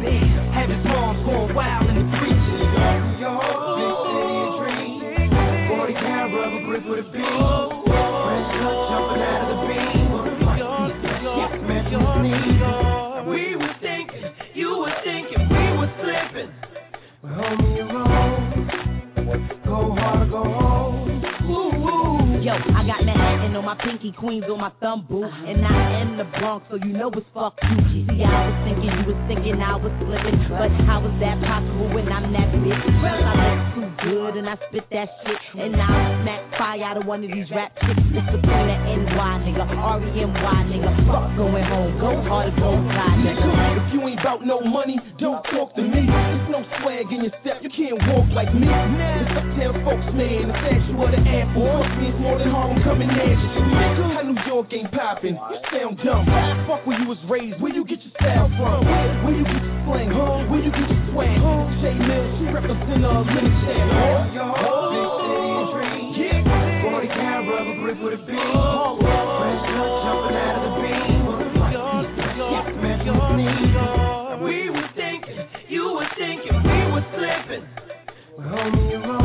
big. 0.00 0.22
Have 0.54 0.70
his 0.70 0.84
moms 0.84 1.20
going 1.26 1.54
wild 1.54 1.88
in 1.90 1.94
the 1.98 2.16
streets. 2.16 2.46
New 2.46 3.18
York, 3.20 3.60
big 3.76 3.94
city 4.04 4.36
of 4.40 4.52
dreams. 4.60 5.00
40 5.68 5.94
pound 5.94 6.34
rubber 6.34 6.62
grip 6.66 6.84
with 6.86 6.98
a 7.00 7.08
beam. 7.10 7.24
Fresh 8.24 8.48
cut 8.60 8.76
jumping 8.90 9.22
out 9.22 9.42
of 9.42 9.49
Go 19.64 19.94
hard, 19.94 20.30
go 20.30 20.42
home. 20.42 20.89
Yo, 22.50 22.58
I 22.74 22.82
got 22.82 23.06
Manhattan 23.06 23.54
on 23.54 23.62
my 23.62 23.78
pinky, 23.78 24.10
Queens 24.10 24.42
on 24.50 24.58
my 24.58 24.74
thumb, 24.82 25.06
boo. 25.06 25.22
And 25.22 25.62
I 25.62 26.02
am 26.02 26.18
the 26.18 26.26
Bronx, 26.34 26.66
so 26.66 26.82
you 26.82 26.90
know 26.90 27.06
it's 27.14 27.22
fuck 27.30 27.54
you. 27.62 28.10
See, 28.10 28.26
I 28.26 28.50
was 28.50 28.58
thinking 28.66 28.90
you 28.90 29.06
was 29.06 29.20
thinking 29.30 29.62
I 29.62 29.78
was 29.78 29.94
slipping. 30.02 30.34
But 30.50 30.74
how 30.82 30.98
is 31.06 31.14
that 31.22 31.38
possible 31.46 31.94
when 31.94 32.10
I'm 32.10 32.26
that 32.34 32.50
bitch? 32.50 32.74
Cause 32.74 33.22
I 33.22 33.34
look 33.38 33.62
too 33.78 33.86
good 34.02 34.32
and 34.42 34.50
I 34.50 34.58
spit 34.66 34.82
that 34.90 35.06
shit. 35.22 35.38
And 35.62 35.78
I 35.78 35.94
smack 36.26 36.42
fire 36.58 36.82
out 36.90 36.98
of 36.98 37.06
one 37.06 37.22
of 37.22 37.30
these 37.30 37.46
rap 37.54 37.70
chicks. 37.86 38.02
It's 38.18 38.28
the 38.34 38.42
point 38.42 38.66
of 38.66 38.78
NY, 38.98 39.32
nigga. 39.46 39.70
R-E-M-Y, 39.70 40.58
nigga. 40.74 40.90
Fuck 41.06 41.30
going 41.38 41.66
home. 41.70 42.02
Go 42.02 42.18
hard, 42.26 42.50
go 42.58 42.74
fly, 42.74 43.14
nigga. 43.22 43.46
If 43.78 43.94
you 43.94 44.02
ain't 44.10 44.18
about 44.18 44.42
no 44.42 44.58
money, 44.58 44.98
don't 45.22 45.38
talk 45.54 45.70
to 45.78 45.82
me. 45.86 46.02
There's 46.02 46.50
no 46.50 46.66
swag 46.82 47.06
in 47.14 47.30
your 47.30 47.34
step, 47.46 47.62
you 47.62 47.70
can't 47.70 47.94
walk 48.10 48.26
like 48.34 48.50
me. 48.50 48.66
It's 48.66 49.38
uptown 49.38 49.78
folks, 49.86 50.10
man, 50.18 50.50
the 50.50 50.56
statue 50.66 50.98
of 50.98 51.10
the 51.14 51.20
Air 51.30 51.46
Force 51.54 51.92
means 52.00 52.18
more 52.18 52.39
than 52.40 52.50
Harlem 52.50 52.80
coming. 52.82 53.08
Nigga, 53.08 54.16
how 54.16 54.24
New 54.24 54.40
York 54.48 54.72
ain't 54.72 54.90
popping, 54.92 55.36
you 55.36 55.58
sound 55.68 56.00
dumb. 56.00 56.24
Fuck 56.66 56.86
where 56.88 56.96
you 56.96 57.06
was 57.08 57.20
raised, 57.28 57.60
where 57.60 57.72
you 57.72 57.84
get 57.84 58.00
your 58.00 58.12
style 58.16 58.48
from? 58.56 58.84
Where 58.88 59.36
you 59.36 59.44
get 59.44 59.60
your 59.60 59.76
slang, 59.84 60.10
huh? 60.10 60.48
Where 60.48 60.62
you 60.64 60.72
get 60.72 60.88
your 60.88 61.02
swag? 61.12 61.36
J 61.84 61.92
Mill, 62.00 62.24
she 62.40 62.44
represent 62.48 63.04
a 63.04 63.24
minute 63.28 63.56
stand. 63.68 63.88
Big 64.90 65.08
city 65.20 65.52
of 65.60 65.68
dreams. 65.76 66.16
Yeah. 66.16 66.88
40 66.90 67.08
pound 67.12 67.44
rubber 67.48 67.76
grip 67.84 67.98
with 68.00 68.16
a 68.16 68.22
beam. 68.24 68.40
Fresh 68.40 69.62
cut 69.68 69.92
jumping 70.04 70.36
out 70.40 70.56
of 70.56 70.64
the 70.64 70.72
beam. 70.80 71.28
We 74.40 74.56
were 74.70 74.88
thinking, 74.96 75.44
you 75.68 75.84
were 75.92 76.08
thinking, 76.16 76.56
we 76.64 76.78
were 76.92 77.04
slipping. 77.12 77.64
Well, 78.36 78.48
homie, 78.48 78.90
you're 78.90 79.00
wrong. 79.00 79.19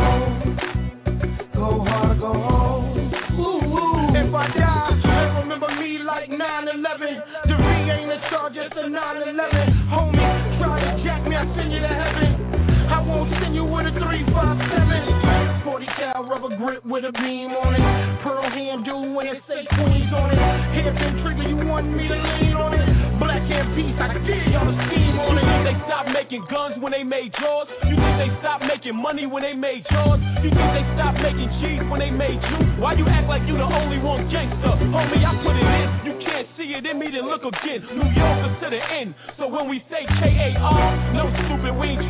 It's 8.66 8.76
a 8.78 8.90
9-11. 8.90 9.90
Homie, 9.94 10.58
try 10.58 10.82
to 10.82 11.04
jack 11.04 11.28
me, 11.28 11.36
I 11.36 11.46
send 11.56 11.72
you 11.72 11.80
to 11.82 11.88
heaven. 11.88 12.45
I 12.90 13.02
won't 13.02 13.30
send 13.42 13.56
you 13.56 13.66
with 13.66 13.90
a 13.90 13.94
357. 13.98 15.66
40 15.66 15.86
cal 15.98 16.22
rubber 16.30 16.54
grip 16.58 16.86
with 16.86 17.04
a 17.06 17.12
beam 17.12 17.50
on 17.52 17.74
it. 17.74 17.84
Pearl 18.22 18.46
handle 18.46 19.14
when 19.14 19.28
it 19.28 19.42
say 19.50 19.66
Queens 19.74 20.12
on 20.14 20.30
it. 20.30 20.40
Hairpin 20.78 21.26
trigger, 21.26 21.46
you 21.50 21.58
want 21.66 21.90
me 21.90 22.06
to 22.06 22.18
lean 22.18 22.54
on 22.54 22.74
it. 22.78 22.86
Black 23.18 23.42
and 23.48 23.74
peace, 23.74 23.98
I 23.98 24.14
did 24.14 24.54
y'all 24.54 24.70
a 24.70 24.76
scheme 24.88 25.18
on 25.18 25.40
it. 25.40 25.44
You 25.46 25.50
think 25.50 25.64
they 25.66 25.78
stopped 25.90 26.12
making 26.14 26.44
guns 26.52 26.76
when 26.84 26.92
they 26.94 27.02
made 27.02 27.34
jaws? 27.42 27.68
You 27.90 27.96
think 27.98 28.16
they 28.22 28.32
stopped 28.44 28.64
making 28.68 28.96
money 28.96 29.26
when 29.26 29.42
they 29.42 29.56
made 29.58 29.82
jaws? 29.90 30.22
You 30.46 30.52
think 30.54 30.70
they 30.78 30.86
stopped 30.94 31.18
making 31.24 31.50
cheese 31.64 31.82
when 31.90 32.04
they 32.04 32.14
made 32.14 32.38
you? 32.38 32.60
Why 32.78 32.94
you 32.94 33.08
act 33.10 33.26
like 33.26 33.42
you 33.50 33.58
the 33.58 33.66
only 33.66 33.98
one 33.98 34.30
gangster? 34.30 34.78
Homie, 34.94 35.24
I 35.26 35.32
put 35.42 35.56
it 35.58 35.66
in. 35.66 35.88
You 36.06 36.14
can't 36.22 36.48
see 36.60 36.70
it 36.76 36.86
in 36.86 37.00
me, 37.02 37.10
then 37.10 37.26
look 37.26 37.42
again. 37.42 37.82
New 37.98 38.10
Yorkers 38.14 38.56
to 38.62 38.68
the 38.70 38.82
end. 39.02 39.18
So 39.42 39.50
when 39.50 39.66
we 39.72 39.82
say 39.90 40.06
K-A-R, 40.06 40.86
no 41.18 41.26
stupid, 41.48 41.74
we 41.74 41.96
ain't 41.96 42.05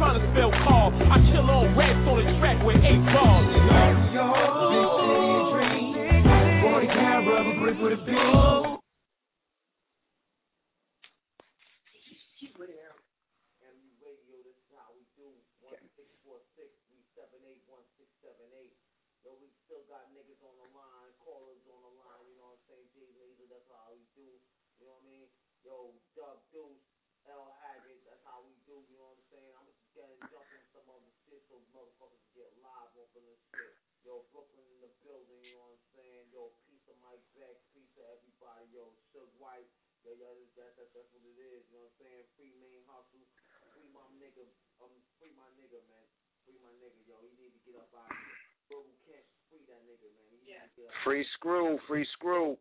that's 24.15 24.23
do. 24.23 24.31
You 24.79 24.87
know 24.87 24.95
what 24.95 25.03
I 25.03 25.11
mean? 25.11 25.27
Yo, 25.67 25.91
Dub 26.15 26.39
Deuce, 26.55 26.87
L 27.27 27.51
Haggood, 27.59 27.99
that's 28.07 28.23
how 28.23 28.39
we 28.47 28.55
do, 28.63 28.79
you 28.87 28.95
know 28.95 29.11
what 29.11 29.19
I'm 29.19 29.27
saying? 29.33 29.53
I'm 29.59 29.67
just 29.67 29.83
getting 29.91 30.21
jump 30.31 30.47
in 30.55 30.63
some 30.71 30.87
other 30.87 31.11
shit 31.25 31.41
so 31.51 31.59
motherfuckers 31.73 32.21
get 32.37 32.47
live 32.61 32.93
off 32.95 33.11
of 33.11 33.23
this 33.25 33.41
shit. 33.51 33.73
Yo, 34.05 34.21
Brooklyn 34.29 34.61
in 34.77 34.79
the 34.85 34.93
building, 35.01 35.41
you 35.41 35.57
know 35.57 35.65
what 35.65 35.81
I'm 35.81 35.87
saying? 35.97 36.23
Yo, 36.29 36.53
piece 36.69 36.85
of 36.85 36.95
Mike 37.01 37.25
Beck, 37.33 37.57
piece 37.73 37.89
of 37.97 38.05
everybody, 38.13 38.69
yo, 38.69 38.93
Suge 39.09 39.33
White, 39.41 39.65
yo, 40.05 40.13
yo, 40.13 40.29
that, 40.53 40.77
that, 40.77 40.93
that's 40.93 41.09
what 41.09 41.25
it 41.25 41.33
is, 41.41 41.65
you 41.65 41.81
know 41.81 41.89
what 41.89 41.97
I'm 41.97 42.05
saying? 42.05 42.23
Free 42.37 42.53
main 42.61 42.85
hustle, 42.85 43.25
free 43.73 43.89
my 43.89 44.05
nigga, 44.21 44.45
um, 44.85 44.93
free 45.17 45.33
my 45.33 45.49
nigga, 45.57 45.81
man. 45.89 46.07
Free 46.45 46.61
my 46.61 46.69
nigga, 46.77 47.01
yo, 47.09 47.17
he 47.25 47.33
need 47.41 47.57
to 47.57 47.61
get 47.65 47.73
up 47.81 47.89
out 47.97 48.05
of 48.05 48.13
here. 48.13 48.37
Bro, 48.69 48.85
who 48.85 48.93
can't 49.09 49.25
free 49.49 49.65
that 49.65 49.81
nigga, 49.89 50.13
man. 50.13 50.29
He 50.29 50.45
need 50.45 50.61
to 50.61 50.69
get 50.77 50.85
up. 50.85 50.93
Free 51.01 51.25
screw, 51.33 51.81
free 51.89 52.05
screw. 52.13 52.53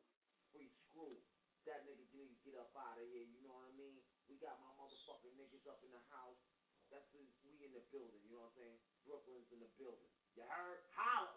Free 0.57 0.73
screw. 0.89 1.13
That 1.69 1.85
nigga 1.85 2.01
need 2.17 2.33
to 2.33 2.41
get 2.45 2.57
up 2.57 2.73
out 2.77 2.97
of 2.97 3.05
here, 3.13 3.29
you 3.29 3.41
know 3.45 3.53
what 3.53 3.69
I 3.69 3.77
mean? 3.77 4.01
We 4.29 4.41
got 4.41 4.57
my 4.61 4.73
motherfucking 4.81 5.37
niggas 5.37 5.65
up 5.69 5.81
in 5.85 5.93
the 5.93 6.01
house. 6.13 6.41
That's 6.89 7.05
the, 7.13 7.21
we 7.45 7.61
in 7.61 7.73
the 7.77 7.84
building, 7.95 8.19
you 8.27 8.35
know 8.35 8.43
what 8.43 8.51
I'm 8.51 8.59
saying? 8.59 8.79
Brooklyn's 9.07 9.47
in 9.55 9.63
the 9.63 9.71
building. 9.79 10.11
You 10.35 10.43
heard? 10.51 10.83
Holla! 10.99 11.31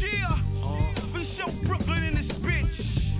Yeah, 0.00 0.40
for 1.12 1.20
sure 1.36 1.52
Brooklyn 1.68 2.02
in 2.08 2.14
this 2.16 2.32
bitch. 2.40 2.76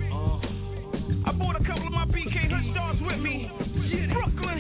Uh. 0.08 1.28
I 1.28 1.32
brought 1.36 1.60
a 1.60 1.64
couple 1.68 1.84
of 1.84 1.92
my 1.92 2.08
BK 2.08 2.48
Hood 2.48 2.64
stars 2.72 2.96
with 3.04 3.20
me. 3.20 3.63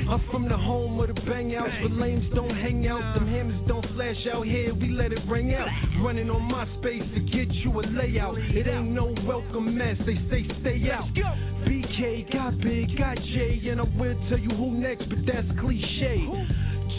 I'm 0.08 0.20
from 0.30 0.48
the 0.48 0.56
home 0.56 1.00
of 1.00 1.08
the 1.08 1.14
bang 1.14 1.54
outs, 1.56 1.72
but 1.82 1.92
lames 1.92 2.24
don't 2.34 2.54
hang 2.54 2.86
out. 2.86 3.14
Them 3.14 3.26
hammers 3.26 3.60
don't 3.66 3.86
flash 3.94 4.16
out 4.32 4.46
here, 4.46 4.74
we 4.74 4.90
let 4.90 5.12
it 5.12 5.18
ring 5.28 5.54
out. 5.54 5.66
Running 6.04 6.28
on 6.30 6.42
my 6.42 6.66
space 6.78 7.02
to 7.14 7.20
get 7.20 7.52
you 7.64 7.80
a 7.80 7.82
layout. 7.86 8.36
It 8.38 8.66
ain't 8.66 8.92
no 8.92 9.14
welcome 9.26 9.76
mess, 9.76 9.96
they 10.04 10.16
say 10.30 10.44
stay 10.60 10.90
out. 10.90 11.08
BK 11.64 12.32
got 12.32 12.58
big, 12.60 12.96
got 12.98 13.16
J, 13.16 13.68
and 13.70 13.80
I 13.80 13.84
will 13.96 14.16
tell 14.28 14.38
you 14.38 14.50
who 14.50 14.72
next, 14.72 15.08
but 15.08 15.18
that's 15.26 15.48
cliche. 15.60 16.28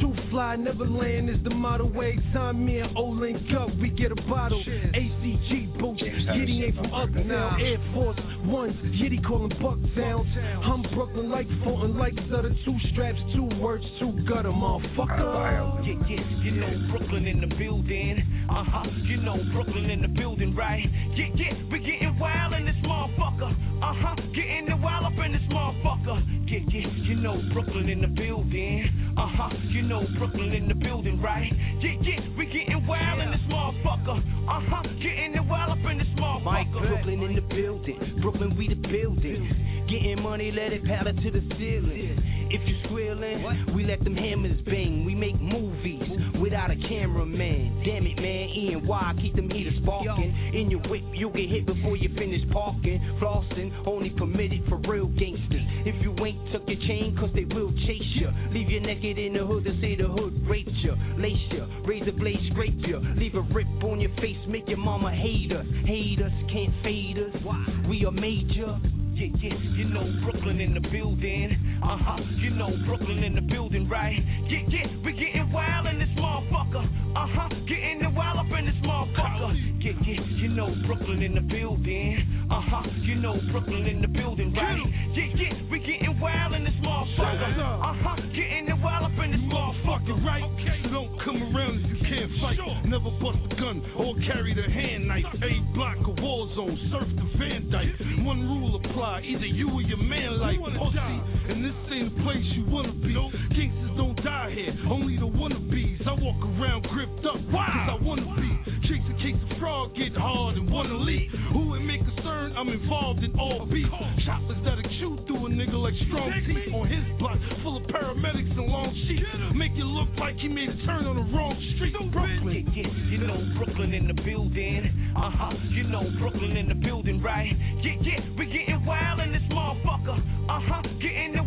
Too 0.02 0.14
fly, 0.30 0.56
never 0.56 0.86
land 0.86 1.30
is 1.30 1.38
the 1.44 1.52
motto. 1.52 1.88
Every 1.88 2.20
time 2.34 2.66
me 2.66 2.80
and 2.80 2.98
O 2.98 3.06
link 3.06 3.38
up, 3.58 3.70
we 3.80 3.90
get 3.90 4.12
a 4.12 4.16
bottle. 4.28 4.62
ACG 4.66 5.80
boots, 5.80 6.02
Yiddy 6.02 6.66
ain't 6.66 6.76
from 6.76 6.94
Uptown. 6.94 7.62
Air 7.62 7.78
Force 7.94 8.20
Ones, 8.44 8.76
Yiddy 9.00 9.24
callin' 9.26 9.54
buck 9.62 9.78
sounds. 9.96 10.28
I'm 10.64 10.82
Brooklyn 10.94 11.30
like 11.30 11.48
Fulton, 11.64 11.98
like 11.98 12.14
Sutter. 12.30 12.52
Two 12.66 12.76
straps, 12.92 13.20
two 13.36 13.48
words, 13.62 13.84
two 14.00 14.12
gutter, 14.28 14.50
motherfucker. 14.50 15.86
Yeah, 15.86 15.94
yeah, 16.10 16.44
you 16.44 16.52
know 16.52 16.72
Brooklyn 16.92 17.26
in 17.28 17.42
the 17.42 17.56
building. 17.56 18.20
Uh 18.50 18.64
huh, 18.68 18.90
you 19.06 19.18
know 19.22 19.38
Brooklyn 19.54 19.90
in 19.90 20.02
the 20.02 20.08
building, 20.10 20.56
right? 20.56 20.84
Yeah, 21.16 21.30
yeah, 21.36 21.54
we 21.72 21.80
getting 21.80 22.18
wild 22.20 22.54
in 22.54 22.66
this 22.66 22.76
motherfucker. 22.84 23.52
Uh 23.82 23.94
huh, 23.94 24.16
getting 24.34 24.66
the 24.68 24.78
wild 24.78 25.06
up 25.06 25.26
in 25.26 25.32
this 25.32 25.46
motherfucker. 25.50 26.20
Yeah, 26.50 26.60
yeah, 26.70 26.88
you 27.05 27.05
know 27.26 27.42
Brooklyn 27.54 27.90
in 27.90 28.02
the 28.02 28.08
building. 28.08 28.86
Uh 29.18 29.26
huh, 29.26 29.50
you 29.70 29.82
know 29.82 30.06
Brooklyn 30.20 30.54
in 30.54 30.68
the 30.68 30.76
building, 30.76 31.20
right? 31.20 31.52
Yeah, 31.82 31.98
yeah, 32.02 32.20
we 32.38 32.46
getting 32.46 32.86
wild 32.86 33.20
in 33.20 33.32
this 33.32 33.42
motherfucker. 33.50 34.20
Uh 34.46 34.62
huh, 34.70 34.84
getting 35.02 35.34
the 35.34 35.42
wild 35.42 35.72
up 35.72 35.92
in 35.92 35.98
this 35.98 36.08
motherfucker. 36.20 36.44
Mike, 36.44 36.72
Brooklyn 36.72 37.24
in 37.24 37.34
the 37.34 37.42
building. 37.42 38.20
Brooklyn, 38.22 38.56
we 38.56 38.68
the 38.68 38.76
building. 38.76 39.50
Getting 39.90 40.22
money, 40.22 40.52
let 40.52 40.72
it 40.72 40.86
paddle 40.86 41.14
to 41.14 41.32
the 41.32 41.42
ceiling. 41.58 42.22
If 42.50 42.62
you 42.68 42.76
squealing, 42.86 43.74
we 43.74 43.86
let 43.86 44.04
them 44.04 44.16
hammers 44.16 44.62
bang. 44.66 45.04
We 45.04 45.16
make 45.16 45.42
movies 45.42 46.04
without 46.40 46.70
a 46.70 46.76
cameraman. 46.76 47.82
Damn 47.84 48.06
it, 48.06 48.16
man. 48.22 48.50
Ian, 48.54 48.86
why 48.86 49.14
keep 49.20 49.36
them 49.36 49.50
heaters 49.50 49.74
sparking? 49.82 50.30
In 50.54 50.70
your 50.70 50.82
whip, 50.90 51.02
you'll 51.14 51.34
get 51.34 51.50
hit 51.50 51.66
before 51.66 51.98
you 51.98 52.10
finish 52.14 52.42
parking. 52.54 53.02
Flossing, 53.20 53.74
only 53.88 54.12
permitted 54.12 54.62
for 54.70 54.78
real 54.88 55.08
gangsters. 55.08 55.66
If 55.86 56.02
you 56.18 56.26
ain't 56.26 56.52
tuck 56.52 56.62
your 56.68 56.80
chain, 56.88 57.16
cause 57.20 57.30
they 57.34 57.46
will 57.46 57.72
chase 57.88 58.12
you. 58.16 58.30
Leave 58.52 58.70
you 58.70 58.80
naked 58.80 59.18
in 59.18 59.34
the 59.34 59.46
hood 59.46 59.66
and 59.68 59.82
say 59.82 59.96
the 59.96 60.08
hood 60.08 60.34
raped 60.48 60.70
you. 60.84 60.94
Lace 61.18 61.36
you, 61.52 61.66
razor 61.86 62.12
blade 62.14 62.40
scrape 62.52 62.80
you. 62.88 63.00
Leave 63.16 63.36
a 63.36 63.42
rip 63.54 63.68
on 63.84 64.00
your 64.00 64.14
face, 64.16 64.38
make 64.48 64.68
your 64.68 64.78
mama 64.78 65.12
hate 65.12 65.52
us. 65.52 65.66
Hate 65.86 66.20
us, 66.22 66.32
can't 66.52 66.74
fade 66.84 67.18
us. 67.18 67.42
Why? 67.44 67.66
We 67.88 68.06
are 68.06 68.12
major. 68.12 69.05
Yeah, 69.16 69.32
yeah, 69.40 69.56
you 69.78 69.86
know 69.86 70.04
Brooklyn 70.24 70.60
in 70.60 70.74
the 70.74 70.82
building. 70.92 71.80
Uh 71.82 71.96
huh, 71.96 72.20
you 72.36 72.50
know 72.50 72.70
Brooklyn 72.86 73.24
in 73.24 73.34
the 73.34 73.42
building, 73.42 73.88
right? 73.88 74.20
Yeah, 74.50 74.60
yeah, 74.68 74.88
we 75.06 75.14
getting 75.14 75.54
wild 75.54 75.88
in 75.88 76.00
this 76.00 76.10
motherfucker. 76.20 76.84
Uh 77.16 77.28
huh, 77.32 77.48
getting 77.66 78.00
the 78.04 78.10
wild 78.10 78.40
up 78.40 78.52
in 78.60 78.66
this 78.66 78.76
motherfucker. 78.84 79.56
Yeah, 79.80 79.94
yeah, 80.04 80.20
you 80.36 80.50
know 80.50 80.76
Brooklyn 80.86 81.24
in 81.24 81.34
the 81.34 81.40
building. 81.40 82.48
Uh 82.52 82.60
huh, 82.60 82.84
you 83.04 83.16
know 83.16 83.40
Brooklyn 83.54 83.88
in 83.88 84.02
the 84.02 84.10
building, 84.10 84.54
right? 84.54 84.84
Yeah, 85.16 85.32
yeah, 85.34 85.72
we 85.72 85.80
getting 85.80 86.20
wild 86.20 86.54
in 86.54 86.66
this 86.66 86.76
motherfucker. 86.84 87.56
Uh 87.56 87.96
huh, 88.04 88.16
getting 88.36 88.66
the 88.68 88.76
wild 88.84 89.06
up 89.08 89.24
in 89.24 89.32
this 89.32 89.48
motherfucker, 89.48 90.20
right? 90.28 90.44
So 90.84 90.90
don't 90.92 91.16
come 91.24 91.56
around 91.56 91.95
fight. 92.42 92.60
Never 92.86 93.12
bust 93.22 93.40
a 93.46 93.56
gun 93.56 93.84
or 93.98 94.16
carry 94.28 94.54
the 94.54 94.66
hand 94.66 95.08
knife. 95.08 95.26
A 95.42 95.52
block 95.74 95.98
a 96.06 96.14
war 96.22 96.48
zone, 96.56 96.78
surf 96.92 97.10
the 97.16 97.26
Van 97.38 97.70
Dyke. 97.70 98.26
One 98.26 98.42
rule 98.48 98.76
apply, 98.78 99.22
either 99.22 99.46
you 99.46 99.70
or 99.70 99.82
your 99.82 100.02
man 100.02 100.40
like 100.40 100.60
pussy. 100.60 101.16
And 101.50 101.64
this 101.64 101.76
ain't 101.92 102.16
the 102.16 102.24
place 102.24 102.46
you 102.56 102.66
wanna 102.68 102.94
be. 102.94 103.14
Gangsters 103.54 103.98
don't 103.98 104.16
die 104.24 104.52
here, 104.54 104.74
only 104.90 105.18
the 105.18 105.28
wannabes. 105.28 106.08
I 106.08 106.14
walk 106.14 106.42
around 106.42 106.88
gripped 106.90 107.26
up, 107.26 107.40
cause 107.52 107.90
I 107.90 107.98
wanna 108.02 108.26
be. 108.36 108.50
Chase 108.88 109.06
a 109.10 109.16
case 109.22 109.40
of 109.50 109.58
fraud, 109.60 109.96
get 109.96 110.16
hard 110.16 110.58
and 110.58 110.70
wanna 110.70 110.98
leave. 110.98 111.32
Who 111.54 111.76
it 111.76 111.82
may 111.82 112.00
concern, 112.26 112.54
I'm 112.58 112.70
involved 112.70 113.24
in 113.24 113.38
all 113.38 113.66
beef. 113.66 113.86
Choppers 114.26 114.58
that'll 114.66 114.82
chew 115.00 115.18
through 115.28 115.46
a 115.46 115.50
nigga 115.50 115.78
like 115.78 115.94
strong 116.10 116.34
teeth 116.48 116.74
on 116.74 116.88
his 116.90 117.06
block, 117.20 117.38
full 117.62 117.78
of 117.78 117.84
paramedics 117.84 118.50
and 118.58 118.66
long 118.66 118.90
sheets. 119.08 119.26
Make 119.54 119.74
it 119.74 119.86
look 119.86 120.10
like 120.18 120.36
he 120.38 120.48
made 120.48 120.70
a 120.70 120.78
turn 120.86 121.06
on 121.06 121.16
the 121.16 121.28
wrong 121.36 121.54
street. 121.76 121.94
Brooklyn, 122.12 122.66
yeah, 122.74 122.90
you 123.10 123.20
know 123.20 123.38
Brooklyn 123.58 123.94
in 123.94 124.08
the 124.08 124.18
building. 124.26 124.90
Uh 125.16 125.30
huh, 125.30 125.54
you 125.70 125.84
know 125.84 126.04
Brooklyn 126.20 126.58
in 126.58 126.68
the 126.68 126.76
building, 126.76 127.22
right? 127.22 127.52
Yeah, 127.84 127.94
yeah, 128.02 128.22
we 128.38 128.46
getting 128.48 128.86
wild 128.86 129.20
in 129.20 129.32
this 129.32 129.46
motherfucker. 129.54 130.18
Uh 130.50 130.62
huh, 130.66 130.82
getting 130.98 131.34
the 131.36 131.44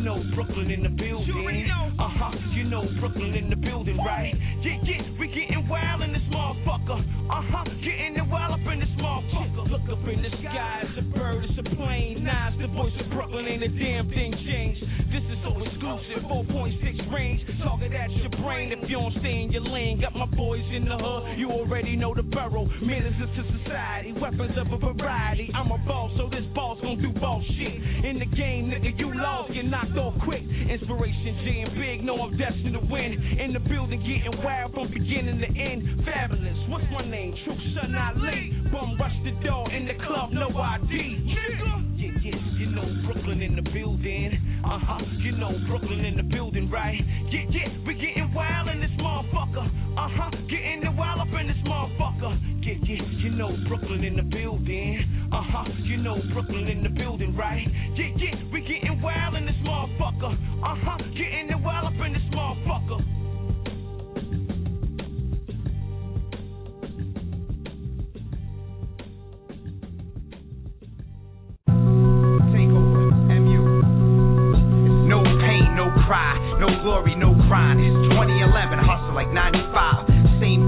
know 0.00 0.22
Brooklyn 0.34 0.70
in 0.70 0.82
the 0.82 0.88
building. 0.88 1.68
Uh 2.00 2.08
huh, 2.08 2.32
you 2.54 2.64
know 2.64 2.88
Brooklyn 2.98 3.34
in 3.34 3.50
the 3.50 3.56
building, 3.56 3.98
right? 3.98 4.32
Yeah, 4.64 4.80
yeah, 4.82 5.02
we 5.20 5.28
getting 5.28 5.68
wild 5.68 6.02
in 6.02 6.12
this 6.12 6.24
motherfucker. 6.32 7.00
Uh 7.28 7.44
huh, 7.52 7.64
getting 7.84 8.16
the 8.16 8.24
wild 8.24 8.56
up 8.56 8.64
in 8.72 8.80
this 8.80 8.94
motherfucker. 8.96 9.68
Look 9.68 9.84
up 9.92 10.08
in 10.08 10.22
the 10.22 10.32
sky, 10.40 10.88
it's 10.88 10.98
a 10.98 11.04
bird, 11.16 11.44
it's 11.44 11.58
a 11.60 11.76
plane. 11.76 12.24
Nah, 12.24 12.48
it's 12.48 12.58
the 12.60 12.68
voice 12.68 12.96
of 12.96 13.12
Brooklyn, 13.12 13.44
ain't 13.46 13.62
a 13.62 13.68
damn 13.68 14.08
thing 14.08 14.32
changed. 14.48 14.80
This 15.12 15.24
is 15.28 15.38
so 15.44 15.52
exclusive, 15.60 16.24
4.6 16.24 17.12
range. 17.12 17.40
Target 17.62 17.92
at 17.92 18.10
your 18.12 18.30
brain 18.40 18.72
if 18.72 18.88
you 18.88 18.96
don't 18.96 19.12
stay 19.20 19.44
in 19.44 19.52
your 19.52 19.62
lane. 19.68 20.00
Got 20.00 20.16
my 20.16 20.26
boys 20.32 20.64
in 20.72 20.88
the 20.88 20.96
hood, 20.96 21.36
you 21.36 21.50
already 21.50 21.96
know 21.96 22.14
the 22.14 22.22
barrel. 22.22 22.64
Menaces 22.80 23.28
to 23.36 23.42
society, 23.60 24.12
weapons 24.16 24.56
of 24.56 24.72
a 24.72 24.78
variety. 24.78 25.50
I'm 25.54 25.70
a 25.70 25.78
boss, 25.84 26.10
so 26.16 26.28
this 26.30 26.46
boss 26.54 26.78
gon' 26.80 27.02
do 27.02 27.12
boss 27.20 27.44
shit. 27.58 28.04
In 28.04 28.18
the 28.18 28.26
game, 28.36 28.72
nigga, 28.72 28.96
you 28.98 29.12
lost, 29.14 29.52
get 29.52 29.66
knocked 29.66 29.89
off 29.96 30.14
quick. 30.24 30.42
Inspiration 30.42 31.32
J 31.44 31.60
and 31.66 31.74
big, 31.74 32.04
know 32.04 32.20
I'm 32.22 32.36
destined 32.36 32.74
to 32.74 32.84
win. 32.90 33.14
In 33.38 33.52
the 33.52 33.60
building, 33.60 34.00
getting 34.00 34.42
wild 34.44 34.72
from 34.74 34.88
beginning 34.92 35.40
to 35.40 35.48
end. 35.48 36.04
Fabulous, 36.04 36.58
what's 36.68 36.84
my 36.92 37.08
name? 37.08 37.34
True 37.44 37.56
Son 37.74 37.94
Ali. 37.94 38.52
Bum 38.70 38.96
rush 38.98 39.16
the 39.24 39.32
door 39.46 39.70
in 39.72 39.86
the 39.86 39.94
club, 40.06 40.30
no 40.32 40.48
ID. 40.48 40.86
Nigga. 40.86 41.90
Yeah, 41.96 42.12
yeah, 42.22 42.58
you 42.58 42.66
know 42.70 42.86
Brooklyn 43.04 43.42
in 43.42 43.56
the 43.56 43.62
building. 43.62 44.32
Uh 44.64 44.78
huh, 44.78 45.04
you 45.18 45.32
know 45.32 45.52
Brooklyn 45.68 46.04
in 46.04 46.16
the 46.16 46.22
building, 46.22 46.70
right? 46.70 47.00
Yeah, 47.30 47.44
yeah, 47.50 47.68
we 47.86 47.94
getting 47.94 48.32
wild 48.32 48.68
in 48.68 48.80
this 48.80 48.90
motherfucker. 48.98 49.66
Uh 49.98 50.08
huh, 50.08 50.30
getting 50.48 50.80
the 50.84 50.89
know 53.40 53.56
Brooklyn 53.68 54.04
in 54.04 54.16
the 54.16 54.22
building. 54.22 55.00
Uh 55.32 55.40
huh, 55.42 55.64
you 55.82 55.96
know 55.96 56.20
Brooklyn 56.34 56.68
in 56.68 56.82
the 56.82 56.90
building, 56.90 57.34
right? 57.34 57.66
Yeah, 57.96 58.12
yeah, 58.18 58.36
we 58.52 58.60
getting 58.60 59.00
wild 59.00 59.34
in 59.34 59.46
this 59.46 59.56
motherfucker. 59.64 60.36
Uh 60.60 60.76
huh, 60.84 60.98
getting 61.16 61.48
the 61.48 61.56
wild 61.56 61.86
up 61.86 62.06
in 62.06 62.12
this 62.12 62.22
motherfucker. 62.36 63.00
No 75.08 75.24
pain, 75.24 75.64
no 75.76 75.88
cry, 76.06 76.36
no 76.60 76.68
glory, 76.82 77.16
no 77.16 77.32
grind. 77.48 77.80
It's 77.80 78.12
2011, 78.12 78.78
hustle 78.84 79.14
like 79.14 79.32
95. 79.32 80.19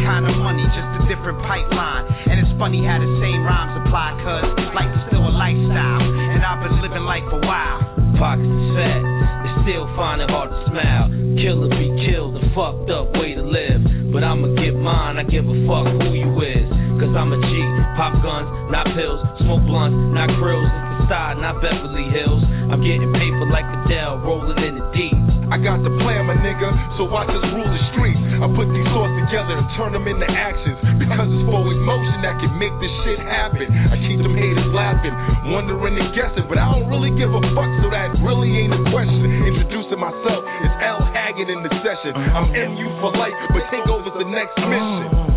Kind 0.03 0.27
of 0.27 0.35
money, 0.43 0.67
just 0.75 0.91
a 0.99 1.03
different 1.07 1.39
pipeline. 1.47 2.05
And 2.27 2.43
it's 2.43 2.51
funny 2.59 2.83
how 2.83 2.99
the 2.99 3.07
same 3.23 3.47
rhymes 3.47 3.79
apply, 3.87 4.19
cause 4.27 4.51
life's 4.75 4.99
still 5.07 5.23
a 5.23 5.31
lifestyle. 5.31 6.03
And 6.03 6.43
I've 6.43 6.59
been 6.59 6.83
living 6.83 7.07
life 7.07 7.27
a 7.31 7.39
while. 7.47 7.79
Pockets 8.19 8.51
are 8.51 8.75
fat, 8.75 9.01
it's 9.47 9.57
still 9.63 9.87
finding 9.95 10.27
hard 10.27 10.51
to 10.51 10.59
smile. 10.75 11.07
Kill 11.39 11.65
or 11.65 11.71
be 11.71 11.87
killed, 12.11 12.35
a 12.35 12.43
fucked 12.51 12.91
up 12.91 13.15
way 13.15 13.39
to 13.39 13.47
live. 13.47 13.83
But 14.11 14.27
I'ma 14.27 14.59
get 14.59 14.75
mine, 14.75 15.23
I 15.23 15.25
give 15.25 15.47
a 15.47 15.57
fuck 15.71 15.87
who 15.87 16.11
you 16.11 16.35
is. 16.43 16.82
Cause 17.03 17.19
I'm 17.19 17.35
a 17.35 17.39
G, 17.43 17.51
pop 17.99 18.15
guns, 18.23 18.47
not 18.71 18.87
pills, 18.95 19.19
smoke 19.43 19.67
blunts, 19.67 19.99
not 20.15 20.31
grills, 20.39 20.71
side, 21.11 21.35
not 21.43 21.59
Beverly 21.59 22.07
Hills. 22.15 22.47
I'm 22.71 22.79
getting 22.79 23.11
paper 23.11 23.43
like 23.51 23.67
Fidel, 23.83 24.23
rolling 24.23 24.55
in 24.63 24.79
the 24.79 24.87
deep. 24.95 25.19
I 25.51 25.59
got 25.59 25.83
the 25.83 25.91
plan, 25.99 26.31
my 26.31 26.39
nigga, 26.39 26.71
so 26.95 27.11
I 27.11 27.27
just 27.27 27.43
rule 27.59 27.67
the 27.67 27.83
streets. 27.91 28.23
I 28.39 28.47
put 28.55 28.71
these 28.71 28.87
thoughts 28.95 29.19
together 29.19 29.59
and 29.59 29.67
turn 29.75 29.99
them 29.99 30.07
into 30.07 30.31
actions. 30.31 30.79
Because 31.03 31.27
it's 31.27 31.43
forward 31.51 31.75
motion 31.83 32.23
that 32.23 32.39
can 32.39 32.55
make 32.63 32.71
this 32.79 32.95
shit 33.03 33.19
happen. 33.19 33.67
I 33.67 33.99
keep 33.99 34.23
them 34.23 34.39
haters 34.39 34.71
laughing, 34.71 35.11
wondering 35.51 35.99
and 35.99 36.15
guessing, 36.15 36.47
but 36.47 36.63
I 36.63 36.71
don't 36.71 36.87
really 36.87 37.11
give 37.19 37.35
a 37.35 37.43
fuck, 37.51 37.71
so 37.83 37.91
that 37.91 38.15
really 38.23 38.63
ain't 38.63 38.79
a 38.79 38.83
question. 38.95 39.27
Introducing 39.43 39.99
myself, 39.99 40.47
it's 40.47 40.77
L. 40.87 41.03
Haggood 41.11 41.51
in 41.51 41.67
the 41.67 41.73
session. 41.83 42.15
I'm 42.15 42.47
MU 42.55 42.87
for 43.03 43.11
life, 43.19 43.35
but 43.51 43.67
take 43.75 43.91
over 43.91 44.07
the 44.07 44.29
next 44.31 44.55
mission. 44.71 45.32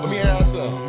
Let 0.00 0.10
me 0.10 0.18
answer. 0.18 0.68
Johnny 0.68 0.87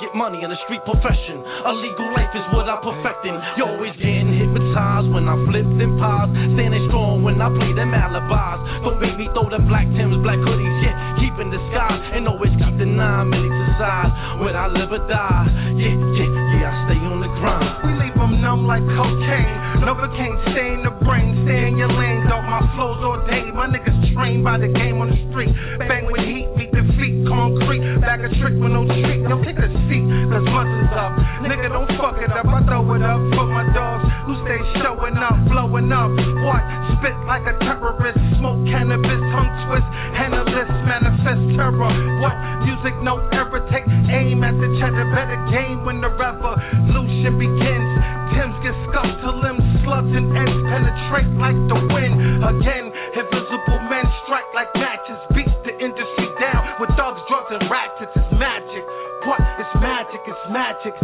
get 0.00 0.14
money 0.14 0.42
in 0.42 0.50
a 0.50 0.58
street 0.66 0.82
profession. 0.84 1.42
A 1.42 1.72
legal 1.72 2.08
life 2.14 2.32
is 2.34 2.46
what 2.54 2.66
I'm 2.66 2.80
perfecting. 2.82 3.34
You're 3.56 3.70
always 3.70 3.94
getting 3.98 4.34
hypnotized 4.34 5.08
when 5.12 5.28
I 5.28 5.36
flip 5.46 5.66
them 5.78 5.98
pops. 5.98 6.32
Standing 6.56 6.84
strong 6.90 7.22
when 7.22 7.38
I 7.38 7.48
play 7.50 7.72
them 7.74 7.94
alibis. 7.94 8.58
Don't 8.82 9.00
make 9.00 9.16
me 9.18 9.26
throw 9.34 9.46
them 9.50 9.66
black 9.70 9.86
Tims, 9.94 10.18
black 10.26 10.40
hoodies, 10.42 10.76
yeah. 10.82 10.94
Keep 11.22 11.38
in 11.38 11.48
disguise 11.54 12.02
and 12.18 12.26
always 12.26 12.54
got 12.58 12.74
the 12.78 12.86
nine 12.86 13.30
millies 13.30 13.58
aside. 13.74 14.10
When 14.42 14.54
I 14.56 14.66
live 14.66 14.90
or 14.90 15.02
die, 15.06 15.46
yeah, 15.78 15.94
yeah, 15.94 16.30
yeah, 16.58 16.70
I 16.70 16.72
stay 16.90 17.00
on 17.04 17.22
the 17.22 17.30
grind. 17.38 17.86
We 17.86 17.90
leave 18.00 18.16
them 18.18 18.40
numb 18.42 18.66
like 18.66 18.82
cocaine. 18.82 19.73
Novocaine 19.82 20.36
stay 20.52 20.68
in 20.74 20.82
the 20.84 20.94
brain, 21.02 21.42
stay 21.44 21.68
in 21.68 21.76
your 21.76 21.90
lane. 21.90 22.26
Dog, 22.28 22.44
my 22.46 22.62
flow's 22.76 23.00
all 23.02 23.20
day. 23.26 23.50
My 23.50 23.66
niggas 23.66 24.14
trained 24.14 24.44
by 24.44 24.58
the 24.58 24.68
game 24.68 25.00
on 25.00 25.10
the 25.10 25.18
street. 25.30 25.50
Bang 25.78 26.06
with 26.06 26.22
heat, 26.22 26.46
beat 26.56 26.74
feet, 26.98 27.16
concrete. 27.28 27.82
Back 28.00 28.20
a 28.24 28.30
trick 28.40 28.56
with 28.58 28.72
no 28.72 28.84
street. 28.86 29.22
Yo, 29.26 29.36
take 29.44 29.58
a 29.58 29.68
seat, 29.88 30.04
cause 30.30 30.46
muscles 30.48 30.94
up. 30.94 31.12
Nigga, 31.44 31.68
don't 31.70 31.90
fuck 32.00 32.18
it 32.22 32.32
up. 32.32 32.46
I 32.48 32.60
throw 32.64 32.84
it 32.96 33.04
up 33.04 33.20
for 33.36 33.46
my 33.50 33.64
dogs 33.76 34.04
who 34.26 34.32
stay 34.46 34.60
showing 34.82 35.16
up, 35.20 35.36
blowing 35.50 35.90
up. 35.92 36.10
What? 36.44 36.62
Spit 36.98 37.16
like 37.28 37.44
a 37.44 37.54
terrorist. 37.60 38.20
Smoke 38.40 38.60
cannabis, 38.70 39.20
tongue 39.32 39.52
twist. 39.68 39.88
Handleless, 40.16 40.70
manifest 40.88 41.44
terror. 41.58 41.92
What? 42.24 42.36
Music, 42.64 42.94
no 43.04 43.20
error. 43.32 43.62
Take 43.68 43.86
aim 43.88 44.44
at 44.44 44.56
the 44.56 44.68
cheddar. 44.80 45.06
Better 45.12 45.40
game 45.52 45.84
when 45.84 46.00
the 46.00 46.10
revolution 46.10 47.36
begins. 47.36 47.88
Tim's 48.34 48.58
get 48.66 48.74
scuffed 48.90 49.18
to 49.22 49.30
limbs, 49.30 49.64
slugs 49.86 50.10
and 50.10 50.26
ends 50.34 50.58
penetrate 50.66 51.30
like 51.38 51.58
the 51.70 51.78
wind. 51.94 52.14
Again, 52.42 52.84
invisible 53.14 53.80
men 53.86 54.06
strike 54.26 54.48
like 54.54 54.70
matches, 54.74 55.18
beats 55.34 55.54
the 55.62 55.74
industry 55.78 56.28
down 56.42 56.62
with 56.82 56.90
thugs, 56.98 57.22
drugs, 57.30 57.50
and 57.54 57.62
ratchets. 57.70 58.12
It's 58.14 58.32
magic. 58.34 58.84
What? 59.26 59.40
It's 59.62 59.74
magic. 59.78 60.20
It's 60.26 60.44
magic. 60.50 60.94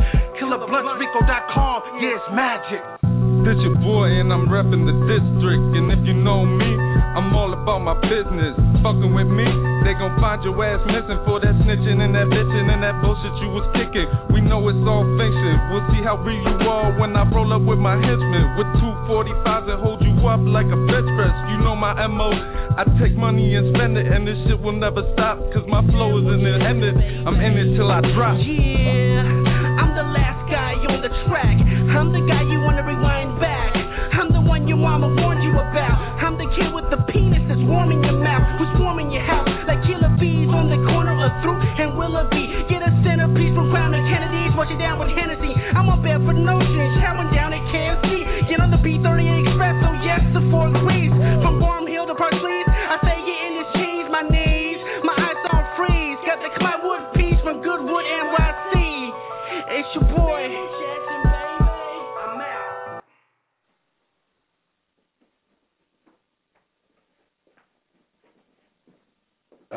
KillerBluntRico.com. 0.43 1.79
Yeah, 2.03 2.19
it's 2.19 2.29
magic. 2.35 3.10
This 3.41 3.57
your 3.65 3.73
boy 3.81 4.21
and 4.21 4.29
I'm 4.29 4.53
reppin' 4.53 4.85
the 4.85 4.93
district. 5.09 5.65
And 5.73 5.89
if 5.89 6.05
you 6.05 6.13
know 6.13 6.45
me, 6.45 6.71
I'm 7.17 7.33
all 7.33 7.57
about 7.57 7.81
my 7.81 7.97
business. 8.05 8.53
Fucking 8.85 9.17
with 9.17 9.33
me, 9.33 9.49
they 9.81 9.97
gon' 9.97 10.13
find 10.21 10.45
your 10.45 10.53
ass 10.61 10.81
missing 10.85 11.21
for 11.25 11.41
that 11.41 11.57
snitching 11.65 12.05
and 12.05 12.13
that 12.13 12.29
bitching 12.29 12.67
and 12.69 12.85
that 12.85 13.01
bullshit 13.01 13.33
you 13.41 13.49
was 13.57 13.65
kicking. 13.73 14.05
We 14.37 14.45
know 14.45 14.61
it's 14.69 14.85
all 14.85 15.09
fiction. 15.17 15.55
We'll 15.73 15.89
see 15.89 16.05
how 16.05 16.21
real 16.21 16.37
you 16.37 16.69
are 16.69 16.93
when 17.01 17.17
I 17.17 17.25
roll 17.33 17.49
up 17.57 17.65
with 17.65 17.81
my 17.81 17.97
henchmen. 17.97 18.61
With 18.61 18.69
two 18.77 18.93
45s 19.09 19.73
that 19.73 19.81
hold 19.81 20.05
you 20.05 20.15
up 20.29 20.45
like 20.45 20.69
a 20.69 20.79
bench 20.85 21.09
press. 21.17 21.35
You 21.49 21.65
know 21.65 21.73
my 21.73 21.97
MO. 22.13 22.29
I 22.77 22.85
take 23.01 23.17
money 23.17 23.57
and 23.57 23.73
spend 23.73 23.97
it, 23.97 24.05
and 24.05 24.29
this 24.29 24.37
shit 24.47 24.61
will 24.61 24.77
never 24.77 25.01
stop. 25.17 25.41
Cause 25.57 25.65
my 25.65 25.81
flow 25.89 26.13
is 26.21 26.29
in 26.29 26.45
it, 26.45 26.61
ended. 26.61 26.93
I'm 27.25 27.41
in 27.41 27.57
it 27.57 27.73
till 27.73 27.89
I 27.89 28.05
drop. 28.13 28.37
Yeah, 28.37 29.81
I'm 29.81 29.97
the 29.97 30.07
last 30.13 30.45
guy 30.53 30.77
on 30.93 31.01
the 31.01 31.13
track. 31.25 31.57
I'm 31.91 32.15
the 32.15 32.23
guy 32.23 32.47
you 32.47 32.63
wanna 32.63 32.87
rewind 32.87 33.41
back. 33.43 33.75
I'm 34.15 34.31
the 34.31 34.41
one 34.41 34.69
your 34.71 34.79
mama 34.79 35.11
warned 35.11 35.43
you 35.43 35.51
about. 35.51 35.97
I'm 36.23 36.39
the 36.39 36.47
kid 36.55 36.71
with 36.71 36.87
the 36.87 37.03
penis 37.11 37.43
that's 37.51 37.63
warm 37.67 37.91
in 37.91 37.99
your 38.07 38.15
mouth, 38.15 38.47
who's 38.63 38.71
warming 38.79 39.11
your 39.11 39.27
house 39.27 39.51
like 39.67 39.83
killer 39.83 40.15
bees 40.23 40.47
on 40.55 40.71
the 40.71 40.79
corner 40.87 41.19
of 41.19 41.31
Throop 41.43 41.59
and 41.59 41.99
Willoughby. 41.99 42.47
Get 42.71 42.87
a 42.87 42.95
centerpiece 43.03 43.55
from 43.59 43.75
Crown 43.75 43.91
and 43.95 44.07
Kennedy's, 44.07 44.55
wash 44.55 44.71
it 44.71 44.79
down 44.79 45.03
with 45.03 45.11
Hennessy. 45.19 45.51
I'm 45.75 45.91
on 45.91 45.99
Bedford 45.99 46.39
Nostrand, 46.39 47.03
showering 47.03 47.35
down 47.35 47.51
at 47.51 47.63
KFC. 47.75 48.47
Get 48.47 48.63
on 48.63 48.71
the 48.71 48.79
B38 48.79 49.51
Express, 49.51 49.75
so 49.83 49.91
yes, 50.07 50.23
the 50.31 50.47
four 50.55 50.71
degrees. 50.71 51.11
From 51.43 51.59
Boerum 51.59 51.91
Hill 51.91 52.07
to 52.07 52.15
Park 52.15 52.35
I 52.39 52.70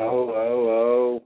Oh, 0.04 0.28
oh, 0.36 0.68
oh. 0.68 1.22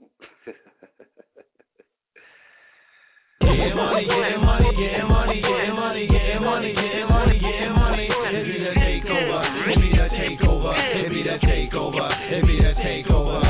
Money, 3.41 4.05
getting 4.05 4.39
money, 4.39 4.71
getting 4.79 5.07
money, 5.07 5.41
getting 5.41 5.75
money, 5.75 6.07
getting 6.07 6.43
money, 6.43 6.73
getting 6.73 7.09
money, 7.09 7.39
getting 7.39 7.73
money. 7.75 8.07
It 8.07 8.45
be 8.47 8.55
the 8.63 8.71
takeover, 8.79 9.43
it 9.67 9.79
be 9.83 9.89
the 9.91 10.07
takeover, 10.15 10.71
it 10.95 11.09
be 11.11 11.23
the 11.23 11.35
takeover, 11.43 12.07
it 12.31 12.45
be 12.47 12.55
the 12.55 12.73
takeover. 12.79 13.43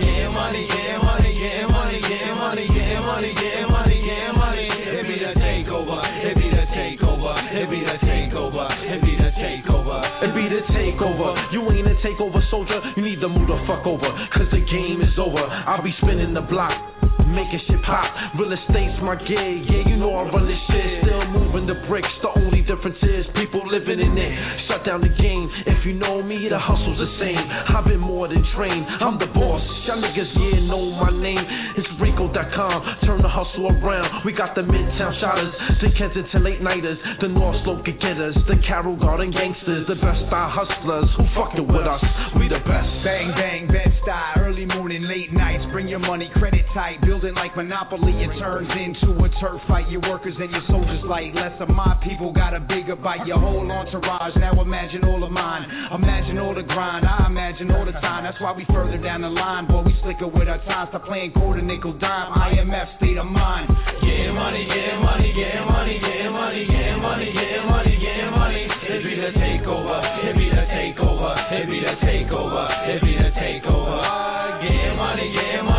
Getting 0.00 0.32
money, 0.32 0.64
getting 0.64 1.04
money, 1.04 1.32
getting 1.36 1.68
money, 1.68 2.00
getting 2.00 2.36
money, 2.36 2.64
getting 2.72 3.04
money, 3.04 3.32
getting 3.34 3.68
money, 3.68 3.98
getting 4.00 4.36
money. 4.40 4.68
It 4.72 5.04
be 5.04 5.16
the 5.20 5.32
takeover, 5.36 6.00
it 6.24 6.34
be 6.36 6.48
the 6.48 6.64
takeover, 6.72 7.32
it 7.52 7.68
be 7.68 7.80
the 7.84 7.96
takeover, 8.08 8.66
it 8.88 9.00
be 9.04 9.16
the 9.20 9.30
takeover. 9.36 10.00
It 10.22 10.30
be 10.38 10.46
the 10.48 10.62
takeover. 10.70 11.34
You 11.52 11.66
ain't 11.72 11.86
a 11.88 11.94
takeover 11.98 12.38
soldier. 12.48 12.80
You 12.96 13.02
need 13.02 13.11
to 13.22 13.28
move 13.28 13.46
the 13.46 13.58
fuck 13.68 13.86
over. 13.86 14.10
Cause 14.34 14.50
the 14.50 14.58
game 14.58 15.00
is 15.00 15.14
over. 15.16 15.38
I'll 15.38 15.82
be 15.82 15.94
spinning 16.02 16.34
the 16.34 16.40
block. 16.42 17.21
Making 17.32 17.64
shit 17.64 17.80
pop. 17.88 18.12
Real 18.36 18.52
estate's 18.52 19.00
my 19.00 19.16
gig. 19.16 19.64
Yeah, 19.64 19.88
you 19.88 19.96
know 19.96 20.12
I 20.12 20.28
run 20.28 20.44
this 20.44 20.60
shit. 20.68 21.00
Still 21.08 21.24
moving 21.32 21.64
the 21.64 21.80
bricks. 21.88 22.12
The 22.20 22.28
only 22.36 22.60
difference 22.60 23.00
is 23.00 23.24
people 23.32 23.64
living 23.64 24.04
in 24.04 24.12
it. 24.12 24.32
Shut 24.68 24.84
down 24.84 25.00
the 25.00 25.12
game. 25.16 25.48
If 25.64 25.80
you 25.88 25.96
know 25.96 26.20
me, 26.20 26.44
the 26.52 26.60
hustle's 26.60 27.00
the 27.00 27.10
same. 27.16 27.40
I've 27.40 27.88
been 27.88 28.04
more 28.04 28.28
than 28.28 28.44
trained. 28.52 28.84
I'm 29.00 29.16
the 29.16 29.32
boss. 29.32 29.64
Y'all 29.88 29.96
niggas, 29.96 30.28
yeah, 30.36 30.60
know 30.68 30.92
my 31.00 31.08
name. 31.08 31.40
It's 31.80 31.88
Rico.com. 31.98 32.76
Turn 33.08 33.24
the 33.24 33.32
hustle 33.32 33.72
around. 33.80 34.28
We 34.28 34.36
got 34.36 34.54
the 34.54 34.62
Midtown 34.62 35.16
shotters. 35.18 35.52
The 35.80 35.88
Kensington 35.96 36.44
late 36.44 36.60
nighters. 36.60 37.00
The 37.24 37.28
North 37.32 37.56
Slope 37.64 37.84
getters. 37.84 38.36
The 38.44 38.60
Carroll 38.68 39.00
Garden 39.00 39.32
gangsters. 39.32 39.88
The 39.88 39.96
best 39.96 40.20
style 40.28 40.52
hustlers. 40.52 41.08
Who 41.16 41.24
fucking 41.32 41.64
with 41.64 41.88
us? 41.88 42.04
We 42.36 42.52
the 42.52 42.60
best. 42.60 42.90
Bang, 43.02 43.32
bang, 43.32 43.66
bed 43.66 43.90
style, 44.02 44.44
early 44.44 44.66
morning, 44.66 45.02
late 45.08 45.32
nights. 45.32 45.64
Bring 45.72 45.88
your 45.88 45.98
money, 45.98 46.30
credit 46.36 46.64
tight, 46.74 47.00
building 47.22 47.36
like 47.38 47.54
Monopoly. 47.56 48.12
It 48.18 48.34
turns 48.38 48.66
into 48.66 49.14
a 49.22 49.28
turf 49.38 49.62
fight. 49.68 49.88
Your 49.88 50.02
workers 50.02 50.34
and 50.38 50.50
your 50.50 50.62
soldiers 50.66 51.02
light. 51.06 51.34
Less 51.34 51.54
of 51.60 51.68
my 51.68 51.94
people 52.02 52.32
got 52.32 52.54
a 52.54 52.60
bigger 52.60 52.96
bite. 52.96 53.26
Your 53.26 53.38
whole 53.38 53.62
entourage, 53.62 54.34
now 54.36 54.60
imagine 54.60 55.04
all 55.04 55.22
of 55.22 55.30
mine. 55.30 55.62
Imagine 55.94 56.38
all 56.38 56.54
the 56.54 56.62
grind, 56.66 57.06
I 57.06 57.26
imagine 57.26 57.70
all 57.70 57.86
the 57.86 57.94
time. 58.02 58.24
That's 58.24 58.40
why 58.40 58.52
we 58.52 58.66
further 58.74 58.98
down 58.98 59.22
the 59.22 59.30
line. 59.30 59.68
Boy, 59.68 59.82
we 59.86 59.94
slicker 60.02 60.26
with 60.26 60.48
our 60.48 60.58
time. 60.66 60.88
Stop 60.90 61.06
playing 61.06 61.32
quarter 61.32 61.62
nickel 61.62 61.94
dime. 61.98 62.34
IMF 62.34 62.98
state 62.98 63.18
of 63.18 63.26
mind. 63.26 63.70
Getting 64.02 64.34
money, 64.34 64.66
getting 64.66 65.00
money, 65.02 65.30
getting 65.30 65.66
money, 65.70 65.96
getting 66.02 66.32
money, 66.32 66.66
getting 66.66 67.02
money, 67.02 67.28
getting 67.30 67.66
money, 67.70 67.94
getting 68.02 68.30
money. 68.34 68.66
It 68.82 69.00
be 69.06 69.14
the 69.14 69.30
takeover, 69.38 69.98
it 70.26 70.34
be 70.34 70.50
the 70.50 70.66
takeover, 70.74 71.32
it 71.54 71.70
be 71.70 71.78
the 71.80 71.94
takeover, 72.02 72.66
it 72.90 73.00
be 73.00 73.14
the 73.14 73.30
takeover. 73.38 74.32
Getting 74.62 74.96
money, 74.96 75.32
getting 75.32 75.64
money, 75.64 75.71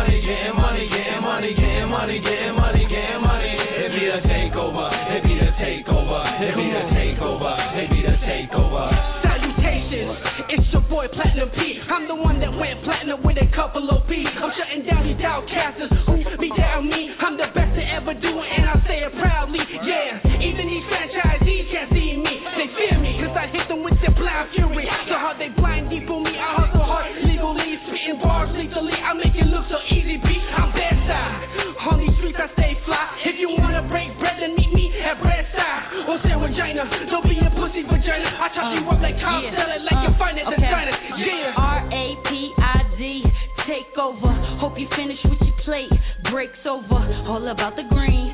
money, 1.94 2.18
getting 2.18 2.58
money, 2.58 2.82
getting 2.90 3.22
money. 3.22 3.54
It 3.54 3.90
be 3.94 4.02
the 4.10 4.20
takeover, 4.26 4.90
it 5.14 5.22
be 5.22 5.38
the 5.38 5.52
takeover, 5.62 6.20
it 6.42 6.54
be 6.58 6.66
the 6.74 6.84
takeover, 6.90 7.54
it 7.78 7.86
be 7.86 8.00
the 8.02 8.16
takeover. 8.26 8.90
Salutations, 9.22 10.18
it's 10.50 10.66
your 10.74 10.82
boy 10.90 11.06
Platinum 11.14 11.54
P. 11.54 11.78
I'm 11.86 12.10
the 12.10 12.18
one 12.18 12.42
that 12.42 12.50
went 12.50 12.82
platinum 12.82 13.22
with 13.22 13.38
a 13.38 13.46
couple 13.54 13.86
of 13.94 14.02
B's. 14.10 14.26
I'm 14.26 14.50
shutting 14.58 14.82
down 14.82 15.06
these 15.06 15.22
outcasts 15.22 15.86
who 16.10 16.18
be 16.42 16.50
down 16.58 16.90
me. 16.90 17.14
I'm 17.22 17.38
the 17.38 17.46
best 17.54 17.78
to 17.78 17.84
ever 17.86 18.10
do 18.18 18.32
it, 18.42 18.50
and 18.58 18.66
I 18.66 18.76
say 18.90 18.98
it 19.06 19.14
proudly. 19.14 19.62
Yeah, 19.62 20.18
even 20.42 20.66
these 20.66 20.86
franchisees 20.90 21.70
can't 21.70 21.94
see 21.94 22.18
me. 22.18 22.34
They 22.58 22.68
fear 22.74 22.98
me, 22.98 23.13
I 23.36 23.46
hit 23.50 23.66
them 23.68 23.82
with 23.84 23.98
the 24.00 24.10
blind 24.14 24.50
fury. 24.54 24.86
So 25.10 25.14
hard 25.18 25.36
they 25.38 25.50
blind 25.54 25.90
deep 25.90 26.08
on 26.08 26.22
me. 26.24 26.32
I 26.34 26.64
hustle 26.64 26.82
hard, 26.86 27.10
legally, 27.26 27.76
spitting 27.86 28.18
bars 28.22 28.50
lethally. 28.56 28.94
I 28.96 29.12
make 29.14 29.34
it 29.36 29.46
look 29.50 29.66
so 29.68 29.78
easy, 29.92 30.16
B. 30.18 30.28
I'm 30.54 30.70
bedside. 30.72 31.84
On 31.90 32.00
these 32.00 32.14
streets, 32.18 32.38
I 32.40 32.48
stay 32.56 32.72
fly. 32.88 33.04
If 33.28 33.36
you 33.38 33.50
wanna 33.58 33.84
break 33.90 34.08
bread, 34.18 34.40
then 34.40 34.56
meet 34.56 34.72
me 34.72 34.88
at 35.04 35.20
bread 35.20 35.44
Breadside 35.52 36.08
or 36.08 36.16
San 36.24 36.40
Regina. 36.40 36.84
Don't 37.10 37.24
be 37.28 37.36
a 37.42 37.50
pussy 37.52 37.82
vagina. 37.84 38.28
I 38.40 38.48
chop 38.54 38.72
you 38.72 38.82
up 38.88 39.00
like 39.02 39.18
Cobb, 39.20 39.44
sell 39.52 39.70
it 39.72 39.82
like 39.84 40.00
your 40.04 40.14
uh, 40.14 40.18
finance 40.18 40.48
Okay. 40.48 40.62
designer. 40.64 40.94
Yeah. 41.20 41.58
R 41.60 41.78
A 41.90 42.04
P 42.24 42.54
I 42.56 42.78
D, 42.96 43.24
take 43.68 43.92
over. 43.98 44.32
Hope 44.62 44.78
you 44.78 44.88
finish 44.96 45.18
with 45.28 45.40
your 45.42 45.56
plate. 45.64 45.92
Breaks 46.30 46.62
over, 46.64 47.00
all 47.28 47.44
about 47.52 47.76
the 47.76 47.84
green. 47.90 48.32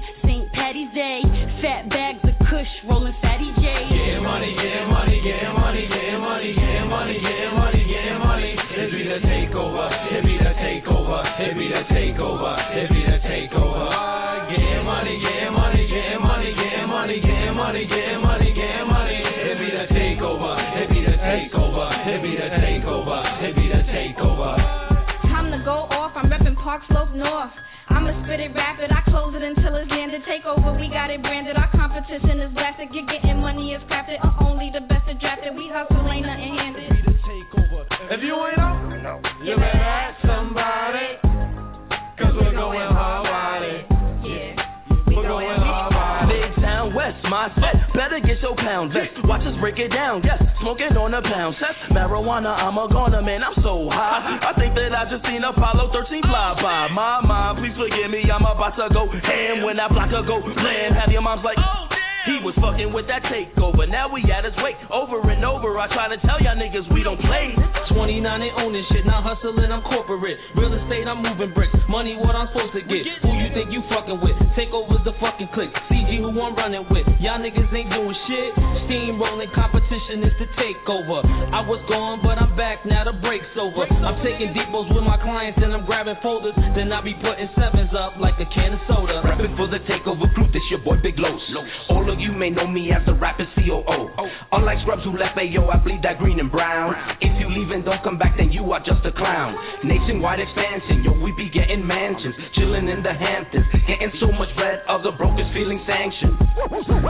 St. 0.60 0.68
Patty's 0.68 0.92
Day, 0.92 1.20
fat 1.62 1.88
bags 1.88 2.20
of 2.24 2.36
Kush, 2.46 2.68
rolling 2.84 3.14
fatty 3.22 3.48
J. 3.56 3.64
Getting 3.64 4.22
money, 4.22 4.52
getting 4.52 4.88
money, 4.92 5.20
getting 5.24 5.54
money, 5.56 5.88
getting 5.88 6.20
money, 6.20 6.52
getting 6.52 6.88
money, 6.88 7.16
getting 7.16 7.54
money, 7.56 7.84
getting 7.88 8.18
money. 8.20 8.52
It 8.76 8.90
be 8.92 9.02
the 9.08 9.18
takeover, 9.24 9.88
it 10.12 10.22
be 10.24 10.36
the 10.36 10.52
takeover, 10.60 11.20
it 11.40 11.56
be 11.56 11.68
the 11.68 11.82
takeover, 11.88 12.76
it 12.76 12.88
be 12.92 13.00
the 13.08 13.18
takeover. 13.24 13.88
Getting 14.52 14.84
money, 14.84 15.16
getting 15.20 15.52
money, 15.56 15.86
getting 15.88 16.20
money, 16.20 16.52
getting 16.52 16.88
money, 16.88 17.16
getting 17.20 17.56
money, 17.56 17.84
getting 17.88 18.20
money, 18.20 18.52
getting 18.52 18.88
money. 18.88 19.16
It 19.16 19.56
be 19.56 19.68
the 19.72 19.86
takeover, 19.96 20.52
it 20.76 20.88
be 20.92 21.00
the 21.08 21.16
takeover, 21.24 21.88
it 22.04 22.20
be 22.20 22.36
the 22.36 22.48
takeover, 22.60 23.18
it 23.48 23.56
be 23.56 23.64
the 23.68 23.82
takeover. 23.88 24.52
Time 25.24 25.50
to 25.52 25.64
go 25.64 25.88
off. 25.88 26.12
I'm 26.16 26.28
repping 26.28 26.56
Park 26.56 26.82
Slope 26.88 27.14
North. 27.14 27.50
I'ma 28.00 28.16
spit 28.24 28.40
it 28.40 28.56
rapid. 28.56 28.88
I 28.88 29.04
close 29.12 29.36
it 29.36 29.44
until 29.44 29.76
it's. 29.76 29.90
Take 30.30 30.44
over, 30.46 30.78
we 30.78 30.88
got 30.88 31.10
it 31.10 31.20
branded. 31.22 31.56
Our 31.56 31.68
competition 31.72 32.40
is 32.40 32.52
blasted. 32.54 32.88
You're 32.92 33.04
getting 33.06 33.40
money 33.40 33.74
is 33.74 33.82
crafted. 33.90 34.22
Uh, 34.22 34.44
only 34.44 34.70
the 34.72 34.80
best 34.86 35.08
are 35.08 35.18
drafted. 35.18 35.56
We 35.56 35.68
hustle, 35.72 36.06
ain't 36.06 36.24
nothing 36.24 36.54
handed. 36.54 36.92
If 38.12 38.20
you 38.22 38.36
ain't 38.36 38.58
up, 38.58 39.20
you 39.42 39.56
better 39.56 39.84
ask 39.84 40.22
somebody. 40.22 41.18
Cause 42.20 42.32
we're 42.36 42.54
going 42.54 42.88
hard 42.94 43.26
body. 43.26 43.84
Yeah, 44.28 44.54
we're 45.08 45.26
going 45.26 45.58
hard 45.58 45.92
body. 45.92 46.38
Midtown 46.38 46.94
West, 46.94 47.18
my 47.28 47.48
set 47.56 47.79
get 47.94 48.38
your 48.42 48.54
pound 48.56 48.92
vest. 48.92 49.18
Watch 49.24 49.42
us 49.42 49.54
break 49.60 49.78
it 49.78 49.88
down. 49.88 50.22
Yes, 50.24 50.38
smoking 50.62 50.94
on 50.96 51.14
a 51.14 51.22
pound 51.22 51.56
test. 51.58 51.78
Marijuana, 51.90 52.54
I'm 52.54 52.78
a 52.78 52.86
goner, 52.88 53.22
man. 53.22 53.42
I'm 53.42 53.54
so 53.62 53.88
high. 53.90 54.38
I 54.42 54.54
think 54.58 54.74
that 54.74 54.94
I 54.94 55.10
just 55.10 55.24
seen 55.26 55.42
Apollo 55.42 55.90
13 55.92 56.22
fly 56.22 56.54
by. 56.62 56.88
My 56.94 57.20
mom, 57.24 57.58
please 57.58 57.74
forgive 57.74 58.10
me. 58.10 58.22
I'm 58.30 58.46
about 58.46 58.76
to 58.78 58.86
go 58.94 59.10
ham 59.10 59.64
when 59.64 59.76
that 59.76 59.90
blocker 59.90 60.22
go 60.22 60.40
blam. 60.40 60.94
Have 60.94 61.10
your 61.10 61.22
mom's 61.22 61.42
like, 61.44 61.58
oh, 61.58 61.99
he 62.28 62.36
was 62.44 62.52
fucking 62.60 62.92
with 62.92 63.08
that 63.08 63.24
takeover. 63.32 63.88
Now 63.88 64.12
we 64.12 64.20
at 64.28 64.44
his 64.44 64.56
wake. 64.60 64.76
Over 64.92 65.24
and 65.30 65.40
over, 65.44 65.72
I 65.80 65.88
try 65.88 66.12
to 66.12 66.20
tell 66.20 66.36
y'all 66.44 66.56
niggas 66.56 66.84
we 66.92 67.00
don't 67.00 67.20
play. 67.20 67.56
29 67.96 68.20
ain't 68.22 68.56
owning 68.60 68.84
shit, 68.92 69.08
not 69.08 69.24
hustling, 69.24 69.72
I'm 69.72 69.82
corporate. 69.82 70.36
Real 70.54 70.72
estate, 70.76 71.08
I'm 71.08 71.24
moving 71.24 71.52
bricks. 71.56 71.74
Money, 71.88 72.20
what 72.20 72.36
I'm 72.36 72.46
supposed 72.52 72.76
to 72.76 72.84
get. 72.84 73.02
Who 73.24 73.30
you 73.40 73.48
think 73.56 73.72
you 73.72 73.80
fucking 73.88 74.20
with? 74.20 74.36
Take 74.54 74.70
over 74.70 75.00
the 75.02 75.16
fucking 75.16 75.48
click. 75.56 75.72
CG, 75.88 76.20
who 76.20 76.30
I'm 76.30 76.54
running 76.54 76.84
with. 76.92 77.08
Y'all 77.24 77.40
niggas 77.40 77.72
ain't 77.72 77.90
doing 77.90 78.16
shit. 78.28 78.50
Steamrolling, 78.86 79.50
competition 79.56 80.22
is 80.22 80.34
the 80.36 80.48
takeover. 80.60 81.24
I 81.50 81.64
was 81.64 81.80
gone, 81.88 82.20
but 82.20 82.36
I'm 82.36 82.54
back, 82.54 82.84
now 82.84 83.08
the 83.08 83.16
break's 83.18 83.48
over. 83.56 83.88
I'm 83.88 84.20
taking 84.22 84.52
depots 84.52 84.92
with 84.92 85.02
my 85.02 85.18
clients 85.24 85.58
and 85.62 85.72
I'm 85.72 85.88
grabbing 85.88 86.20
folders. 86.22 86.54
Then 86.76 86.92
I 86.92 87.00
be 87.00 87.16
putting 87.18 87.48
sevens 87.56 87.90
up 87.96 88.20
like 88.20 88.36
a 88.38 88.46
can 88.52 88.76
of 88.76 88.82
soda. 88.86 89.24
Rapping 89.24 89.56
for 89.56 89.66
the 89.66 89.80
takeover 89.88 90.28
crew, 90.36 90.46
this 90.52 90.62
your 90.70 90.84
boy 90.84 91.00
Big 91.02 91.18
Los. 91.18 91.42
All 91.90 92.06
of 92.06 92.19
you 92.20 92.36
may 92.36 92.50
know 92.52 92.68
me 92.68 92.92
as 92.92 93.00
the 93.08 93.16
rapper 93.16 93.48
COO. 93.56 94.12
Unlike 94.52 94.78
scrubs 94.84 95.04
who 95.04 95.16
left 95.16 95.40
AO, 95.40 95.64
I 95.72 95.80
bleed 95.80 96.04
that 96.04 96.20
green 96.20 96.38
and 96.38 96.52
brown. 96.52 96.92
If 97.20 97.32
you 97.40 97.48
leave 97.48 97.72
and 97.72 97.84
don't 97.84 98.02
come 98.04 98.20
back, 98.20 98.36
then 98.36 98.52
you 98.52 98.68
are 98.72 98.80
just 98.80 99.00
a 99.08 99.12
clown. 99.16 99.56
Nationwide 99.84 100.40
expansion, 100.40 101.04
yo, 101.04 101.16
we 101.24 101.32
be 101.32 101.48
getting 101.48 101.80
mansions, 101.80 102.36
chilling 102.54 102.88
in 102.88 103.00
the 103.02 103.12
Hamptons, 103.16 103.64
getting 103.88 104.12
so 104.20 104.28
much 104.36 104.52
bread, 104.54 104.84
other 104.88 105.12
brokers 105.16 105.48
feeling 105.56 105.80
sanctioned. 105.88 106.36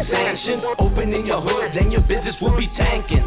Sanctioned, 0.07 0.63
opening 0.79 1.27
your 1.27 1.43
hood, 1.43 1.75
then 1.75 1.91
your 1.91 2.03
business 2.07 2.35
will 2.41 2.57
be 2.57 2.71
tanking. 2.79 3.27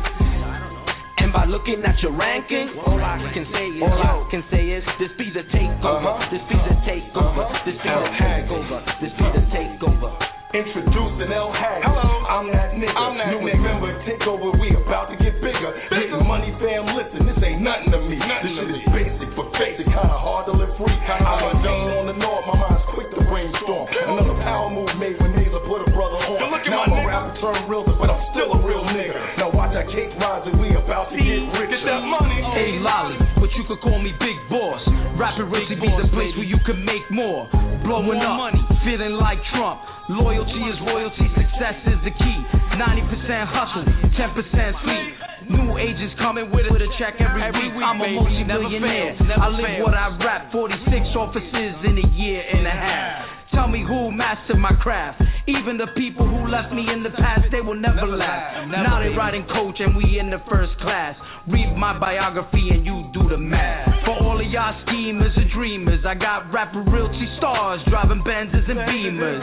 And 1.20 1.32
by 1.32 1.46
looking 1.46 1.84
at 1.86 2.00
your 2.04 2.12
ranking, 2.16 2.76
all 2.84 3.00
I 3.00 3.20
can 3.32 3.48
say 3.52 3.66
is, 3.76 3.84
all 3.84 3.96
I 3.96 4.28
can 4.32 4.44
say 4.52 4.64
is, 4.72 4.84
this 5.00 5.12
be 5.18 5.32
the 5.32 5.48
takeover, 5.52 6.20
uh-huh. 6.20 6.32
this 6.32 6.44
be 6.48 6.56
the 6.56 6.76
uh-huh. 6.76 6.88
takeover, 6.88 7.46
this 7.64 7.78
be 7.80 7.92
the 7.92 8.12
takeover, 8.20 8.78
this 9.00 9.14
be 9.16 9.26
the 9.32 9.44
takeover. 9.52 10.33
Introducing 10.54 11.34
El 11.34 11.50
Hag. 11.50 11.82
Hello. 11.82 12.06
I'm 12.30 12.46
that 12.54 12.78
nigga. 12.78 12.94
I'm 12.94 13.18
that 13.18 13.34
New 13.34 13.42
nigga. 13.42 13.58
member 13.58 13.90
takeover. 14.06 14.54
We 14.62 14.70
about 14.78 15.10
to 15.10 15.18
get 15.18 15.34
bigger. 15.42 15.74
Getting 15.90 16.22
money, 16.30 16.54
fam. 16.62 16.94
Listen, 16.94 17.26
this 17.26 17.42
ain't 17.42 17.66
nothing 17.66 17.90
to 17.90 17.98
me. 18.06 18.22
this 18.22 18.54
shit 18.54 18.70
is 18.70 18.86
basic 18.94 19.30
for 19.34 19.50
basic. 19.50 19.90
Kinda 19.90 20.14
hard 20.14 20.46
to 20.46 20.54
live 20.54 20.70
free. 20.78 20.94
I'm 20.94 21.42
a 21.42 21.52
dean 21.58 21.90
on 21.98 22.06
the 22.06 22.18
north. 22.22 22.46
My 22.46 22.70
mind's 22.70 22.86
quick 22.94 23.10
to 23.18 23.26
brainstorm. 23.26 23.90
Another 24.14 24.38
power 24.46 24.70
move 24.70 24.94
made 25.02 25.18
when 25.18 25.34
Naser 25.34 25.58
put 25.66 25.82
a 25.82 25.90
brother 25.90 26.22
on. 26.22 26.38
now 26.70 26.86
I'm 26.86 27.02
a 27.02 27.02
rapper 27.02 27.34
turned 27.42 27.66
real, 27.66 27.82
but 27.90 28.14
I'm 28.14 28.22
still 28.38 28.54
a 28.54 28.60
real 28.62 28.86
nigga. 28.86 29.42
Now 29.42 29.50
watch 29.50 29.74
that 29.74 29.90
cake 29.90 30.14
rise 30.22 30.46
and 30.46 30.62
we 30.62 30.70
about 30.78 31.10
to 31.10 31.18
get 31.18 31.42
rich. 31.58 31.74
Get 31.74 31.82
that 31.90 32.06
money. 32.06 32.38
Hey, 32.54 32.78
Lolli, 32.78 33.18
you 33.64 33.76
could 33.76 33.80
call 33.80 33.96
me 33.96 34.12
Big 34.20 34.36
Boss. 34.52 34.84
Rapping 35.16 35.48
really 35.48 35.80
be 35.80 35.88
the 35.88 36.12
place 36.12 36.36
where 36.36 36.44
you 36.44 36.60
can 36.68 36.84
make 36.84 37.08
more. 37.08 37.48
Blowing 37.88 38.20
up, 38.20 38.36
money, 38.36 38.60
feeling 38.84 39.16
like 39.16 39.40
Trump. 39.56 39.80
Loyalty 40.12 40.60
is 40.68 40.76
royalty, 40.84 41.32
success 41.32 41.80
is 41.88 42.00
the 42.04 42.12
key. 42.12 42.40
90% 42.76 43.08
hustle, 43.48 43.88
10% 44.20 44.84
sleep. 44.84 45.56
New 45.56 45.80
agents 45.80 46.12
coming 46.20 46.52
with 46.52 46.68
a, 46.68 46.72
with 46.76 46.84
a 46.84 46.92
check 47.00 47.16
every, 47.24 47.40
week. 47.40 47.72
I'm 47.80 48.04
a 48.04 48.08
multi-millionaire. 48.12 49.16
I 49.40 49.48
live 49.48 49.80
what 49.80 49.96
I 49.96 50.12
rap. 50.20 50.52
46 50.52 50.84
offices 51.16 51.76
in 51.88 52.04
a 52.04 52.08
year 52.20 52.44
and 52.44 52.68
a 52.68 52.72
half. 52.72 53.43
Tell 53.54 53.68
me 53.68 53.86
who 53.88 54.12
mastered 54.12 54.58
my 54.58 54.74
craft. 54.82 55.22
Even 55.46 55.78
the 55.78 55.88
people 55.96 56.26
who 56.26 56.48
left 56.48 56.74
me 56.74 56.88
in 56.90 57.04
the 57.04 57.12
past, 57.12 57.52
they 57.52 57.62
will 57.62 57.78
never 57.78 58.08
last. 58.08 58.68
Now 58.72 59.04
they 59.04 59.14
riding 59.14 59.46
coach 59.46 59.76
and 59.80 59.96
we 59.96 60.18
in 60.18 60.30
the 60.30 60.42
first 60.50 60.74
class. 60.82 61.16
Read 61.48 61.76
my 61.78 61.98
biography 62.00 62.72
and 62.72 62.86
you 62.86 63.12
do 63.14 63.28
the 63.30 63.38
math. 63.38 63.92
For 64.06 64.16
all 64.24 64.40
of 64.40 64.48
y'all 64.50 64.74
schemers 64.88 65.36
and 65.36 65.52
dreamers, 65.52 66.00
I 66.08 66.16
got 66.16 66.52
Rapid 66.52 66.88
Realty 66.90 67.28
stars 67.38 67.82
driving 67.90 68.24
Benzes 68.24 68.66
and 68.66 68.80
Beamers. 68.88 69.42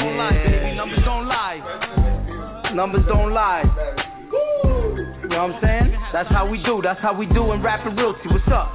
Don't 0.00 0.16
lie, 0.16 0.40
baby. 0.40 0.74
Numbers 0.76 1.04
don't 1.04 1.26
lie. 1.28 1.60
Numbers 2.74 3.04
don't 3.06 3.32
lie. 3.32 3.64
You 5.22 5.28
know 5.28 5.46
what 5.46 5.54
I'm 5.54 5.62
saying? 5.62 5.96
That's 6.12 6.30
how 6.30 6.48
we 6.50 6.58
do. 6.64 6.80
That's 6.82 7.00
how 7.00 7.14
we 7.14 7.26
do 7.26 7.52
in 7.52 7.62
Rapid 7.62 7.94
Realty. 7.96 8.26
What's 8.26 8.48
up? 8.50 8.72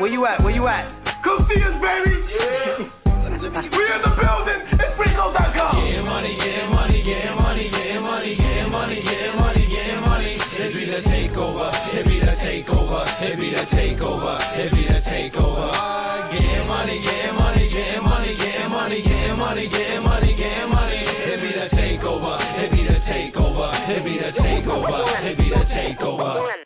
Where 0.00 0.10
you 0.10 0.26
at? 0.26 0.42
Where 0.42 0.52
you 0.52 0.66
at? 0.66 0.84
Come 1.24 1.46
see 1.48 1.62
us, 1.62 1.78
baby. 1.80 2.18
Yeah. 2.34 2.90
we 3.42 3.50
in 3.50 3.98
the 4.06 4.14
building. 4.14 4.62
It's 4.78 4.94
Rico.com. 4.94 5.74
Getting 5.74 6.06
money, 6.06 6.30
getting 6.38 6.70
money, 6.70 7.02
getting 7.02 7.34
money, 7.34 7.66
getting 7.74 7.98
money, 7.98 8.38
getting 8.38 8.70
money, 8.70 9.02
getting 9.02 9.34
money, 9.34 9.66
getting 9.66 9.98
money. 9.98 10.38
It 10.62 10.70
be 10.70 10.86
the 10.86 11.02
takeover. 11.10 11.74
It 11.90 12.06
be 12.06 12.22
the 12.22 12.38
takeover. 12.38 13.02
It 13.02 13.34
be 13.34 13.50
the 13.50 13.66
takeover. 13.74 14.38
It 14.62 14.70
be 14.70 14.86
the 14.86 15.02
takeover. 15.02 15.74
Getting 16.30 16.70
money, 16.70 17.02
getting 17.02 17.34
money, 17.34 17.66
getting 17.66 18.06
money, 18.06 18.30
getting 18.38 18.70
money, 18.70 19.02
getting 19.02 19.34
money, 19.34 19.66
getting 19.66 20.06
money, 20.06 20.38
getting 20.38 20.70
money. 20.70 21.02
It 21.02 21.42
be 21.42 21.50
the 21.50 21.66
takeover. 21.74 22.38
It 22.62 22.70
be 22.70 22.86
the 22.86 23.02
takeover. 23.10 23.74
It 23.90 24.06
be 24.06 24.22
the 24.22 24.30
takeover. 24.38 25.02
It 25.26 25.34
be 25.34 25.50
the 25.50 25.66
takeover. 25.66 26.62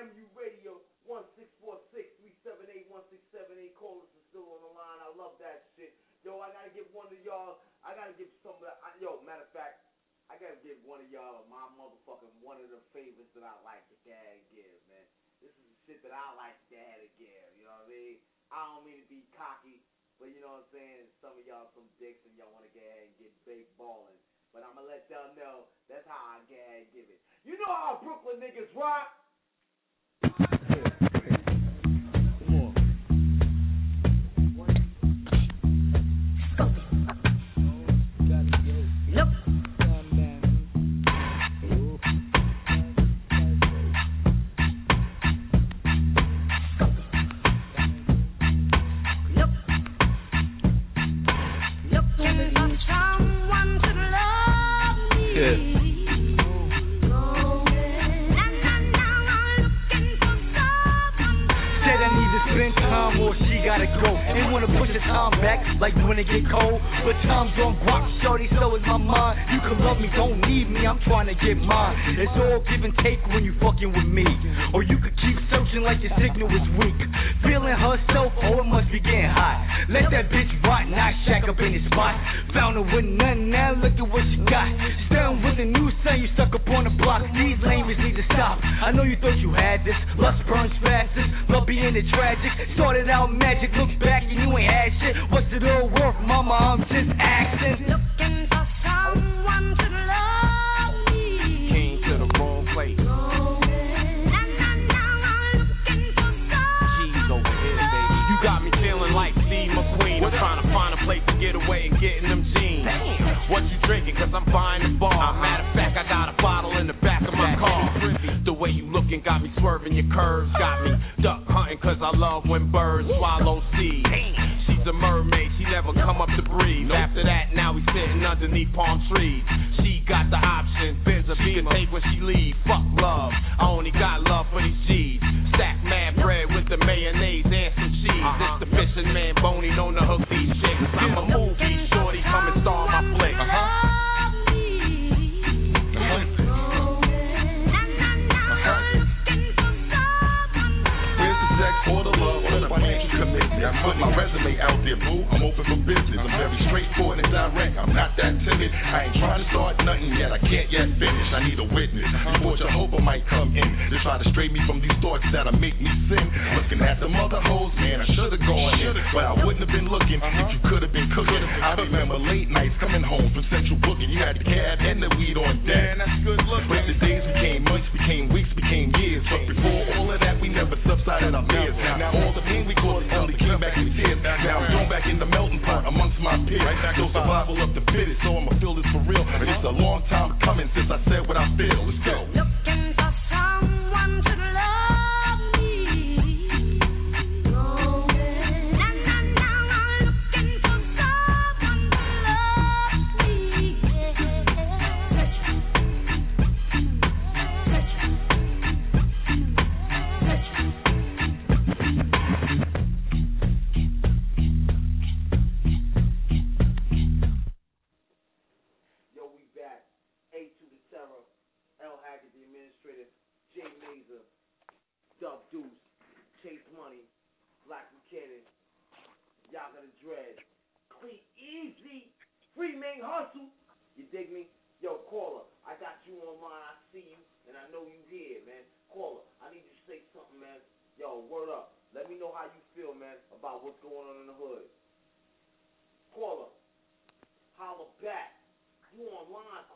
MU 0.00 0.24
Radio, 0.32 0.80
1-646-378-1678. 1.04 3.76
Callers 3.76 4.08
are 4.16 4.24
still 4.32 4.48
on 4.48 4.64
the 4.64 4.72
line. 4.72 4.96
I 5.04 5.12
love 5.12 5.36
that 5.44 5.68
shit. 5.76 5.92
Yo, 6.24 6.39
I 6.50 6.66
gotta 6.66 6.74
give 6.74 6.90
one 6.90 7.06
of 7.06 7.20
y'all, 7.22 7.62
I 7.86 7.94
gotta 7.94 8.10
give 8.18 8.26
some 8.42 8.58
of 8.58 8.66
that. 8.66 8.82
I, 8.82 8.90
yo, 8.98 9.22
matter 9.22 9.46
of 9.46 9.54
fact, 9.54 9.86
I 10.26 10.34
gotta 10.34 10.58
give 10.58 10.82
one 10.82 10.98
of 10.98 11.06
y'all 11.06 11.46
my 11.46 11.62
motherfucking 11.78 12.34
one 12.42 12.58
of 12.58 12.74
the 12.74 12.82
favorites 12.90 13.30
that 13.38 13.46
I 13.46 13.54
like 13.62 13.86
to 13.86 13.96
gag 14.02 14.50
give, 14.50 14.82
man. 14.90 15.06
This 15.38 15.54
is 15.54 15.62
the 15.62 15.78
shit 15.86 16.02
that 16.02 16.10
I 16.10 16.34
like 16.34 16.58
to 16.74 16.74
and 16.74 17.06
give, 17.14 17.46
you 17.54 17.62
know 17.62 17.78
what 17.78 17.86
I 17.86 17.94
mean? 17.94 18.18
I 18.50 18.58
don't 18.66 18.82
mean 18.82 18.98
to 18.98 19.06
be 19.06 19.30
cocky, 19.30 19.86
but 20.18 20.34
you 20.34 20.42
know 20.42 20.58
what 20.58 20.66
I'm 20.66 20.74
saying? 20.74 21.06
Some 21.22 21.38
of 21.38 21.46
y'all 21.46 21.70
some 21.70 21.86
dicks 22.02 22.26
and 22.26 22.34
y'all 22.34 22.50
wanna 22.50 22.74
gag 22.74 23.14
and 23.14 23.14
get 23.14 23.30
big 23.46 23.70
ballin'. 23.78 24.18
But 24.50 24.66
I'ma 24.66 24.82
let 24.82 25.06
y'all 25.06 25.30
know 25.38 25.70
that's 25.86 26.10
how 26.10 26.18
I 26.18 26.42
gag 26.50 26.82
and 26.82 26.90
give 26.90 27.06
it. 27.06 27.22
You 27.46 27.54
know 27.62 27.70
how 27.70 28.02
Brooklyn 28.02 28.42
niggas 28.42 28.74
rock? 28.74 29.19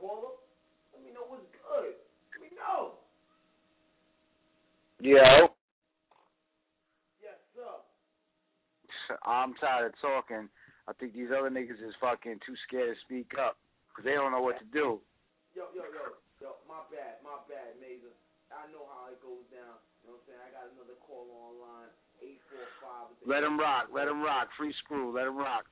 Caller? 0.04 0.36
Let 0.92 1.00
me 1.00 1.16
know 1.16 1.24
what's 1.24 1.48
good. 1.48 1.96
Let 2.36 2.40
me 2.44 2.52
know. 2.52 3.00
Yo, 5.00 5.48
Yes, 7.24 7.40
sir. 7.56 9.16
I'm 9.24 9.56
tired 9.56 9.92
of 9.92 9.96
talking. 10.00 10.48
I 10.84 10.92
think 11.00 11.16
these 11.16 11.32
other 11.32 11.48
niggas 11.48 11.80
is 11.80 11.96
fucking 12.00 12.44
too 12.44 12.56
scared 12.68 12.92
to 12.92 13.00
speak 13.08 13.32
up 13.40 13.56
because 13.88 14.04
they 14.04 14.12
don't 14.12 14.32
know 14.32 14.44
what 14.44 14.60
to 14.60 14.68
do. 14.68 15.00
Yo, 15.56 15.72
yo, 15.72 15.88
yo, 15.88 16.20
yo, 16.40 16.48
my 16.68 16.84
bad, 16.92 17.24
my 17.24 17.40
bad, 17.48 17.80
Mazer. 17.80 18.12
I 18.52 18.68
know 18.68 18.84
how 18.92 19.08
it 19.08 19.18
goes 19.24 19.44
down. 19.48 19.80
You 20.04 20.12
know 20.12 20.20
what 20.20 20.28
I'm 20.28 20.36
saying? 20.36 20.42
I 20.44 20.48
got 20.52 20.68
another 20.76 21.00
call 21.00 21.26
online. 21.32 21.88
845 22.20 23.24
Let 23.26 23.40
them 23.40 23.56
rock. 23.56 23.88
Let 23.90 24.06
them 24.06 24.20
rock. 24.20 24.52
Free 24.56 24.72
screw. 24.84 25.10
Let 25.10 25.24
them 25.24 25.40
rock. 25.40 25.64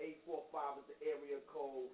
845 0.00 0.80
is 0.80 0.86
the 0.90 0.98
area 1.04 1.38
code. 1.52 1.92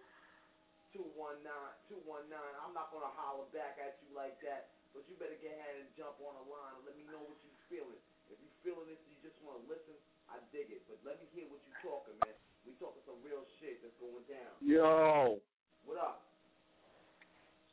219, 0.94 1.42
219. 1.90 2.34
I'm 2.62 2.74
not 2.76 2.90
gonna 2.94 3.10
holler 3.18 3.46
back 3.54 3.78
at 3.82 3.98
you 4.04 4.10
like 4.14 4.38
that, 4.46 4.70
but 4.94 5.02
you 5.10 5.14
better 5.18 5.38
get 5.40 5.56
ahead 5.58 5.82
and 5.82 5.88
jump 5.98 6.18
on 6.22 6.34
the 6.38 6.46
line 6.46 6.74
and 6.78 6.84
let 6.86 6.94
me 6.98 7.04
know 7.08 7.20
what 7.22 7.38
you're 7.42 7.64
feeling. 7.70 8.00
If 8.30 8.38
you're 8.42 8.58
feeling 8.66 8.86
this, 8.90 9.00
you 9.10 9.16
just 9.22 9.36
wanna 9.42 9.62
listen. 9.70 9.94
I 10.26 10.42
dig 10.50 10.74
it, 10.74 10.82
but 10.90 10.98
let 11.06 11.22
me 11.22 11.26
hear 11.30 11.46
what 11.46 11.62
you're 11.62 11.82
talking, 11.86 12.18
man. 12.26 12.34
We 12.66 12.74
talking 12.82 12.98
some 13.06 13.22
real 13.22 13.46
shit 13.62 13.78
that's 13.78 13.94
going 14.02 14.26
down. 14.26 14.50
Yo, 14.58 15.38
What 15.86 15.98
up? 16.02 16.26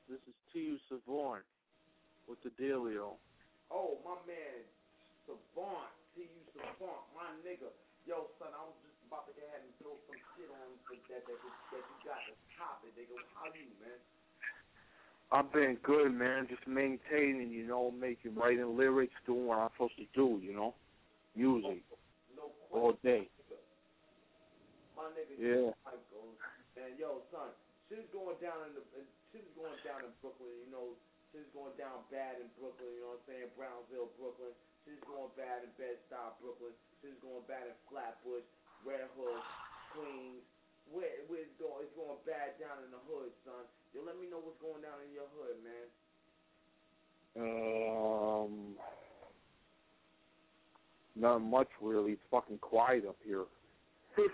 this 0.05 0.21
is 0.29 0.37
T.U. 0.53 0.77
Savant 0.85 1.41
with 2.29 2.37
the 2.45 2.53
dealio. 2.61 3.17
Oh, 3.73 3.97
my 4.05 4.13
man, 4.29 4.61
Savant, 5.25 5.89
T.U. 6.13 6.29
Savant, 6.53 7.01
my 7.17 7.25
nigga. 7.41 7.73
Yo, 8.05 8.29
son, 8.37 8.53
I 8.53 8.61
was 8.61 8.77
just 8.85 8.92
about 9.13 9.29
to 9.29 9.37
ahead 9.45 9.61
and 9.61 9.69
throw 9.77 9.93
some 10.09 10.17
shit 10.33 10.49
on 10.49 10.73
that 10.89 11.05
that, 11.05 11.21
that, 11.29 11.37
that 11.37 11.83
you 11.85 11.97
got 12.01 12.17
to 12.25 12.33
top 12.57 12.81
it. 12.81 12.97
Go, 12.97 13.13
how 13.37 13.45
you, 13.53 13.69
man? 13.77 14.01
I've 15.29 15.53
been 15.53 15.77
good, 15.85 16.09
man. 16.09 16.49
Just 16.49 16.65
maintaining, 16.65 17.53
you 17.53 17.69
know, 17.69 17.93
making, 17.93 18.33
writing 18.33 18.73
lyrics, 18.73 19.13
doing 19.29 19.45
what 19.45 19.61
I'm 19.61 19.69
supposed 19.77 20.01
to 20.01 20.09
do, 20.17 20.41
you 20.41 20.57
know, 20.57 20.73
music 21.37 21.85
No 22.33 22.49
all 22.73 22.97
day. 23.05 23.29
My 24.97 25.13
nigga, 25.13 25.37
Yeah. 25.37 25.77
And 26.73 26.97
yo, 26.97 27.21
son, 27.29 27.53
shit's 27.85 28.09
going 28.09 28.37
down 28.41 28.65
in 28.65 28.73
the 28.73 28.81
shit's 29.29 29.45
going 29.53 29.77
down 29.85 30.09
in 30.09 30.13
Brooklyn. 30.25 30.49
You 30.65 30.69
know, 30.73 30.97
shit's 31.29 31.49
going 31.53 31.73
down 31.77 32.01
bad 32.09 32.41
in 32.41 32.49
Brooklyn. 32.57 32.89
You 32.97 33.05
know 33.05 33.13
what 33.17 33.21
I'm 33.25 33.29
saying? 33.29 33.49
Brownsville, 33.53 34.09
Brooklyn. 34.17 34.53
Shit's 34.85 35.05
going 35.05 35.29
bad 35.37 35.61
in 35.63 35.71
Bed-Stuy, 35.77 36.33
Brooklyn. 36.41 36.73
Shit's 37.01 37.21
going 37.21 37.45
bad 37.45 37.69
in 37.69 37.77
Flatbush, 37.87 38.45
Red 38.85 39.07
Hook, 39.15 39.43
Queens. 39.95 40.43
Where 40.91 41.23
where 41.31 41.41
it's 41.47 41.55
going? 41.57 41.87
It's 41.87 41.95
going 41.95 42.19
bad 42.27 42.59
down 42.59 42.83
in 42.83 42.91
the 42.91 42.99
hood, 43.07 43.31
son. 43.47 43.63
Yo, 43.95 44.03
let 44.03 44.19
me 44.19 44.27
know 44.27 44.43
what's 44.43 44.59
going 44.59 44.83
down 44.83 44.99
in 45.07 45.15
your 45.15 45.27
hood, 45.31 45.57
man. 45.63 45.87
Um, 47.39 48.75
not 51.15 51.39
much 51.39 51.71
really. 51.81 52.13
It's 52.19 52.27
fucking 52.29 52.59
quiet 52.59 53.07
up 53.07 53.17
here. 53.23 53.47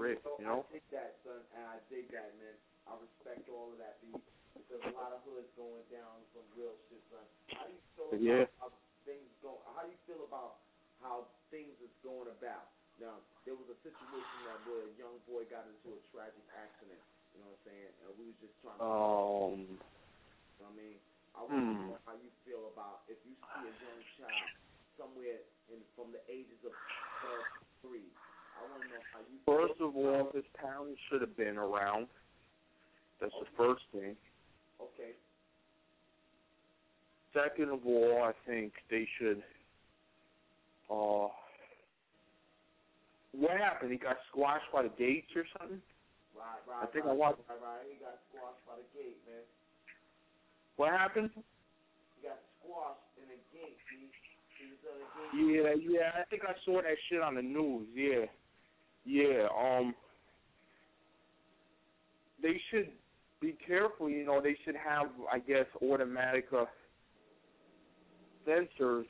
Rick, 0.00 0.24
so 0.24 0.40
you 0.40 0.48
know? 0.48 0.64
I 0.64 0.80
dig 0.80 0.86
that, 0.96 1.20
son, 1.26 1.44
and 1.52 1.64
I 1.68 1.76
dig 1.92 2.08
that, 2.16 2.32
man. 2.40 2.56
I 2.88 2.96
respect 2.96 3.44
all 3.52 3.68
of 3.68 3.78
that, 3.82 4.00
B. 4.00 4.16
Because 4.56 4.80
a 4.88 4.96
lot 4.96 5.12
of 5.12 5.20
hoods 5.28 5.50
going 5.60 5.84
down 5.92 6.24
some 6.32 6.46
real 6.56 6.72
shit, 6.88 7.04
son. 7.12 7.20
How 7.52 7.68
do 7.68 7.76
you 7.76 7.82
feel 7.92 8.08
about 8.08 8.22
Yeah. 8.24 8.48
how 8.56 8.72
things 9.04 9.28
go? 9.44 9.60
How 9.76 9.84
do 9.84 9.92
you 9.92 10.00
feel 10.08 10.24
about 10.24 10.64
how 11.00 11.28
things 11.52 11.74
is 11.80 11.92
going 12.04 12.28
about? 12.30 12.72
Now, 13.00 13.20
there 13.48 13.56
was 13.56 13.66
a 13.72 13.78
situation 13.80 14.36
that 14.44 14.60
where 14.68 14.84
a 14.84 14.92
young 15.00 15.16
boy 15.24 15.48
got 15.48 15.64
into 15.64 15.96
a 15.96 16.00
tragic 16.12 16.44
accident. 16.52 17.00
You 17.32 17.40
know 17.40 17.48
what 17.48 17.60
I'm 17.64 17.66
saying? 17.72 17.92
And 18.04 18.08
we 18.20 18.24
was 18.28 18.38
just 18.44 18.56
trying 18.60 18.76
to. 18.76 18.84
Um, 18.84 19.64
You 19.64 20.60
know 20.60 20.68
what 20.68 20.76
I 20.76 20.80
mean, 20.80 20.98
I 21.32 21.38
want 21.48 21.56
hmm. 21.56 21.72
to 21.72 21.84
know 21.96 22.00
how 22.04 22.14
you 22.20 22.30
feel 22.44 22.68
about 22.76 23.08
if 23.08 23.16
you 23.24 23.32
see 23.32 23.64
a 23.64 23.72
young 23.72 24.00
child 24.20 24.48
somewhere 25.00 25.40
in 25.72 25.80
from 25.96 26.12
the 26.12 26.20
ages 26.28 26.60
of 26.68 26.76
12 27.88 27.96
to 27.96 27.96
3. 27.96 28.04
I 28.04 28.68
want 28.68 28.84
to 28.84 28.88
know 28.92 29.02
how 29.08 29.20
you 29.24 29.36
First 29.48 29.80
feel 29.80 29.88
of 29.88 29.96
all, 29.96 30.28
his 30.36 30.44
parents 30.60 31.00
should 31.08 31.24
have 31.24 31.32
been 31.40 31.56
around. 31.56 32.12
That's 33.20 33.32
the 33.40 33.48
first 33.56 33.84
thing. 33.92 34.16
Okay. 34.76 35.16
Second 37.32 37.70
of 37.70 37.86
all, 37.86 38.22
I 38.24 38.32
think 38.44 38.72
they 38.90 39.06
should. 39.18 39.42
Uh, 40.90 41.28
what 43.32 43.56
happened? 43.56 43.92
He 43.92 43.98
got 43.98 44.16
squashed 44.28 44.66
by 44.72 44.82
the 44.82 44.92
gates 44.98 45.30
or 45.36 45.44
something? 45.58 45.80
Right, 46.34 46.58
right, 46.66 46.82
I 46.82 46.86
think 46.86 47.04
right, 47.04 47.12
I 47.12 47.14
watched- 47.14 47.40
Right, 47.48 47.62
right. 47.62 47.86
He 47.88 47.96
got 48.02 48.18
squashed 48.28 48.66
by 48.66 48.74
the 48.76 48.98
gate, 48.98 49.16
man. 49.26 49.42
What 50.76 50.90
happened? 50.90 51.30
He 51.34 52.26
got 52.26 52.38
squashed 52.58 53.06
in 53.22 53.28
the 53.28 53.38
gate. 53.54 53.78
He, 53.90 54.10
he 54.58 54.74
the 54.82 55.62
gate. 55.62 55.78
Yeah, 55.86 56.00
yeah. 56.00 56.10
I 56.20 56.24
think 56.28 56.42
I 56.44 56.54
saw 56.64 56.82
that 56.82 56.96
shit 57.08 57.22
on 57.22 57.34
the 57.36 57.42
news. 57.42 57.86
Yeah, 57.94 58.26
yeah. 59.04 59.46
Um, 59.56 59.94
they 62.42 62.60
should 62.70 62.90
be 63.40 63.56
careful. 63.64 64.10
You 64.10 64.24
know, 64.24 64.40
they 64.40 64.56
should 64.64 64.76
have, 64.76 65.08
I 65.32 65.38
guess, 65.38 65.66
automatic 65.82 66.46
uh, 66.56 66.64
sensors 68.46 69.04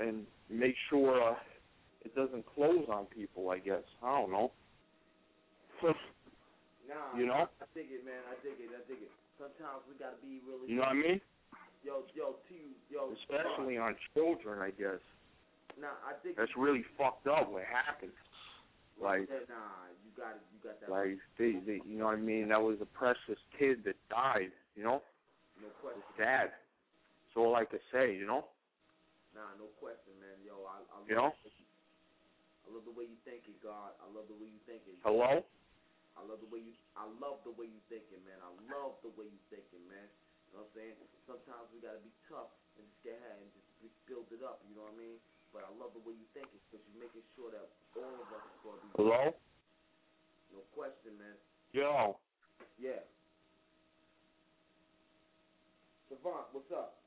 and 0.00 0.24
make 0.50 0.74
sure 0.90 1.32
uh, 1.32 1.34
it 2.04 2.14
doesn't 2.14 2.44
close 2.46 2.86
on 2.92 3.06
people. 3.06 3.50
I 3.50 3.58
guess 3.58 3.82
I 4.02 4.18
don't 4.20 4.30
know. 4.32 4.52
Nah, 6.88 7.12
You 7.20 7.26
know? 7.28 7.44
I 7.60 7.68
dig 7.76 7.92
it, 7.92 8.00
man. 8.00 8.16
I 8.32 8.34
dig 8.40 8.56
it. 8.56 8.72
I 8.72 8.80
dig 8.88 9.04
it. 9.04 9.12
Sometimes 9.36 9.84
we 9.84 9.92
gotta 10.00 10.16
be 10.24 10.40
really. 10.48 10.64
You 10.72 10.80
know 10.80 10.88
what 10.88 10.96
I 10.96 11.04
mean? 11.04 11.20
Yo, 11.84 12.08
yo, 12.16 12.40
to 12.48 12.54
you, 12.56 12.72
yo. 12.88 13.12
Especially 13.12 13.76
on 13.76 13.94
children, 14.16 14.58
I 14.64 14.70
guess. 14.72 14.96
Nah, 15.78 15.92
I 16.08 16.16
dig. 16.24 16.32
That's 16.36 16.50
really 16.56 16.84
fucked 16.96 17.28
up. 17.28 17.52
What 17.52 17.64
happened? 17.68 18.16
Like, 18.96 19.28
Yeah, 19.28 19.44
nah, 19.52 19.84
you 20.00 20.10
got 20.16 20.40
it. 20.40 20.42
You 20.48 20.58
got 20.64 20.80
that. 20.80 20.88
like 20.90 21.20
they, 21.38 21.60
they, 21.60 21.84
you 21.84 22.00
know 22.00 22.06
what 22.08 22.16
I 22.16 22.24
mean? 22.24 22.48
That 22.48 22.62
was 22.62 22.78
a 22.80 22.88
precious 22.88 23.36
kid 23.60 23.84
that 23.84 23.94
died. 24.08 24.50
You 24.74 24.82
know, 24.88 25.02
no 25.60 25.68
question. 25.84 26.00
it's 26.00 26.16
sad. 26.16 26.50
That's 26.56 27.36
all 27.36 27.54
I 27.54 27.66
could 27.68 27.84
say. 27.92 28.16
You 28.16 28.26
know, 28.26 28.46
Nah, 29.38 29.54
no 29.54 29.70
question, 29.78 30.18
man. 30.18 30.34
Yo, 30.42 30.66
I, 30.66 30.82
I 30.90 30.98
love. 30.98 31.06
You 31.06 31.14
know? 31.14 31.30
I 31.30 32.66
love 32.74 32.82
the 32.82 32.90
way 32.90 33.06
you 33.06 33.14
thinking, 33.22 33.54
God. 33.62 33.94
I 34.02 34.10
love 34.10 34.26
the 34.26 34.34
way 34.34 34.50
you 34.50 34.58
thinking. 34.66 34.98
Hello? 35.06 35.46
I 36.18 36.20
love 36.26 36.42
the 36.42 36.50
way 36.50 36.58
you. 36.58 36.74
I 36.98 37.06
love 37.22 37.38
the 37.46 37.54
way 37.54 37.70
you 37.70 37.78
thinking, 37.86 38.18
man. 38.26 38.42
I 38.42 38.50
love 38.66 38.98
the 39.06 39.14
way 39.14 39.30
you 39.30 39.38
thinking, 39.46 39.86
man. 39.86 40.10
You 40.50 40.58
know 40.58 40.66
what 40.66 40.74
I'm 40.74 40.90
saying? 40.90 40.98
Sometimes 41.30 41.70
we 41.70 41.78
gotta 41.78 42.02
be 42.02 42.10
tough 42.26 42.50
and 42.74 42.82
just 42.82 42.98
get 43.06 43.14
ahead 43.22 43.38
and 43.38 43.46
just 43.78 43.94
build 44.10 44.26
it 44.34 44.42
up. 44.42 44.58
You 44.66 44.74
know 44.74 44.90
what 44.90 44.98
I 44.98 45.06
mean? 45.06 45.22
But 45.54 45.62
I 45.62 45.70
love 45.78 45.94
the 45.94 46.02
way 46.02 46.18
you 46.18 46.26
thinking 46.34 46.58
because 46.66 46.82
you're 46.90 46.98
making 46.98 47.22
sure 47.38 47.54
that 47.54 47.70
all 47.94 48.18
of 48.18 48.28
us 48.34 48.42
are 48.42 48.60
gonna 48.66 48.82
be. 48.82 48.90
hello? 48.98 49.22
No 50.50 50.66
question, 50.74 51.14
man. 51.14 51.38
Yo, 51.70 52.18
Yeah. 52.74 53.06
Savant, 56.10 56.50
what's 56.50 56.72
up? 56.74 56.97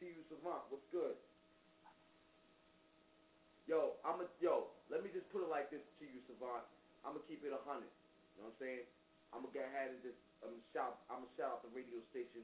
You, 0.00 0.24
Savant, 0.32 0.64
what's 0.72 0.88
good? 0.88 1.12
Yo, 3.68 4.00
I'm 4.00 4.24
a 4.24 4.26
yo. 4.40 4.72
Let 4.88 5.04
me 5.04 5.12
just 5.12 5.28
put 5.28 5.44
it 5.44 5.52
like 5.52 5.68
this 5.68 5.84
to 6.00 6.08
you, 6.08 6.24
Savant. 6.24 6.64
I'm 7.04 7.12
gonna 7.12 7.28
keep 7.28 7.44
it 7.44 7.52
a 7.52 7.60
hundred. 7.68 7.92
You 8.32 8.40
know 8.40 8.48
what 8.48 8.56
I'm 8.56 8.64
saying? 8.64 8.84
I'm 9.36 9.44
gonna 9.44 9.52
go 9.52 9.60
ahead 9.60 9.92
and 9.92 10.00
just 10.00 10.16
um, 10.40 10.56
shout. 10.72 11.04
I'm 11.12 11.20
gonna 11.28 11.36
shout 11.36 11.52
out 11.52 11.60
the 11.68 11.72
radio 11.76 12.00
station, 12.08 12.40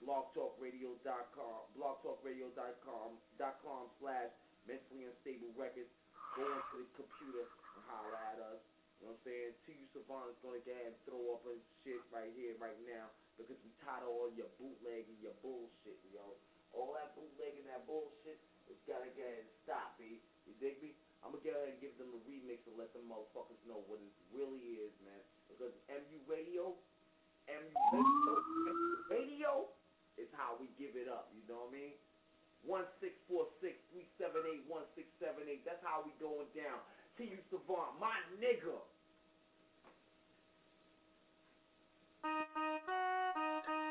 blogtalkradio.com, 0.00 1.60
blogtalkradio.com, 1.76 3.08
dot 3.36 3.60
com 3.60 3.92
slash 4.00 4.32
mentally 4.64 5.04
unstable 5.04 5.52
records. 5.60 5.92
Go 6.40 6.48
into 6.48 6.88
the 6.88 6.88
computer 6.96 7.44
and 7.44 7.84
holler 7.84 8.16
at 8.32 8.40
us. 8.40 8.64
You 8.96 9.12
know 9.12 9.12
what 9.12 9.20
I'm 9.20 9.28
saying? 9.28 9.52
To 9.52 9.70
you, 9.76 9.84
Savant 9.92 10.32
is 10.32 10.40
gonna 10.40 10.64
get 10.64 10.80
and 10.88 10.96
throw 11.04 11.36
up 11.36 11.44
a 11.52 11.52
shit 11.84 12.00
right 12.08 12.32
here, 12.32 12.56
right 12.56 12.80
now, 12.88 13.12
because 13.36 13.60
we 13.60 13.68
tired 13.84 14.08
of 14.08 14.10
all 14.10 14.32
your 14.32 14.48
bootleg 14.56 15.04
and 15.04 15.20
your 15.20 15.36
bullshit, 15.44 16.00
yo. 16.08 16.32
All 16.74 16.90
that 16.98 17.14
bootleg 17.14 17.54
and 17.62 17.70
that 17.70 17.86
bullshit, 17.86 18.42
it's 18.66 18.82
gotta 18.84 19.06
go 19.14 19.22
ahead 19.22 19.46
and 19.46 19.54
B. 19.96 20.20
You 20.44 20.52
dig 20.58 20.82
me? 20.82 20.98
I'm 21.24 21.32
gonna 21.32 21.46
go 21.46 21.56
ahead 21.56 21.72
and 21.72 21.80
give 21.80 21.96
them 21.96 22.12
a 22.12 22.20
remix 22.28 22.66
and 22.68 22.76
let 22.76 22.92
them 22.92 23.08
motherfuckers 23.08 23.56
know 23.64 23.80
what 23.88 24.02
it 24.02 24.12
really 24.28 24.82
is, 24.82 24.92
man. 25.00 25.22
Because 25.48 25.72
MU 25.88 26.20
Radio, 26.28 26.76
MU 27.48 27.72
Radio, 29.08 29.70
is 30.20 30.28
how 30.36 30.58
we 30.60 30.68
give 30.76 30.98
it 30.98 31.08
up. 31.08 31.32
You 31.32 31.40
know 31.48 31.64
what 31.64 31.72
I 31.72 31.78
mean? 31.78 31.94
One 32.66 32.84
six 33.00 33.16
four 33.24 33.48
six 33.60 33.80
three 33.88 34.08
seven 34.20 34.44
eight 34.44 34.64
one 34.68 34.84
six 34.92 35.08
seven 35.16 35.48
eight. 35.48 35.64
That's 35.64 35.80
how 35.80 36.04
we 36.04 36.12
going 36.20 36.48
down. 36.52 36.80
T. 37.16 37.30
U. 37.30 37.40
Savant, 37.48 37.96
my 38.00 38.18
nigga. 38.36 38.82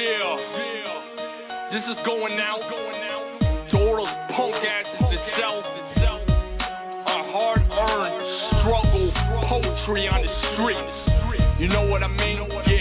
Yeah. 0.00 1.76
This 1.76 1.84
is 1.84 1.98
going 2.08 2.32
out 2.40 2.64
to 2.64 3.76
all 3.76 4.00
those 4.00 4.16
punk 4.32 4.56
asses 4.56 4.96
that 5.12 5.22
sell 5.36 5.60
a 7.04 7.18
hard 7.28 7.60
earned 7.60 8.16
struggle 8.64 9.12
poetry 9.44 10.08
on 10.08 10.24
the 10.24 10.32
streets. 10.56 11.60
You 11.60 11.68
know 11.68 11.84
what 11.84 12.02
I 12.02 12.08
mean? 12.08 12.48
Yeah. 12.48 12.79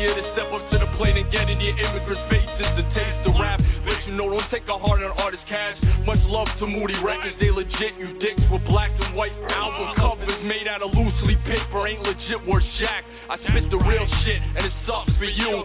Year 0.00 0.16
to 0.16 0.24
step 0.32 0.48
up 0.48 0.64
to 0.72 0.76
the 0.80 0.88
plate 0.96 1.14
and 1.14 1.28
get 1.28 1.44
in 1.52 1.60
your 1.60 1.76
immigrants' 1.76 2.24
faces 2.32 2.70
to 2.80 2.84
taste 2.96 3.20
the 3.28 3.32
rap. 3.36 3.60
Let 3.84 4.00
you 4.08 4.16
know, 4.16 4.32
don't 4.32 4.48
take 4.48 4.64
a 4.64 4.78
hard 4.80 5.04
on 5.04 5.12
artist 5.20 5.44
cash. 5.44 5.76
Much 6.08 6.20
love 6.32 6.48
to 6.58 6.64
Moody 6.64 6.96
Records, 7.04 7.36
they 7.36 7.52
legit. 7.52 7.92
You 8.00 8.16
dicks 8.16 8.40
with 8.48 8.64
black 8.64 8.88
and 8.96 9.12
white 9.12 9.36
album 9.52 9.92
covers 10.00 10.40
made 10.48 10.64
out 10.64 10.80
of 10.80 10.96
loosely 10.96 11.36
paper 11.44 11.84
ain't 11.84 12.00
legit 12.00 12.40
worth 12.48 12.64
jack. 12.80 13.04
I 13.28 13.36
spit 13.44 13.68
the 13.68 13.78
real 13.78 14.06
shit 14.24 14.40
and 14.56 14.64
it 14.64 14.74
sucks 14.88 15.12
for 15.20 15.28
you. 15.28 15.59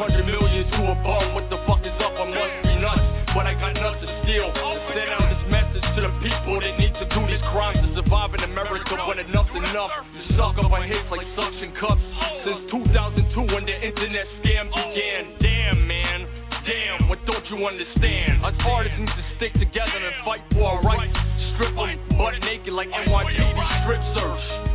200 0.00 0.24
million 0.24 0.64
to 0.64 0.80
a 0.88 0.96
bum. 1.04 1.36
What 1.36 1.44
the 1.52 1.60
fuck 1.68 1.84
is 1.84 1.92
up? 2.00 2.16
I 2.16 2.24
must 2.24 2.56
be 2.64 2.72
nuts, 2.80 3.04
but 3.36 3.44
I 3.44 3.52
got 3.52 3.76
nuts 3.76 4.00
to 4.00 4.08
steal. 4.24 4.48
To 4.48 4.80
send 4.96 5.12
out 5.12 5.28
this 5.28 5.44
message 5.52 5.84
to 5.92 6.00
the 6.08 6.12
people 6.24 6.56
that 6.56 6.72
need 6.80 6.94
to 6.96 7.04
do 7.04 7.20
these 7.28 7.44
crimes 7.52 7.84
to 7.84 7.88
survive 8.00 8.32
in 8.32 8.40
America. 8.48 8.96
When 8.96 9.20
enough's 9.20 9.52
enough, 9.52 9.92
you 10.16 10.40
suck 10.40 10.56
up 10.56 10.72
my 10.72 10.88
hits 10.88 11.04
like 11.12 11.20
suction 11.36 11.76
cups. 11.76 12.00
Since 12.48 12.72
2002 12.72 13.52
when 13.52 13.68
the 13.68 13.76
internet 13.76 14.24
scam 14.40 14.72
began. 14.72 15.36
Damn, 15.36 15.84
man. 15.84 16.18
Damn, 16.64 17.12
what 17.12 17.20
don't 17.28 17.44
you 17.52 17.60
understand? 17.60 18.40
Us 18.40 18.56
artists 18.56 18.96
need 18.96 19.12
to 19.12 19.24
stick 19.36 19.52
together 19.60 20.00
and 20.00 20.16
fight 20.24 20.40
for 20.56 20.64
our 20.64 20.80
rights. 20.80 21.12
Strip 21.60 21.76
them 21.76 22.00
butt 22.16 22.40
naked 22.40 22.72
like 22.72 22.88
NYPD 22.88 23.52
strip 23.84 24.00
search. 24.16 24.69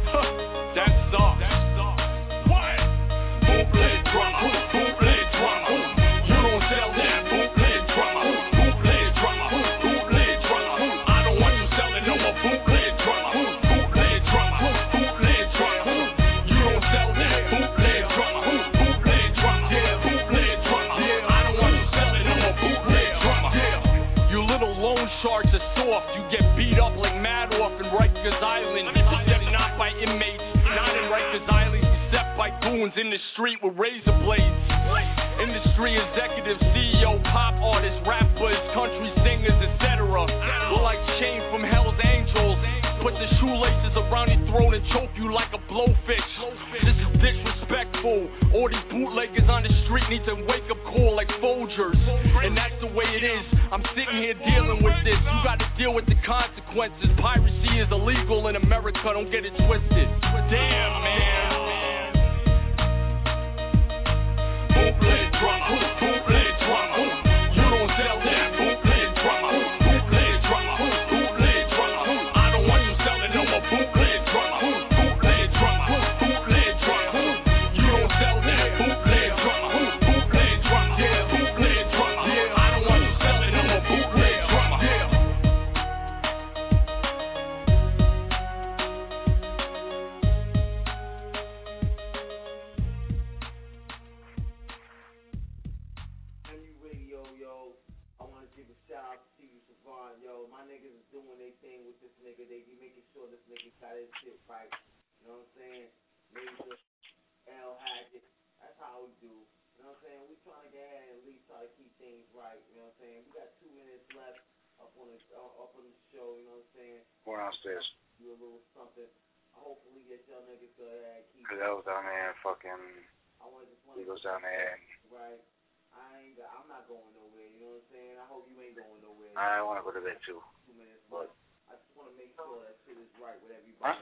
I 129.86 129.94
want 129.94 130.02
to 130.02 130.02
go 130.02 130.10
to 130.10 130.10
bed 130.10 130.20
too. 130.26 130.42
Two 130.66 130.74
But. 131.14 131.30
I 131.70 131.78
just 131.78 131.94
want 131.94 132.10
to 132.10 132.18
make 132.18 132.34
sure 132.34 132.58
that 132.66 132.74
shit 132.86 132.98
is 132.98 133.10
right 133.22 133.38
with 133.46 133.54
everybody. 133.54 133.86
Huh? 133.86 134.02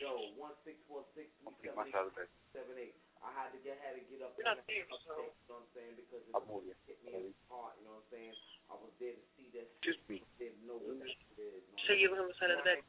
Yo, 0.00 0.12
one 0.36 0.52
six 0.64 0.76
four 0.84 1.04
six 1.16 1.28
I'll 1.44 1.56
three 1.56 1.72
take 1.72 1.72
seven 1.72 1.88
myself 1.88 2.04
to 2.12 2.20
bed. 2.20 2.28
eight 2.28 2.52
seven 2.52 2.74
eight. 2.76 2.96
I 3.24 3.30
had 3.32 3.48
to 3.56 3.60
get 3.64 3.80
had 3.80 3.96
to 3.96 4.04
get 4.12 4.20
up 4.20 4.36
and 4.36 4.44
not 4.44 4.60
there, 4.68 4.84
upstate, 4.84 5.08
so- 5.08 5.24
you 5.24 5.32
know 5.48 5.56
what 5.56 5.64
I'm 5.64 5.68
saying? 5.72 5.94
Because 5.96 6.20
it 6.28 6.32
I'll 6.36 6.44
move 6.44 6.68
you. 6.68 6.76
hit 6.84 6.98
me 7.00 7.12
in 7.16 7.32
the 7.32 7.44
heart, 7.48 7.76
you 7.80 7.88
know 7.88 7.96
what 7.96 8.04
I'm 8.04 8.12
saying? 8.12 8.34
I 8.68 8.74
was 8.76 8.92
there 9.00 9.16
to 9.16 9.24
see 9.40 9.48
that 9.56 9.68
shit. 9.72 9.84
Just 9.88 10.00
me. 10.10 10.20
Didn't 10.36 10.60
know 10.68 10.76
what 10.80 11.00
that 11.00 11.08
shit 11.08 11.36
is. 11.40 11.64
So 11.88 11.96
you 11.96 12.12
on 12.12 12.28
the 12.28 12.36
side 12.36 12.52
of 12.52 12.60
the 12.60 12.66
bed. 12.68 12.80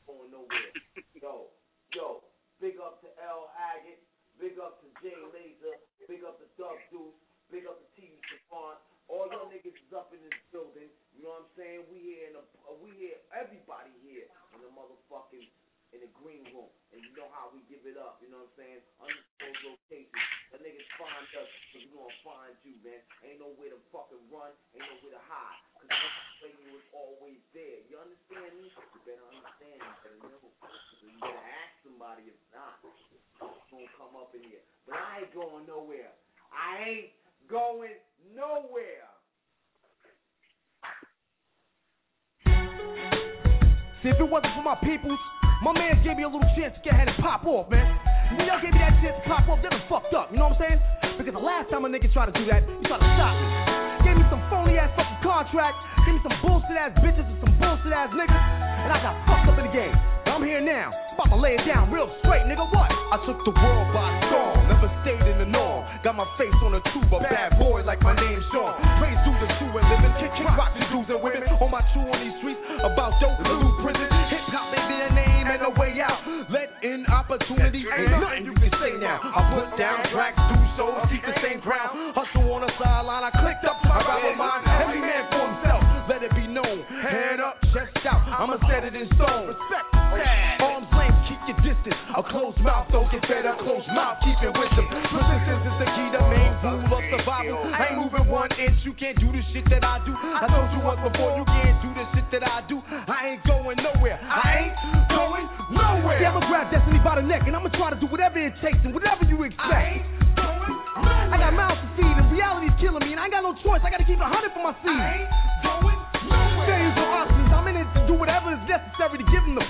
Can't 99.04 99.20
do 99.20 99.36
the 99.36 99.44
shit 99.52 99.68
that 99.68 99.84
I 99.84 100.00
do. 100.08 100.16
I 100.16 100.48
told 100.48 100.72
you 100.72 100.80
once 100.80 101.04
before, 101.04 101.36
you 101.36 101.44
can't 101.44 101.76
do 101.84 101.92
the 101.92 102.08
shit 102.16 102.24
that 102.32 102.48
I 102.48 102.64
do. 102.72 102.80
I 102.88 103.36
ain't 103.36 103.44
going 103.44 103.76
nowhere. 103.76 104.16
I 104.16 104.64
ain't 104.64 104.76
going 105.12 105.44
nowhere. 105.76 106.24
Yeah, 106.24 106.32
I'ma 106.32 106.48
grab 106.48 106.72
destiny 106.72 107.04
by 107.04 107.20
the 107.20 107.26
neck 107.28 107.44
and 107.44 107.52
I'ma 107.52 107.68
try 107.76 107.92
to 107.92 108.00
do 108.00 108.08
whatever 108.08 108.40
it 108.40 108.56
takes 108.64 108.80
and 108.88 108.96
whatever 108.96 109.28
you 109.28 109.44
expect. 109.44 110.08
I 110.40 111.36
I 111.36 111.36
got 111.36 111.52
mouths 111.52 111.84
to 111.84 111.88
feed 112.00 112.16
and 112.16 112.32
reality's 112.32 112.72
killing 112.80 113.04
me 113.04 113.12
and 113.12 113.20
I 113.20 113.28
ain't 113.28 113.36
got 113.36 113.44
no 113.44 113.52
choice. 113.60 113.84
I 113.84 113.92
gotta 113.92 114.08
keep 114.08 114.24
a 114.24 114.30
hundred 114.30 114.56
for 114.56 114.64
my 114.64 114.72
seed. 114.80 114.96
I 114.96 115.20
ain't 115.20 115.28
going 115.68 116.00
nowhere. 116.32 116.68
Failures 116.72 116.96
or 116.96 117.10
options, 117.12 117.52
I'm 117.52 117.68
in 117.68 117.76
it 117.84 117.90
to 118.00 118.02
do 118.08 118.16
whatever 118.16 118.56
is 118.56 118.64
necessary 118.72 119.20
to 119.20 119.28
give 119.28 119.44
them 119.44 119.60
the 119.60 119.68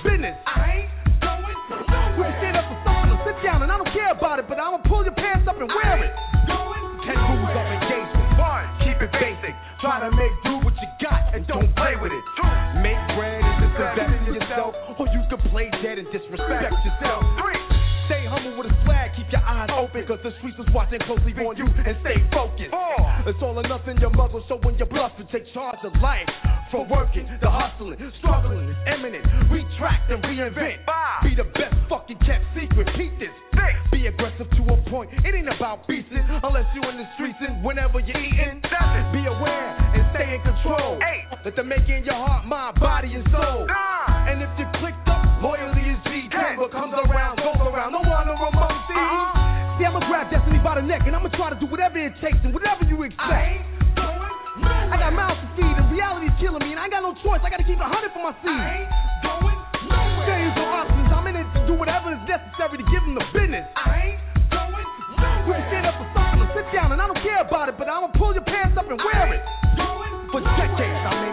to 10.03 10.11
make 10.19 10.35
do 10.43 10.59
what 10.67 10.75
you 10.75 10.89
got 10.99 11.31
and 11.31 11.47
don't 11.47 11.71
play 11.79 11.95
with 11.95 12.11
it. 12.11 12.25
Make 12.83 12.99
bread 13.15 13.39
and 13.39 13.55
just 13.63 13.75
invest 13.79 14.27
in 14.27 14.35
yourself, 14.35 14.75
or 14.99 15.07
you 15.07 15.23
can 15.31 15.39
play 15.47 15.71
dead 15.79 15.95
and 15.95 16.07
disrespect 16.11 16.75
yourself. 16.83 17.23
Stay 18.11 18.27
humble 18.27 18.59
with 18.59 18.67
a 18.67 18.75
swag, 18.83 19.15
keep 19.15 19.31
your 19.31 19.39
eyes 19.47 19.71
open, 19.71 20.03
cause 20.03 20.19
the 20.27 20.35
streets 20.43 20.59
is 20.59 20.67
watching 20.75 20.99
closely 21.07 21.31
on 21.39 21.55
you 21.55 21.63
and 21.63 21.95
stay 22.03 22.19
focused. 22.35 22.75
It's 23.23 23.39
all 23.39 23.55
or 23.55 23.63
nothing, 23.63 23.95
your 24.03 24.11
mother 24.11 24.43
showing 24.51 24.75
your 24.75 24.91
bluff 24.91 25.15
and 25.15 25.29
take 25.31 25.47
charge 25.55 25.79
of 25.87 25.95
life. 26.03 26.27
From 26.67 26.89
working 26.89 27.23
to 27.23 27.47
hustling, 27.47 28.01
struggling 28.19 28.67
is 28.67 28.75
imminent. 28.91 29.23
Retract 29.47 30.11
and 30.11 30.19
reinvent. 30.25 30.83
Be 31.23 31.31
the 31.37 31.47
best 31.55 31.79
fucking 31.87 32.19
kept 32.27 32.43
secret. 32.51 32.91
Keep 32.99 33.23
this. 33.23 33.31
Be 33.93 34.09
aggressive 34.09 34.49
to 34.49 34.61
a 34.73 34.77
point. 34.89 35.13
It 35.23 35.31
ain't 35.31 35.47
about 35.47 35.87
beasting 35.87 36.25
unless 36.43 36.65
you 36.73 36.81
in 36.89 36.97
the 36.97 37.07
streets 37.15 37.37
and 37.39 37.63
whenever 37.63 38.01
you're 38.01 38.19
eating. 38.19 38.32
Them 41.51 41.67
make 41.67 41.83
in 41.91 42.07
your 42.07 42.15
heart, 42.15 42.47
mind, 42.47 42.79
body, 42.79 43.11
and 43.19 43.27
soul. 43.27 43.67
And 43.67 44.39
if 44.39 44.47
you 44.55 44.63
clicked 44.79 45.03
up, 45.11 45.43
loyalty 45.43 45.91
is 45.91 45.99
G. 46.07 46.31
What 46.55 46.71
comes 46.71 46.95
around, 46.95 47.43
goes 47.43 47.59
around. 47.59 47.91
No 47.91 47.99
one 47.99 48.31
no 48.31 48.39
remote 48.39 48.79
see. 48.87 49.03
See, 49.75 49.83
I'ma 49.83 49.99
grab 50.07 50.31
destiny 50.31 50.63
by 50.63 50.79
the 50.79 50.85
neck 50.87 51.03
and 51.03 51.11
I'ma 51.11 51.27
try 51.35 51.51
to 51.51 51.59
do 51.59 51.67
whatever 51.67 51.99
it 51.99 52.15
takes 52.23 52.39
and 52.47 52.55
whatever 52.55 52.87
you 52.87 52.95
expect. 53.03 53.27
I 53.27 53.59
I 54.63 54.95
got 54.95 55.11
mouths 55.11 55.43
to 55.43 55.47
feed 55.59 55.75
and 55.75 55.91
reality's 55.91 56.31
killing 56.39 56.63
me 56.63 56.71
and 56.71 56.79
I 56.79 56.87
ain't 56.87 56.95
got 56.95 57.03
no 57.03 57.11
choice. 57.19 57.43
I 57.43 57.51
gotta 57.51 57.67
keep 57.67 57.81
a 57.81 57.89
hundred 57.91 58.15
for 58.15 58.23
my 58.23 58.31
seed. 58.39 58.79
Failures 60.23 60.55
or 60.55 60.69
options, 60.71 61.11
I'm 61.11 61.27
in 61.27 61.35
it 61.35 61.47
to 61.59 61.59
do 61.67 61.73
whatever 61.75 62.15
is 62.15 62.23
necessary 62.23 62.79
to 62.79 62.85
give 62.87 63.03
them 63.03 63.19
the 63.19 63.25
business. 63.35 63.67
I 63.75 64.15
ain't 64.15 64.19
We 65.43 65.59
can 65.59 65.65
stand 65.67 65.91
up 65.91 65.99
for 65.99 66.07
something 66.15 66.47
sit 66.55 66.69
down 66.71 66.93
and 66.93 67.01
I 67.01 67.09
don't 67.09 67.19
care 67.25 67.41
about 67.41 67.67
it, 67.67 67.75
but 67.75 67.89
I'ma 67.89 68.13
pull 68.15 68.31
your 68.31 68.45
pants 68.45 68.77
up 68.77 68.87
and 68.87 68.95
wear 69.01 69.33
it. 69.33 69.43
For 70.29 70.41
decades, 70.41 71.01
I 71.01 71.13
made 71.17 71.32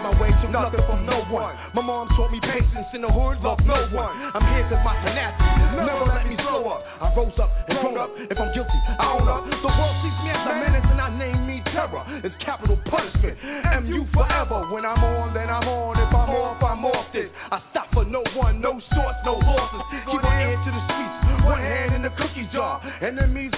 nothing 0.51 0.83
from 0.85 1.07
no 1.07 1.23
one. 1.31 1.55
My 1.73 1.81
mom 1.81 2.11
taught 2.19 2.31
me 2.31 2.39
patience 2.43 2.91
in 2.93 3.01
the 3.01 3.11
hood, 3.11 3.39
love 3.39 3.59
no 3.63 3.87
one. 3.95 4.13
I'm 4.35 4.43
here 4.51 4.67
cause 4.67 4.83
my 4.83 4.95
tenacity 5.01 5.61
never 5.85 6.05
let 6.11 6.25
me 6.27 6.35
slow 6.37 6.67
up. 6.69 6.81
I 7.01 7.07
rose 7.15 7.37
up 7.39 7.49
and 7.67 7.79
grown 7.79 7.97
up. 7.97 8.09
If 8.15 8.37
I'm 8.37 8.51
guilty, 8.53 8.79
I 8.99 9.05
own 9.17 9.27
up. 9.27 9.45
The 9.47 9.71
world 9.71 9.95
sees 10.03 10.17
me 10.23 10.29
as 10.31 10.43
a 10.45 10.53
menace 10.59 10.87
and 10.89 11.01
I 11.01 11.09
name 11.15 11.41
me 11.47 11.57
terror. 11.71 12.03
It's 12.23 12.35
capital 12.43 12.77
punishment. 12.89 13.37
MU 13.85 14.05
forever. 14.13 14.67
When 14.71 14.85
I'm 14.85 15.01
on, 15.01 15.33
then 15.33 15.49
I'm 15.49 15.67
on. 15.67 15.97
If 15.97 16.11
I'm 16.11 16.29
off, 16.29 16.61
I'm 16.63 16.85
off 16.85 17.07
this. 17.13 17.29
I 17.51 17.61
stop 17.71 17.87
for 17.93 18.05
no 18.05 18.23
one, 18.35 18.61
no 18.61 18.79
shorts, 18.93 19.19
no 19.25 19.39
losses. 19.39 19.83
Keep 20.05 20.21
my 20.21 20.35
hand 20.35 20.59
to 20.65 20.71
the 20.71 20.83
streets, 20.87 21.15
one 21.45 21.61
hand 21.61 21.95
in 21.95 22.01
the 22.03 22.13
cookie 22.15 22.47
jar. 22.53 22.81
Enemies 23.01 23.50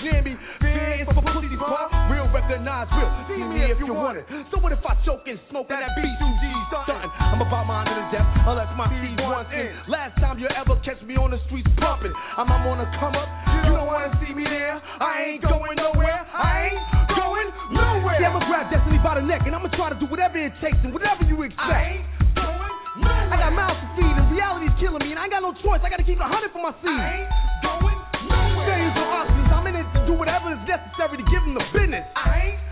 recognize 2.84 3.28
real. 3.28 3.38
See 3.38 3.44
me 3.44 3.72
if 3.72 3.80
you 3.80 3.94
want 3.94 4.18
it. 4.18 4.26
So 4.52 4.60
what 4.60 4.72
if 4.72 4.84
I 4.84 4.96
choke 5.06 5.24
and 5.28 5.40
smoke 5.50 5.68
and 5.70 5.80
that 5.80 5.92
B2G 5.96 6.44
stunting? 6.68 7.12
I'm 7.20 7.42
about 7.42 7.66
mine 7.68 7.88
to 7.88 7.94
the 7.96 8.06
death, 8.12 8.28
unless 8.48 8.72
my 8.76 8.88
seed 8.92 9.20
once 9.20 9.50
in. 9.54 9.72
Last 9.88 10.20
time 10.20 10.40
you 10.40 10.48
ever 10.52 10.76
catch 10.84 11.00
me 11.04 11.16
on 11.16 11.32
the 11.32 11.40
streets 11.48 11.70
pumping, 11.80 12.12
I'm, 12.38 12.50
I'm 12.52 12.68
on 12.68 12.84
a 12.84 12.88
come 13.00 13.16
up. 13.16 13.30
You 13.68 13.76
don't 13.76 13.88
wanna 13.88 14.12
see 14.24 14.34
me 14.34 14.44
there? 14.44 14.80
I 15.00 15.34
ain't 15.34 15.42
going 15.44 15.78
nowhere. 15.78 16.20
I 16.34 16.72
ain't 16.72 16.82
going 17.16 17.50
nowhere. 17.72 18.18
Yeah, 18.20 18.32
I'ma 18.32 18.44
grab 18.48 18.68
destiny 18.72 19.00
by 19.00 19.20
the 19.20 19.26
neck 19.26 19.44
and 19.46 19.56
I'ma 19.56 19.70
try 19.76 19.90
to 19.90 20.00
do 20.00 20.08
whatever 20.08 20.38
it 20.38 20.54
takes 20.60 20.80
and 20.84 20.92
whatever 20.94 21.24
you 21.24 21.42
expect. 21.44 21.64
I 21.64 22.04
ain't 22.04 22.06
going 22.36 22.74
nowhere. 23.00 23.32
I 23.32 23.36
got 23.40 23.52
mouths 23.56 23.80
to 23.80 23.88
feed 23.96 24.16
and 24.16 24.28
reality's 24.32 24.76
killing 24.80 25.02
me 25.02 25.16
and 25.16 25.20
I 25.20 25.30
ain't 25.30 25.34
got 25.34 25.44
no 25.44 25.54
choice. 25.64 25.82
I 25.84 25.90
gotta 25.90 26.06
keep 26.06 26.20
a 26.20 26.28
hundred 26.28 26.52
for 26.52 26.62
my 26.62 26.74
seed. 26.84 26.92
I 26.92 27.24
ain't 27.24 27.32
going 27.64 27.98
nowhere. 28.28 28.68
Millions 28.68 28.98
of 28.98 29.08
options. 29.08 29.50
I'm 29.54 29.66
in 29.68 29.76
it 29.80 29.88
to 29.96 30.00
do 30.06 30.14
whatever 30.14 30.52
is 30.52 30.62
necessary 30.68 31.18
to 31.20 31.26
give 31.28 31.42
them 31.48 31.56
the 31.56 31.66
business. 31.74 32.06
I 32.16 32.54
ain't 32.54 32.63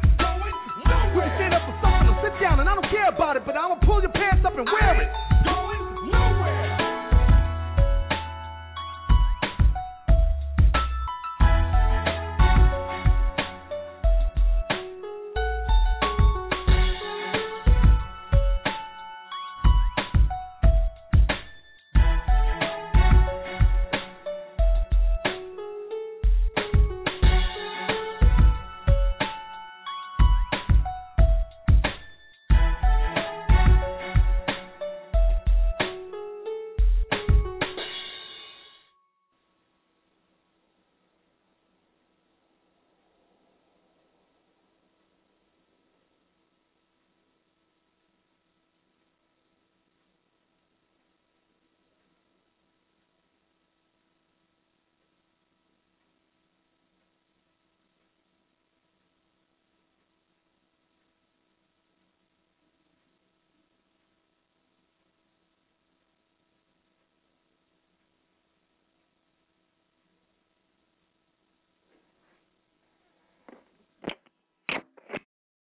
could 1.22 1.30
have 1.30 1.38
stand 1.38 1.54
up 1.54 1.62
for 1.70 1.76
something 1.86 2.10
or 2.10 2.18
sit 2.26 2.34
down, 2.42 2.60
and 2.60 2.68
I 2.70 2.74
don't 2.74 2.90
care 2.90 3.10
about 3.10 3.38
it, 3.38 3.46
but 3.46 3.54
I'm 3.54 3.78
gonna 3.78 3.86
pull 3.86 4.02
your 4.02 4.12
pants 4.12 4.42
up 4.46 4.58
and 4.58 4.66
wear 4.66 5.02
it. 5.02 5.31